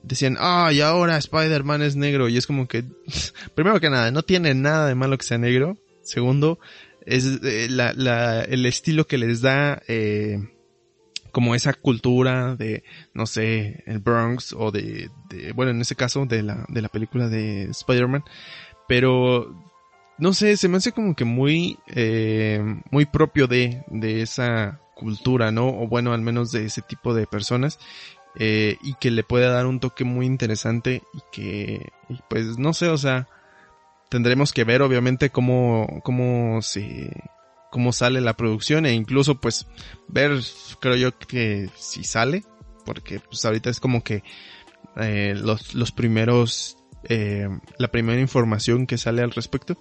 Decían, 0.04 0.38
ah, 0.40 0.72
y 0.72 0.82
ahora 0.82 1.18
Spider-Man 1.18 1.82
es 1.82 1.96
negro. 1.96 2.30
Y 2.30 2.38
es 2.38 2.48
como 2.48 2.68
que, 2.68 2.84
primero 3.56 3.80
que 3.80 3.90
nada, 3.90 4.12
no 4.12 4.24
tiene 4.24 4.54
nada 4.54 4.88
de 4.88 4.96
malo 4.96 5.18
que 5.18 5.26
sea 5.26 5.38
negro. 5.38 5.78
Segundo, 6.04 6.60
es 7.06 7.40
eh, 7.44 7.68
la, 7.70 7.94
la, 7.94 8.44
el 8.44 8.66
estilo 8.66 9.08
que 9.08 9.18
les 9.18 9.42
da 9.42 9.82
eh, 9.88 10.40
como 11.32 11.56
esa 11.56 11.74
cultura 11.74 12.56
de, 12.56 12.84
no 13.14 13.26
sé, 13.26 13.84
el 13.88 14.00
Bronx 14.00 14.54
o 14.54 14.72
de, 14.72 15.10
de, 15.30 15.52
bueno, 15.52 15.72
en 15.72 15.82
ese 15.82 15.96
caso 15.96 16.26
de 16.26 16.44
la, 16.44 16.66
de 16.70 16.82
la 16.82 16.90
película 16.90 17.28
de 17.28 17.64
Spider-Man. 17.64 18.24
Pero 18.88 19.65
no 20.18 20.34
sé, 20.34 20.58
se 20.58 20.68
me 20.68 20.78
hace 20.78 20.92
como 20.92 21.16
que 21.16 21.26
muy, 21.26 21.80
eh, 21.88 22.62
muy 22.92 23.06
propio 23.06 23.48
de, 23.48 23.84
de 23.88 24.22
esa 24.22 24.80
cultura, 24.96 25.52
¿no? 25.52 25.68
O 25.68 25.88
bueno, 25.88 26.14
al 26.14 26.22
menos 26.22 26.52
de 26.52 26.66
ese 26.66 26.82
tipo 26.82 27.14
de 27.14 27.28
personas. 27.28 27.80
Eh, 28.38 28.78
y 28.82 28.96
que 28.96 29.12
le 29.12 29.24
pueda 29.24 29.50
dar 29.50 29.66
un 29.66 29.80
toque 29.80 30.04
muy 30.04 30.26
interesante 30.26 31.04
y 31.14 31.20
que, 31.32 31.94
pues 32.30 32.58
no 32.58 32.74
sé, 32.74 32.90
o 32.90 32.98
sea, 32.98 33.30
tendremos 34.10 34.52
que 34.52 34.66
ver 34.66 34.82
obviamente 34.82 35.30
cómo, 35.30 36.02
cómo 36.04 36.62
se, 36.62 37.12
cómo 37.72 37.94
sale 37.94 38.20
la 38.20 38.36
producción 38.36 38.86
e 38.86 38.94
incluso 38.94 39.36
pues 39.36 39.68
ver, 40.10 40.40
creo 40.82 40.98
yo 40.98 41.18
que 41.18 41.70
si 41.78 42.04
sale, 42.04 42.44
porque 42.86 43.22
pues 43.22 43.46
ahorita 43.46 43.70
es 43.70 43.80
como 43.80 44.04
que 44.04 44.22
eh, 44.98 45.34
los, 45.38 45.74
los 45.74 45.94
primeros, 45.94 46.78
eh, 47.10 47.48
la 47.78 47.90
primera 47.90 48.20
información 48.20 48.88
que 48.88 48.98
sale 48.98 49.22
al 49.22 49.32
respecto. 49.32 49.78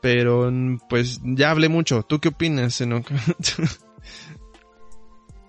Pero 0.00 0.50
pues 0.88 1.20
ya 1.22 1.50
hablé 1.50 1.68
mucho. 1.68 2.02
¿Tú 2.02 2.18
qué 2.18 2.28
opinas, 2.28 2.80
Enoch? 2.80 3.06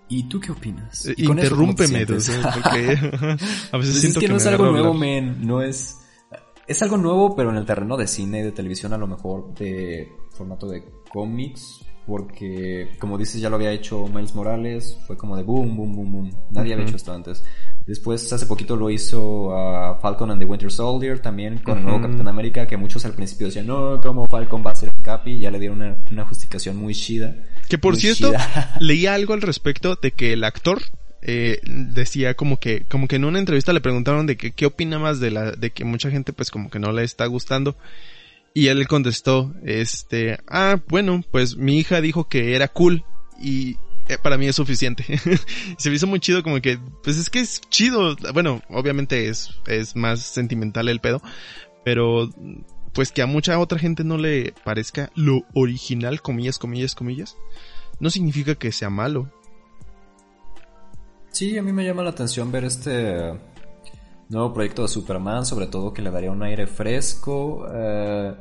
¿Y 0.08 0.24
tú 0.28 0.38
qué 0.38 0.52
opinas? 0.52 1.08
¿Y 1.16 1.26
Interrúmpeme, 1.26 2.06
porque 2.06 2.18
a 3.72 3.76
veces 3.76 3.92
pues 3.92 4.00
siento 4.00 4.20
es 4.20 4.24
que, 4.24 4.28
no 4.28 4.36
es 4.36 4.46
algo 4.46 4.70
nuevo, 4.70 4.94
men. 4.94 5.46
No 5.46 5.62
es... 5.62 6.00
Es 6.66 6.82
algo 6.82 6.96
nuevo, 6.96 7.36
pero 7.36 7.50
en 7.50 7.56
el 7.56 7.66
terreno 7.66 7.96
de 7.96 8.06
cine, 8.06 8.42
de 8.42 8.52
televisión, 8.52 8.92
a 8.94 8.98
lo 8.98 9.06
mejor 9.06 9.52
de 9.54 10.10
formato 10.30 10.66
de 10.66 10.82
cómics, 11.10 11.84
porque 12.06 12.96
como 12.98 13.18
dices 13.18 13.40
ya 13.40 13.50
lo 13.50 13.56
había 13.56 13.70
hecho 13.70 14.06
Miles 14.06 14.34
Morales, 14.34 14.98
fue 15.06 15.16
como 15.16 15.36
de 15.36 15.42
boom, 15.42 15.76
boom, 15.76 15.94
boom, 15.94 16.12
boom. 16.12 16.30
Nadie 16.50 16.72
había 16.72 16.86
hecho 16.86 16.96
esto 16.96 17.12
antes. 17.12 17.44
Después 17.86 18.32
hace 18.32 18.46
poquito 18.46 18.76
lo 18.76 18.88
hizo 18.88 19.54
a 19.54 19.98
Falcon 20.00 20.30
and 20.30 20.40
the 20.40 20.46
Winter 20.46 20.72
Soldier 20.72 21.18
también 21.20 21.58
con 21.58 21.78
el 21.78 21.84
nuevo 21.84 22.00
Capitán 22.00 22.28
América, 22.28 22.66
que 22.66 22.78
muchos 22.78 23.04
al 23.04 23.12
principio 23.12 23.46
decían, 23.46 23.66
no, 23.66 24.00
¿cómo 24.00 24.26
Falcon 24.26 24.62
va 24.66 24.70
a 24.70 24.74
ser 24.74 24.88
el 24.96 25.02
Capi? 25.02 25.38
Ya 25.38 25.50
le 25.50 25.58
dieron 25.58 25.98
una, 26.10 26.24
justificación 26.24 26.76
muy 26.78 26.94
chida. 26.94 27.36
Que 27.68 27.76
por 27.76 27.96
cierto, 27.96 28.32
leía 28.80 29.12
algo 29.12 29.34
al 29.34 29.42
respecto 29.42 29.96
de 30.00 30.12
que 30.12 30.32
el 30.32 30.44
actor 30.44 30.80
eh, 31.20 31.60
decía 31.64 32.34
como 32.34 32.58
que, 32.58 32.86
como 32.88 33.06
que 33.06 33.16
en 33.16 33.26
una 33.26 33.38
entrevista 33.38 33.74
le 33.74 33.82
preguntaron 33.82 34.26
de 34.26 34.38
que 34.38 34.52
qué 34.52 34.64
opina 34.64 34.98
más 34.98 35.20
de 35.20 35.30
la, 35.30 35.52
de 35.52 35.70
que 35.70 35.84
mucha 35.84 36.10
gente 36.10 36.32
pues 36.32 36.50
como 36.50 36.70
que 36.70 36.78
no 36.78 36.90
le 36.90 37.04
está 37.04 37.26
gustando. 37.26 37.76
Y 38.54 38.68
él 38.68 38.86
contestó, 38.86 39.52
este, 39.64 40.38
ah, 40.48 40.80
bueno, 40.88 41.22
pues 41.30 41.56
mi 41.56 41.78
hija 41.78 42.00
dijo 42.00 42.28
que 42.28 42.54
era 42.54 42.68
cool 42.68 43.04
y 43.42 43.76
eh, 44.08 44.18
para 44.18 44.36
mí 44.36 44.46
es 44.46 44.56
suficiente. 44.56 45.04
Se 45.78 45.88
me 45.88 45.96
hizo 45.96 46.06
muy 46.06 46.20
chido 46.20 46.42
como 46.42 46.60
que, 46.60 46.78
pues 47.02 47.16
es 47.16 47.30
que 47.30 47.40
es 47.40 47.60
chido. 47.68 48.16
Bueno, 48.32 48.62
obviamente 48.68 49.28
es, 49.28 49.50
es 49.66 49.96
más 49.96 50.20
sentimental 50.20 50.88
el 50.88 51.00
pedo, 51.00 51.22
pero 51.84 52.30
pues 52.92 53.10
que 53.10 53.22
a 53.22 53.26
mucha 53.26 53.58
otra 53.58 53.78
gente 53.78 54.04
no 54.04 54.16
le 54.16 54.54
parezca 54.64 55.10
lo 55.14 55.42
original, 55.54 56.22
comillas, 56.22 56.58
comillas, 56.58 56.94
comillas, 56.94 57.36
no 57.98 58.08
significa 58.08 58.54
que 58.54 58.72
sea 58.72 58.88
malo. 58.88 59.30
Sí, 61.30 61.58
a 61.58 61.62
mí 61.62 61.72
me 61.72 61.84
llama 61.84 62.04
la 62.04 62.10
atención 62.10 62.52
ver 62.52 62.64
este 62.64 63.32
nuevo 64.28 64.52
proyecto 64.52 64.82
de 64.82 64.88
Superman, 64.88 65.44
sobre 65.44 65.66
todo 65.66 65.92
que 65.92 66.02
le 66.02 66.12
daría 66.12 66.30
un 66.30 66.42
aire 66.44 66.68
fresco, 66.68 67.66
eh, 67.74 68.34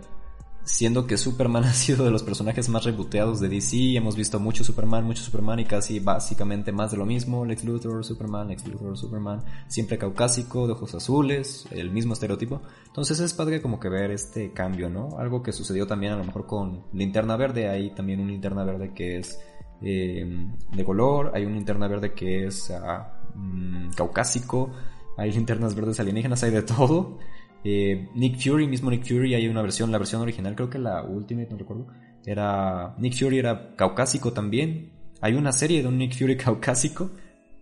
siendo 0.63 1.07
que 1.07 1.17
Superman 1.17 1.63
ha 1.65 1.73
sido 1.73 2.05
de 2.05 2.11
los 2.11 2.23
personajes 2.23 2.69
más 2.69 2.83
rebooteados 2.83 3.39
de 3.39 3.49
DC, 3.49 3.95
hemos 3.95 4.15
visto 4.15 4.39
mucho 4.39 4.63
Superman, 4.63 5.03
mucho 5.03 5.23
Superman 5.23 5.59
y 5.59 5.65
casi 5.65 5.99
básicamente 5.99 6.71
más 6.71 6.91
de 6.91 6.97
lo 6.97 7.05
mismo, 7.05 7.45
Lex 7.45 7.63
Luthor, 7.63 8.03
Superman, 8.03 8.47
Lex 8.47 8.67
Luthor, 8.67 8.97
Superman, 8.97 9.43
siempre 9.67 9.97
caucásico, 9.97 10.67
de 10.67 10.73
ojos 10.73 10.95
azules, 10.95 11.67
el 11.71 11.91
mismo 11.91 12.13
estereotipo. 12.13 12.61
Entonces 12.87 13.19
es 13.19 13.33
padre 13.33 13.61
como 13.61 13.79
que 13.79 13.89
ver 13.89 14.11
este 14.11 14.51
cambio, 14.51 14.89
¿no? 14.89 15.17
Algo 15.17 15.43
que 15.43 15.51
sucedió 15.51 15.87
también 15.87 16.13
a 16.13 16.17
lo 16.17 16.23
mejor 16.23 16.45
con 16.45 16.83
Linterna 16.93 17.35
Verde, 17.37 17.69
hay 17.69 17.91
también 17.91 18.19
un 18.19 18.27
Linterna 18.27 18.63
Verde 18.63 18.93
que 18.93 19.17
es 19.17 19.39
eh, 19.81 20.47
de 20.71 20.83
color, 20.85 21.31
hay 21.35 21.45
un 21.45 21.53
Linterna 21.53 21.87
Verde 21.87 22.13
que 22.13 22.45
es 22.47 22.71
ah, 22.71 23.21
mm, 23.35 23.91
caucásico, 23.95 24.71
hay 25.17 25.31
linternas 25.31 25.75
verdes 25.75 25.99
alienígenas, 25.99 26.43
hay 26.43 26.51
de 26.51 26.63
todo. 26.63 27.19
Eh, 27.63 28.09
Nick 28.13 28.39
Fury, 28.39 28.67
mismo 28.67 28.91
Nick 28.91 29.07
Fury, 29.07 29.35
hay 29.35 29.47
una 29.47 29.61
versión, 29.61 29.91
la 29.91 29.97
versión 29.97 30.21
original, 30.21 30.55
creo 30.55 30.69
que 30.69 30.79
la 30.79 31.03
Ultimate, 31.03 31.49
no 31.49 31.57
recuerdo. 31.57 31.87
Era. 32.25 32.95
Nick 32.97 33.17
Fury 33.17 33.39
era 33.39 33.75
caucásico 33.75 34.33
también. 34.33 34.91
Hay 35.21 35.33
una 35.33 35.51
serie 35.51 35.81
de 35.81 35.87
un 35.87 35.97
Nick 35.97 36.17
Fury 36.17 36.37
caucásico. 36.37 37.11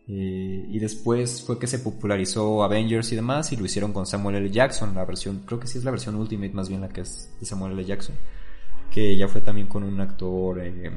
Eh, 0.08 0.66
y 0.68 0.80
después 0.80 1.44
fue 1.46 1.58
que 1.58 1.68
se 1.68 1.80
popularizó 1.80 2.64
Avengers 2.64 3.12
y 3.12 3.16
demás. 3.16 3.52
Y 3.52 3.58
lo 3.58 3.66
hicieron 3.66 3.94
con 3.94 4.06
Samuel 4.06 4.38
L. 4.38 4.50
Jackson, 4.50 4.96
la 4.96 5.06
versión, 5.06 5.44
creo 5.46 5.60
que 5.60 5.68
sí 5.68 5.78
es 5.78 5.84
la 5.84 5.92
versión 5.92 6.16
Ultimate, 6.16 6.54
más 6.54 6.70
bien 6.70 6.82
la 6.82 6.90
que 6.90 7.02
es 7.02 7.32
de 7.40 7.46
Samuel 7.46 7.74
L. 7.74 7.86
Jackson. 7.86 8.16
Que 8.92 9.16
ya 9.16 9.28
fue 9.28 9.42
también 9.42 9.68
con 9.68 9.84
un 9.84 10.00
actor 10.02 10.60
eh, 10.60 10.92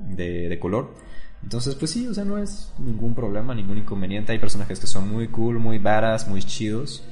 de, 0.00 0.48
de 0.48 0.58
color. 0.58 0.94
Entonces, 1.42 1.76
pues 1.76 1.92
sí, 1.92 2.06
o 2.06 2.14
sea, 2.14 2.24
no 2.24 2.36
es 2.36 2.72
ningún 2.78 3.14
problema, 3.14 3.54
ningún 3.54 3.78
inconveniente. 3.78 4.32
Hay 4.32 4.38
personajes 4.38 4.80
que 4.80 4.86
son 4.86 5.08
muy 5.08 5.28
cool, 5.28 5.58
muy 5.58 5.78
badass, 5.78 6.28
muy 6.28 6.42
chidos. 6.42 7.04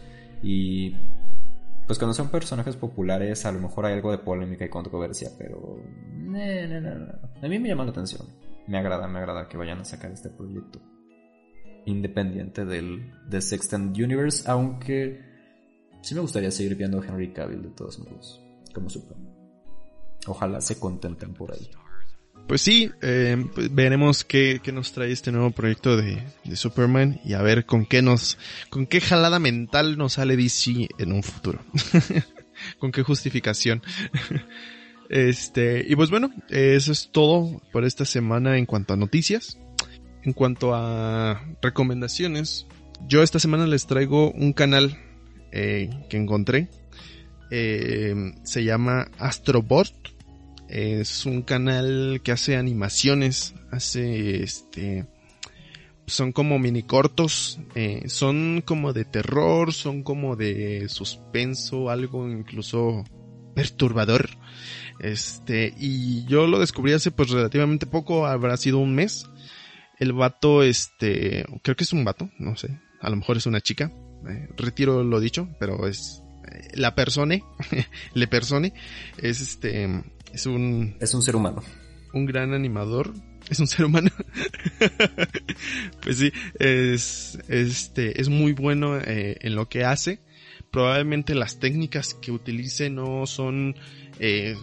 Y 0.43 0.95
pues 1.87 1.99
cuando 1.99 2.15
son 2.15 2.31
personajes 2.31 2.77
populares, 2.77 3.47
a 3.47 3.53
lo 3.53 3.61
mejor 3.61 3.87
hay 3.87 3.95
algo 3.95 4.11
de 4.11 4.19
polémica 4.19 4.65
y 4.65 4.69
controversia, 4.69 5.31
pero. 5.39 5.79
A 7.43 7.49
mí 7.49 7.59
me 7.59 7.69
llama 7.69 7.85
la 7.85 7.91
atención. 7.91 8.27
Me 8.67 8.79
agrada, 8.79 9.07
me 9.07 9.19
agrada 9.19 9.49
que 9.49 9.57
vayan 9.57 9.81
a 9.81 9.85
sacar 9.85 10.11
este 10.11 10.29
proyecto. 10.31 10.81
Independiente 11.85 12.65
del 12.65 13.13
de 13.29 13.41
Sextant 13.41 13.97
Universe, 13.97 14.51
aunque 14.51 15.23
sí 16.03 16.17
me 16.17 16.21
gustaría 16.21 16.51
seguir 16.51 16.75
viendo 16.75 17.01
a 17.01 17.07
Henry 17.07 17.33
Cavill 17.33 17.63
de 17.63 17.71
todos 17.71 18.01
modos, 18.01 18.45
como 18.75 18.91
Superman. 18.91 19.37
Ojalá 20.27 20.61
se 20.61 20.81
contenten 20.81 21.35
por 21.35 21.53
ahí 21.53 21.71
pues 22.47 22.61
sí, 22.61 22.91
eh, 23.03 23.45
pues 23.55 23.75
veremos 23.75 24.25
qué, 24.25 24.61
qué, 24.63 24.73
nos 24.73 24.93
trae 24.93 25.11
este 25.11 25.33
nuevo 25.33 25.51
proyecto 25.51 25.97
de, 25.97 26.23
de, 26.45 26.57
Superman 26.57 27.21
y 27.25 27.33
a 27.33 27.43
ver 27.43 27.67
con 27.67 27.87
qué 27.87 28.03
nos, 28.03 28.39
con 28.71 28.87
qué 28.87 29.01
jalada 29.01 29.39
mental 29.39 29.99
nos 29.99 30.15
sale 30.15 30.37
DC 30.37 30.89
en 30.99 31.13
un 31.13 31.23
futuro. 31.23 31.61
con 32.79 32.93
qué 32.93 33.03
justificación. 33.03 33.83
este, 35.09 35.85
y 35.89 35.97
pues 35.97 36.11
bueno, 36.11 36.31
eso 36.49 36.93
es 36.93 37.11
todo 37.13 37.61
por 37.73 37.85
esta 37.85 38.05
semana 38.05 38.59
en 38.59 38.67
cuanto 38.67 38.95
a 38.95 38.97
noticias. 38.97 39.59
En 40.23 40.33
cuanto 40.33 40.75
a 40.75 41.45
recomendaciones, 41.63 42.67
yo 43.07 43.23
esta 43.23 43.39
semana 43.39 43.67
les 43.67 43.87
traigo 43.87 44.33
un 44.33 44.53
canal 44.53 44.99
eh, 45.53 45.91
que 46.09 46.17
encontré. 46.17 46.69
Eh, 47.51 48.33
se 48.43 48.65
llama 48.65 49.09
Astrobot 49.19 50.16
es 50.69 51.27
un 51.27 51.43
canal 51.43 52.21
que 52.23 52.33
hace 52.33 52.57
animaciones, 52.57 53.55
hace 53.71 54.43
este... 54.43 55.07
Son 56.09 56.31
como 56.31 56.61
mini 56.61 56.85
cortos, 56.85 57.59
eh, 57.75 58.05
son 58.07 58.63
como 58.65 58.93
de 58.93 59.05
terror, 59.05 59.73
son 59.73 60.05
como 60.05 60.37
de 60.37 60.89
suspenso, 60.89 61.91
algo 61.91 62.29
incluso 62.29 63.03
perturbador. 63.57 64.29
Este, 65.01 65.75
y 65.77 66.25
yo 66.27 66.47
lo 66.47 66.61
descubrí 66.61 66.93
hace 66.93 67.11
pues 67.11 67.31
relativamente 67.31 67.87
poco, 67.87 68.27
habrá 68.27 68.57
sido 68.57 68.79
un 68.79 68.95
mes. 68.95 69.29
El 69.99 70.13
vato, 70.13 70.63
este, 70.63 71.45
creo 71.63 71.75
que 71.75 71.85
es 71.85 71.93
un 71.93 72.05
vato, 72.05 72.31
no 72.39 72.55
sé, 72.57 72.79
a 73.01 73.11
lo 73.11 73.17
mejor 73.17 73.39
es 73.39 73.47
una 73.47 73.63
chica, 73.63 73.91
eh, 74.29 74.49
retiro 74.57 75.03
lo 75.03 75.21
dicho, 75.21 75.49
pero 75.59 75.87
es 75.87 76.23
eh, 76.53 76.69
la 76.75 76.95
persona, 76.95 77.39
le 78.15 78.27
persone, 78.29 78.75
es 79.19 79.41
este, 79.41 80.05
es 80.37 80.45
un... 80.45 80.97
Es 81.01 81.15
un 81.15 81.23
ser 81.23 81.35
humano. 81.35 81.63
Un 82.13 82.27
gran 82.27 82.53
animador, 82.53 83.15
es 83.49 83.59
un 83.59 83.67
ser 83.67 83.87
humano. 83.87 84.11
pues 86.03 86.19
sí, 86.19 86.31
es, 86.59 87.39
este, 87.49 88.21
es 88.21 88.29
muy 88.29 88.53
bueno 88.53 88.99
eh, 88.99 89.39
en 89.41 89.55
lo 89.55 89.71
que 89.71 89.85
hace. 89.85 90.21
Probablemente 90.71 91.35
las 91.35 91.59
técnicas 91.59 92.13
que 92.13 92.33
utilice 92.33 92.91
no 92.91 93.27
son 93.27 93.77
eh, 94.21 94.57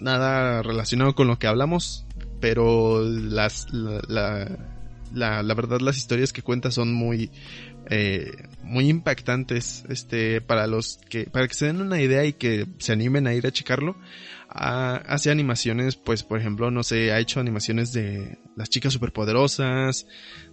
nada 0.00 0.62
relacionado 0.62 1.14
con 1.14 1.26
lo 1.26 1.38
que 1.38 1.46
hablamos, 1.46 2.06
pero 2.40 3.04
las, 3.04 3.70
la, 3.70 4.48
la, 5.12 5.42
la, 5.42 5.54
verdad 5.54 5.80
las 5.80 5.98
historias 5.98 6.32
que 6.32 6.40
cuenta 6.40 6.70
son 6.70 6.94
muy, 6.94 7.30
eh, 7.90 8.32
muy 8.62 8.88
impactantes, 8.88 9.84
este, 9.90 10.40
para 10.40 10.66
los 10.66 11.00
que, 11.10 11.24
para 11.24 11.46
que 11.46 11.54
se 11.54 11.66
den 11.66 11.82
una 11.82 12.00
idea 12.00 12.24
y 12.24 12.32
que 12.32 12.66
se 12.78 12.92
animen 12.92 13.26
a 13.26 13.34
ir 13.34 13.46
a 13.46 13.52
checarlo. 13.52 13.96
Hace 14.54 15.30
animaciones, 15.30 15.96
pues, 15.96 16.22
por 16.22 16.38
ejemplo, 16.38 16.70
no 16.70 16.82
sé, 16.82 17.12
ha 17.12 17.20
hecho 17.20 17.40
animaciones 17.40 17.92
de 17.92 18.38
las 18.56 18.68
chicas 18.68 18.92
superpoderosas, 18.92 20.06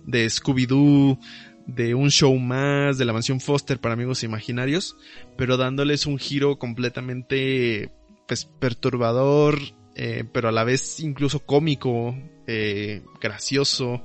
de 0.05 0.25
Scooby-Doo, 0.25 1.19
de 1.67 1.93
un 1.93 2.09
show 2.09 2.35
más, 2.37 2.97
de 2.97 3.05
la 3.05 3.13
mansión 3.13 3.39
Foster 3.39 3.79
para 3.79 3.93
amigos 3.93 4.23
imaginarios, 4.23 4.95
pero 5.37 5.57
dándoles 5.57 6.05
un 6.05 6.17
giro 6.17 6.57
completamente 6.57 7.91
pues 8.27 8.45
perturbador, 8.45 9.59
eh, 9.95 10.23
pero 10.31 10.49
a 10.49 10.51
la 10.51 10.63
vez 10.63 10.99
incluso 10.99 11.45
cómico, 11.45 12.15
eh, 12.47 13.03
gracioso, 13.21 14.01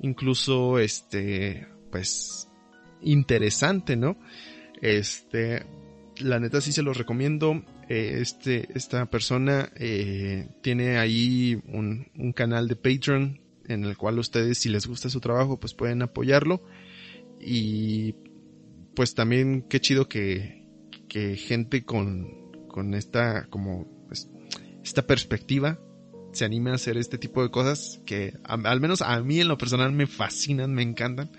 incluso 0.00 0.78
este, 0.78 1.68
pues 1.90 2.48
interesante, 3.02 3.96
¿no? 3.96 4.16
Este, 4.80 5.66
la 6.18 6.40
neta 6.40 6.60
sí 6.60 6.72
se 6.72 6.82
los 6.82 6.96
recomiendo. 6.96 7.62
Eh, 7.88 8.18
este, 8.20 8.68
esta 8.74 9.06
persona 9.06 9.70
eh, 9.76 10.48
tiene 10.62 10.98
ahí 10.98 11.60
un, 11.68 12.08
un 12.16 12.32
canal 12.32 12.68
de 12.68 12.76
Patreon 12.76 13.40
en 13.68 13.84
el 13.84 13.96
cual 13.96 14.18
ustedes, 14.18 14.58
si 14.58 14.68
les 14.68 14.86
gusta 14.86 15.08
su 15.08 15.20
trabajo, 15.20 15.58
pues 15.58 15.74
pueden 15.74 16.02
apoyarlo. 16.02 16.62
Y 17.40 18.14
pues 18.94 19.14
también 19.14 19.62
qué 19.68 19.80
chido 19.80 20.08
que, 20.08 20.66
que 21.08 21.36
gente 21.36 21.84
con, 21.84 22.50
con 22.68 22.94
esta 22.94 23.46
como 23.48 23.86
pues, 24.06 24.30
esta 24.82 25.06
perspectiva 25.06 25.80
se 26.32 26.44
anime 26.44 26.70
a 26.70 26.74
hacer 26.74 26.96
este 26.96 27.18
tipo 27.18 27.42
de 27.42 27.50
cosas 27.50 28.00
que 28.04 28.34
al 28.44 28.80
menos 28.80 29.00
a 29.00 29.20
mí 29.22 29.40
en 29.40 29.48
lo 29.48 29.56
personal 29.56 29.92
me 29.92 30.06
fascinan, 30.06 30.74
me 30.74 30.82
encantan. 30.82 31.30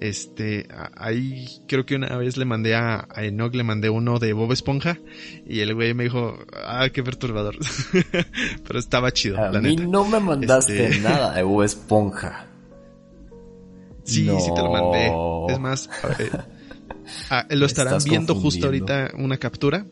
Este, 0.00 0.66
ahí 0.96 1.46
creo 1.68 1.86
que 1.86 1.94
una 1.94 2.16
vez 2.16 2.36
le 2.36 2.44
mandé 2.44 2.74
a, 2.74 3.06
a 3.08 3.24
Enoch, 3.24 3.54
le 3.54 3.62
mandé 3.62 3.88
uno 3.90 4.18
de 4.18 4.32
Bob 4.32 4.52
Esponja 4.52 4.98
y 5.46 5.60
el 5.60 5.74
güey 5.74 5.94
me 5.94 6.04
dijo, 6.04 6.38
ah, 6.52 6.88
qué 6.92 7.02
perturbador. 7.02 7.56
Pero 8.66 8.78
estaba 8.78 9.12
chido, 9.12 9.38
a 9.38 9.50
mí 9.60 9.76
no 9.76 10.04
me 10.04 10.20
mandaste 10.20 10.86
este... 10.86 11.00
nada 11.00 11.34
de 11.34 11.42
Bob 11.42 11.62
Esponja. 11.62 12.48
Sí, 14.06 14.24
no. 14.24 14.38
sí 14.38 14.50
te 14.54 14.60
lo 14.60 14.70
mandé. 14.70 15.54
Es 15.54 15.58
más, 15.58 15.88
eh, 16.18 16.30
ah, 17.30 17.46
lo 17.48 17.64
estarán 17.64 17.98
viendo 18.04 18.34
justo 18.34 18.66
ahorita 18.66 19.12
una 19.16 19.38
captura 19.38 19.86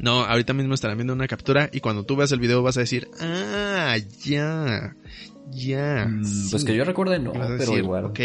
no, 0.00 0.24
ahorita 0.24 0.52
mismo 0.52 0.74
estarán 0.74 0.96
viendo 0.96 1.12
una 1.12 1.26
captura 1.26 1.68
y 1.72 1.80
cuando 1.80 2.04
tú 2.04 2.16
veas 2.16 2.30
el 2.32 2.38
video 2.38 2.62
vas 2.62 2.76
a 2.76 2.80
decir, 2.80 3.08
ah, 3.20 3.96
ya, 4.24 4.96
ya. 5.50 6.06
Mm, 6.08 6.24
sí. 6.24 6.48
Pues 6.50 6.64
que 6.64 6.76
yo 6.76 6.84
recuerde 6.84 7.18
no, 7.18 7.32
pero 7.32 7.76
igual. 7.76 8.04
Ok, 8.06 8.20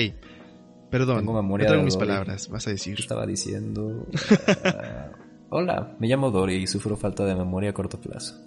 perdón, 0.93 1.17
Tengo 1.17 1.33
memoria 1.33 1.65
no 1.65 1.69
traigo 1.69 1.85
mis 1.85 1.97
palabras, 1.97 2.49
vas 2.49 2.67
a 2.67 2.69
decir. 2.69 2.99
Estaba 2.99 3.25
diciendo... 3.25 3.81
uh, 3.81 5.15
hola, 5.49 5.95
me 5.97 6.07
llamo 6.07 6.29
Dory 6.29 6.57
y 6.57 6.67
sufro 6.67 6.95
falta 6.95 7.25
de 7.25 7.33
memoria 7.33 7.71
a 7.71 7.73
corto 7.73 7.99
plazo. 7.99 8.39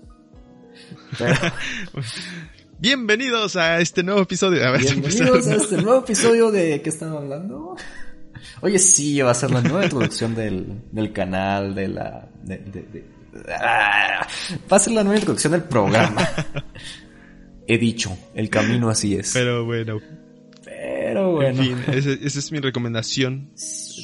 Pero, 1.18 1.34
Bienvenidos 2.78 3.56
a 3.56 3.80
este 3.80 4.04
nuevo 4.04 4.20
episodio. 4.20 4.64
A 4.64 4.70
ver, 4.70 4.80
bienvenidos 4.84 5.48
a 5.48 5.56
este 5.56 5.82
nuevo 5.82 5.98
episodio 5.98 6.52
de 6.52 6.80
¿qué 6.82 6.88
están 6.88 7.10
hablando? 7.16 7.74
Oye, 8.60 8.78
sí, 8.78 9.20
va 9.22 9.32
a 9.32 9.34
ser 9.34 9.50
la 9.50 9.60
nueva 9.60 9.82
introducción 9.82 10.36
del, 10.36 10.82
del 10.92 11.12
canal, 11.12 11.74
de 11.74 11.88
la... 11.88 12.28
De, 12.44 12.58
de, 12.58 12.82
de, 12.82 13.04
ah, 13.60 14.24
va 14.70 14.76
a 14.76 14.80
ser 14.80 14.92
la 14.92 15.02
nueva 15.02 15.16
introducción 15.16 15.50
del 15.50 15.64
programa. 15.64 16.28
He 17.66 17.76
dicho, 17.76 18.16
el 18.36 18.48
camino 18.48 18.88
así 18.88 19.16
es. 19.16 19.32
Pero 19.32 19.64
bueno. 19.64 19.98
Pero 21.16 21.32
bueno. 21.32 21.62
En 21.62 21.78
fin, 21.78 21.94
esa, 21.94 22.10
esa 22.12 22.38
es 22.38 22.52
mi 22.52 22.58
recomendación 22.58 23.48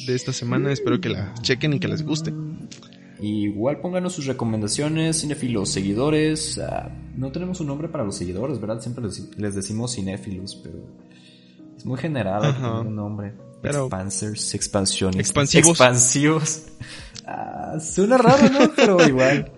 de 0.07 0.15
esta 0.15 0.33
semana. 0.33 0.71
Espero 0.71 0.99
que 0.99 1.09
la 1.09 1.31
chequen 1.43 1.73
y 1.73 1.79
que 1.79 1.87
les 1.87 2.03
guste. 2.03 2.33
Igual 3.21 3.81
pónganos 3.81 4.13
sus 4.13 4.25
recomendaciones, 4.25 5.21
cinéfilos, 5.21 5.69
seguidores. 5.69 6.57
Uh, 6.57 6.89
no 7.15 7.31
tenemos 7.31 7.61
un 7.61 7.67
nombre 7.67 7.87
para 7.87 8.03
los 8.03 8.15
seguidores, 8.17 8.59
¿verdad? 8.59 8.81
Siempre 8.81 9.03
les, 9.03 9.37
les 9.37 9.53
decimos 9.53 9.93
cinéfilos, 9.93 10.55
pero 10.55 10.79
es 11.77 11.85
muy 11.85 11.99
general 11.99 12.41
tener 12.55 12.71
un 12.87 12.95
nombre. 12.95 13.33
Pero- 13.61 13.85
Expansers, 13.85 14.55
expansiones. 14.55 15.19
Expansivos. 15.19 15.69
Expansivos. 15.69 16.63
Ah, 17.27 17.77
suena 17.79 18.17
raro, 18.17 18.49
¿no? 18.49 18.71
Pero 18.75 19.07
igual. 19.07 19.51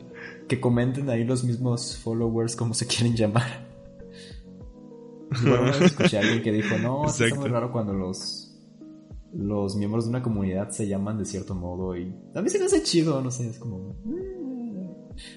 Que 0.49 0.59
comenten 0.59 1.09
ahí 1.09 1.23
los 1.23 1.43
mismos 1.45 1.97
followers 2.03 2.55
como 2.57 2.73
se 2.73 2.85
quieren 2.85 3.15
llamar. 3.15 3.64
Bueno, 5.41 5.61
una 5.63 5.71
vez 5.71 5.81
escuché 5.91 6.17
a 6.17 6.21
alguien 6.21 6.41
que 6.41 6.51
dijo, 6.51 6.77
no, 6.77 7.05
es 7.05 7.35
muy 7.35 7.49
raro 7.49 7.71
cuando 7.71 7.93
los 7.93 8.41
los 9.37 9.75
miembros 9.75 10.05
de 10.05 10.11
una 10.11 10.21
comunidad 10.23 10.69
se 10.69 10.87
llaman 10.87 11.17
de 11.17 11.25
cierto 11.25 11.55
modo 11.55 11.97
y 11.97 12.09
a 12.33 12.41
mí 12.41 12.49
se 12.49 12.57
me 12.57 12.65
hace 12.65 12.81
chido, 12.83 13.21
no 13.21 13.29
sé, 13.31 13.49
es 13.49 13.59
como... 13.59 13.93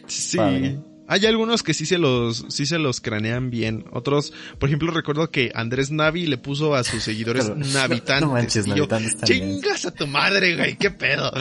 Sí. 0.06 0.36
Padre. 0.36 0.78
Hay 1.10 1.24
algunos 1.24 1.62
que 1.62 1.73
sí 1.73 1.86
se 1.86 1.97
los, 1.98 2.44
sí 2.48 2.66
se 2.66 2.78
los 2.78 3.01
cranean 3.01 3.48
bien. 3.51 3.86
Otros, 3.93 4.32
por 4.59 4.69
ejemplo, 4.69 4.93
recuerdo 4.93 5.31
que 5.31 5.51
Andrés 5.55 5.90
Navi 5.90 6.27
le 6.27 6.36
puso 6.36 6.74
a 6.74 6.85
sus 6.85 7.02
seguidores 7.02 7.44
Pero- 7.44 7.56
Navitantes. 7.73 8.20
no 8.20 8.32
manches, 8.32 8.66
y 8.66 8.70
yo, 8.70 8.86
Navitantes. 8.86 9.23
Chingas 9.23 9.86
a 9.86 9.90
tu 9.94 10.06
madre, 10.06 10.55
güey, 10.56 10.77
qué 10.77 10.90
pedo. 10.90 11.32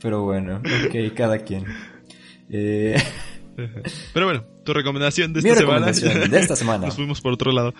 Pero 0.00 0.24
bueno, 0.24 0.56
ok, 0.56 1.14
cada 1.14 1.38
quien. 1.38 1.64
Eh, 2.50 2.96
Pero 4.14 4.26
bueno, 4.26 4.44
tu 4.64 4.72
recomendación 4.72 5.32
de 5.32 5.42
Mi 5.42 5.48
esta 5.50 5.60
semana. 5.60 5.86
recomendación 5.86 6.30
de 6.30 6.38
esta 6.40 6.56
semana. 6.56 6.86
Nos 6.86 6.96
fuimos 6.96 7.20
por 7.20 7.32
otro 7.32 7.52
lado. 7.52 7.74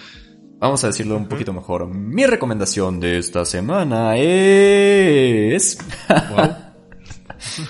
vamos 0.58 0.82
a 0.84 0.88
decirlo 0.88 1.16
un 1.16 1.28
poquito 1.28 1.52
mejor. 1.52 1.86
Mi 1.88 2.26
recomendación 2.26 3.00
de 3.00 3.18
esta 3.18 3.44
semana 3.44 4.16
es... 4.16 5.78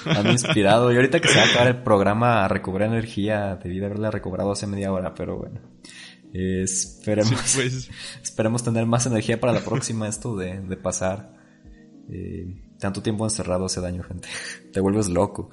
Ando 0.06 0.32
inspirado. 0.32 0.92
Y 0.92 0.96
ahorita 0.96 1.20
que 1.20 1.28
se 1.28 1.36
va 1.38 1.44
a 1.44 1.48
acabar 1.50 1.68
el 1.68 1.82
programa 1.82 2.48
recobrar 2.48 2.88
energía, 2.88 3.58
debí 3.62 3.78
de 3.78 3.86
haberla 3.86 4.10
recobrado 4.10 4.52
hace 4.52 4.66
media 4.66 4.92
hora, 4.92 5.14
pero 5.14 5.36
bueno. 5.36 5.60
Eh, 6.32 6.62
esperemos, 6.62 7.38
Sí, 7.44 7.58
pues. 7.62 7.90
esperemos 8.22 8.62
tener 8.62 8.86
más 8.86 9.06
energía 9.06 9.38
para 9.38 9.52
la 9.52 9.60
próxima. 9.60 10.08
Esto 10.08 10.36
de, 10.36 10.60
de 10.60 10.76
pasar 10.76 11.34
eh, 12.10 12.46
tanto 12.78 13.02
tiempo 13.02 13.24
encerrado 13.24 13.66
hace 13.66 13.80
daño, 13.82 14.02
gente. 14.04 14.28
Te 14.72 14.80
vuelves 14.80 15.08
loco. 15.08 15.50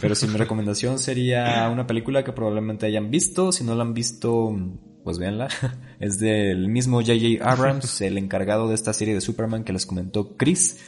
Pero 0.00 0.14
sí, 0.14 0.26
mi 0.26 0.36
recomendación 0.36 0.98
sería 0.98 1.68
una 1.70 1.86
película 1.86 2.24
que 2.24 2.32
probablemente 2.32 2.86
hayan 2.86 3.10
visto. 3.10 3.52
Si 3.52 3.64
no 3.64 3.74
la 3.74 3.82
han 3.82 3.94
visto, 3.94 4.56
pues 5.02 5.18
véanla. 5.18 5.48
Es 6.00 6.18
del 6.18 6.68
mismo 6.68 7.00
J.J. 7.00 7.48
Abrams, 7.48 8.00
el 8.00 8.18
encargado 8.18 8.68
de 8.68 8.74
esta 8.74 8.92
serie 8.92 9.14
de 9.14 9.20
Superman 9.20 9.64
que 9.64 9.72
les 9.72 9.86
comentó 9.86 10.36
Chris. 10.36 10.80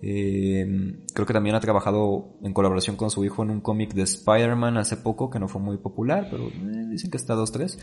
Eh, 0.00 0.94
creo 1.12 1.26
que 1.26 1.32
también 1.32 1.56
ha 1.56 1.60
trabajado 1.60 2.38
en 2.42 2.52
colaboración 2.52 2.96
con 2.96 3.10
su 3.10 3.24
hijo 3.24 3.42
en 3.42 3.50
un 3.50 3.60
cómic 3.60 3.94
de 3.94 4.02
Spider-Man 4.02 4.76
hace 4.76 4.96
poco 4.96 5.28
que 5.28 5.40
no 5.40 5.48
fue 5.48 5.60
muy 5.60 5.76
popular, 5.78 6.28
pero 6.30 6.48
eh, 6.48 6.86
dicen 6.88 7.10
que 7.10 7.16
está 7.16 7.34
2-3. 7.34 7.78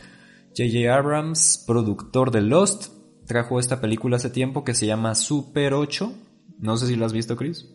J.J. 0.58 0.96
Abrams, 0.96 1.64
productor 1.68 2.32
de 2.32 2.42
Lost, 2.42 2.94
trajo 3.26 3.60
esta 3.60 3.82
película 3.82 4.18
hace 4.18 4.30
tiempo 4.30 4.64
que 4.64 4.74
se 4.74 4.86
llama 4.86 5.16
Super 5.16 5.74
8. 5.74 6.14
No 6.60 6.78
sé 6.78 6.88
si 6.88 6.96
la 6.96 7.06
has 7.06 7.14
visto, 7.14 7.36
Chris. 7.36 7.68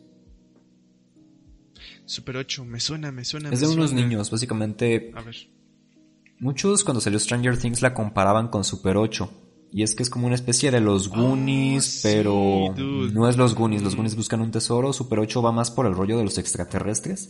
Super 2.10 2.38
8, 2.38 2.64
me 2.64 2.80
suena, 2.80 3.12
me 3.12 3.24
suena. 3.24 3.50
Es 3.50 3.60
me 3.60 3.68
de 3.68 3.72
unos 3.72 3.90
suena. 3.90 4.04
niños, 4.04 4.32
básicamente. 4.32 5.12
A 5.14 5.22
ver. 5.22 5.36
Muchos 6.40 6.82
cuando 6.82 7.00
salió 7.00 7.20
Stranger 7.20 7.56
Things 7.56 7.82
la 7.82 7.94
comparaban 7.94 8.48
con 8.48 8.64
Super 8.64 8.96
8. 8.96 9.30
Y 9.70 9.84
es 9.84 9.94
que 9.94 10.02
es 10.02 10.10
como 10.10 10.26
una 10.26 10.34
especie 10.34 10.72
de 10.72 10.80
los 10.80 11.08
Goonies, 11.08 11.84
sí, 11.84 12.00
pero 12.02 12.74
no 12.76 13.28
es 13.28 13.36
los 13.36 13.54
Goonies. 13.54 13.82
Los 13.82 13.94
Goonies 13.94 14.16
buscan 14.16 14.40
un 14.40 14.50
tesoro. 14.50 14.92
Super 14.92 15.20
8 15.20 15.40
va 15.40 15.52
más 15.52 15.70
por 15.70 15.86
el 15.86 15.94
rollo 15.94 16.18
de 16.18 16.24
los 16.24 16.36
extraterrestres. 16.38 17.28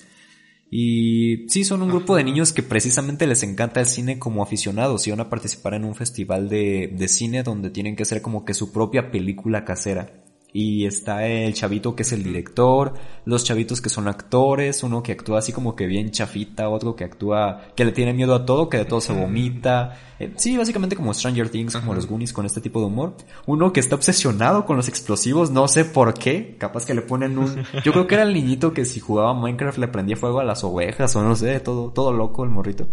Y 0.70 1.46
sí, 1.50 1.62
son 1.64 1.82
un 1.82 1.90
grupo 1.90 2.16
de 2.16 2.24
niños 2.24 2.54
que 2.54 2.62
precisamente 2.62 3.26
les 3.26 3.42
encanta 3.42 3.80
el 3.80 3.86
cine 3.86 4.18
como 4.18 4.42
aficionados 4.42 5.06
y 5.06 5.10
van 5.10 5.20
a 5.20 5.28
participar 5.28 5.74
en 5.74 5.84
un 5.84 5.94
festival 5.94 6.48
de, 6.48 6.94
de 6.96 7.08
cine 7.08 7.42
donde 7.42 7.68
tienen 7.68 7.96
que 7.96 8.04
hacer 8.04 8.22
como 8.22 8.46
que 8.46 8.54
su 8.54 8.72
propia 8.72 9.10
película 9.10 9.66
casera. 9.66 10.24
Y 10.52 10.86
está 10.86 11.26
el 11.26 11.54
chavito 11.54 11.94
que 11.94 12.02
es 12.02 12.12
el 12.12 12.22
director, 12.22 12.94
los 13.24 13.44
chavitos 13.44 13.80
que 13.80 13.88
son 13.88 14.08
actores, 14.08 14.82
uno 14.82 15.02
que 15.02 15.12
actúa 15.12 15.38
así 15.38 15.52
como 15.52 15.76
que 15.76 15.86
bien 15.86 16.10
chafita, 16.10 16.68
otro 16.68 16.96
que 16.96 17.04
actúa, 17.04 17.62
que 17.74 17.84
le 17.84 17.92
tiene 17.92 18.12
miedo 18.12 18.34
a 18.34 18.44
todo, 18.44 18.68
que 18.68 18.78
de 18.78 18.84
todo 18.84 19.00
se 19.00 19.12
vomita. 19.12 19.96
Eh, 20.18 20.32
sí, 20.36 20.56
básicamente 20.56 20.96
como 20.96 21.14
Stranger 21.14 21.48
Things, 21.48 21.76
como 21.76 21.94
los 21.94 22.06
Goonies 22.06 22.32
con 22.32 22.44
este 22.46 22.60
tipo 22.60 22.80
de 22.80 22.86
humor. 22.86 23.14
Uno 23.46 23.72
que 23.72 23.80
está 23.80 23.94
obsesionado 23.94 24.66
con 24.66 24.76
los 24.76 24.88
explosivos, 24.88 25.50
no 25.50 25.68
sé 25.68 25.84
por 25.84 26.14
qué, 26.14 26.56
capaz 26.58 26.84
que 26.84 26.94
le 26.94 27.02
ponen 27.02 27.38
un... 27.38 27.64
Yo 27.84 27.92
creo 27.92 28.06
que 28.06 28.14
era 28.14 28.24
el 28.24 28.34
niñito 28.34 28.72
que 28.72 28.84
si 28.84 29.00
jugaba 29.00 29.34
Minecraft 29.34 29.78
le 29.78 29.88
prendía 29.88 30.16
fuego 30.16 30.40
a 30.40 30.44
las 30.44 30.64
ovejas 30.64 31.14
o 31.16 31.22
no 31.22 31.36
sé, 31.36 31.60
todo, 31.60 31.90
todo 31.90 32.12
loco 32.12 32.44
el 32.44 32.50
morrito. 32.50 32.88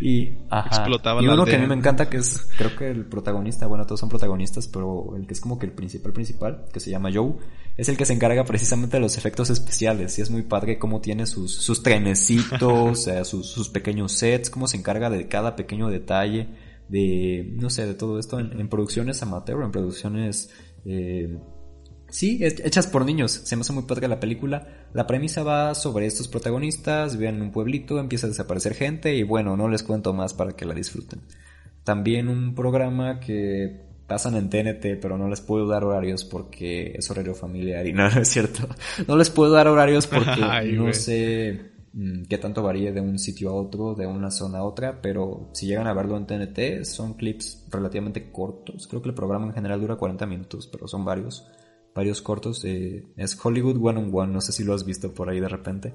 Y, 0.00 0.38
ajá. 0.48 0.68
Explotaba 0.68 1.22
y 1.22 1.28
uno 1.28 1.44
que 1.44 1.56
a 1.56 1.58
mí 1.58 1.66
me 1.66 1.74
encanta 1.74 2.08
que 2.08 2.16
es, 2.16 2.48
creo 2.56 2.74
que 2.74 2.88
el 2.88 3.04
protagonista, 3.04 3.66
bueno, 3.66 3.84
todos 3.84 4.00
son 4.00 4.08
protagonistas, 4.08 4.66
pero 4.66 5.14
el 5.16 5.26
que 5.26 5.34
es 5.34 5.40
como 5.40 5.58
que 5.58 5.66
el 5.66 5.72
principal 5.72 6.12
principal, 6.12 6.64
que 6.72 6.80
se 6.80 6.89
llama 6.90 7.10
Joe, 7.12 7.34
es 7.76 7.88
el 7.88 7.96
que 7.96 8.04
se 8.04 8.12
encarga 8.12 8.44
precisamente 8.44 8.96
de 8.96 9.00
los 9.00 9.16
efectos 9.16 9.50
especiales. 9.50 10.18
Y 10.18 10.22
es 10.22 10.30
muy 10.30 10.42
padre 10.42 10.78
cómo 10.78 11.00
tiene 11.00 11.26
sus, 11.26 11.54
sus 11.54 11.82
trenecitos, 11.82 13.06
eh, 13.08 13.24
sus, 13.24 13.46
sus 13.46 13.68
pequeños 13.68 14.12
sets, 14.12 14.50
cómo 14.50 14.66
se 14.66 14.76
encarga 14.76 15.08
de 15.10 15.28
cada 15.28 15.56
pequeño 15.56 15.88
detalle, 15.88 16.48
de, 16.88 17.50
no 17.54 17.70
sé, 17.70 17.86
de 17.86 17.94
todo 17.94 18.18
esto 18.18 18.38
en, 18.38 18.68
producciones 18.68 19.22
amateur, 19.22 19.62
en 19.62 19.70
producciones, 19.70 20.50
eh, 20.84 21.38
Sí, 22.10 22.40
hechas 22.42 22.88
por 22.88 23.04
niños. 23.04 23.30
Se 23.30 23.54
me 23.54 23.60
hace 23.60 23.72
muy 23.72 23.84
padre 23.84 24.08
la 24.08 24.18
película. 24.18 24.66
La 24.92 25.06
premisa 25.06 25.44
va 25.44 25.74
sobre 25.74 26.06
estos 26.06 26.26
protagonistas, 26.26 27.16
viven 27.16 27.36
en 27.36 27.42
un 27.42 27.52
pueblito, 27.52 28.00
empieza 28.00 28.26
a 28.26 28.30
desaparecer 28.30 28.74
gente 28.74 29.14
y 29.14 29.22
bueno, 29.22 29.56
no 29.56 29.68
les 29.68 29.84
cuento 29.84 30.12
más 30.12 30.34
para 30.34 30.52
que 30.52 30.64
la 30.64 30.74
disfruten. 30.74 31.22
También 31.84 32.28
un 32.28 32.54
programa 32.54 33.20
que 33.20 33.89
pasan 34.10 34.34
en 34.34 34.50
TNT, 34.50 35.00
pero 35.00 35.16
no 35.16 35.28
les 35.28 35.40
puedo 35.40 35.68
dar 35.68 35.84
horarios 35.84 36.24
porque 36.24 36.94
es 36.96 37.08
horario 37.12 37.32
familiar 37.32 37.86
y 37.86 37.92
no, 37.94 38.10
no 38.10 38.20
es 38.20 38.28
cierto. 38.28 38.68
No 39.06 39.16
les 39.16 39.30
puedo 39.30 39.52
dar 39.52 39.68
horarios 39.68 40.08
porque 40.08 40.40
Ay, 40.42 40.72
no 40.72 40.92
sé 40.92 41.70
mm, 41.92 42.24
qué 42.24 42.36
tanto 42.36 42.60
varíe 42.60 42.90
de 42.90 43.00
un 43.00 43.20
sitio 43.20 43.50
a 43.50 43.54
otro, 43.54 43.94
de 43.94 44.08
una 44.08 44.32
zona 44.32 44.58
a 44.58 44.64
otra, 44.64 45.00
pero 45.00 45.50
si 45.52 45.66
llegan 45.68 45.86
a 45.86 45.94
verlo 45.94 46.16
en 46.16 46.26
TNT 46.26 46.84
son 46.84 47.14
clips 47.14 47.66
relativamente 47.70 48.32
cortos. 48.32 48.88
Creo 48.88 49.00
que 49.00 49.10
el 49.10 49.14
programa 49.14 49.46
en 49.46 49.54
general 49.54 49.80
dura 49.80 49.94
40 49.94 50.26
minutos, 50.26 50.66
pero 50.66 50.88
son 50.88 51.04
varios 51.04 51.46
varios 51.94 52.20
cortos. 52.20 52.64
eh, 52.64 53.04
es 53.16 53.38
Hollywood 53.40 53.76
One 53.80 54.00
on 54.00 54.10
One, 54.12 54.32
no 54.32 54.40
sé 54.40 54.50
si 54.50 54.64
lo 54.64 54.74
has 54.74 54.84
visto 54.84 55.14
por 55.14 55.30
ahí 55.30 55.38
de 55.38 55.48
repente. 55.48 55.94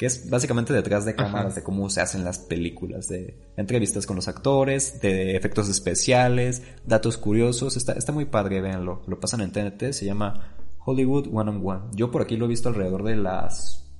Que 0.00 0.06
es 0.06 0.30
básicamente 0.30 0.72
detrás 0.72 1.04
de 1.04 1.14
cámaras 1.14 1.56
de 1.56 1.62
cómo 1.62 1.90
se 1.90 2.00
hacen 2.00 2.24
las 2.24 2.38
películas, 2.38 3.06
de 3.06 3.38
entrevistas 3.58 4.06
con 4.06 4.16
los 4.16 4.28
actores, 4.28 4.98
de 5.02 5.36
efectos 5.36 5.68
especiales, 5.68 6.62
datos 6.86 7.18
curiosos. 7.18 7.76
Está, 7.76 7.92
está 7.92 8.10
muy 8.10 8.24
padre, 8.24 8.62
véanlo. 8.62 9.02
Lo 9.06 9.20
pasan 9.20 9.42
en 9.42 9.52
TNT, 9.52 9.92
se 9.92 10.06
llama 10.06 10.54
Hollywood 10.78 11.28
One 11.30 11.50
on 11.50 11.60
One. 11.62 11.80
Yo 11.92 12.10
por 12.10 12.22
aquí 12.22 12.38
lo 12.38 12.46
he 12.46 12.48
visto 12.48 12.70
alrededor 12.70 13.04
de 13.04 13.16
las. 13.16 13.92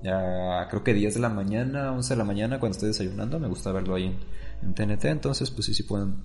ya, 0.00 0.68
creo 0.70 0.84
que 0.84 0.94
10 0.94 1.14
de 1.14 1.20
la 1.20 1.28
mañana, 1.28 1.90
11 1.90 2.14
de 2.14 2.18
la 2.18 2.24
mañana, 2.24 2.60
cuando 2.60 2.76
estoy 2.76 2.90
desayunando. 2.90 3.40
Me 3.40 3.48
gusta 3.48 3.72
verlo 3.72 3.96
ahí 3.96 4.04
en, 4.04 4.18
en 4.62 4.74
TNT. 4.74 5.06
Entonces, 5.06 5.50
pues 5.50 5.66
sí, 5.66 5.74
sí 5.74 5.82
pueden 5.82 6.22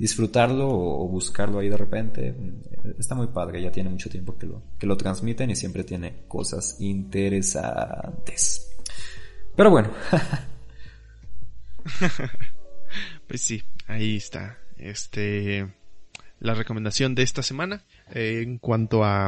disfrutarlo 0.00 0.68
o, 0.68 1.06
buscarlo 1.06 1.58
ahí 1.60 1.68
de 1.68 1.76
repente. 1.76 2.34
Está 2.98 3.14
muy 3.14 3.28
padre, 3.28 3.62
ya 3.62 3.70
tiene 3.70 3.90
mucho 3.90 4.08
tiempo 4.08 4.36
que 4.36 4.46
lo, 4.46 4.62
que 4.78 4.86
lo 4.86 4.96
transmiten 4.96 5.50
y 5.50 5.56
siempre 5.56 5.84
tiene 5.84 6.24
cosas 6.26 6.80
interesantes. 6.80 8.66
Pero 9.54 9.70
bueno, 9.70 9.90
Pues 13.26 13.42
sí, 13.42 13.62
ahí 13.86 14.16
está. 14.16 14.58
Este, 14.76 15.72
la 16.40 16.54
recomendación 16.54 17.14
de 17.14 17.22
esta 17.22 17.42
semana 17.42 17.84
eh, 18.12 18.40
en 18.42 18.58
cuanto 18.58 19.04
a, 19.04 19.26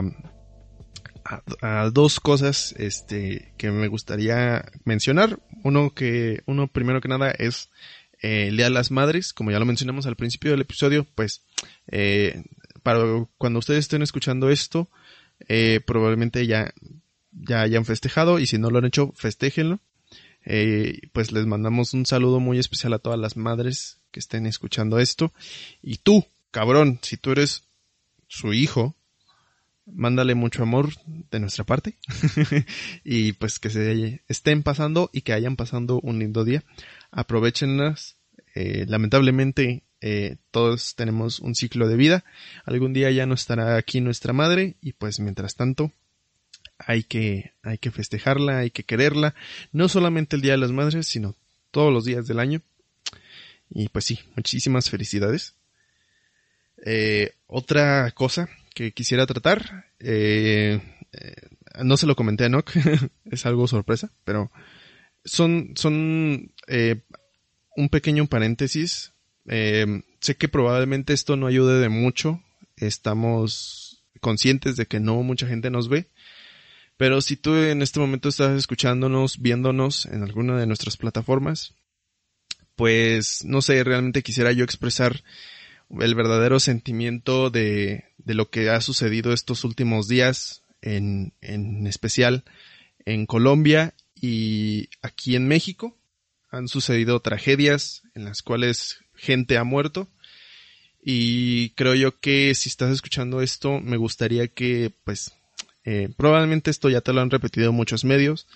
a, 1.25 1.43
a 1.61 1.91
dos 1.91 2.19
cosas, 2.19 2.75
este, 2.79 3.53
que 3.57 3.71
me 3.71 3.87
gustaría 3.89 4.65
mencionar. 4.85 5.39
Uno 5.63 5.95
que, 5.95 6.43
uno 6.47 6.67
primero 6.67 7.01
que 7.01 7.09
nada 7.09 7.31
es 7.31 7.71
eh, 8.23 8.49
el 8.49 8.57
Día 8.57 8.67
de 8.67 8.71
las 8.71 8.91
Madres, 8.91 9.33
como 9.33 9.51
ya 9.51 9.59
lo 9.59 9.67
mencionamos 9.67 10.07
al 10.07 10.17
principio 10.17 10.53
del 10.53 10.63
episodio, 10.63 11.07
pues, 11.15 11.43
eh, 11.89 12.43
para 12.83 13.27
cuando 13.39 13.59
ustedes 13.59 13.81
estén 13.81 14.03
escuchando 14.03 14.51
esto, 14.51 14.89
eh, 15.49 15.81
probablemente 15.85 16.47
ya, 16.47 16.73
ya 17.33 17.63
hayan 17.63 17.85
festejado 17.85 18.39
y 18.39 18.47
si 18.47 18.59
no 18.59 18.71
lo 18.71 18.79
han 18.79 18.85
hecho, 18.85 19.13
festéjenlo. 19.17 19.81
Eh, 20.45 21.03
pues 21.13 21.31
les 21.31 21.47
mandamos 21.47 21.95
un 21.95 22.05
saludo 22.05 22.41
muy 22.41 22.59
especial 22.59 22.93
a 22.95 22.99
todas 22.99 23.19
las 23.19 23.37
madres 23.37 24.01
que 24.11 24.21
estén 24.21 24.47
escuchando 24.47 24.99
esto. 24.99 25.33
Y 25.83 25.99
tú, 25.99 26.27
cabrón, 26.51 26.99
si 27.03 27.17
tú 27.17 27.31
eres 27.33 27.65
su 28.29 28.53
hijo, 28.53 28.97
mándale 29.87 30.35
mucho 30.35 30.63
amor 30.63 30.91
de 31.07 31.41
nuestra 31.41 31.65
parte. 31.65 31.97
y 33.05 33.33
pues 33.33 33.59
que 33.59 33.71
se 33.71 34.23
estén 34.29 34.63
pasando 34.63 35.11
y 35.13 35.23
que 35.23 35.33
hayan 35.33 35.57
pasando 35.57 36.01
un 36.01 36.19
lindo 36.19 36.45
día. 36.45 36.65
Aprovechenlas. 37.13 38.17
Eh, 38.55 38.85
lamentablemente, 38.89 39.85
eh, 40.01 40.37
todos 40.51 40.97
tenemos 40.97 41.39
un 41.39 41.55
ciclo 41.55 41.87
de 41.87 41.97
vida. 41.97 42.25
Algún 42.65 42.93
día 42.93 43.11
ya 43.13 43.27
no 43.27 43.35
estará 43.35 43.77
aquí 43.77 44.01
nuestra 44.01 44.33
madre 44.33 44.77
y 44.83 44.95
pues 44.95 45.21
mientras 45.21 45.55
tanto, 45.55 45.93
hay 46.79 47.05
que, 47.05 47.53
hay 47.63 47.79
que 47.79 47.91
festejarla, 47.91 48.59
hay 48.59 48.71
que 48.71 48.85
quererla, 48.85 49.35
no 49.73 49.89
solamente 49.89 50.37
el 50.37 50.43
Día 50.43 50.53
de 50.53 50.59
las 50.59 50.73
Madres, 50.73 51.07
sino 51.07 51.37
todos 51.71 51.93
los 51.93 52.05
días 52.05 52.27
del 52.27 52.41
año. 52.41 52.63
Y 53.71 53.89
pues 53.89 54.05
sí, 54.05 54.21
muchísimas 54.37 54.91
felicidades. 54.91 55.55
Eh, 56.85 57.33
otra 57.47 58.11
cosa 58.13 58.49
que 58.75 58.93
quisiera 58.93 59.27
tratar, 59.27 59.87
eh, 60.01 60.81
eh, 61.13 61.35
no 61.83 61.97
se 61.97 62.07
lo 62.07 62.17
comenté 62.17 62.45
a 62.45 62.47
Enoch, 62.49 62.71
es 63.31 63.47
algo 63.47 63.67
sorpresa, 63.67 64.11
pero 64.25 64.51
son, 65.25 65.73
son 65.77 66.53
eh, 66.69 67.03
un 67.77 67.89
pequeño 67.89 68.27
paréntesis. 68.27 69.13
Eh, 69.47 70.03
sé 70.21 70.37
que 70.37 70.49
probablemente 70.49 71.13
esto 71.13 71.37
no 71.37 71.47
ayude 71.47 71.81
de 71.81 71.89
mucho, 71.89 72.43
estamos 72.77 74.05
conscientes 74.21 74.77
de 74.77 74.87
que 74.87 75.01
no 75.01 75.23
mucha 75.23 75.49
gente 75.49 75.71
nos 75.71 75.89
ve, 75.89 76.09
pero 76.97 77.21
si 77.21 77.37
tú 77.37 77.57
en 77.57 77.83
este 77.83 77.99
momento 77.99 78.29
estás 78.29 78.57
escuchándonos, 78.57 79.41
viéndonos 79.41 80.07
en 80.07 80.23
alguna 80.23 80.57
de 80.59 80.67
nuestras 80.67 80.97
plataformas, 80.97 81.75
pues 82.77 83.45
no 83.45 83.63
sé, 83.63 83.83
realmente 83.83 84.23
quisiera 84.23 84.53
yo 84.53 84.65
expresar 84.65 85.25
el 85.91 86.15
verdadero 86.15 86.61
sentimiento 86.61 87.51
de, 87.51 88.05
de 88.19 88.35
lo 88.35 88.49
que 88.49 88.71
ha 88.71 88.81
sucedido 88.81 89.33
estos 89.33 89.65
últimos 89.65 90.07
días, 90.07 90.63
en, 90.81 91.33
en 91.41 91.87
especial 91.87 92.45
en 93.05 93.27
Colombia 93.27 93.95
y 94.23 94.89
aquí 95.03 95.37
en 95.37 95.47
México. 95.47 95.99
Han 96.51 96.69
sucedido 96.69 97.21
tragedias 97.21 98.03
en 98.15 98.25
las 98.25 98.43
cuales 98.43 99.01
gente 99.15 99.59
ha 99.59 99.65
muerto. 99.65 100.09
Y 101.03 101.71
creo 101.71 101.95
yo 101.95 102.21
que 102.21 102.55
si 102.55 102.69
estás 102.69 102.93
escuchando 102.93 103.43
esto, 103.43 103.81
me 103.81 103.97
gustaría 103.97 104.47
que, 104.49 104.93
pues, 105.05 105.35
eh, 105.85 106.09
probablemente 106.17 106.71
esto 106.71 106.89
ya 106.89 107.01
te 107.01 107.13
lo 107.13 107.21
han 107.21 107.31
repetido 107.31 107.73
muchos 107.73 108.05
medios, 108.05 108.47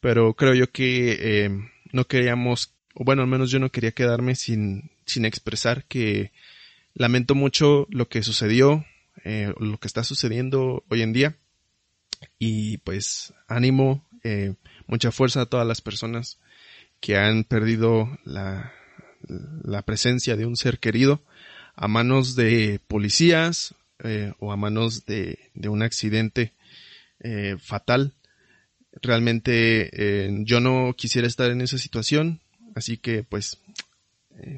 pero 0.00 0.34
creo 0.34 0.54
yo 0.54 0.70
que 0.70 1.18
eh, 1.20 1.50
no 1.92 2.06
queríamos, 2.06 2.72
o 2.94 3.04
bueno, 3.04 3.22
al 3.22 3.28
menos 3.28 3.50
yo 3.50 3.58
no 3.58 3.70
quería 3.70 3.92
quedarme 3.92 4.34
sin, 4.36 4.90
sin 5.04 5.26
expresar 5.26 5.84
que 5.84 6.32
lamento 6.94 7.34
mucho 7.34 7.86
lo 7.90 8.08
que 8.08 8.22
sucedió, 8.22 8.86
eh, 9.24 9.52
lo 9.58 9.78
que 9.78 9.88
está 9.88 10.04
sucediendo 10.04 10.84
hoy 10.88 11.02
en 11.02 11.12
día. 11.12 11.36
Y 12.38 12.78
pues 12.78 13.34
ánimo, 13.48 14.06
eh, 14.22 14.54
mucha 14.86 15.10
fuerza 15.12 15.42
a 15.42 15.46
todas 15.46 15.66
las 15.66 15.80
personas 15.80 16.38
que 17.00 17.16
han 17.16 17.44
perdido 17.44 18.18
la, 18.24 18.72
la 19.62 19.82
presencia 19.82 20.36
de 20.36 20.46
un 20.46 20.56
ser 20.56 20.78
querido 20.78 21.22
a 21.74 21.88
manos 21.88 22.36
de 22.36 22.80
policías 22.86 23.74
eh, 24.02 24.32
o 24.38 24.52
a 24.52 24.56
manos 24.56 25.06
de, 25.06 25.50
de 25.54 25.68
un 25.68 25.82
accidente 25.82 26.52
eh, 27.20 27.56
fatal. 27.58 28.14
Realmente 29.02 29.90
eh, 29.92 30.30
yo 30.44 30.60
no 30.60 30.94
quisiera 30.96 31.26
estar 31.26 31.50
en 31.50 31.60
esa 31.60 31.78
situación, 31.78 32.40
así 32.74 32.96
que 32.96 33.22
pues 33.22 33.58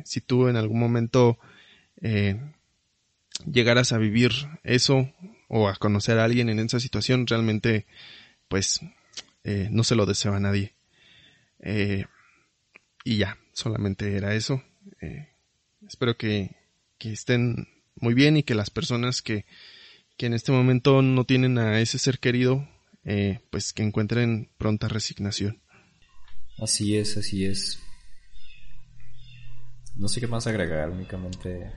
si 0.05 0.23
tú 0.23 0.49
en 0.49 0.57
algún 0.57 0.81
momento 0.81 1.39
llegaras 3.45 3.93
a 3.93 3.99
vivir 3.99 4.33
eso 4.65 5.13
o 5.49 5.69
a 5.69 5.77
conocer 5.77 6.19
a 6.19 6.25
alguien 6.25 6.49
en 6.49 6.59
esa 6.59 6.81
situación, 6.81 7.27
realmente 7.27 7.85
pues 8.49 8.81
eh, 9.49 9.69
no 9.71 9.85
se 9.85 9.95
lo 9.95 10.07
deseo 10.07 10.35
a 10.35 10.41
nadie. 10.41 10.75
Eh, 11.61 12.05
y 13.05 13.19
ya, 13.19 13.39
solamente 13.53 14.17
era 14.17 14.35
eso. 14.35 14.61
Eh, 15.01 15.29
espero 15.87 16.17
que, 16.17 16.57
que 16.99 17.13
estén 17.13 17.69
muy 17.95 18.13
bien 18.13 18.37
y 18.37 18.43
que 18.43 18.57
las 18.57 18.71
personas 18.71 19.23
que, 19.23 19.47
que 20.17 20.27
en 20.27 20.35
este 20.35 20.51
momento 20.51 21.01
no 21.01 21.25
tienen 21.27 21.59
a 21.59 21.81
ese 21.81 21.99
ser 21.99 22.19
querido, 22.19 22.69
pues 23.51 23.73
que 23.73 23.85
encuentren 23.85 24.51
pronta 24.59 24.89
resignación. 24.89 25.63
así 26.59 26.97
es, 26.97 27.17
así 27.17 27.45
es. 27.45 27.81
No 29.95 30.09
sé 30.09 30.19
qué 30.19 30.27
más 30.27 30.49
agregar, 30.49 30.91
únicamente, 30.91 31.71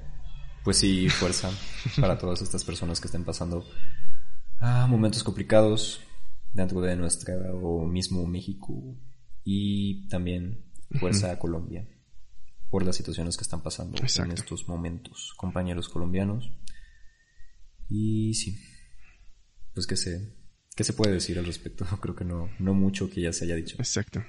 pues 0.63 0.77
sí, 0.77 1.07
fuerza 1.07 1.51
para 2.01 2.17
todas 2.17 2.41
estas 2.41 2.63
personas 2.63 2.99
que 2.99 3.05
estén 3.05 3.25
pasando 3.25 3.63
ah, 4.59 4.87
momentos 4.89 5.23
complicados 5.23 6.01
dentro 6.53 6.81
de 6.81 6.95
nuestro 6.95 7.85
mismo 7.85 8.25
México 8.25 8.97
y 9.43 10.07
también 10.07 10.65
fuerza 10.99 11.31
a 11.31 11.39
Colombia 11.39 11.87
por 12.69 12.85
las 12.85 12.95
situaciones 12.95 13.35
que 13.37 13.43
están 13.43 13.61
pasando 13.61 13.97
en 13.97 14.31
estos 14.31 14.67
momentos, 14.67 15.33
compañeros 15.35 15.89
colombianos. 15.89 16.51
Y 17.87 18.35
sí, 18.35 18.59
pues 19.73 19.87
que 19.87 19.97
se, 19.97 20.35
¿qué 20.75 20.83
se 20.83 20.93
puede 20.93 21.13
decir 21.13 21.39
al 21.39 21.45
respecto? 21.45 21.85
Creo 22.01 22.15
que 22.15 22.25
no, 22.25 22.49
no 22.59 22.73
mucho 22.73 23.09
que 23.09 23.21
ya 23.21 23.33
se 23.33 23.45
haya 23.45 23.55
dicho. 23.55 23.75
Exacto. 23.79 24.23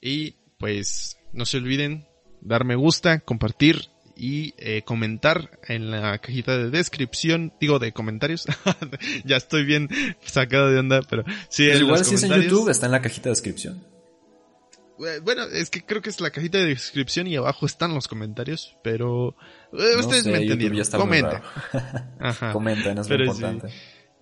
Y 0.00 0.36
pues 0.58 1.16
no 1.32 1.44
se 1.44 1.56
olviden 1.56 2.06
dar 2.40 2.64
me 2.64 2.76
gusta, 2.76 3.20
compartir 3.20 3.88
y 4.22 4.54
eh, 4.56 4.82
comentar 4.84 5.58
en 5.66 5.90
la 5.90 6.16
cajita 6.18 6.56
de 6.56 6.70
descripción, 6.70 7.52
digo 7.60 7.80
de 7.80 7.92
comentarios. 7.92 8.46
ya 9.24 9.36
estoy 9.36 9.64
bien 9.64 9.88
sacado 10.24 10.70
de 10.70 10.78
onda, 10.78 11.02
pero 11.02 11.24
sí. 11.48 11.66
Pues 11.68 11.80
igual 11.80 12.04
si 12.04 12.14
es 12.14 12.22
en 12.22 12.40
YouTube 12.40 12.68
está 12.68 12.86
en 12.86 12.92
la 12.92 13.02
cajita 13.02 13.24
de 13.24 13.30
descripción. 13.30 13.84
Eh, 15.00 15.18
bueno, 15.24 15.42
es 15.42 15.70
que 15.70 15.84
creo 15.84 16.02
que 16.02 16.10
es 16.10 16.20
la 16.20 16.30
cajita 16.30 16.58
de 16.58 16.66
descripción 16.66 17.26
y 17.26 17.34
abajo 17.34 17.66
están 17.66 17.94
los 17.94 18.06
comentarios, 18.06 18.76
pero 18.84 19.34
eh, 19.72 19.96
ustedes 19.98 20.26
me 20.26 20.36
entendieron. 20.36 20.80
Comenten. 20.92 21.40
Comenten, 22.52 22.98
es 22.98 23.08
lo 23.08 23.24
importante. 23.24 23.70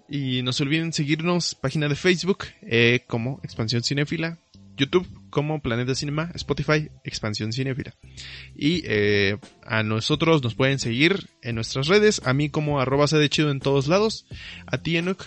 Y 0.08 0.40
no 0.40 0.54
se 0.54 0.62
olviden 0.62 0.94
seguirnos 0.94 1.54
página 1.54 1.88
de 1.88 1.94
Facebook 1.94 2.46
eh, 2.62 3.04
como 3.06 3.38
Expansión 3.44 3.82
Cinéfila, 3.82 4.38
YouTube 4.78 5.19
como 5.30 5.62
Planeta 5.62 5.94
Cinema, 5.94 6.30
Spotify 6.34 6.90
Expansión 7.04 7.52
Cinéfila. 7.52 7.94
Y 8.54 8.82
eh, 8.84 9.38
a 9.64 9.82
nosotros 9.82 10.42
nos 10.42 10.54
pueden 10.54 10.78
seguir 10.78 11.30
en 11.42 11.54
nuestras 11.54 11.88
redes, 11.88 12.20
a 12.24 12.34
mí 12.34 12.50
como 12.50 12.80
arroba 12.80 13.06
de 13.06 13.28
chido 13.28 13.50
en 13.50 13.60
todos 13.60 13.88
lados, 13.88 14.26
a 14.66 14.78
ti 14.78 14.96
Enoch. 14.96 15.22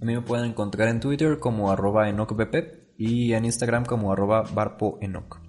A 0.00 0.04
mí 0.04 0.14
me 0.14 0.22
pueden 0.22 0.46
encontrar 0.46 0.88
en 0.88 1.00
Twitter 1.00 1.38
como 1.38 1.72
arroba 1.72 2.08
EnochBP 2.08 2.94
y 2.98 3.32
en 3.32 3.44
Instagram 3.44 3.84
como 3.84 4.12
arroba 4.12 4.42
barpoenoc. 4.42 5.40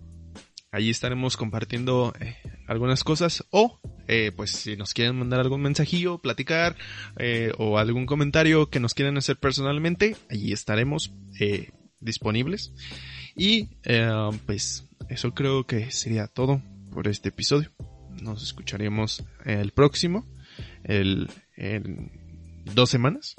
Allí 0.72 0.90
estaremos 0.90 1.38
compartiendo 1.38 2.14
eh, 2.20 2.36
algunas 2.68 3.04
cosas 3.04 3.46
o 3.52 3.80
eh, 4.08 4.32
pues 4.36 4.52
si 4.52 4.76
nos 4.76 4.94
quieren 4.94 5.18
mandar 5.18 5.40
algún 5.40 5.62
mensajillo, 5.62 6.20
platicar 6.20 6.76
eh, 7.18 7.52
o 7.58 7.78
algún 7.78 8.06
comentario 8.06 8.70
que 8.70 8.80
nos 8.80 8.94
quieran 8.94 9.18
hacer 9.18 9.38
personalmente, 9.38 10.16
allí 10.30 10.54
estaremos 10.54 11.14
disponibles. 12.00 12.74
Y 13.38 13.70
pues 14.46 14.86
eso 15.10 15.34
creo 15.34 15.66
que 15.66 15.92
sería 15.92 16.28
todo 16.28 16.62
por 16.92 17.08
este 17.08 17.30
episodio. 17.30 17.72
Nos 18.22 18.42
escucharemos 18.42 19.24
el 19.46 19.72
próximo, 19.72 20.26
el, 20.84 21.30
en 21.56 22.12
dos 22.74 22.90
semanas. 22.90 23.36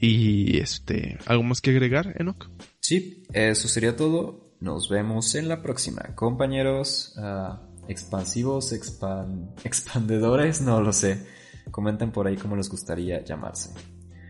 Y 0.00 0.58
este, 0.58 1.18
¿algo 1.26 1.42
más 1.42 1.60
que 1.60 1.70
agregar, 1.70 2.14
Enoch? 2.18 2.48
Sí, 2.80 3.24
eso 3.32 3.68
sería 3.68 3.96
todo. 3.96 4.54
Nos 4.60 4.88
vemos 4.88 5.34
en 5.34 5.48
la 5.48 5.60
próxima. 5.62 6.14
Compañeros 6.14 7.14
ah, 7.18 7.62
expansivos, 7.88 8.72
expandedores, 8.72 10.60
no 10.60 10.80
lo 10.80 10.92
sé. 10.92 11.26
Comenten 11.70 12.12
por 12.12 12.26
ahí 12.26 12.36
cómo 12.36 12.56
les 12.56 12.68
gustaría 12.68 13.24
llamarse. 13.24 13.70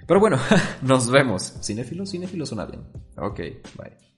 Pero 0.06 0.20
bueno, 0.20 0.38
nos 0.82 1.10
vemos. 1.10 1.54
Cinéfilos, 1.62 2.10
cinéfilos 2.10 2.48
suena 2.48 2.64
bien. 2.64 2.82
Ok, 3.16 3.40
bye. 3.76 4.09